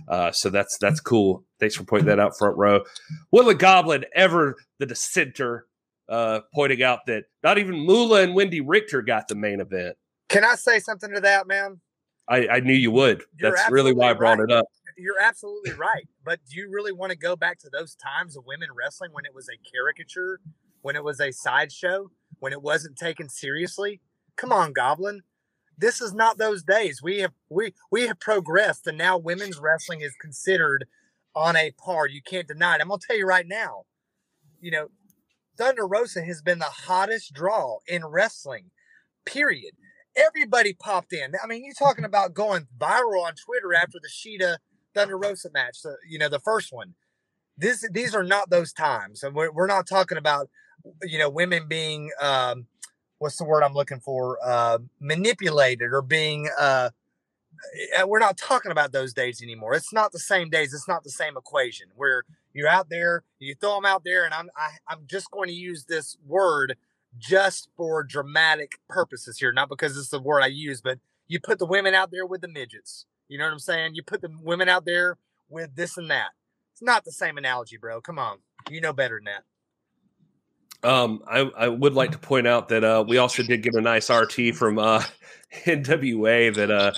Uh, 0.08 0.32
so 0.32 0.48
that's 0.48 0.78
that's 0.78 1.00
cool. 1.00 1.44
Thanks 1.58 1.76
for 1.76 1.84
pointing 1.84 2.06
that 2.06 2.18
out, 2.18 2.38
front 2.38 2.56
row. 2.56 2.82
Will 3.30 3.44
the 3.44 3.54
Goblin 3.54 4.06
ever 4.14 4.56
the 4.78 4.86
dissenter 4.86 5.66
uh, 6.10 6.40
pointing 6.52 6.82
out 6.82 7.06
that 7.06 7.24
not 7.42 7.56
even 7.58 7.78
Moolah 7.78 8.22
and 8.22 8.34
Wendi 8.34 8.62
Richter 8.64 9.00
got 9.00 9.28
the 9.28 9.36
main 9.36 9.60
event. 9.60 9.96
Can 10.28 10.44
I 10.44 10.56
say 10.56 10.80
something 10.80 11.12
to 11.14 11.20
that, 11.20 11.46
man? 11.46 11.80
I, 12.28 12.48
I 12.48 12.60
knew 12.60 12.74
you 12.74 12.90
would. 12.90 13.22
You're 13.38 13.54
That's 13.54 13.70
really 13.70 13.92
why 13.92 14.10
I 14.10 14.12
brought 14.12 14.38
right. 14.38 14.50
it 14.50 14.52
up. 14.52 14.66
you're 14.96 15.20
absolutely 15.20 15.72
right. 15.72 16.06
But 16.24 16.40
do 16.48 16.58
you 16.58 16.70
really 16.70 16.92
want 16.92 17.10
to 17.10 17.18
go 17.18 17.36
back 17.36 17.58
to 17.60 17.70
those 17.70 17.94
times 17.94 18.36
of 18.36 18.44
women 18.46 18.68
wrestling 18.76 19.12
when 19.12 19.24
it 19.24 19.34
was 19.34 19.48
a 19.48 19.58
caricature, 19.70 20.40
when 20.82 20.96
it 20.96 21.02
was 21.02 21.20
a 21.20 21.32
sideshow, 21.32 22.10
when 22.40 22.52
it 22.52 22.62
wasn't 22.62 22.96
taken 22.96 23.28
seriously? 23.28 24.00
Come 24.36 24.52
on, 24.52 24.72
Goblin. 24.72 25.22
This 25.78 26.00
is 26.00 26.12
not 26.12 26.38
those 26.38 26.62
days. 26.62 27.02
We 27.02 27.18
have 27.20 27.32
we 27.48 27.72
we 27.90 28.06
have 28.06 28.20
progressed, 28.20 28.86
and 28.86 28.98
now 28.98 29.16
women's 29.16 29.58
wrestling 29.58 30.02
is 30.02 30.14
considered 30.20 30.86
on 31.34 31.56
a 31.56 31.72
par. 31.72 32.06
You 32.06 32.20
can't 32.22 32.46
deny 32.46 32.74
it. 32.74 32.80
I'm 32.80 32.88
gonna 32.88 33.00
tell 33.04 33.16
you 33.16 33.26
right 33.26 33.46
now. 33.48 33.84
You 34.60 34.72
know, 34.72 34.88
Thunder 35.60 35.86
Rosa 35.86 36.22
has 36.22 36.42
been 36.42 36.58
the 36.58 36.64
hottest 36.64 37.34
draw 37.34 37.78
in 37.86 38.04
wrestling. 38.04 38.70
Period 39.24 39.74
everybody 40.16 40.72
popped 40.72 41.12
in. 41.12 41.34
I 41.42 41.46
mean, 41.46 41.64
you're 41.64 41.74
talking 41.74 42.04
about 42.04 42.34
going 42.34 42.66
viral 42.78 43.24
on 43.24 43.34
Twitter 43.34 43.74
after 43.74 43.98
the 44.00 44.08
Shida 44.08 44.56
Thunder 44.94 45.16
Rosa 45.16 45.50
match, 45.52 45.82
the, 45.82 45.96
you 46.08 46.18
know, 46.18 46.28
the 46.28 46.40
first 46.40 46.72
one. 46.72 46.94
This, 47.56 47.86
these 47.92 48.14
are 48.14 48.24
not 48.24 48.50
those 48.50 48.72
times. 48.72 49.22
And 49.22 49.34
we're, 49.34 49.50
we're 49.50 49.66
not 49.66 49.86
talking 49.86 50.18
about, 50.18 50.48
you 51.02 51.18
know, 51.18 51.28
women 51.28 51.68
being, 51.68 52.10
um, 52.20 52.66
what's 53.18 53.36
the 53.36 53.44
word 53.44 53.62
I'm 53.62 53.74
looking 53.74 54.00
for? 54.00 54.38
Uh, 54.44 54.78
manipulated 54.98 55.92
or 55.92 56.02
being, 56.02 56.48
uh, 56.58 56.90
eh, 57.96 58.04
we're 58.04 58.18
not 58.18 58.38
talking 58.38 58.72
about 58.72 58.92
those 58.92 59.12
days 59.12 59.42
anymore. 59.42 59.74
It's 59.74 59.92
not 59.92 60.12
the 60.12 60.18
same 60.18 60.48
days. 60.48 60.72
It's 60.72 60.88
not 60.88 61.04
the 61.04 61.10
same 61.10 61.36
equation 61.36 61.88
where 61.94 62.24
you're 62.52 62.68
out 62.68 62.88
there, 62.90 63.22
you 63.38 63.54
throw 63.54 63.74
them 63.76 63.86
out 63.86 64.02
there, 64.04 64.24
and 64.24 64.34
I'm 64.34 64.50
I, 64.56 64.66
am 64.66 64.70
i 64.88 64.92
am 64.94 65.00
just 65.06 65.30
going 65.30 65.48
to 65.48 65.54
use 65.54 65.84
this 65.84 66.16
word 66.26 66.76
just 67.18 67.68
for 67.76 68.02
dramatic 68.02 68.78
purposes 68.88 69.38
here, 69.38 69.52
not 69.52 69.68
because 69.68 69.96
it's 69.96 70.10
the 70.10 70.20
word 70.20 70.42
I 70.42 70.46
use, 70.46 70.80
but 70.80 70.98
you 71.28 71.40
put 71.40 71.58
the 71.58 71.66
women 71.66 71.94
out 71.94 72.10
there 72.10 72.26
with 72.26 72.40
the 72.40 72.48
midgets. 72.48 73.06
You 73.28 73.38
know 73.38 73.44
what 73.44 73.52
I'm 73.52 73.58
saying? 73.58 73.94
You 73.94 74.02
put 74.02 74.20
the 74.20 74.30
women 74.42 74.68
out 74.68 74.84
there 74.84 75.16
with 75.48 75.74
this 75.74 75.96
and 75.96 76.10
that. 76.10 76.30
It's 76.72 76.82
not 76.82 77.04
the 77.04 77.12
same 77.12 77.38
analogy, 77.38 77.76
bro. 77.76 78.00
Come 78.00 78.18
on. 78.18 78.38
You 78.68 78.80
know 78.80 78.92
better 78.92 79.20
than 79.20 79.32
that. 79.32 79.44
Um, 80.82 81.22
I, 81.28 81.40
I 81.56 81.68
would 81.68 81.94
like 81.94 82.12
to 82.12 82.18
point 82.18 82.46
out 82.46 82.68
that 82.70 82.82
uh, 82.84 83.04
we 83.06 83.18
also 83.18 83.42
did 83.42 83.62
get 83.62 83.74
a 83.74 83.80
nice 83.80 84.08
RT 84.08 84.54
from 84.54 84.78
uh, 84.78 85.02
NWA 85.64 86.54
that 86.54 86.70
uh, 86.70 86.92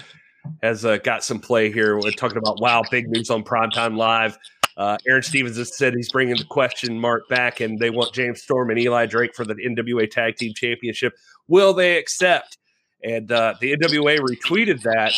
has 0.62 0.84
uh, 0.84 0.98
got 0.98 1.24
some 1.24 1.40
play 1.40 1.72
here. 1.72 1.98
We're 1.98 2.12
talking 2.12 2.38
about 2.38 2.60
wow, 2.60 2.82
big 2.90 3.08
news 3.08 3.28
on 3.30 3.42
Primetime 3.42 3.96
Live. 3.96 4.38
Uh, 4.76 4.96
Aron 5.06 5.22
Stevens 5.22 5.56
has 5.58 5.76
said 5.76 5.94
he's 5.94 6.10
bringing 6.10 6.36
the 6.36 6.44
question 6.44 6.98
mark 6.98 7.28
back, 7.28 7.60
and 7.60 7.78
they 7.78 7.90
want 7.90 8.14
James 8.14 8.42
Storm 8.42 8.70
and 8.70 8.78
Eli 8.78 9.06
Drake 9.06 9.34
for 9.34 9.44
the 9.44 9.54
NWA 9.54 10.10
Tag 10.10 10.36
Team 10.36 10.54
Championship. 10.54 11.14
Will 11.48 11.74
they 11.74 11.98
accept? 11.98 12.58
And 13.04 13.30
uh, 13.30 13.54
the 13.60 13.76
NWA 13.76 14.18
retweeted 14.20 14.82
that, 14.82 15.12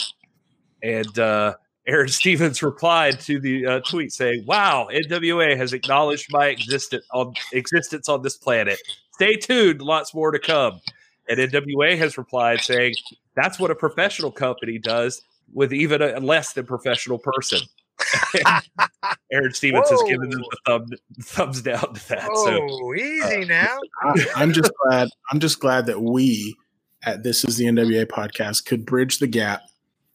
and 0.83 1.19
uh, 1.19 1.55
Aron 1.87 2.09
Stevens 2.09 2.63
replied 2.63 3.21
to 3.21 3.39
the 3.39 3.67
uh, 3.67 3.81
tweet 3.81 4.13
saying, 4.13 4.45
"Wow, 4.47 4.89
NWA 4.93 5.57
has 5.57 5.73
acknowledged 5.73 6.29
my 6.31 6.47
existence 6.47 7.05
on 7.13 7.35
existence 7.53 8.09
on 8.09 8.23
this 8.23 8.37
planet. 8.37 8.79
Stay 9.13 9.37
tuned, 9.37 9.83
lots 9.83 10.15
more 10.15 10.31
to 10.31 10.39
come." 10.39 10.81
And 11.29 11.39
NWA 11.39 11.97
has 11.99 12.19
replied 12.19 12.61
saying, 12.61 12.95
"That's 13.37 13.59
what 13.61 13.71
a 13.71 13.75
professional 13.75 14.33
company 14.33 14.79
does 14.79 15.23
with 15.53 15.73
even 15.73 16.03
a 16.03 16.19
less 16.21 16.55
than 16.55 16.67
professional 16.67 17.19
person." 17.19 17.61
Aron 19.33 19.53
Stevens 19.53 19.89
Whoa. 19.89 19.99
has 19.99 20.11
given 20.11 20.31
them 20.31 20.41
the 20.41 20.59
thumb, 20.67 20.87
thumbs 21.23 21.63
down 21.63 21.95
to 21.95 22.09
that. 22.09 22.29
Oh, 22.31 22.45
so, 22.47 22.95
easy 22.95 23.45
uh, 23.45 23.47
now. 23.47 23.79
I, 24.37 24.43
am 24.43 24.53
just 24.53 24.73
glad. 24.83 25.09
I'm 25.31 25.41
just 25.41 25.61
glad 25.61 25.87
that 25.87 26.01
we 26.01 26.57
at 27.05 27.23
This 27.23 27.45
Is 27.45 27.57
the 27.57 27.65
NWA 27.65 28.07
podcast 28.07 28.67
could 28.67 28.85
bridge 28.85 29.19
the 29.19 29.27
gap, 29.27 29.63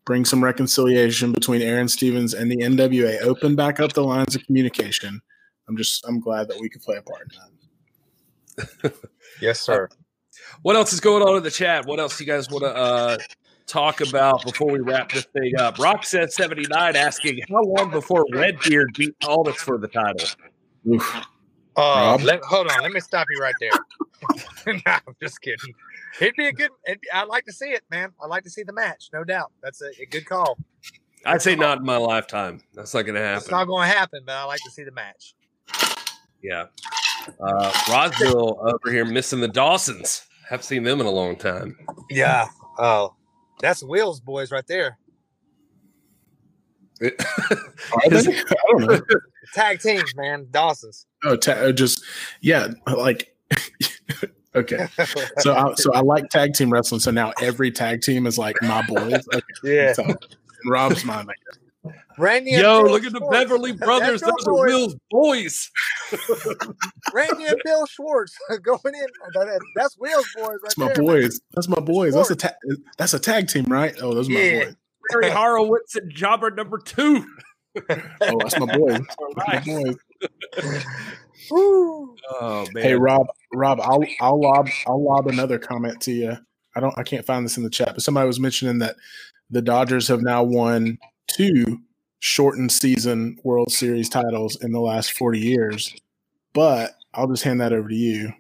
bring 0.06 0.26
some 0.26 0.44
reconciliation 0.44 1.32
between 1.32 1.62
Aron 1.62 1.88
Stevens 1.88 2.34
and 2.34 2.52
the 2.52 2.58
NWA, 2.58 3.22
open 3.22 3.56
back 3.56 3.80
up 3.80 3.94
the 3.94 4.04
lines 4.04 4.36
of 4.36 4.46
communication. 4.46 5.22
I'm 5.68 5.78
just. 5.78 6.06
I'm 6.08 6.20
glad 6.20 6.48
that 6.50 6.60
we 6.60 6.68
could 6.68 6.82
play 6.82 6.98
a 6.98 7.02
part 7.02 7.32
in 7.32 7.38
that. 7.38 8.94
yes, 9.42 9.60
sir. 9.60 9.86
Uh, 9.92 9.96
what 10.64 10.76
else 10.76 10.94
is 10.94 11.00
going 11.00 11.24
on 11.24 11.38
in 11.38 11.44
the 11.44 11.52
chat? 11.52 11.86
What 11.86 12.00
else 12.00 12.18
do 12.18 12.24
you 12.24 12.32
guys 12.32 12.50
want 12.50 12.64
to 12.64 12.76
uh, 12.76 13.18
talk 13.70 14.02
about 14.02 14.44
before 14.44 14.72
we 14.72 14.80
wrap 14.80 15.12
this 15.12 15.26
thing 15.26 15.54
up. 15.58 15.78
Rock 15.78 16.04
said 16.04 16.32
79 16.32 16.96
asking 16.96 17.42
how 17.50 17.62
long 17.62 17.92
before 17.92 18.26
Redbeard 18.32 18.94
beat 18.98 19.16
Aldis 19.26 19.58
for 19.58 19.78
the 19.78 19.88
title? 19.88 20.28
Uh, 21.76 22.18
let, 22.22 22.44
hold 22.44 22.68
on, 22.68 22.82
let 22.82 22.92
me 22.92 23.00
stop 23.00 23.28
you 23.30 23.42
right 23.42 23.56
there. 23.60 23.72
no, 24.68 24.82
I'm 24.86 25.16
just 25.22 25.42
kidding. 25.42 25.74
It'd 26.20 26.36
be 26.36 26.48
a 26.48 26.52
good. 26.52 26.72
Be, 26.86 26.98
I'd 27.14 27.28
like 27.28 27.46
to 27.46 27.54
see 27.54 27.70
it, 27.70 27.84
man. 27.90 28.12
I'd 28.22 28.30
like 28.30 28.44
to 28.44 28.50
see 28.50 28.64
the 28.64 28.74
match, 28.74 29.10
no 29.14 29.24
doubt. 29.24 29.52
That's 29.64 29.82
a, 29.82 29.90
a 30.02 30.06
good 30.06 30.26
call. 30.26 30.58
I'd 31.26 31.42
say 31.42 31.56
not 31.56 31.80
in 31.80 31.86
my 31.86 31.98
lifetime. 31.98 32.62
That's 32.74 32.94
not 32.94 33.04
going 33.04 33.16
to 33.16 33.22
happen. 33.22 33.38
It's 33.38 33.52
not 33.52 33.66
going 33.66 33.90
to 33.90 33.96
happen, 33.96 34.24
but 34.26 34.36
I 34.36 34.44
like 34.44 34.62
to 34.66 34.72
see 34.72 34.84
the 34.84 34.92
match. 34.92 35.36
Yeah. 36.42 36.66
Uh, 37.40 37.72
Rosville 37.88 38.58
over 38.62 38.92
here 38.92 39.06
missing 39.06 39.42
the 39.42 39.48
Dawsons. 39.48 40.26
Have 40.50 40.64
seen 40.64 40.84
them 40.84 41.00
in 41.00 41.06
a 41.06 41.12
long 41.12 41.36
time. 41.36 41.78
Yeah. 42.10 42.48
Oh, 42.80 43.14
that's 43.60 43.84
Will's 43.84 44.20
boys 44.20 44.52
right 44.52 44.66
there. 44.68 44.98
I 47.02 48.08
don't 48.10 48.80
know. 48.80 49.00
Tag 49.54 49.80
teams, 49.80 50.16
man. 50.16 50.48
Dawson's. 50.52 51.06
Oh, 51.24 51.36
ta- 51.36 51.54
uh, 51.54 51.72
just 51.72 52.04
yeah, 52.42 52.68
like 52.88 53.36
okay. 54.56 54.88
So, 55.40 55.54
I, 55.56 55.74
so 55.76 55.94
I 55.94 56.02
like 56.02 56.30
tag 56.30 56.54
team 56.54 56.72
wrestling. 56.72 57.00
So 57.00 57.12
now 57.12 57.34
every 57.42 57.72
tag 57.72 58.02
team 58.02 58.28
is 58.28 58.38
like 58.38 58.56
my 58.62 58.82
boys. 58.88 59.26
Okay. 59.34 59.42
Yeah. 59.64 59.94
So, 59.94 60.06
Rob's 60.66 61.06
mine, 61.06 61.26
I 61.30 61.34
guess. 61.46 61.69
Randy 62.20 62.52
Yo, 62.52 62.82
look 62.82 63.06
at 63.06 63.14
the 63.14 63.26
Beverly 63.32 63.72
Brothers. 63.78 64.22
Those 64.22 64.46
are 64.46 64.54
Will's 64.54 64.96
boys. 65.10 65.72
Randy 67.14 67.46
and 67.46 67.62
Bill 67.64 67.86
Schwartz 67.86 68.38
going 68.62 68.80
in. 68.86 69.60
That's 69.76 69.98
Will's 69.98 70.28
boys. 70.36 70.48
Right 70.48 70.60
that's 70.64 70.78
my 70.78 70.88
there, 70.88 70.96
boys. 70.96 71.22
Man. 71.22 71.40
That's 71.54 71.68
my 71.70 71.80
boys. 71.80 72.14
That's 72.14 72.30
a 72.32 72.36
ta- 72.36 72.56
that's 72.98 73.14
a 73.14 73.20
tag 73.20 73.48
team, 73.48 73.66
right? 73.66 73.96
Oh, 74.02 74.14
those 74.14 74.30
are 74.30 74.34
my 74.34 74.40
yeah. 74.40 74.66
boys. 74.66 74.76
Barry 75.12 75.32
Horowitz 75.32 75.96
and 75.96 76.14
Jobber 76.14 76.52
number 76.52 76.78
two. 76.78 77.26
oh, 77.78 78.40
that's 78.40 78.60
my 78.60 78.78
boys. 78.78 79.00
That's 79.00 79.36
my 79.36 79.60
boys. 79.66 80.86
oh 81.52 82.68
man. 82.74 82.84
Hey 82.84 82.96
Rob, 82.96 83.28
Rob, 83.54 83.80
I'll 83.80 84.04
I'll 84.20 84.42
lob 84.42 84.68
I'll 84.86 85.04
lob 85.04 85.28
another 85.28 85.58
comment 85.58 86.02
to 86.02 86.12
you. 86.12 86.38
I 86.76 86.80
don't 86.82 86.98
I 87.00 87.04
can't 87.04 87.26
find 87.26 87.46
this 87.46 87.56
in 87.56 87.64
the 87.64 87.70
chat, 87.70 87.94
but 87.94 88.04
somebody 88.04 88.28
was 88.28 88.42
mentioning 88.42 88.80
that 88.80 88.98
the 89.50 89.62
Dodgers 89.62 90.10
have 90.10 90.22
now 90.22 90.44
won 90.44 90.98
two 91.28 91.80
shortened 92.20 92.72
season 92.72 93.40
World 93.44 93.72
Series 93.72 94.10
titles 94.10 94.58
in 94.62 94.72
the 94.72 94.80
last 94.80 95.14
40 95.14 95.40
years. 95.40 95.96
But 96.54 96.92
I'll 97.14 97.28
just 97.28 97.44
hand 97.44 97.62
that 97.62 97.74
over 97.74 97.90
to 97.90 97.96
you. 97.96 98.34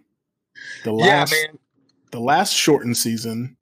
The 0.83 0.91
last 0.91 1.31
yeah, 1.31 1.53
the 2.11 2.19
last 2.19 2.53
shortened 2.53 2.97
season 2.97 3.55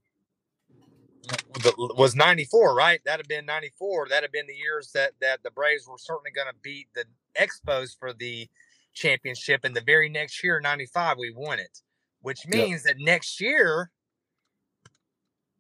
was 1.78 2.16
94, 2.16 2.76
right? 2.76 3.00
That'd 3.06 3.26
have 3.26 3.30
been 3.30 3.46
94. 3.46 4.08
That'd 4.10 4.24
have 4.24 4.32
been 4.32 4.48
the 4.48 4.56
years 4.56 4.92
that 4.94 5.14
that 5.22 5.44
the 5.44 5.52
Braves 5.52 5.88
were 5.88 5.98
certainly 5.98 6.32
going 6.32 6.48
to 6.48 6.56
beat 6.62 6.88
the 6.96 7.06
Expos 7.40 7.98
for 7.98 8.14
the 8.14 8.48
championship 8.94 9.62
and 9.64 9.76
the 9.76 9.82
very 9.82 10.10
next 10.10 10.44
year 10.44 10.60
95 10.60 11.18
we 11.20 11.32
won 11.36 11.60
it, 11.60 11.82
which 12.22 12.48
means 12.48 12.84
yep. 12.86 12.96
that 12.96 13.04
next 13.04 13.40
year 13.40 13.92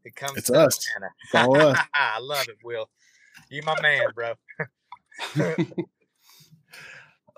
it 0.03 0.15
comes 0.15 0.37
it's 0.37 0.49
us. 0.49 0.79
us. 1.33 1.77
I 1.93 2.19
love 2.19 2.47
it, 2.47 2.57
Will. 2.63 2.89
You 3.49 3.61
my 3.63 3.79
man, 3.81 4.07
bro. 4.15 4.33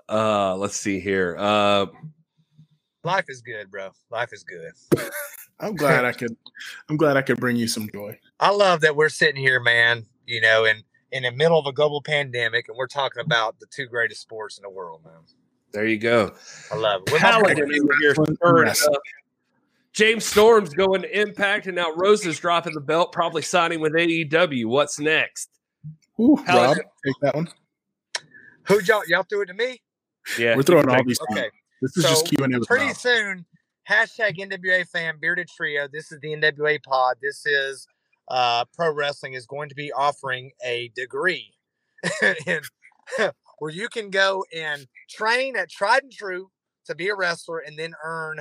Uh, 0.08 0.56
let's 0.56 0.76
see 0.76 1.00
here. 1.00 1.36
Uh, 1.38 1.86
life 3.04 3.26
is 3.28 3.42
good, 3.42 3.70
bro. 3.70 3.90
Life 4.10 4.32
is 4.32 4.44
good. 4.44 4.72
I'm 5.60 5.76
glad 5.76 6.04
I 6.04 6.12
could. 6.12 6.36
I'm 6.88 6.96
glad 6.96 7.16
I 7.16 7.22
could 7.22 7.38
bring 7.38 7.56
you 7.56 7.68
some 7.68 7.88
joy. 7.92 8.18
I 8.40 8.50
love 8.50 8.80
that 8.80 8.96
we're 8.96 9.10
sitting 9.10 9.40
here, 9.40 9.60
man. 9.60 10.06
You 10.26 10.40
know, 10.40 10.64
in 10.64 10.82
in 11.12 11.24
the 11.24 11.32
middle 11.32 11.58
of 11.58 11.66
a 11.66 11.72
global 11.72 12.00
pandemic, 12.00 12.68
and 12.68 12.76
we're 12.76 12.86
talking 12.86 13.22
about 13.24 13.58
the 13.60 13.66
two 13.66 13.86
greatest 13.86 14.22
sports 14.22 14.58
in 14.58 14.62
the 14.62 14.70
world, 14.70 15.02
man. 15.04 15.14
There 15.72 15.86
you 15.86 15.98
go. 15.98 16.32
I 16.72 16.76
love 16.76 17.02
it. 17.06 17.14
Paladin 17.16 17.70
here 17.70 18.14
James 19.92 20.24
Storm's 20.24 20.70
going 20.70 21.02
to 21.02 21.20
Impact, 21.20 21.66
and 21.66 21.76
now 21.76 21.92
Rosa's 21.94 22.38
dropping 22.38 22.74
the 22.74 22.80
belt, 22.80 23.12
probably 23.12 23.42
signing 23.42 23.80
with 23.80 23.92
AEW. 23.92 24.66
What's 24.66 24.98
next? 24.98 25.50
Ooh, 26.20 26.36
Rob, 26.48 26.76
take 26.76 27.14
that 27.22 27.34
one. 27.34 27.48
Who 28.70 28.80
y'all 28.84 29.02
y'all 29.08 29.24
threw 29.24 29.42
it 29.42 29.46
to 29.46 29.54
me? 29.54 29.82
Yeah, 30.38 30.54
we're 30.54 30.62
throwing 30.62 30.88
all 30.88 31.02
these. 31.04 31.18
Okay, 31.32 31.50
this 31.82 31.96
is 31.96 32.04
so 32.04 32.10
just 32.10 32.26
Q 32.26 32.44
and 32.44 32.54
A. 32.54 32.60
Pretty 32.60 32.86
Rob. 32.86 32.96
soon, 32.96 33.46
hashtag 33.90 34.38
NWA 34.38 34.86
fan 34.86 35.16
bearded 35.20 35.48
trio. 35.48 35.88
This 35.92 36.12
is 36.12 36.20
the 36.20 36.28
NWA 36.28 36.80
pod. 36.84 37.16
This 37.20 37.44
is 37.44 37.88
uh, 38.28 38.64
pro 38.72 38.92
wrestling 38.92 39.32
is 39.32 39.44
going 39.44 39.70
to 39.70 39.74
be 39.74 39.90
offering 39.90 40.52
a 40.64 40.92
degree, 40.94 41.52
in, 42.46 42.60
where 43.58 43.72
you 43.72 43.88
can 43.88 44.08
go 44.08 44.44
and 44.56 44.86
train 45.08 45.56
at 45.56 45.68
Tried 45.68 46.04
and 46.04 46.12
True 46.12 46.48
to 46.86 46.94
be 46.94 47.08
a 47.08 47.16
wrestler, 47.16 47.58
and 47.58 47.76
then 47.76 47.92
earn 48.04 48.38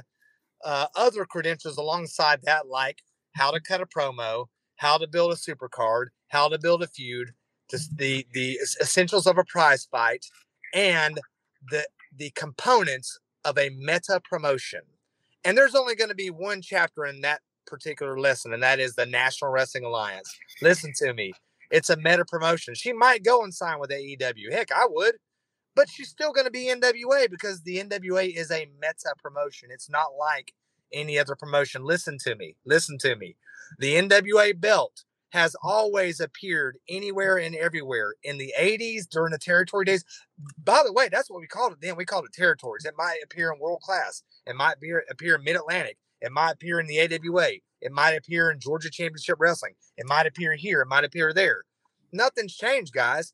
uh, 0.63 0.85
other 0.95 1.25
credentials 1.25 1.77
alongside 1.77 2.41
that, 2.43 2.67
like 2.67 2.99
how 3.33 3.49
to 3.49 3.59
cut 3.59 3.81
a 3.81 3.87
promo, 3.87 4.45
how 4.75 4.99
to 4.99 5.07
build 5.07 5.31
a 5.31 5.37
super 5.37 5.69
card, 5.69 6.11
how 6.27 6.49
to 6.49 6.59
build 6.59 6.83
a 6.83 6.87
feud, 6.87 7.31
the 7.69 8.25
the 8.33 8.59
essentials 8.81 9.27
of 9.27 9.37
a 9.37 9.43
prize 9.43 9.87
fight 9.89 10.25
and 10.73 11.19
the 11.69 11.85
the 12.15 12.31
components 12.31 13.19
of 13.45 13.57
a 13.57 13.69
meta 13.69 14.21
promotion. 14.27 14.81
And 15.45 15.57
there's 15.57 15.75
only 15.75 15.95
going 15.95 16.09
to 16.09 16.15
be 16.15 16.29
one 16.29 16.61
chapter 16.61 17.05
in 17.05 17.21
that 17.21 17.41
particular 17.65 18.19
lesson, 18.19 18.53
and 18.53 18.61
that 18.63 18.79
is 18.79 18.95
the 18.95 19.05
National 19.05 19.51
Wrestling 19.51 19.85
Alliance. 19.85 20.29
Listen 20.61 20.91
to 20.97 21.13
me. 21.13 21.31
It's 21.71 21.89
a 21.89 21.97
meta 21.97 22.25
promotion. 22.25 22.73
She 22.73 22.93
might 22.93 23.23
go 23.23 23.43
and 23.43 23.53
sign 23.53 23.79
with 23.79 23.91
AEW. 23.91 24.51
Heck, 24.51 24.71
I 24.71 24.87
would. 24.89 25.15
But 25.75 25.87
she's 25.89 26.09
still 26.09 26.33
going 26.33 26.45
to 26.45 26.51
be 26.51 26.73
NWA 26.73 27.29
because 27.29 27.61
the 27.61 27.77
NWA 27.77 28.35
is 28.35 28.51
a 28.51 28.67
meta 28.81 29.13
promotion. 29.21 29.69
It's 29.71 29.89
not 29.89 30.07
like 30.19 30.51
any 30.91 31.17
other 31.19 31.35
promotion. 31.35 31.83
Listen 31.83 32.17
to 32.25 32.35
me. 32.35 32.55
Listen 32.65 32.97
to 32.99 33.15
me. 33.15 33.35
The 33.77 33.93
NWA 33.95 34.59
belt 34.59 35.03
has 35.29 35.55
always 35.61 36.19
appeared 36.19 36.77
anywhere 36.87 37.37
and 37.37 37.55
everywhere 37.55 38.15
in 38.23 38.37
the 38.37 38.53
80s 38.59 39.07
during 39.07 39.31
the 39.31 39.37
territory 39.37 39.85
days. 39.85 40.03
By 40.63 40.81
the 40.85 40.93
way, 40.93 41.09
that's 41.09 41.29
what 41.29 41.39
we 41.39 41.47
called 41.47 41.73
it 41.73 41.81
then. 41.81 41.95
We 41.95 42.05
called 42.05 42.25
it 42.25 42.33
territories. 42.33 42.85
It 42.85 42.95
might 42.97 43.19
appear 43.23 43.51
in 43.51 43.59
world 43.59 43.81
class, 43.81 44.23
it 44.45 44.55
might 44.55 44.77
appear, 44.77 45.03
appear 45.09 45.35
in 45.35 45.43
mid 45.43 45.55
Atlantic, 45.55 45.97
it 46.21 46.31
might 46.31 46.53
appear 46.53 46.79
in 46.79 46.87
the 46.87 46.99
AWA, 46.99 47.49
it 47.81 47.91
might 47.91 48.11
appear 48.11 48.51
in 48.51 48.59
Georgia 48.59 48.89
Championship 48.89 49.37
Wrestling, 49.39 49.73
it 49.97 50.07
might 50.07 50.27
appear 50.27 50.55
here, 50.55 50.81
it 50.81 50.87
might 50.87 51.03
appear 51.03 51.33
there. 51.33 51.63
Nothing's 52.11 52.55
changed, 52.55 52.93
guys. 52.93 53.33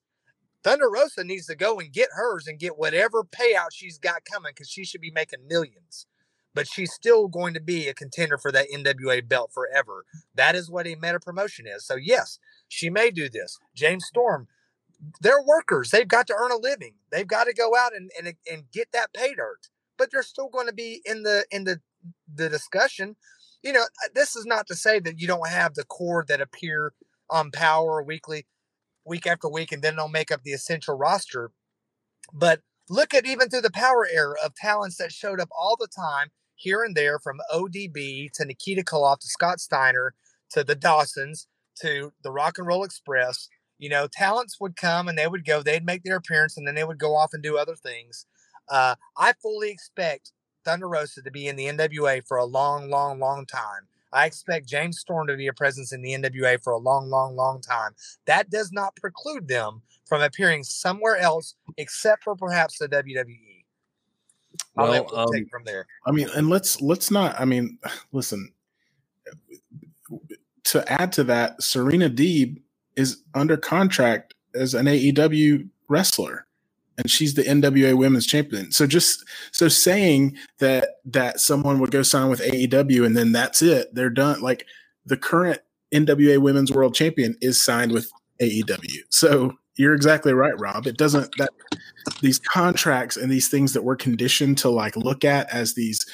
Thunder 0.64 0.90
Rosa 0.90 1.24
needs 1.24 1.46
to 1.46 1.56
go 1.56 1.80
and 1.80 1.94
get 1.94 2.10
hers 2.12 2.48
and 2.48 2.58
get 2.58 2.78
whatever 2.78 3.24
payout 3.24 3.70
she's 3.72 4.00
got 4.00 4.26
coming 4.26 4.52
because 4.54 4.70
she 4.70 4.84
should 4.84 5.00
be 5.00 5.12
making 5.12 5.48
millions 5.48 6.08
but 6.56 6.68
she's 6.68 6.94
still 6.94 7.28
going 7.28 7.54
to 7.54 7.60
be 7.60 7.88
a 7.88 7.94
contender 7.94 8.38
for 8.38 8.52
that 8.52 8.68
NWA 8.74 9.28
belt 9.28 9.52
forever. 9.54 10.06
That 10.34 10.56
is 10.56 10.72
what 10.72 10.88
a 10.88 10.96
meta 10.96 11.20
promotion 11.20 11.66
is. 11.68 11.86
So 11.86 11.96
yes, 11.96 12.40
she 12.68 12.90
may 12.90 13.12
do 13.12 13.30
this. 13.30 13.60
James 13.76 14.06
Storm, 14.08 14.48
they're 15.22 15.44
workers. 15.44 15.92
They've 15.92 16.08
got 16.08 16.26
to 16.28 16.36
earn 16.36 16.52
a 16.52 16.58
living. 16.58 16.96
They've 17.12 17.28
got 17.28 17.44
to 17.44 17.54
go 17.54 17.76
out 17.76 17.96
and, 17.96 18.10
and, 18.18 18.34
and 18.52 18.72
get 18.72 18.88
that 18.94 19.14
pay 19.14 19.36
dirt. 19.36 19.70
But 19.98 20.10
they're 20.12 20.24
still 20.24 20.50
going 20.50 20.68
to 20.68 20.74
be 20.74 21.02
in 21.06 21.24
the 21.24 21.46
in 21.52 21.66
the 21.66 21.82
the 22.34 22.50
discussion. 22.50 23.16
You 23.62 23.74
know, 23.74 23.82
uh, 23.82 24.10
this 24.14 24.36
is 24.36 24.46
not 24.46 24.68
to 24.68 24.76
say 24.76 25.00
that 25.00 25.20
you 25.20 25.28
don't 25.28 25.50
have 25.50 25.74
the 25.74 25.86
core 25.86 26.26
that 26.28 26.42
appear 26.42 26.94
on 27.30 27.52
Power 27.52 28.04
weekly, 28.04 28.46
week 29.06 29.26
after 29.26 29.50
week, 29.50 29.72
and 29.72 29.82
then 29.82 29.96
they'll 29.96 30.10
make 30.10 30.32
up 30.32 30.44
the 30.44 30.52
essential 30.52 30.96
roster. 30.96 31.52
But 32.34 32.62
look 32.90 33.14
at 33.14 33.26
even 33.26 33.50
through 33.50 33.62
the 33.62 33.72
Power 33.72 34.08
era 34.12 34.36
of 34.44 34.54
talents 34.56 34.98
that 34.98 35.14
showed 35.14 35.40
up 35.40 35.50
all 35.58 35.78
the 35.80 35.88
time 35.88 36.30
here 36.56 36.84
and 36.84 36.96
there 36.96 37.20
from 37.20 37.40
ODB 37.54 38.32
to 38.34 38.46
Nikita 38.46 38.84
Koloff 38.84 39.20
to 39.20 39.28
Scott 39.28 39.60
Steiner 39.60 40.14
to 40.52 40.64
the 40.64 40.76
Dawsons 40.76 41.48
to 41.82 42.14
the 42.24 42.32
Rock 42.32 42.58
and 42.58 42.68
Roll 42.68 42.84
Express. 42.84 43.50
You 43.78 43.90
know, 43.90 44.08
talents 44.12 44.60
would 44.60 44.76
come 44.76 45.08
and 45.08 45.18
they 45.18 45.28
would 45.28 45.46
go, 45.46 45.62
they'd 45.62 45.86
make 45.86 46.04
their 46.04 46.16
appearance 46.16 46.58
and 46.58 46.68
then 46.68 46.76
they 46.76 46.84
would 46.84 47.00
go 47.00 47.16
off 47.16 47.32
and 47.34 47.44
do 47.44 47.58
other 47.58 47.76
things. 47.76 48.26
Uh, 48.70 48.96
I 49.18 49.34
fully 49.42 49.70
expect 49.70 50.32
Thunder 50.64 50.88
Rosa 50.88 51.22
to 51.22 51.32
be 51.32 51.48
in 51.48 51.56
the 51.56 51.66
NWA 51.66 52.26
for 52.26 52.38
a 52.38 52.46
long, 52.46 52.90
long, 52.90 53.20
long 53.20 53.46
time. 53.46 53.88
I 54.14 54.26
expect 54.26 54.68
James 54.68 55.00
Storm 55.00 55.28
to 55.28 55.36
be 55.36 55.48
a 55.48 55.54
presence 55.54 55.92
in 55.92 56.02
the 56.02 56.14
NWA 56.14 56.64
for 56.64 56.72
a 56.72 56.78
long, 56.78 57.10
long, 57.10 57.36
long 57.36 57.60
time. 57.60 57.92
That 58.26 58.50
does 58.50 58.72
not 58.72 58.96
preclude 58.96 59.50
them 59.50 59.82
from 60.06 60.22
appearing 60.22 60.64
somewhere 60.64 61.18
else 61.18 61.56
except 61.78 62.24
for 62.24 62.36
perhaps 62.36 62.78
the 62.80 62.88
WWE. 62.88 63.55
I'll 64.78 64.90
well, 64.90 65.16
um, 65.16 65.28
take 65.34 65.50
from 65.50 65.64
there. 65.64 65.88
I 66.06 66.12
mean, 66.12 66.30
and 66.36 66.50
let's 66.50 66.82
let's 66.82 67.12
not. 67.12 67.40
I 67.40 67.46
mean, 67.46 67.78
listen. 68.12 68.52
To 70.66 70.92
add 70.92 71.12
to 71.14 71.24
that, 71.26 71.62
Serena 71.62 72.10
Deeb 72.10 72.60
is 72.96 73.22
under 73.36 73.56
contract 73.56 74.34
as 74.56 74.74
an 74.74 74.88
AEW 74.88 75.70
wrestler, 75.88 76.46
and 76.98 77.10
she's 77.10 77.34
the 77.36 77.44
NWA 77.44 77.96
Women's 77.96 78.26
Champion. 78.26 78.72
So 78.72 78.88
just 78.88 79.26
so 79.52 79.68
saying 79.68 80.38
that 80.60 81.00
that 81.06 81.40
someone 81.40 81.80
would 81.80 81.92
go 81.92 82.02
sign 82.02 82.30
with 82.30 82.42
AEW 82.42 83.06
and 83.06 83.16
then 83.16 83.32
that's 83.32 83.62
it, 83.62 83.94
they're 83.94 84.10
done. 84.10 84.42
Like 84.42 84.66
the 85.06 85.18
current 85.18 85.62
NWA 85.94 86.40
Women's 86.40 86.72
World 86.72 86.96
Champion 86.96 87.38
is 87.42 87.64
signed 87.64 87.92
with 87.92 88.12
AEW. 88.42 89.04
So 89.10 89.54
you're 89.78 89.94
exactly 89.94 90.34
right, 90.34 90.58
Rob. 90.60 90.88
It 90.88 90.98
doesn't 90.98 91.36
that 91.38 91.50
these 92.22 92.40
contracts 92.40 93.18
and 93.18 93.32
these 93.32 93.50
things 93.50 93.74
that 93.74 93.84
we're 93.84 93.96
conditioned 93.96 94.58
to 94.60 94.70
like 94.70 94.96
look 94.96 95.26
at 95.26 95.50
as 95.50 95.74
these 95.74 96.06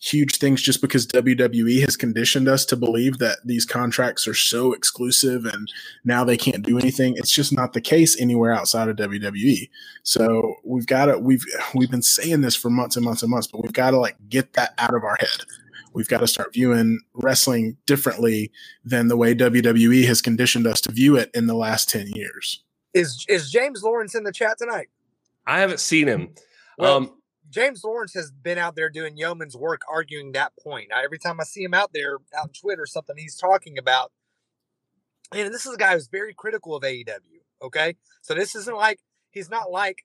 huge 0.00 0.36
things 0.36 0.62
just 0.62 0.80
because 0.80 1.06
WWE 1.08 1.80
has 1.80 1.96
conditioned 1.96 2.46
us 2.46 2.64
to 2.66 2.76
believe 2.76 3.18
that 3.18 3.38
these 3.44 3.64
contracts 3.64 4.28
are 4.28 4.34
so 4.34 4.72
exclusive 4.72 5.44
and 5.44 5.72
now 6.04 6.22
they 6.22 6.36
can't 6.36 6.64
do 6.64 6.78
anything. 6.78 7.14
It's 7.16 7.32
just 7.32 7.52
not 7.52 7.72
the 7.72 7.80
case 7.80 8.20
anywhere 8.20 8.52
outside 8.52 8.88
of 8.88 8.96
WWE. 8.96 9.68
So 10.04 10.54
we've 10.64 10.86
got 10.86 11.06
to 11.06 11.18
we've 11.18 11.44
we've 11.74 11.90
been 11.90 12.02
saying 12.02 12.42
this 12.42 12.54
for 12.54 12.70
months 12.70 12.96
and 12.96 13.04
months 13.04 13.22
and 13.22 13.30
months, 13.30 13.48
but 13.48 13.62
we've 13.62 13.72
got 13.72 13.90
to 13.90 13.98
like 13.98 14.16
get 14.28 14.52
that 14.52 14.74
out 14.78 14.94
of 14.94 15.02
our 15.02 15.16
head. 15.18 15.44
We've 15.94 16.08
got 16.08 16.20
to 16.20 16.28
start 16.28 16.52
viewing 16.52 17.00
wrestling 17.14 17.76
differently 17.86 18.52
than 18.84 19.08
the 19.08 19.16
way 19.16 19.34
WWE 19.34 20.06
has 20.06 20.22
conditioned 20.22 20.66
us 20.66 20.80
to 20.82 20.92
view 20.92 21.16
it 21.16 21.30
in 21.34 21.46
the 21.46 21.54
last 21.54 21.88
10 21.88 22.08
years. 22.08 22.62
Is 22.94 23.24
is 23.28 23.50
James 23.50 23.82
Lawrence 23.82 24.14
in 24.14 24.24
the 24.24 24.32
chat 24.32 24.58
tonight? 24.58 24.88
I 25.46 25.60
haven't 25.60 25.80
seen 25.80 26.06
him. 26.06 26.34
Well, 26.78 26.96
um, 26.96 27.12
James 27.50 27.82
Lawrence 27.82 28.14
has 28.14 28.30
been 28.30 28.58
out 28.58 28.76
there 28.76 28.90
doing 28.90 29.16
yeoman's 29.16 29.56
work 29.56 29.82
arguing 29.90 30.32
that 30.32 30.52
point. 30.62 30.88
Now, 30.90 31.02
every 31.02 31.18
time 31.18 31.40
I 31.40 31.44
see 31.44 31.62
him 31.62 31.74
out 31.74 31.90
there 31.92 32.18
out 32.36 32.44
on 32.44 32.48
Twitter, 32.50 32.86
something 32.86 33.16
he's 33.16 33.36
talking 33.36 33.78
about. 33.78 34.12
And 35.32 35.52
this 35.52 35.66
is 35.66 35.74
a 35.74 35.78
guy 35.78 35.92
who's 35.92 36.08
very 36.08 36.32
critical 36.32 36.74
of 36.74 36.82
AEW. 36.82 37.18
Okay. 37.62 37.96
So 38.22 38.34
this 38.34 38.54
isn't 38.54 38.76
like 38.76 39.00
he's 39.30 39.50
not 39.50 39.70
like 39.70 40.04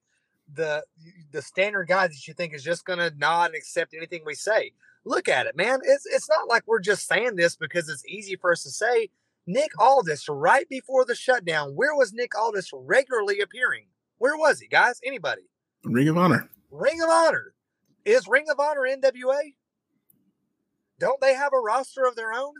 the 0.52 0.84
the 1.32 1.42
standard 1.42 1.88
guy 1.88 2.08
that 2.08 2.28
you 2.28 2.34
think 2.34 2.54
is 2.54 2.64
just 2.64 2.86
gonna 2.86 3.12
nod 3.18 3.48
and 3.48 3.56
accept 3.56 3.94
anything 3.94 4.24
we 4.26 4.36
say. 4.36 4.72
Look 5.06 5.28
at 5.28 5.48
it, 5.48 5.56
man. 5.56 5.80
It's 5.84 6.06
it's 6.06 6.30
not 6.30 6.48
like 6.48 6.64
we're 6.66 6.80
just 6.80 7.08
saying 7.08 7.36
this 7.36 7.56
because 7.56 7.90
it's 7.90 8.06
easy 8.06 8.36
for 8.36 8.52
us 8.52 8.64
to 8.64 8.70
say. 8.70 9.10
Nick 9.46 9.72
Aldis, 9.80 10.28
right 10.30 10.68
before 10.70 11.06
the 11.06 11.16
shutdown, 11.16 11.76
where 11.76 11.96
was 11.96 12.14
Nick 12.14 12.38
Aldis 12.38 12.70
regularly 12.74 13.42
appearing? 13.42 13.88
Where 14.18 14.38
was 14.38 14.60
he, 14.60 14.68
guys? 14.68 15.00
Anybody? 15.06 15.44
Ring 15.84 16.08
of 16.08 16.18
Honor. 16.18 16.50
Ring 16.72 17.02
of 17.02 17.10
Honor. 17.10 17.54
Is 18.06 18.28
Ring 18.28 18.46
of 18.50 18.60
Honor 18.60 18.82
NWA? 18.82 19.54
Don't 21.00 21.20
they 21.20 21.34
have 21.34 21.52
a 21.54 21.60
roster 21.60 22.06
of 22.06 22.16
their 22.16 22.34
own? 22.34 22.54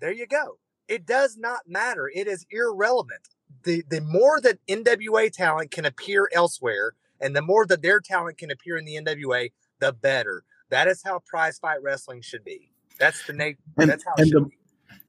There 0.00 0.12
you 0.12 0.26
go. 0.26 0.58
It 0.88 1.06
does 1.06 1.36
not 1.36 1.60
matter. 1.68 2.10
It 2.12 2.26
is 2.26 2.46
irrelevant. 2.50 3.20
The 3.62 3.84
the 3.90 4.00
more 4.00 4.40
that 4.40 4.58
NWA 4.66 5.30
talent 5.32 5.70
can 5.70 5.84
appear 5.84 6.28
elsewhere, 6.32 6.94
and 7.20 7.36
the 7.36 7.42
more 7.42 7.66
that 7.66 7.82
their 7.82 8.00
talent 8.00 8.38
can 8.38 8.50
appear 8.50 8.76
in 8.76 8.84
the 8.84 8.96
NWA, 8.96 9.52
the 9.78 9.92
better. 9.92 10.42
That 10.70 10.88
is 10.88 11.02
how 11.04 11.20
prize 11.26 11.58
fight 11.58 11.82
wrestling 11.82 12.22
should 12.22 12.44
be. 12.44 12.72
That's 12.98 13.24
the 13.26 13.32
nature. 13.32 13.58
That's 13.76 14.04
how 14.04 14.14
and 14.16 14.30
the, 14.30 14.50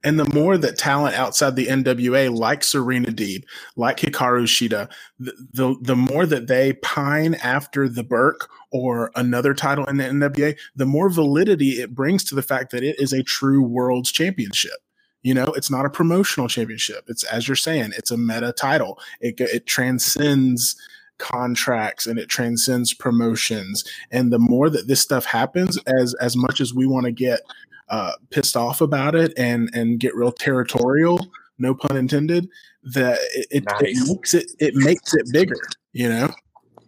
and 0.04 0.18
the 0.18 0.34
more 0.34 0.58
that 0.58 0.78
talent 0.78 1.16
outside 1.16 1.56
the 1.56 1.66
NWA, 1.66 2.34
like 2.36 2.64
Serena 2.64 3.10
Deeb, 3.10 3.44
like 3.76 3.98
Hikaru 3.98 4.44
Shida, 4.44 4.90
the, 5.18 5.32
the, 5.52 5.76
the 5.80 5.96
more 5.96 6.26
that 6.26 6.48
they 6.48 6.74
pine 6.74 7.34
after 7.36 7.88
the 7.88 8.02
Burke 8.02 8.50
or 8.70 9.12
another 9.14 9.54
title 9.54 9.84
in 9.84 9.98
the 9.98 10.04
NWA, 10.04 10.56
the 10.74 10.86
more 10.86 11.08
validity 11.08 11.80
it 11.80 11.94
brings 11.94 12.24
to 12.24 12.34
the 12.34 12.42
fact 12.42 12.72
that 12.72 12.82
it 12.82 12.96
is 12.98 13.12
a 13.12 13.22
true 13.22 13.62
world's 13.62 14.10
championship. 14.10 14.78
You 15.22 15.34
know, 15.34 15.46
it's 15.54 15.70
not 15.70 15.86
a 15.86 15.90
promotional 15.90 16.48
championship. 16.48 17.04
It's 17.06 17.22
as 17.24 17.46
you're 17.46 17.54
saying, 17.54 17.92
it's 17.96 18.10
a 18.10 18.16
meta 18.16 18.52
title. 18.52 18.98
It 19.20 19.40
it 19.40 19.66
transcends 19.66 20.74
contracts 21.18 22.08
and 22.08 22.18
it 22.18 22.28
transcends 22.28 22.92
promotions. 22.92 23.84
And 24.10 24.32
the 24.32 24.40
more 24.40 24.68
that 24.68 24.88
this 24.88 25.00
stuff 25.00 25.24
happens, 25.24 25.78
as 25.86 26.14
as 26.14 26.36
much 26.36 26.60
as 26.60 26.74
we 26.74 26.86
want 26.86 27.06
to 27.06 27.12
get 27.12 27.42
uh, 27.88 28.12
pissed 28.30 28.56
off 28.56 28.80
about 28.80 29.14
it 29.14 29.32
and 29.36 29.70
and 29.74 30.00
get 30.00 30.14
real 30.14 30.32
territorial, 30.32 31.20
no 31.58 31.74
pun 31.74 31.96
intended, 31.96 32.48
that 32.82 33.18
it, 33.50 33.64
nice. 33.64 33.80
it 33.82 34.08
makes 34.08 34.34
it 34.34 34.46
it 34.58 34.74
makes 34.74 35.14
it 35.14 35.26
bigger, 35.32 35.60
you 35.92 36.08
know. 36.08 36.32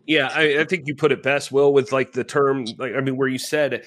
Yeah, 0.07 0.31
I, 0.35 0.61
I, 0.61 0.65
think 0.65 0.87
you 0.87 0.95
put 0.95 1.12
it 1.12 1.23
best, 1.23 1.51
Will, 1.51 1.73
with 1.73 1.91
like 1.91 2.12
the 2.12 2.25
term, 2.25 2.66
like 2.77 2.95
I 2.95 3.01
mean, 3.01 3.16
where 3.16 3.29
you 3.29 3.39
said 3.39 3.87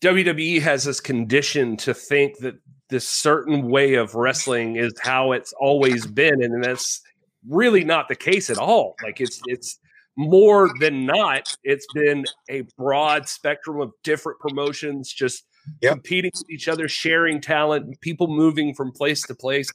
WWE 0.00 0.62
has 0.62 0.84
this 0.84 0.98
condition 0.98 1.76
to 1.78 1.92
think 1.92 2.38
that 2.38 2.54
this 2.88 3.06
certain 3.06 3.68
way 3.68 3.94
of 3.94 4.14
wrestling 4.14 4.76
is 4.76 4.92
how 5.00 5.32
it's 5.32 5.52
always 5.54 6.06
been, 6.06 6.42
and 6.42 6.64
that's 6.64 7.02
really 7.48 7.84
not 7.84 8.08
the 8.08 8.14
case 8.14 8.48
at 8.50 8.58
all. 8.58 8.94
Like 9.02 9.20
it's 9.20 9.40
it's 9.46 9.78
more 10.16 10.70
than 10.80 11.06
not, 11.06 11.56
it's 11.64 11.86
been 11.94 12.24
a 12.50 12.62
broad 12.76 13.28
spectrum 13.28 13.80
of 13.80 13.92
different 14.04 14.38
promotions 14.40 15.12
just 15.12 15.44
yep. 15.80 15.92
competing 15.92 16.30
with 16.34 16.50
each 16.50 16.68
other, 16.68 16.88
sharing 16.88 17.40
talent, 17.40 18.00
people 18.00 18.28
moving 18.28 18.74
from 18.74 18.92
place 18.92 19.22
to 19.22 19.34
place. 19.34 19.70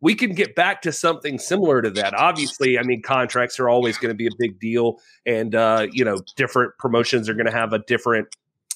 We 0.00 0.14
can 0.14 0.32
get 0.32 0.54
back 0.54 0.80
to 0.82 0.92
something 0.92 1.38
similar 1.38 1.82
to 1.82 1.90
that. 1.90 2.14
Obviously, 2.14 2.78
I 2.78 2.82
mean, 2.82 3.02
contracts 3.02 3.60
are 3.60 3.68
always 3.68 3.98
going 3.98 4.10
to 4.10 4.14
be 4.14 4.26
a 4.26 4.36
big 4.38 4.58
deal, 4.58 4.98
and 5.26 5.54
uh, 5.54 5.88
you 5.92 6.04
know, 6.04 6.18
different 6.36 6.72
promotions 6.78 7.28
are 7.28 7.34
going 7.34 7.46
to 7.46 7.52
have 7.52 7.72
a 7.72 7.80
different 7.80 8.28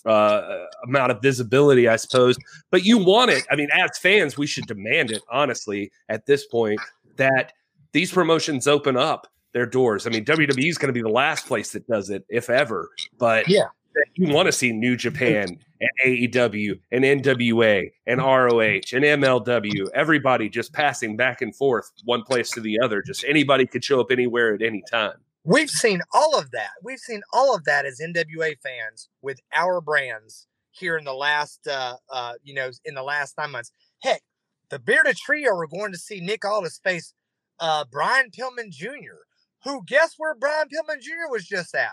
uh, 0.04 0.66
amount 0.86 1.12
of 1.12 1.22
visibility, 1.22 1.88
I 1.88 1.96
suppose. 1.96 2.36
But 2.70 2.84
you 2.84 2.98
want 2.98 3.30
it. 3.30 3.44
I 3.50 3.56
mean, 3.56 3.68
as 3.72 3.96
fans, 3.98 4.36
we 4.36 4.46
should 4.46 4.66
demand 4.66 5.10
it. 5.10 5.22
Honestly, 5.30 5.90
at 6.08 6.26
this 6.26 6.46
point, 6.46 6.80
that 7.16 7.52
these 7.92 8.12
promotions 8.12 8.66
open 8.66 8.96
up 8.96 9.28
their 9.54 9.66
doors. 9.66 10.06
I 10.06 10.10
mean, 10.10 10.24
WWE 10.24 10.68
is 10.68 10.76
going 10.76 10.88
to 10.88 10.92
be 10.92 11.00
the 11.00 11.08
last 11.08 11.46
place 11.46 11.72
that 11.72 11.86
does 11.86 12.10
it, 12.10 12.24
if 12.28 12.50
ever. 12.50 12.90
But 13.18 13.48
Yeah. 13.48 13.68
You 14.14 14.32
want 14.32 14.46
to 14.46 14.52
see 14.52 14.72
New 14.72 14.96
Japan 14.96 15.58
and 15.80 15.90
AEW 16.32 16.78
and 16.92 17.04
NWA 17.04 17.90
and 18.06 18.20
ROH 18.20 18.60
and 18.92 19.04
MLW, 19.04 19.88
everybody 19.94 20.48
just 20.48 20.72
passing 20.72 21.16
back 21.16 21.42
and 21.42 21.54
forth 21.54 21.90
one 22.04 22.22
place 22.22 22.50
to 22.52 22.60
the 22.60 22.78
other. 22.80 23.02
Just 23.02 23.24
anybody 23.24 23.66
could 23.66 23.84
show 23.84 24.00
up 24.00 24.10
anywhere 24.10 24.54
at 24.54 24.62
any 24.62 24.82
time. 24.90 25.16
We've 25.44 25.70
seen 25.70 26.00
all 26.12 26.38
of 26.38 26.50
that. 26.52 26.70
We've 26.82 26.98
seen 26.98 27.22
all 27.32 27.54
of 27.54 27.64
that 27.64 27.84
as 27.84 28.00
NWA 28.00 28.54
fans 28.62 29.08
with 29.20 29.40
our 29.54 29.80
brands 29.80 30.46
here 30.70 30.96
in 30.96 31.04
the 31.04 31.12
last, 31.12 31.66
uh, 31.66 31.96
uh, 32.10 32.34
you 32.42 32.54
know, 32.54 32.70
in 32.84 32.94
the 32.94 33.02
last 33.02 33.36
nine 33.36 33.50
months. 33.50 33.70
Heck, 34.02 34.22
the 34.70 34.78
Bearded 34.78 35.16
Trio 35.16 35.54
are 35.54 35.66
going 35.66 35.92
to 35.92 35.98
see 35.98 36.20
Nick 36.20 36.44
Aldis 36.44 36.80
face 36.82 37.12
uh, 37.60 37.84
Brian 37.90 38.30
Pillman 38.30 38.70
Jr., 38.70 39.22
who 39.64 39.84
guess 39.86 40.14
where 40.16 40.34
Brian 40.34 40.68
Pillman 40.68 41.00
Jr. 41.00 41.30
was 41.30 41.46
just 41.46 41.74
at? 41.74 41.90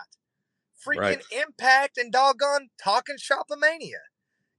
Freaking 0.86 0.98
Right. 1.00 1.22
Impact 1.30 1.98
and 1.98 2.12
doggone 2.12 2.68
Talking 2.82 3.16
Shopomania. 3.16 4.00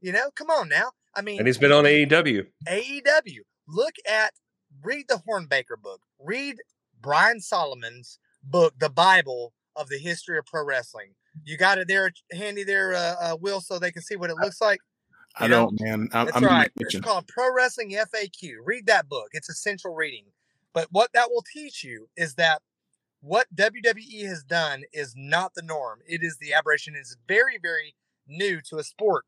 You 0.02 0.12
know, 0.12 0.32
come 0.36 0.50
on 0.50 0.70
now. 0.70 0.92
I 1.16 1.22
mean, 1.22 1.40
And 1.40 1.48
he's 1.48 1.58
been 1.58 1.72
on 1.72 1.86
AEW. 1.86 2.46
AEW. 2.68 3.40
Look 3.68 3.96
at 4.10 4.34
read 4.82 5.06
the 5.08 5.22
Hornbaker 5.28 5.82
book. 5.82 6.02
Read 6.20 6.58
Brian 7.02 7.40
Solomon's 7.40 8.20
book, 8.44 8.74
The 8.80 8.90
Bible 8.90 9.54
of 9.76 9.90
the 9.90 9.98
History 9.98 10.38
of 10.38 10.46
Pro 10.46 10.66
Wrestling. 10.66 11.14
You 11.46 11.58
got 11.58 11.78
it 11.78 11.88
there 11.88 12.12
handy 12.32 12.64
there, 12.64 12.94
uh, 12.94 13.16
uh, 13.20 13.38
Will, 13.40 13.62
so 13.62 13.80
they 13.80 13.92
can 13.92 14.02
see 14.02 14.16
what 14.16 14.30
it 14.30 14.36
looks 14.38 14.62
like. 14.62 14.80
I 15.38 15.48
know, 15.48 15.66
don't, 15.66 15.82
man. 15.82 16.10
I'm, 16.14 16.26
That's 16.26 16.38
I'm 16.38 16.44
right. 16.44 16.72
It's 16.76 17.00
called 17.00 17.28
Pro 17.28 17.54
Wrestling 17.54 17.92
FAQ. 17.92 18.58
Read 18.64 18.86
that 18.86 19.10
book. 19.10 19.30
It's 19.32 19.50
essential 19.50 19.96
reading. 19.96 20.26
But 20.74 20.88
what 20.92 21.10
that 21.14 21.30
will 21.32 21.44
teach 21.52 21.84
you 21.84 22.08
is 22.16 22.36
that 22.36 22.62
what 23.24 23.48
WWE 23.56 24.28
has 24.28 24.44
done 24.44 24.84
is 24.92 25.14
not 25.16 25.54
the 25.56 25.62
norm. 25.62 26.00
It 26.06 26.24
is 26.24 26.38
the 26.42 26.54
aberration. 26.54 26.94
It's 26.94 27.16
very, 27.26 27.58
very 27.60 27.96
new 28.28 28.60
to 28.70 28.78
a 28.78 28.84
sport 28.84 29.24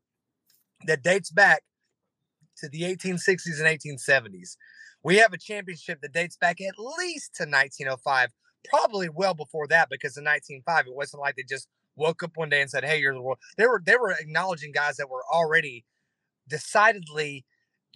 that 0.86 1.02
dates 1.02 1.30
back 1.30 1.62
to 2.58 2.68
the 2.68 2.82
1860s 2.82 3.58
and 3.58 3.66
1870s. 3.66 4.56
We 5.02 5.16
have 5.16 5.32
a 5.32 5.38
championship 5.38 6.02
that 6.02 6.12
dates 6.12 6.36
back 6.36 6.60
at 6.60 6.74
least 6.78 7.36
to 7.36 7.44
1905, 7.44 8.30
probably 8.68 9.08
well 9.08 9.32
before 9.32 9.66
that, 9.68 9.88
because 9.88 10.18
in 10.18 10.24
1905 10.24 10.88
it 10.88 10.94
wasn't 10.94 11.22
like 11.22 11.36
they 11.36 11.44
just 11.48 11.66
woke 11.96 12.22
up 12.22 12.32
one 12.34 12.50
day 12.50 12.60
and 12.60 12.68
said, 12.68 12.84
"Hey, 12.84 13.00
you're 13.00 13.14
the 13.14 13.22
world." 13.22 13.38
They 13.56 13.66
were 13.66 13.80
they 13.82 13.96
were 13.96 14.10
acknowledging 14.10 14.72
guys 14.72 14.96
that 14.96 15.08
were 15.08 15.24
already 15.32 15.86
decidedly 16.48 17.46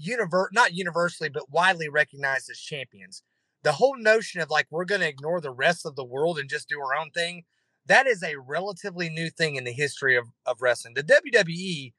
univer 0.03 0.47
not 0.53 0.73
universally 0.73 1.29
but 1.29 1.51
widely 1.51 1.91
recognized 1.91 2.49
as 2.49 2.59
champions. 2.59 3.23
The 3.63 3.73
whole 3.73 3.97
notion 3.97 4.41
of 4.41 4.51
like 4.51 4.67
we're 4.71 4.85
going 4.85 5.03
to 5.03 5.09
ignore 5.09 5.41
the 5.41 5.51
rest 5.51 5.85
of 5.85 5.97
the 5.97 6.05
world 6.05 6.39
and 6.39 6.49
just 6.49 6.69
do 6.69 6.81
our 6.81 6.95
own 6.95 7.11
thing, 7.11 7.45
that 7.87 8.07
is 8.07 8.23
a 8.23 8.37
relatively 8.37 9.09
new 9.09 9.31
thing 9.31 9.57
in 9.57 9.65
the 9.65 9.73
history 9.73 10.17
of, 10.17 10.27
of 10.47 10.63
wrestling. 10.63 10.95
The 10.95 11.03
WWE 11.03 11.93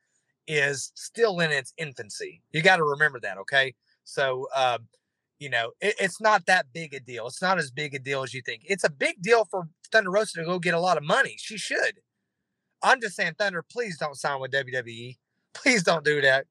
is 0.47 0.91
still 0.95 1.39
in 1.39 1.51
its 1.51 1.73
infancy. 1.77 2.41
You 2.51 2.61
got 2.61 2.77
to 2.77 2.83
remember 2.83 3.19
that, 3.19 3.37
okay? 3.39 3.75
So, 4.03 4.47
um, 4.55 4.87
you 5.39 5.49
know, 5.49 5.71
it, 5.81 5.95
it's 5.99 6.21
not 6.21 6.45
that 6.45 6.67
big 6.73 6.93
a 6.93 6.99
deal. 6.99 7.27
It's 7.27 7.41
not 7.41 7.57
as 7.57 7.71
big 7.71 7.93
a 7.93 7.99
deal 7.99 8.23
as 8.23 8.33
you 8.33 8.41
think. 8.41 8.63
It's 8.65 8.83
a 8.83 8.89
big 8.89 9.21
deal 9.21 9.45
for 9.45 9.67
Thunder 9.91 10.11
Rosa 10.11 10.39
to 10.39 10.45
go 10.45 10.59
get 10.59 10.73
a 10.73 10.79
lot 10.79 10.97
of 10.97 11.03
money. 11.03 11.35
She 11.37 11.57
should. 11.57 11.99
I'm 12.83 13.01
just 13.01 13.15
saying, 13.15 13.33
Thunder, 13.37 13.63
please 13.63 13.97
don't 13.97 14.15
sign 14.15 14.39
with 14.39 14.51
WWE. 14.51 15.17
Please 15.53 15.83
don't 15.83 16.05
do 16.05 16.21
that. 16.21 16.45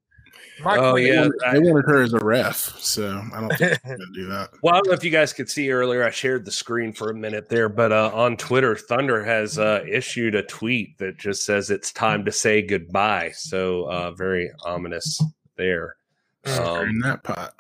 My 0.63 0.77
Oh, 0.77 0.93
queen- 0.93 1.07
yeah. 1.07 1.29
They 1.53 1.59
wanted 1.59 1.85
her 1.87 2.03
as 2.03 2.13
a 2.13 2.19
ref, 2.19 2.55
so 2.79 3.23
I 3.35 3.41
don't 3.41 3.49
think 3.57 3.59
they're 3.59 3.97
gonna 3.97 4.13
do 4.15 4.27
that. 4.29 4.51
Well, 4.63 4.75
I 4.75 4.79
don't 4.79 4.87
know 4.89 4.93
if 4.93 5.03
you 5.05 5.11
guys 5.11 5.33
could 5.33 5.49
see 5.51 5.71
earlier. 5.71 6.05
I 6.05 6.11
shared 6.11 6.45
the 6.45 6.51
screen 6.51 6.93
for 6.93 7.11
a 7.11 7.15
minute 7.15 7.49
there, 7.49 7.69
but 7.69 7.93
uh, 7.93 8.11
on 8.13 8.37
Twitter, 8.37 8.77
Thunder 8.77 9.25
has 9.25 9.59
uh, 9.59 9.85
issued 9.89 10.35
a 10.35 10.43
tweet 10.43 10.99
that 10.99 11.17
just 11.19 11.45
says 11.45 11.71
it's 11.71 11.93
time 11.93 12.25
to 12.27 12.33
say 12.33 12.61
goodbye. 12.63 13.33
So 13.35 13.85
uh, 13.91 14.11
very 14.13 14.51
ominous 14.65 15.21
there. 15.57 15.97
Um, 16.45 16.89
in 16.89 16.99
that 17.01 17.23
pot. 17.23 17.55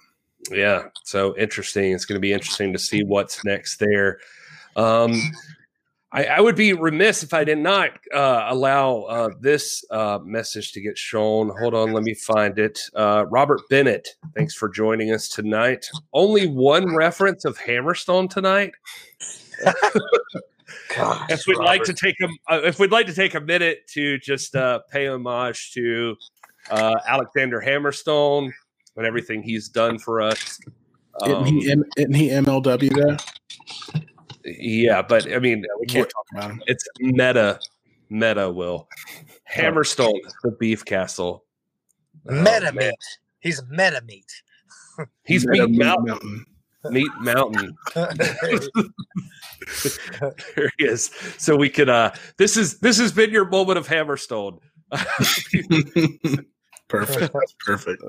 yeah, 0.50 0.88
so 1.04 1.36
interesting. 1.36 1.92
It's 1.92 2.04
going 2.04 2.16
to 2.16 2.20
be 2.20 2.32
interesting 2.32 2.72
to 2.72 2.78
see 2.78 3.02
what's 3.02 3.44
next 3.44 3.78
there. 3.78 4.18
Um, 4.76 5.12
I, 6.12 6.24
I 6.24 6.40
would 6.40 6.56
be 6.56 6.72
remiss 6.72 7.22
if 7.22 7.32
I 7.32 7.44
did 7.44 7.58
not 7.58 7.90
uh, 8.12 8.46
allow 8.48 9.02
uh, 9.02 9.30
this 9.40 9.84
uh, 9.92 10.18
message 10.24 10.72
to 10.72 10.80
get 10.80 10.98
shown. 10.98 11.52
Hold 11.60 11.72
on, 11.74 11.92
let 11.92 12.02
me 12.02 12.14
find 12.14 12.58
it. 12.58 12.80
Uh, 12.96 13.26
Robert 13.30 13.60
Bennett, 13.70 14.08
thanks 14.36 14.54
for 14.54 14.68
joining 14.68 15.12
us 15.12 15.28
tonight. 15.28 15.86
Only 16.12 16.48
one 16.48 16.94
reference 16.96 17.44
of 17.44 17.56
Hammerstone 17.58 18.28
tonight. 18.28 18.72
Gosh, 20.96 21.30
If 21.30 21.42
we'd 21.46 21.58
like 21.58 21.84
to 21.84 21.92
take 21.94 22.16
a, 22.20 22.52
uh, 22.52 22.60
if 22.64 22.80
we'd 22.80 22.90
like 22.90 23.06
to 23.06 23.14
take 23.14 23.34
a 23.34 23.40
minute 23.40 23.86
to 23.94 24.18
just 24.18 24.56
uh, 24.56 24.80
pay 24.90 25.06
homage 25.06 25.70
to 25.74 26.16
uh, 26.70 26.96
Alexander 27.06 27.62
Hammerstone 27.64 28.50
and 28.96 29.06
everything 29.06 29.42
he's 29.44 29.68
done 29.68 29.98
for 30.00 30.20
us. 30.20 30.58
Isn't 31.24 31.36
Um, 31.36 31.44
he? 31.44 31.70
M- 31.70 31.84
Isn't 31.96 32.14
he 32.14 32.28
MLW 32.30 32.90
though? 32.96 33.99
Yeah, 34.44 35.02
but 35.02 35.30
I 35.32 35.38
mean, 35.38 35.64
We 35.80 35.86
can't 35.86 36.08
talk 36.08 36.24
about 36.32 36.50
him. 36.52 36.62
it's 36.66 36.84
meta, 37.00 37.58
meta. 38.08 38.50
Will 38.50 38.88
Hammerstone, 39.54 40.18
the 40.42 40.50
Beef 40.52 40.84
Castle, 40.84 41.44
Oh, 42.28 42.34
meta 42.34 42.72
man. 42.72 42.88
meat. 42.88 42.94
He's 43.40 43.62
meta 43.70 44.02
meat. 44.06 44.26
He's 45.24 45.46
Meta 45.46 45.66
Meat 45.66 45.78
Meat 45.78 45.86
Mountain. 45.86 46.44
Meat 46.90 47.10
Mountain. 47.20 47.76
There 50.56 50.72
he 50.78 50.84
is. 50.86 51.06
So 51.38 51.56
we 51.56 51.68
could. 51.68 51.88
uh 51.88 52.12
This 52.38 52.56
is 52.56 52.80
this 52.80 52.98
has 52.98 53.12
been 53.12 53.30
your 53.30 53.44
moment 53.44 53.78
of 53.78 53.86
Hammerstone. 53.86 54.58
perfect. 56.88 57.32
That's 57.32 57.54
perfect. 57.64 58.02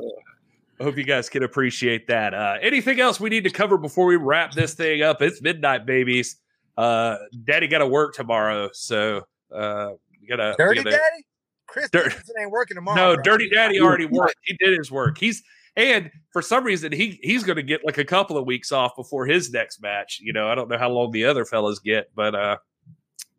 I 0.82 0.84
hope 0.84 0.98
you 0.98 1.04
guys 1.04 1.30
can 1.30 1.44
appreciate 1.44 2.08
that. 2.08 2.34
Uh, 2.34 2.58
anything 2.60 3.00
else 3.00 3.20
we 3.20 3.30
need 3.30 3.44
to 3.44 3.52
cover 3.52 3.78
before 3.78 4.08
we 4.08 4.16
wrap 4.16 4.52
this 4.54 4.74
thing 4.74 5.04
up? 5.04 5.22
It's 5.22 5.40
midnight, 5.40 5.86
babies. 5.86 6.38
Uh, 6.76 7.18
Daddy 7.44 7.68
got 7.68 7.80
to 7.80 7.88
work 7.88 8.16
tomorrow, 8.16 8.68
so 8.74 9.22
uh, 9.54 9.92
we 10.20 10.26
gotta. 10.26 10.56
Dirty 10.58 10.78
gotta- 10.84 10.90
Daddy? 10.98 11.26
Chris 11.68 11.90
Dir- 11.92 12.12
ain't 12.40 12.50
working 12.50 12.76
tomorrow. 12.76 12.96
No, 12.96 13.14
bro. 13.14 13.24
Dirty 13.24 13.48
Daddy 13.48 13.80
already 13.80 14.06
worked. 14.08 14.38
He 14.44 14.58
did 14.60 14.76
his 14.76 14.92
work. 14.92 15.20
He's 15.20 15.44
and 15.78 16.10
for 16.34 16.42
some 16.42 16.64
reason 16.64 16.92
he 16.92 17.20
he's 17.22 17.44
going 17.44 17.56
to 17.58 17.64
get 17.64 17.86
like 17.86 17.98
a 18.00 18.04
couple 18.04 18.38
of 18.38 18.46
weeks 18.48 18.72
off 18.72 18.96
before 18.96 19.28
his 19.28 19.52
next 19.54 19.82
match. 19.84 20.20
You 20.20 20.34
know, 20.34 20.50
I 20.50 20.56
don't 20.56 20.68
know 20.68 20.80
how 20.80 20.90
long 20.90 21.12
the 21.12 21.26
other 21.26 21.46
fellas 21.46 21.78
get, 21.80 22.10
but 22.16 22.34
uh, 22.34 22.58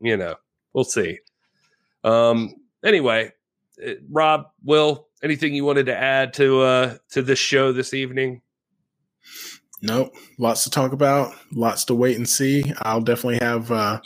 you 0.00 0.16
know, 0.16 0.36
we'll 0.72 0.84
see. 0.84 1.18
Um. 2.04 2.54
Anyway, 2.84 3.32
uh, 3.84 3.92
Rob, 4.08 4.46
Will, 4.64 5.08
anything 5.22 5.54
you 5.54 5.64
wanted 5.64 5.86
to 5.86 5.96
add 5.96 6.34
to 6.34 6.60
uh 6.60 6.96
to 7.10 7.22
this 7.22 7.38
show 7.38 7.72
this 7.72 7.94
evening? 7.94 8.42
Nope. 9.82 10.14
Lots 10.38 10.64
to 10.64 10.70
talk 10.70 10.92
about. 10.92 11.34
Lots 11.52 11.84
to 11.86 11.94
wait 11.94 12.16
and 12.16 12.28
see. 12.28 12.72
I'll 12.82 13.00
definitely 13.00 13.38
have 13.38 13.70
uh, 13.72 14.00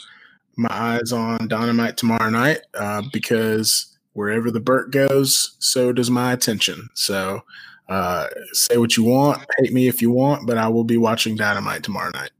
my 0.57 0.69
eyes 0.71 1.11
on 1.11 1.47
Dynamite 1.47 1.97
tomorrow 1.97 2.31
night 2.31 2.61
uh, 2.73 3.03
because 3.13 3.95
wherever 4.13 4.49
the 4.49 4.59
Burt 4.59 4.91
goes, 4.91 5.55
so 5.59 5.93
does 5.93 6.09
my 6.09 6.33
attention. 6.33 6.89
So 6.95 7.41
uh, 7.89 8.27
say 8.53 8.77
what 8.77 8.97
you 8.97 9.03
want, 9.03 9.45
hate 9.59 9.71
me 9.71 9.87
if 9.87 10.01
you 10.01 10.09
want, 10.09 10.47
but 10.47 10.57
I 10.57 10.67
will 10.67 10.83
be 10.83 10.97
watching 10.97 11.35
Dynamite 11.35 11.83
tomorrow 11.83 12.11
night. 12.11 12.31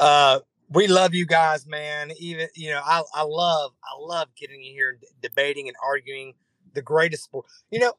Uh, 0.00 0.40
we 0.70 0.86
love 0.88 1.14
you 1.14 1.26
guys, 1.26 1.66
man. 1.66 2.10
Even 2.18 2.48
you 2.54 2.70
know, 2.70 2.80
I 2.84 3.02
I 3.14 3.22
love 3.22 3.72
I 3.84 3.98
love 4.00 4.28
getting 4.36 4.62
in 4.62 4.72
here 4.72 4.90
and 4.90 5.00
debating 5.22 5.68
and 5.68 5.76
arguing 5.82 6.34
the 6.74 6.82
greatest 6.82 7.24
sport. 7.24 7.46
You 7.70 7.80
know, 7.80 7.92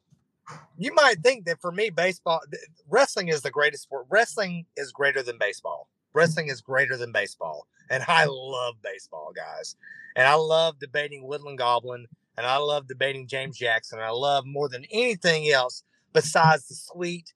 you 0.78 0.92
might 0.94 1.22
think 1.22 1.46
that 1.46 1.60
for 1.60 1.72
me, 1.72 1.90
baseball, 1.90 2.40
wrestling 2.88 3.28
is 3.28 3.42
the 3.42 3.50
greatest 3.50 3.84
sport. 3.84 4.06
Wrestling 4.08 4.66
is 4.76 4.92
greater 4.92 5.22
than 5.22 5.38
baseball. 5.38 5.88
Wrestling 6.12 6.48
is 6.48 6.60
greater 6.60 6.96
than 6.96 7.12
baseball, 7.12 7.68
and 7.88 8.02
I 8.08 8.24
love 8.28 8.74
baseball, 8.82 9.32
guys. 9.34 9.76
And 10.16 10.26
I 10.26 10.34
love 10.34 10.80
debating 10.80 11.24
Woodland 11.24 11.58
Goblin, 11.58 12.06
and 12.36 12.46
I 12.46 12.56
love 12.56 12.88
debating 12.88 13.28
James 13.28 13.56
Jackson. 13.56 13.98
And 14.00 14.06
I 14.06 14.10
love 14.10 14.44
more 14.44 14.68
than 14.68 14.84
anything 14.90 15.50
else 15.50 15.84
besides 16.12 16.66
the 16.66 16.74
sweet, 16.74 17.32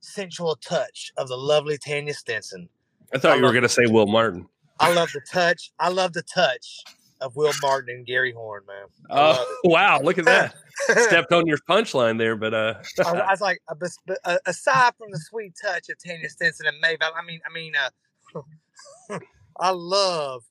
sensual 0.00 0.56
touch 0.56 1.12
of 1.18 1.28
the 1.28 1.36
lovely 1.36 1.76
Tanya 1.76 2.14
Stinson. 2.14 2.70
I 3.12 3.18
thought 3.18 3.32
I 3.32 3.36
you 3.36 3.42
were 3.42 3.52
going 3.52 3.62
to 3.64 3.68
say 3.68 3.84
Will 3.86 4.06
Martin. 4.06 4.48
I 4.80 4.94
love 4.94 5.10
the 5.12 5.20
touch. 5.30 5.72
I 5.78 5.90
love 5.90 6.14
the 6.14 6.22
touch 6.22 6.82
of 7.20 7.36
Will 7.36 7.52
Martin 7.62 7.94
and 7.94 8.06
Gary 8.06 8.32
Horn, 8.32 8.62
man. 8.66 8.86
I 9.10 9.30
love 9.30 9.38
Oh 9.64 9.68
wow! 9.68 10.00
Look 10.00 10.18
at 10.18 10.24
that. 10.26 10.54
Stepped 10.78 11.32
on 11.32 11.46
your 11.46 11.58
punchline 11.68 12.18
there, 12.18 12.36
but 12.36 12.54
uh, 12.54 12.74
I, 13.04 13.10
I 13.10 13.12
was 13.30 13.40
like, 13.40 13.60
uh, 13.68 13.74
bes- 13.74 13.98
but, 14.06 14.18
uh, 14.24 14.38
aside 14.46 14.92
from 14.98 15.10
the 15.10 15.18
sweet 15.18 15.54
touch 15.62 15.88
of 15.88 15.96
Tanya 16.02 16.28
Stinson 16.28 16.66
and 16.66 16.76
Maeve, 16.80 16.98
I 17.00 17.24
mean, 17.24 17.40
I 17.48 17.52
mean, 17.52 17.72
uh, 17.76 19.18
I 19.58 19.70
love 19.70 20.44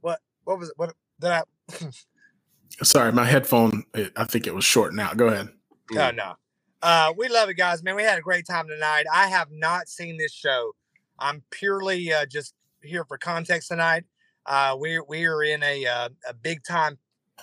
what 0.00 0.20
what 0.44 0.58
was 0.58 0.68
it? 0.68 0.74
What 0.76 0.94
did 1.20 1.30
I? 1.30 1.42
Sorry, 2.82 3.10
my 3.12 3.24
headphone, 3.24 3.84
it, 3.94 4.12
I 4.16 4.24
think 4.24 4.46
it 4.46 4.54
was 4.54 4.64
shorting 4.64 5.00
out. 5.00 5.16
Go 5.16 5.28
ahead. 5.28 5.48
No, 5.90 6.10
no. 6.10 6.34
Uh, 6.82 7.12
we 7.16 7.28
love 7.28 7.48
it, 7.48 7.54
guys. 7.54 7.82
Man, 7.82 7.96
we 7.96 8.02
had 8.02 8.18
a 8.18 8.22
great 8.22 8.46
time 8.46 8.68
tonight. 8.68 9.06
I 9.12 9.28
have 9.28 9.50
not 9.50 9.88
seen 9.88 10.18
this 10.18 10.32
show 10.32 10.72
I'm 11.18 11.42
purely 11.50 12.12
uh, 12.12 12.26
just 12.26 12.54
here 12.82 13.04
for 13.04 13.18
context 13.18 13.68
tonight. 13.68 14.04
Uh, 14.46 14.76
we're 14.78 15.04
we 15.04 15.26
are 15.26 15.42
in 15.42 15.62
a 15.62 15.86
uh, 15.86 16.08
a 16.28 16.34
big 16.34 16.62
time 16.64 16.98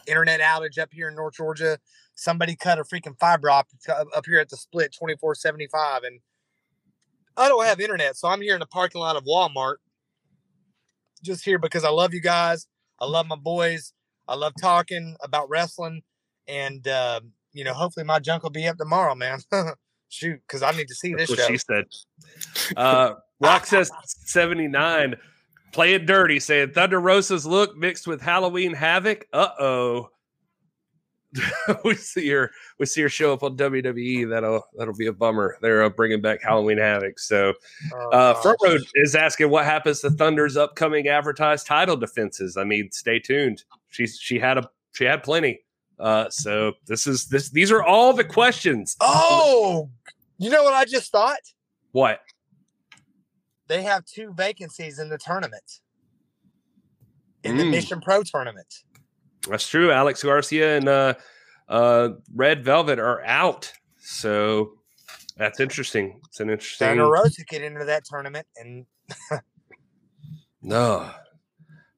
internet 0.08 0.40
outage 0.40 0.78
up 0.78 0.90
here 0.92 1.10
in 1.10 1.16
North 1.16 1.36
Georgia. 1.36 1.78
Somebody 2.16 2.56
cut 2.56 2.80
a 2.80 2.84
freaking 2.84 3.18
fiber 3.20 3.50
optic 3.50 3.80
up 3.90 4.26
here 4.26 4.40
at 4.40 4.50
the 4.50 4.58
split 4.58 4.92
2475 4.94 6.04
and 6.04 6.20
I 7.36 7.48
don't 7.48 7.66
have 7.66 7.80
internet, 7.80 8.16
so 8.16 8.28
I'm 8.28 8.42
here 8.42 8.54
in 8.54 8.60
the 8.60 8.68
parking 8.68 9.02
lot 9.02 9.16
of 9.16 9.24
Walmart. 9.24 9.78
Just 11.24 11.44
here 11.46 11.58
because 11.58 11.84
I 11.84 11.90
love 11.90 12.14
you 12.14 12.22
guys. 12.22 12.68
I 13.00 13.06
love 13.06 13.28
my 13.28 13.36
boys. 13.36 13.94
I 14.28 14.36
love 14.36 14.54
talking 14.62 15.16
about 15.22 15.50
wrestling, 15.50 16.04
and 16.48 16.88
uh, 16.88 17.22
you 17.54 17.64
know, 17.64 17.74
hopefully 17.74 18.06
my 18.06 18.20
junk 18.20 18.44
will 18.44 18.50
be 18.50 18.68
up 18.68 18.78
tomorrow, 18.78 19.16
man. 19.16 19.40
Shoot, 20.10 20.42
because 20.48 20.62
I 20.62 20.72
need 20.72 20.88
to 20.90 20.96
see 20.96 21.16
this 21.16 21.30
That's 21.30 21.42
show. 21.42 21.48
what 21.48 21.52
she 21.52 21.58
said. 21.58 21.86
Uh, 22.78 23.16
Rock 23.40 23.66
says 23.66 23.92
79. 24.06 25.16
Play 25.74 25.96
it 25.96 26.06
dirty, 26.06 26.40
saying 26.40 26.72
Thunder 26.72 27.02
Rosa's 27.02 27.46
look 27.46 27.76
mixed 27.76 28.08
with 28.08 28.22
Halloween 28.22 28.74
Havoc. 28.74 29.28
Uh 29.34 29.50
oh. 29.60 30.10
we 31.84 31.96
see 31.96 32.30
her. 32.30 32.52
We 32.80 32.86
see 32.86 33.02
her 33.02 33.10
show 33.10 33.34
up 33.34 33.42
on 33.42 33.58
WWE. 33.58 34.30
That'll 34.30 34.64
that'll 34.78 34.94
be 34.96 35.08
a 35.08 35.14
bummer. 35.14 35.58
They're 35.62 35.84
uh, 35.84 35.90
bringing 35.90 36.22
back 36.22 36.44
Halloween 36.44 36.78
Havoc. 36.78 37.18
So, 37.20 37.54
Oh, 37.94 38.10
uh, 38.12 38.34
Front. 38.36 38.60
Road 38.64 38.82
is 38.94 39.16
asking 39.16 39.50
what 39.50 39.66
happens 39.66 40.02
to 40.02 40.12
Thunder's 40.12 40.58
upcoming 40.58 41.08
advertised 41.08 41.66
title 41.66 41.98
defenses. 41.98 42.56
I 42.56 42.64
mean, 42.64 42.92
stay 42.92 43.20
tuned. 43.20 43.64
She 43.90 44.06
she 44.06 44.38
had 44.38 44.60
a 44.60 44.70
she 44.92 45.06
had 45.06 45.24
plenty. 45.24 45.62
Uh, 46.00 46.30
so 46.30 46.74
this 46.86 47.08
is 47.08 47.28
this. 47.28 47.50
These 47.50 47.72
are 47.72 47.82
all 47.84 48.14
the 48.14 48.24
questions. 48.24 48.96
Oh, 49.02 49.90
you 50.38 50.52
know 50.52 50.64
what 50.64 50.74
I 50.74 50.86
just 50.86 51.12
thought? 51.12 51.40
What? 51.94 52.20
They 53.68 53.82
have 53.84 54.06
two 54.06 54.34
vacancies 54.34 55.00
in 55.00 55.10
the 55.10 55.18
tournament, 55.18 55.80
in 57.44 57.58
the 57.58 57.64
Mm. 57.64 57.72
Mission 57.72 58.02
Pro 58.02 58.24
tournament. 58.24 58.74
That's 59.50 59.68
true. 59.68 59.92
Alex 59.92 60.24
Garcia 60.24 60.78
and 60.78 60.88
uh, 60.88 61.14
uh, 61.70 62.10
Red 62.34 62.64
Velvet 62.64 63.00
are 63.00 63.24
out. 63.26 63.72
So 64.00 64.74
that's 65.38 65.60
interesting. 65.60 66.22
It's 66.28 66.40
an 66.40 66.50
interesting. 66.50 66.88
Thunder 66.90 67.08
Rosa 67.10 67.44
get 67.46 67.62
into 67.62 67.86
that 67.86 68.04
tournament, 68.06 68.48
and 68.58 68.86
No. 70.62 71.10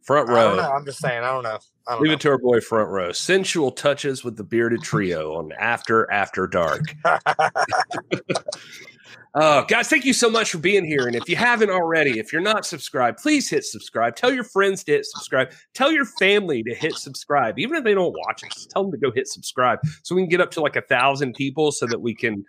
Front 0.04 0.30
I 0.30 0.34
don't 0.44 0.58
know. 0.58 0.64
row. 0.64 0.72
I'm 0.72 0.86
just 0.86 1.00
saying. 1.00 1.24
I 1.24 1.32
don't 1.32 1.44
know. 1.44 1.58
I 1.88 1.94
don't 1.94 2.02
Leave 2.02 2.10
know. 2.10 2.14
it 2.14 2.20
to 2.22 2.30
our 2.30 2.38
boy 2.38 2.62
Front 2.62 2.90
Row. 2.90 3.12
Sensual 3.12 3.72
touches 3.72 4.24
with 4.24 4.38
the 4.38 4.44
bearded 4.44 4.84
trio 4.84 5.34
on 5.36 5.52
After 5.54 6.12
After 6.12 6.46
Dark. 6.46 6.82
Uh, 9.36 9.64
guys, 9.64 9.90
thank 9.90 10.06
you 10.06 10.14
so 10.14 10.30
much 10.30 10.52
for 10.52 10.60
being 10.60 10.86
here. 10.86 11.08
And 11.08 11.16
if 11.16 11.28
you 11.28 11.36
haven't 11.36 11.70
already, 11.70 12.20
if 12.20 12.32
you're 12.32 12.42
not 12.42 12.66
subscribed, 12.66 13.18
please 13.18 13.50
hit 13.50 13.66
subscribe. 13.66 14.16
Tell 14.16 14.34
your 14.34 14.46
friends 14.46 14.86
to 14.86 14.94
hit 14.94 15.06
subscribe. 15.06 15.52
Tell 15.74 15.92
your 15.92 16.06
family 16.06 16.64
to 16.64 16.74
hit 16.74 16.94
subscribe. 16.94 17.60
Even 17.60 17.76
if 17.76 17.84
they 17.84 17.94
don't 17.94 18.16
watch 18.26 18.44
just 18.54 18.72
tell 18.72 18.84
them 18.84 18.94
to 18.94 18.98
go 18.98 19.12
hit 19.12 19.28
subscribe 19.28 19.80
so 20.04 20.16
we 20.16 20.22
can 20.22 20.30
get 20.30 20.40
up 20.40 20.52
to 20.52 20.62
like 20.62 20.78
a 20.78 20.82
thousand 20.82 21.34
people 21.34 21.74
so 21.74 21.86
that 21.86 22.00
we 22.00 22.16
can 22.16 22.46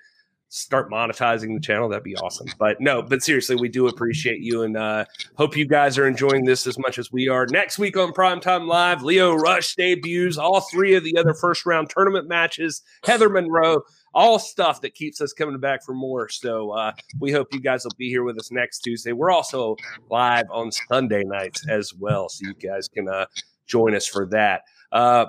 start 0.48 0.88
monetizing 0.88 1.54
the 1.54 1.60
channel. 1.60 1.88
That'd 1.88 2.04
be 2.04 2.16
awesome. 2.16 2.46
But 2.56 2.80
no, 2.80 3.02
but 3.02 3.20
seriously, 3.20 3.56
we 3.56 3.68
do 3.68 3.88
appreciate 3.88 4.40
you 4.40 4.62
and 4.62 4.76
uh, 4.76 5.06
hope 5.36 5.56
you 5.56 5.66
guys 5.66 5.98
are 5.98 6.06
enjoying 6.06 6.44
this 6.44 6.68
as 6.68 6.78
much 6.78 6.98
as 6.98 7.10
we 7.10 7.28
are. 7.28 7.46
Next 7.46 7.80
week 7.80 7.96
on 7.96 8.12
Primetime 8.12 8.68
Live, 8.68 9.02
Lio 9.02 9.34
Rush 9.34 9.74
debuts, 9.74 10.38
all 10.38 10.60
three 10.60 10.94
of 10.94 11.02
the 11.02 11.18
other 11.18 11.34
first 11.34 11.66
round 11.66 11.90
tournament 11.90 12.28
matches, 12.28 12.82
Heather 13.04 13.28
Monroe, 13.28 13.82
all 14.16 14.38
stuff 14.38 14.80
that 14.80 14.94
keeps 14.94 15.20
us 15.20 15.34
coming 15.34 15.60
back 15.60 15.84
for 15.84 15.92
more. 15.92 16.28
So 16.30 16.70
uh, 16.70 16.92
we 17.20 17.32
hope 17.32 17.48
you 17.52 17.60
guys 17.60 17.84
will 17.84 17.92
be 17.98 18.08
here 18.08 18.24
with 18.24 18.38
us 18.38 18.50
next 18.50 18.80
Tuesday. 18.80 19.12
We're 19.12 19.30
also 19.30 19.76
live 20.10 20.46
on 20.50 20.72
Sunday 20.72 21.22
nights 21.22 21.68
as 21.68 21.92
well, 21.92 22.30
so 22.30 22.46
you 22.46 22.54
guys 22.54 22.88
can 22.88 23.08
uh, 23.08 23.26
join 23.66 23.94
us 23.94 24.06
for 24.06 24.26
that. 24.28 24.62
Uh, 24.90 25.26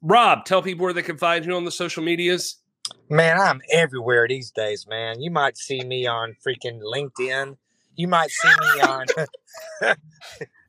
Rob, 0.00 0.46
tell 0.46 0.62
people 0.62 0.82
where 0.82 0.94
they 0.94 1.02
can 1.02 1.18
find 1.18 1.44
you 1.44 1.54
on 1.54 1.66
the 1.66 1.70
social 1.70 2.02
medias. 2.02 2.56
Man, 3.10 3.38
I'm 3.38 3.60
everywhere 3.70 4.26
these 4.26 4.50
days, 4.50 4.86
man. 4.88 5.20
You 5.20 5.30
might 5.30 5.58
see 5.58 5.84
me 5.84 6.06
on 6.06 6.34
freaking 6.44 6.80
LinkedIn. 6.80 7.58
You 7.96 8.08
might 8.08 8.30
see 8.30 8.48
me 8.48 8.80
on. 8.80 9.06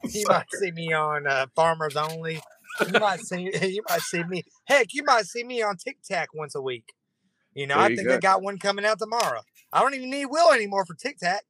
you 0.03 0.26
might 0.27 0.52
see 0.52 0.72
me 0.72 0.91
on 0.91 1.26
uh, 1.26 1.45
Farmers 1.56 1.95
Only. 1.95 2.41
You 2.85 2.99
might 2.99 3.22
see. 3.22 3.49
You 3.61 3.84
might 3.90 4.02
see 4.02 4.23
me. 4.26 4.44
Heck, 4.65 4.94
you 4.94 5.03
might 5.06 5.26
see 5.26 5.45
me 5.45 5.64
on 5.64 5.77
TikTok 5.77 6.34
once 6.34 6.56
a 6.56 6.61
week. 6.61 6.94
You 7.55 7.67
know, 7.67 7.75
There 7.75 7.84
I 7.84 7.88
you 7.89 7.95
think 7.95 8.07
go. 8.09 8.15
I 8.15 8.19
got 8.19 8.41
one 8.41 8.57
coming 8.57 8.85
out 8.85 8.99
tomorrow. 8.99 9.41
I 9.71 9.81
don't 9.81 9.93
even 9.93 10.09
need 10.09 10.25
Will 10.27 10.51
anymore 10.53 10.85
for 10.85 10.95
Tic 10.95 11.17
Tac. 11.19 11.43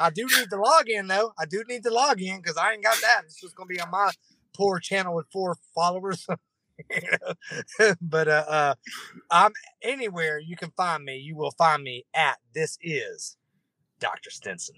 I 0.00 0.10
do 0.10 0.26
need 0.26 0.50
to 0.50 0.56
log 0.56 0.88
in 0.88 1.06
though. 1.06 1.32
I 1.38 1.44
do 1.44 1.62
need 1.68 1.82
to 1.84 1.90
log 1.90 2.20
in 2.20 2.38
because 2.38 2.56
I 2.56 2.72
ain't 2.72 2.82
got 2.82 2.96
that. 3.02 3.22
It's 3.24 3.40
just 3.40 3.54
gonna 3.54 3.66
be 3.68 3.80
on 3.80 3.90
my 3.90 4.10
poor 4.56 4.78
channel 4.80 5.14
with 5.14 5.26
four 5.32 5.56
followers. 5.74 6.26
You 6.90 7.00
know? 7.80 7.94
but 8.00 8.28
uh, 8.28 8.44
uh, 8.48 8.74
I'm 9.30 9.52
anywhere 9.82 10.38
you 10.38 10.56
can 10.56 10.70
find 10.76 11.04
me. 11.04 11.16
You 11.18 11.36
will 11.36 11.52
find 11.52 11.82
me 11.82 12.04
at 12.14 12.38
this 12.54 12.78
is 12.82 13.36
Dr. 14.00 14.30
Stinson. 14.30 14.76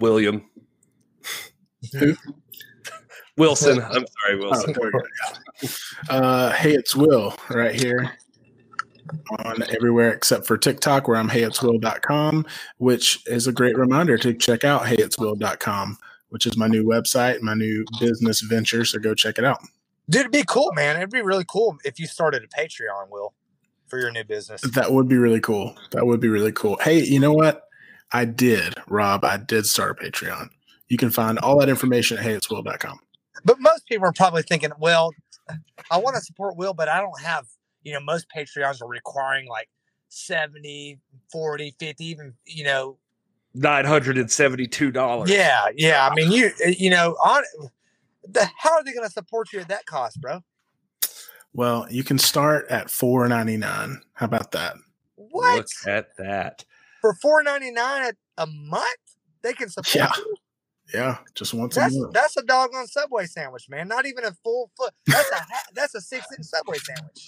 William. 0.00 0.44
Who? 1.98 2.14
Wilson. 3.36 3.80
I'm 3.82 4.04
sorry, 4.06 4.34
Oh, 4.34 4.38
Wilson. 4.38 4.74
there. 4.74 5.70
Uh, 6.10 6.50
hey, 6.52 6.72
it's 6.74 6.94
Will 6.94 7.34
right 7.50 7.74
here 7.74 8.12
on 9.44 9.62
everywhere 9.70 10.12
except 10.12 10.46
for 10.46 10.56
TikTok, 10.56 11.08
where 11.08 11.16
I'm 11.16 11.28
heyitswill.com, 11.28 12.46
which 12.78 13.22
is 13.26 13.46
a 13.46 13.52
great 13.52 13.76
reminder 13.76 14.16
to 14.18 14.34
check 14.34 14.64
out 14.64 14.82
heyitswill.com, 14.82 15.98
which 16.30 16.46
is 16.46 16.56
my 16.56 16.66
new 16.66 16.84
website, 16.84 17.40
my 17.40 17.54
new 17.54 17.84
business 18.00 18.40
venture. 18.40 18.84
So 18.84 18.98
go 18.98 19.14
check 19.14 19.38
it 19.38 19.44
out. 19.44 19.60
Dude, 20.08 20.20
it'd 20.20 20.32
be 20.32 20.44
cool, 20.46 20.72
man. 20.74 20.96
It'd 20.96 21.10
be 21.10 21.22
really 21.22 21.44
cool 21.48 21.76
if 21.84 21.98
you 21.98 22.06
started 22.06 22.44
a 22.44 22.48
Patreon, 22.48 23.10
Will, 23.10 23.34
for 23.88 23.98
your 23.98 24.12
new 24.12 24.24
business. 24.24 24.60
That 24.60 24.92
would 24.92 25.08
be 25.08 25.16
really 25.16 25.40
cool. 25.40 25.74
That 25.92 26.06
would 26.06 26.20
be 26.20 26.28
really 26.28 26.52
cool. 26.52 26.76
Hey, 26.80 27.02
you 27.02 27.18
know 27.18 27.32
what? 27.32 27.62
I 28.12 28.24
did, 28.24 28.74
Rob. 28.88 29.24
I 29.24 29.36
did 29.36 29.66
start 29.66 29.98
a 30.00 30.04
Patreon. 30.04 30.50
You 30.88 30.96
can 30.96 31.10
find 31.10 31.40
all 31.40 31.58
that 31.58 31.68
information 31.68 32.18
at 32.18 32.24
heyitswill.com. 32.24 33.00
But 33.44 33.56
most 33.60 33.86
people 33.86 34.06
are 34.06 34.12
probably 34.12 34.42
thinking, 34.42 34.70
well, 34.78 35.10
I 35.90 35.98
want 35.98 36.14
to 36.16 36.22
support 36.22 36.56
Will, 36.56 36.72
but 36.72 36.88
I 36.88 37.00
don't 37.00 37.20
have, 37.20 37.46
you 37.86 37.92
know, 37.92 38.00
most 38.00 38.26
Patreons 38.36 38.82
are 38.82 38.88
requiring 38.88 39.46
like 39.48 39.68
70, 40.08 40.98
40, 41.30 41.74
50, 41.78 42.04
even, 42.04 42.34
you 42.44 42.64
know, 42.64 42.98
Nine 43.54 43.86
hundred 43.86 44.18
and 44.18 44.30
seventy-two 44.30 44.90
dollars. 44.90 45.30
yeah, 45.30 45.68
yeah. 45.74 46.06
I 46.06 46.14
mean, 46.14 46.30
you, 46.30 46.50
uh, 46.66 46.68
you 46.76 46.90
know, 46.90 47.12
on 47.24 47.42
the, 48.28 48.46
how 48.58 48.72
are 48.74 48.84
they 48.84 48.92
going 48.92 49.06
to 49.06 49.10
support 49.12 49.50
you 49.50 49.60
at 49.60 49.68
that 49.68 49.86
cost, 49.86 50.20
bro? 50.20 50.40
Well, 51.54 51.86
you 51.88 52.04
can 52.04 52.18
start 52.18 52.66
at 52.68 52.90
four 52.90 53.26
ninety 53.28 53.56
nine. 53.56 54.02
How 54.12 54.26
about 54.26 54.50
that? 54.52 54.74
What? 55.14 55.56
Look 55.56 55.66
at 55.86 56.14
that. 56.18 56.66
For 57.00 57.14
four 57.22 57.42
ninety 57.42 57.70
nine 57.70 58.12
a 58.36 58.46
month, 58.46 58.84
they 59.40 59.54
can 59.54 59.70
support 59.70 59.94
Yeah. 59.94 60.10
you. 60.18 60.36
Yeah, 60.94 61.16
just 61.34 61.52
once 61.54 61.74
That's 61.76 61.96
a 61.96 62.00
month. 62.00 62.12
that's 62.12 62.36
a 62.36 62.42
doggone 62.42 62.86
Subway 62.88 63.24
sandwich, 63.26 63.68
man. 63.70 63.88
Not 63.88 64.04
even 64.06 64.24
a 64.26 64.32
full 64.44 64.70
foot. 64.76 64.92
That's 65.06 65.30
a 65.32 65.40
that's 65.74 65.94
a 65.94 66.00
six 66.02 66.26
inch 66.36 66.44
Subway 66.46 66.76
sandwich. 66.76 67.26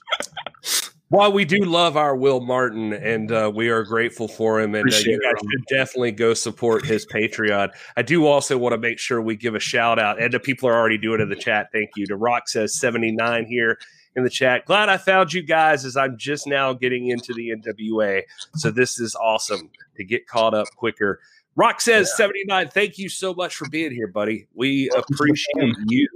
While 1.11 1.33
we 1.33 1.47
do 1.47 1.59
love 1.61 1.97
our 1.97 2.15
Will 2.15 2.41
Martin 2.41 2.93
and 2.93 3.33
uh, 3.33 3.51
we 3.55 3.71
are 3.71 3.83
grateful 3.83 4.29
for 4.29 4.61
him, 4.61 4.75
and 4.75 4.93
uh, 4.93 4.97
you 4.97 5.21
guys 5.23 5.41
should 5.41 5.65
definitely 5.67 6.13
go 6.13 6.35
support 6.35 6.85
his 6.85 7.07
Patreon. 7.07 7.71
I 7.97 8.03
do 8.03 8.27
also 8.27 8.59
want 8.59 8.75
to 8.75 8.79
make 8.79 8.99
sure 8.99 9.23
we 9.23 9.35
give 9.35 9.55
a 9.55 9.61
shout 9.61 9.99
out, 9.99 10.21
and 10.21 10.35
the 10.35 10.41
people 10.41 10.69
are 10.69 10.75
already 10.75 10.99
doing 10.99 11.21
it 11.21 11.23
in 11.23 11.29
the 11.31 11.37
chat. 11.37 11.69
Thank 11.73 11.91
you 11.97 12.07
to 12.09 12.17
Rock 12.17 12.47
says 12.49 12.79
seventy 12.79 13.11
nine 13.11 13.47
here 13.47 13.79
in 14.17 14.25
the 14.25 14.29
chat. 14.31 14.67
Glad 14.67 14.91
I 14.91 14.99
found 14.99 15.33
you 15.33 15.43
guys 15.43 15.87
as 15.87 15.97
I'm 15.97 16.19
just 16.19 16.47
now 16.47 16.75
getting 16.75 17.09
into 17.09 17.33
the 17.33 17.51
NWA, 17.51 18.23
so 18.57 18.71
this 18.71 19.01
is 19.01 19.15
awesome 19.15 19.71
to 19.97 20.05
get 20.05 20.27
caught 20.27 20.53
up 20.53 20.69
quicker. 20.77 21.21
Rock 21.57 21.81
says 21.81 22.15
seventy 22.19 22.45
nine. 22.45 22.69
Thank 22.69 22.99
you 22.99 23.09
so 23.09 23.33
much 23.33 23.57
for 23.57 23.67
being 23.71 23.93
here, 23.93 24.09
buddy. 24.09 24.47
We 24.55 24.91
appreciate 24.91 25.75
you 25.87 26.09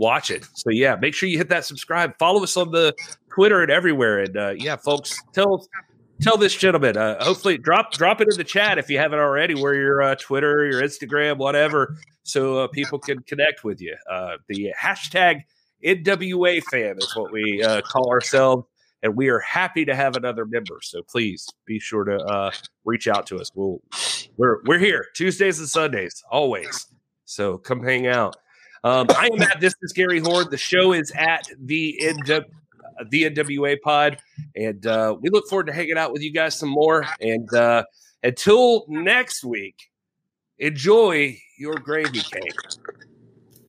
watching. 0.00 0.42
So 0.54 0.70
yeah, 0.70 0.96
make 0.96 1.14
sure 1.14 1.28
you 1.28 1.38
hit 1.38 1.50
that 1.50 1.64
subscribe. 1.64 2.18
Follow 2.18 2.42
us 2.42 2.56
on 2.56 2.72
the 2.72 2.94
Twitter 3.32 3.62
and 3.62 3.70
everywhere. 3.70 4.20
And 4.20 4.36
uh, 4.36 4.54
yeah, 4.56 4.74
folks, 4.74 5.16
tell 5.32 5.68
tell 6.20 6.36
this 6.36 6.56
gentleman. 6.56 6.96
Uh, 6.96 7.22
hopefully, 7.22 7.58
drop 7.58 7.92
drop 7.92 8.20
it 8.20 8.28
in 8.28 8.36
the 8.36 8.44
chat 8.44 8.78
if 8.78 8.90
you 8.90 8.98
haven't 8.98 9.20
already. 9.20 9.54
Where 9.54 9.74
your 9.74 10.02
uh, 10.02 10.16
Twitter, 10.16 10.66
your 10.66 10.82
Instagram, 10.82 11.36
whatever, 11.36 11.96
so 12.24 12.58
uh, 12.58 12.68
people 12.68 12.98
can 12.98 13.20
connect 13.22 13.62
with 13.62 13.80
you. 13.80 13.94
Uh, 14.10 14.38
the 14.48 14.72
hashtag 14.76 15.42
NWA 15.84 16.62
fan 16.64 16.96
is 16.98 17.14
what 17.14 17.30
we 17.30 17.62
uh, 17.62 17.82
call 17.82 18.10
ourselves. 18.10 18.66
And 19.02 19.16
we 19.16 19.30
are 19.30 19.38
happy 19.38 19.86
to 19.86 19.94
have 19.94 20.14
another 20.16 20.44
member. 20.44 20.78
So 20.82 21.00
please 21.02 21.48
be 21.64 21.78
sure 21.78 22.04
to 22.04 22.16
uh, 22.16 22.50
reach 22.84 23.08
out 23.08 23.26
to 23.28 23.36
us. 23.38 23.50
We'll 23.54 23.80
we're 24.36 24.58
we're 24.66 24.78
here 24.78 25.06
Tuesdays 25.14 25.58
and 25.58 25.68
Sundays 25.68 26.22
always. 26.30 26.86
So 27.24 27.56
come 27.56 27.82
hang 27.82 28.08
out. 28.08 28.36
Um, 28.82 29.06
I 29.10 29.28
am 29.32 29.42
at 29.42 29.60
this 29.60 29.74
is 29.82 29.92
Gary 29.92 30.20
Horde. 30.20 30.50
The 30.50 30.58
show 30.58 30.92
is 30.92 31.10
at 31.12 31.46
the 31.58 31.98
NW, 32.02 32.44
the 33.10 33.30
NWA 33.30 33.80
Pod, 33.82 34.18
and 34.56 34.86
uh, 34.86 35.16
we 35.20 35.30
look 35.30 35.46
forward 35.48 35.66
to 35.66 35.72
hanging 35.72 35.98
out 35.98 36.12
with 36.12 36.22
you 36.22 36.32
guys 36.32 36.58
some 36.58 36.70
more. 36.70 37.06
And 37.20 37.52
uh, 37.54 37.84
until 38.22 38.86
next 38.88 39.44
week, 39.44 39.90
Enjoy 40.60 41.38
your 41.56 41.76
gravy 41.76 42.20
cake. 42.20 42.52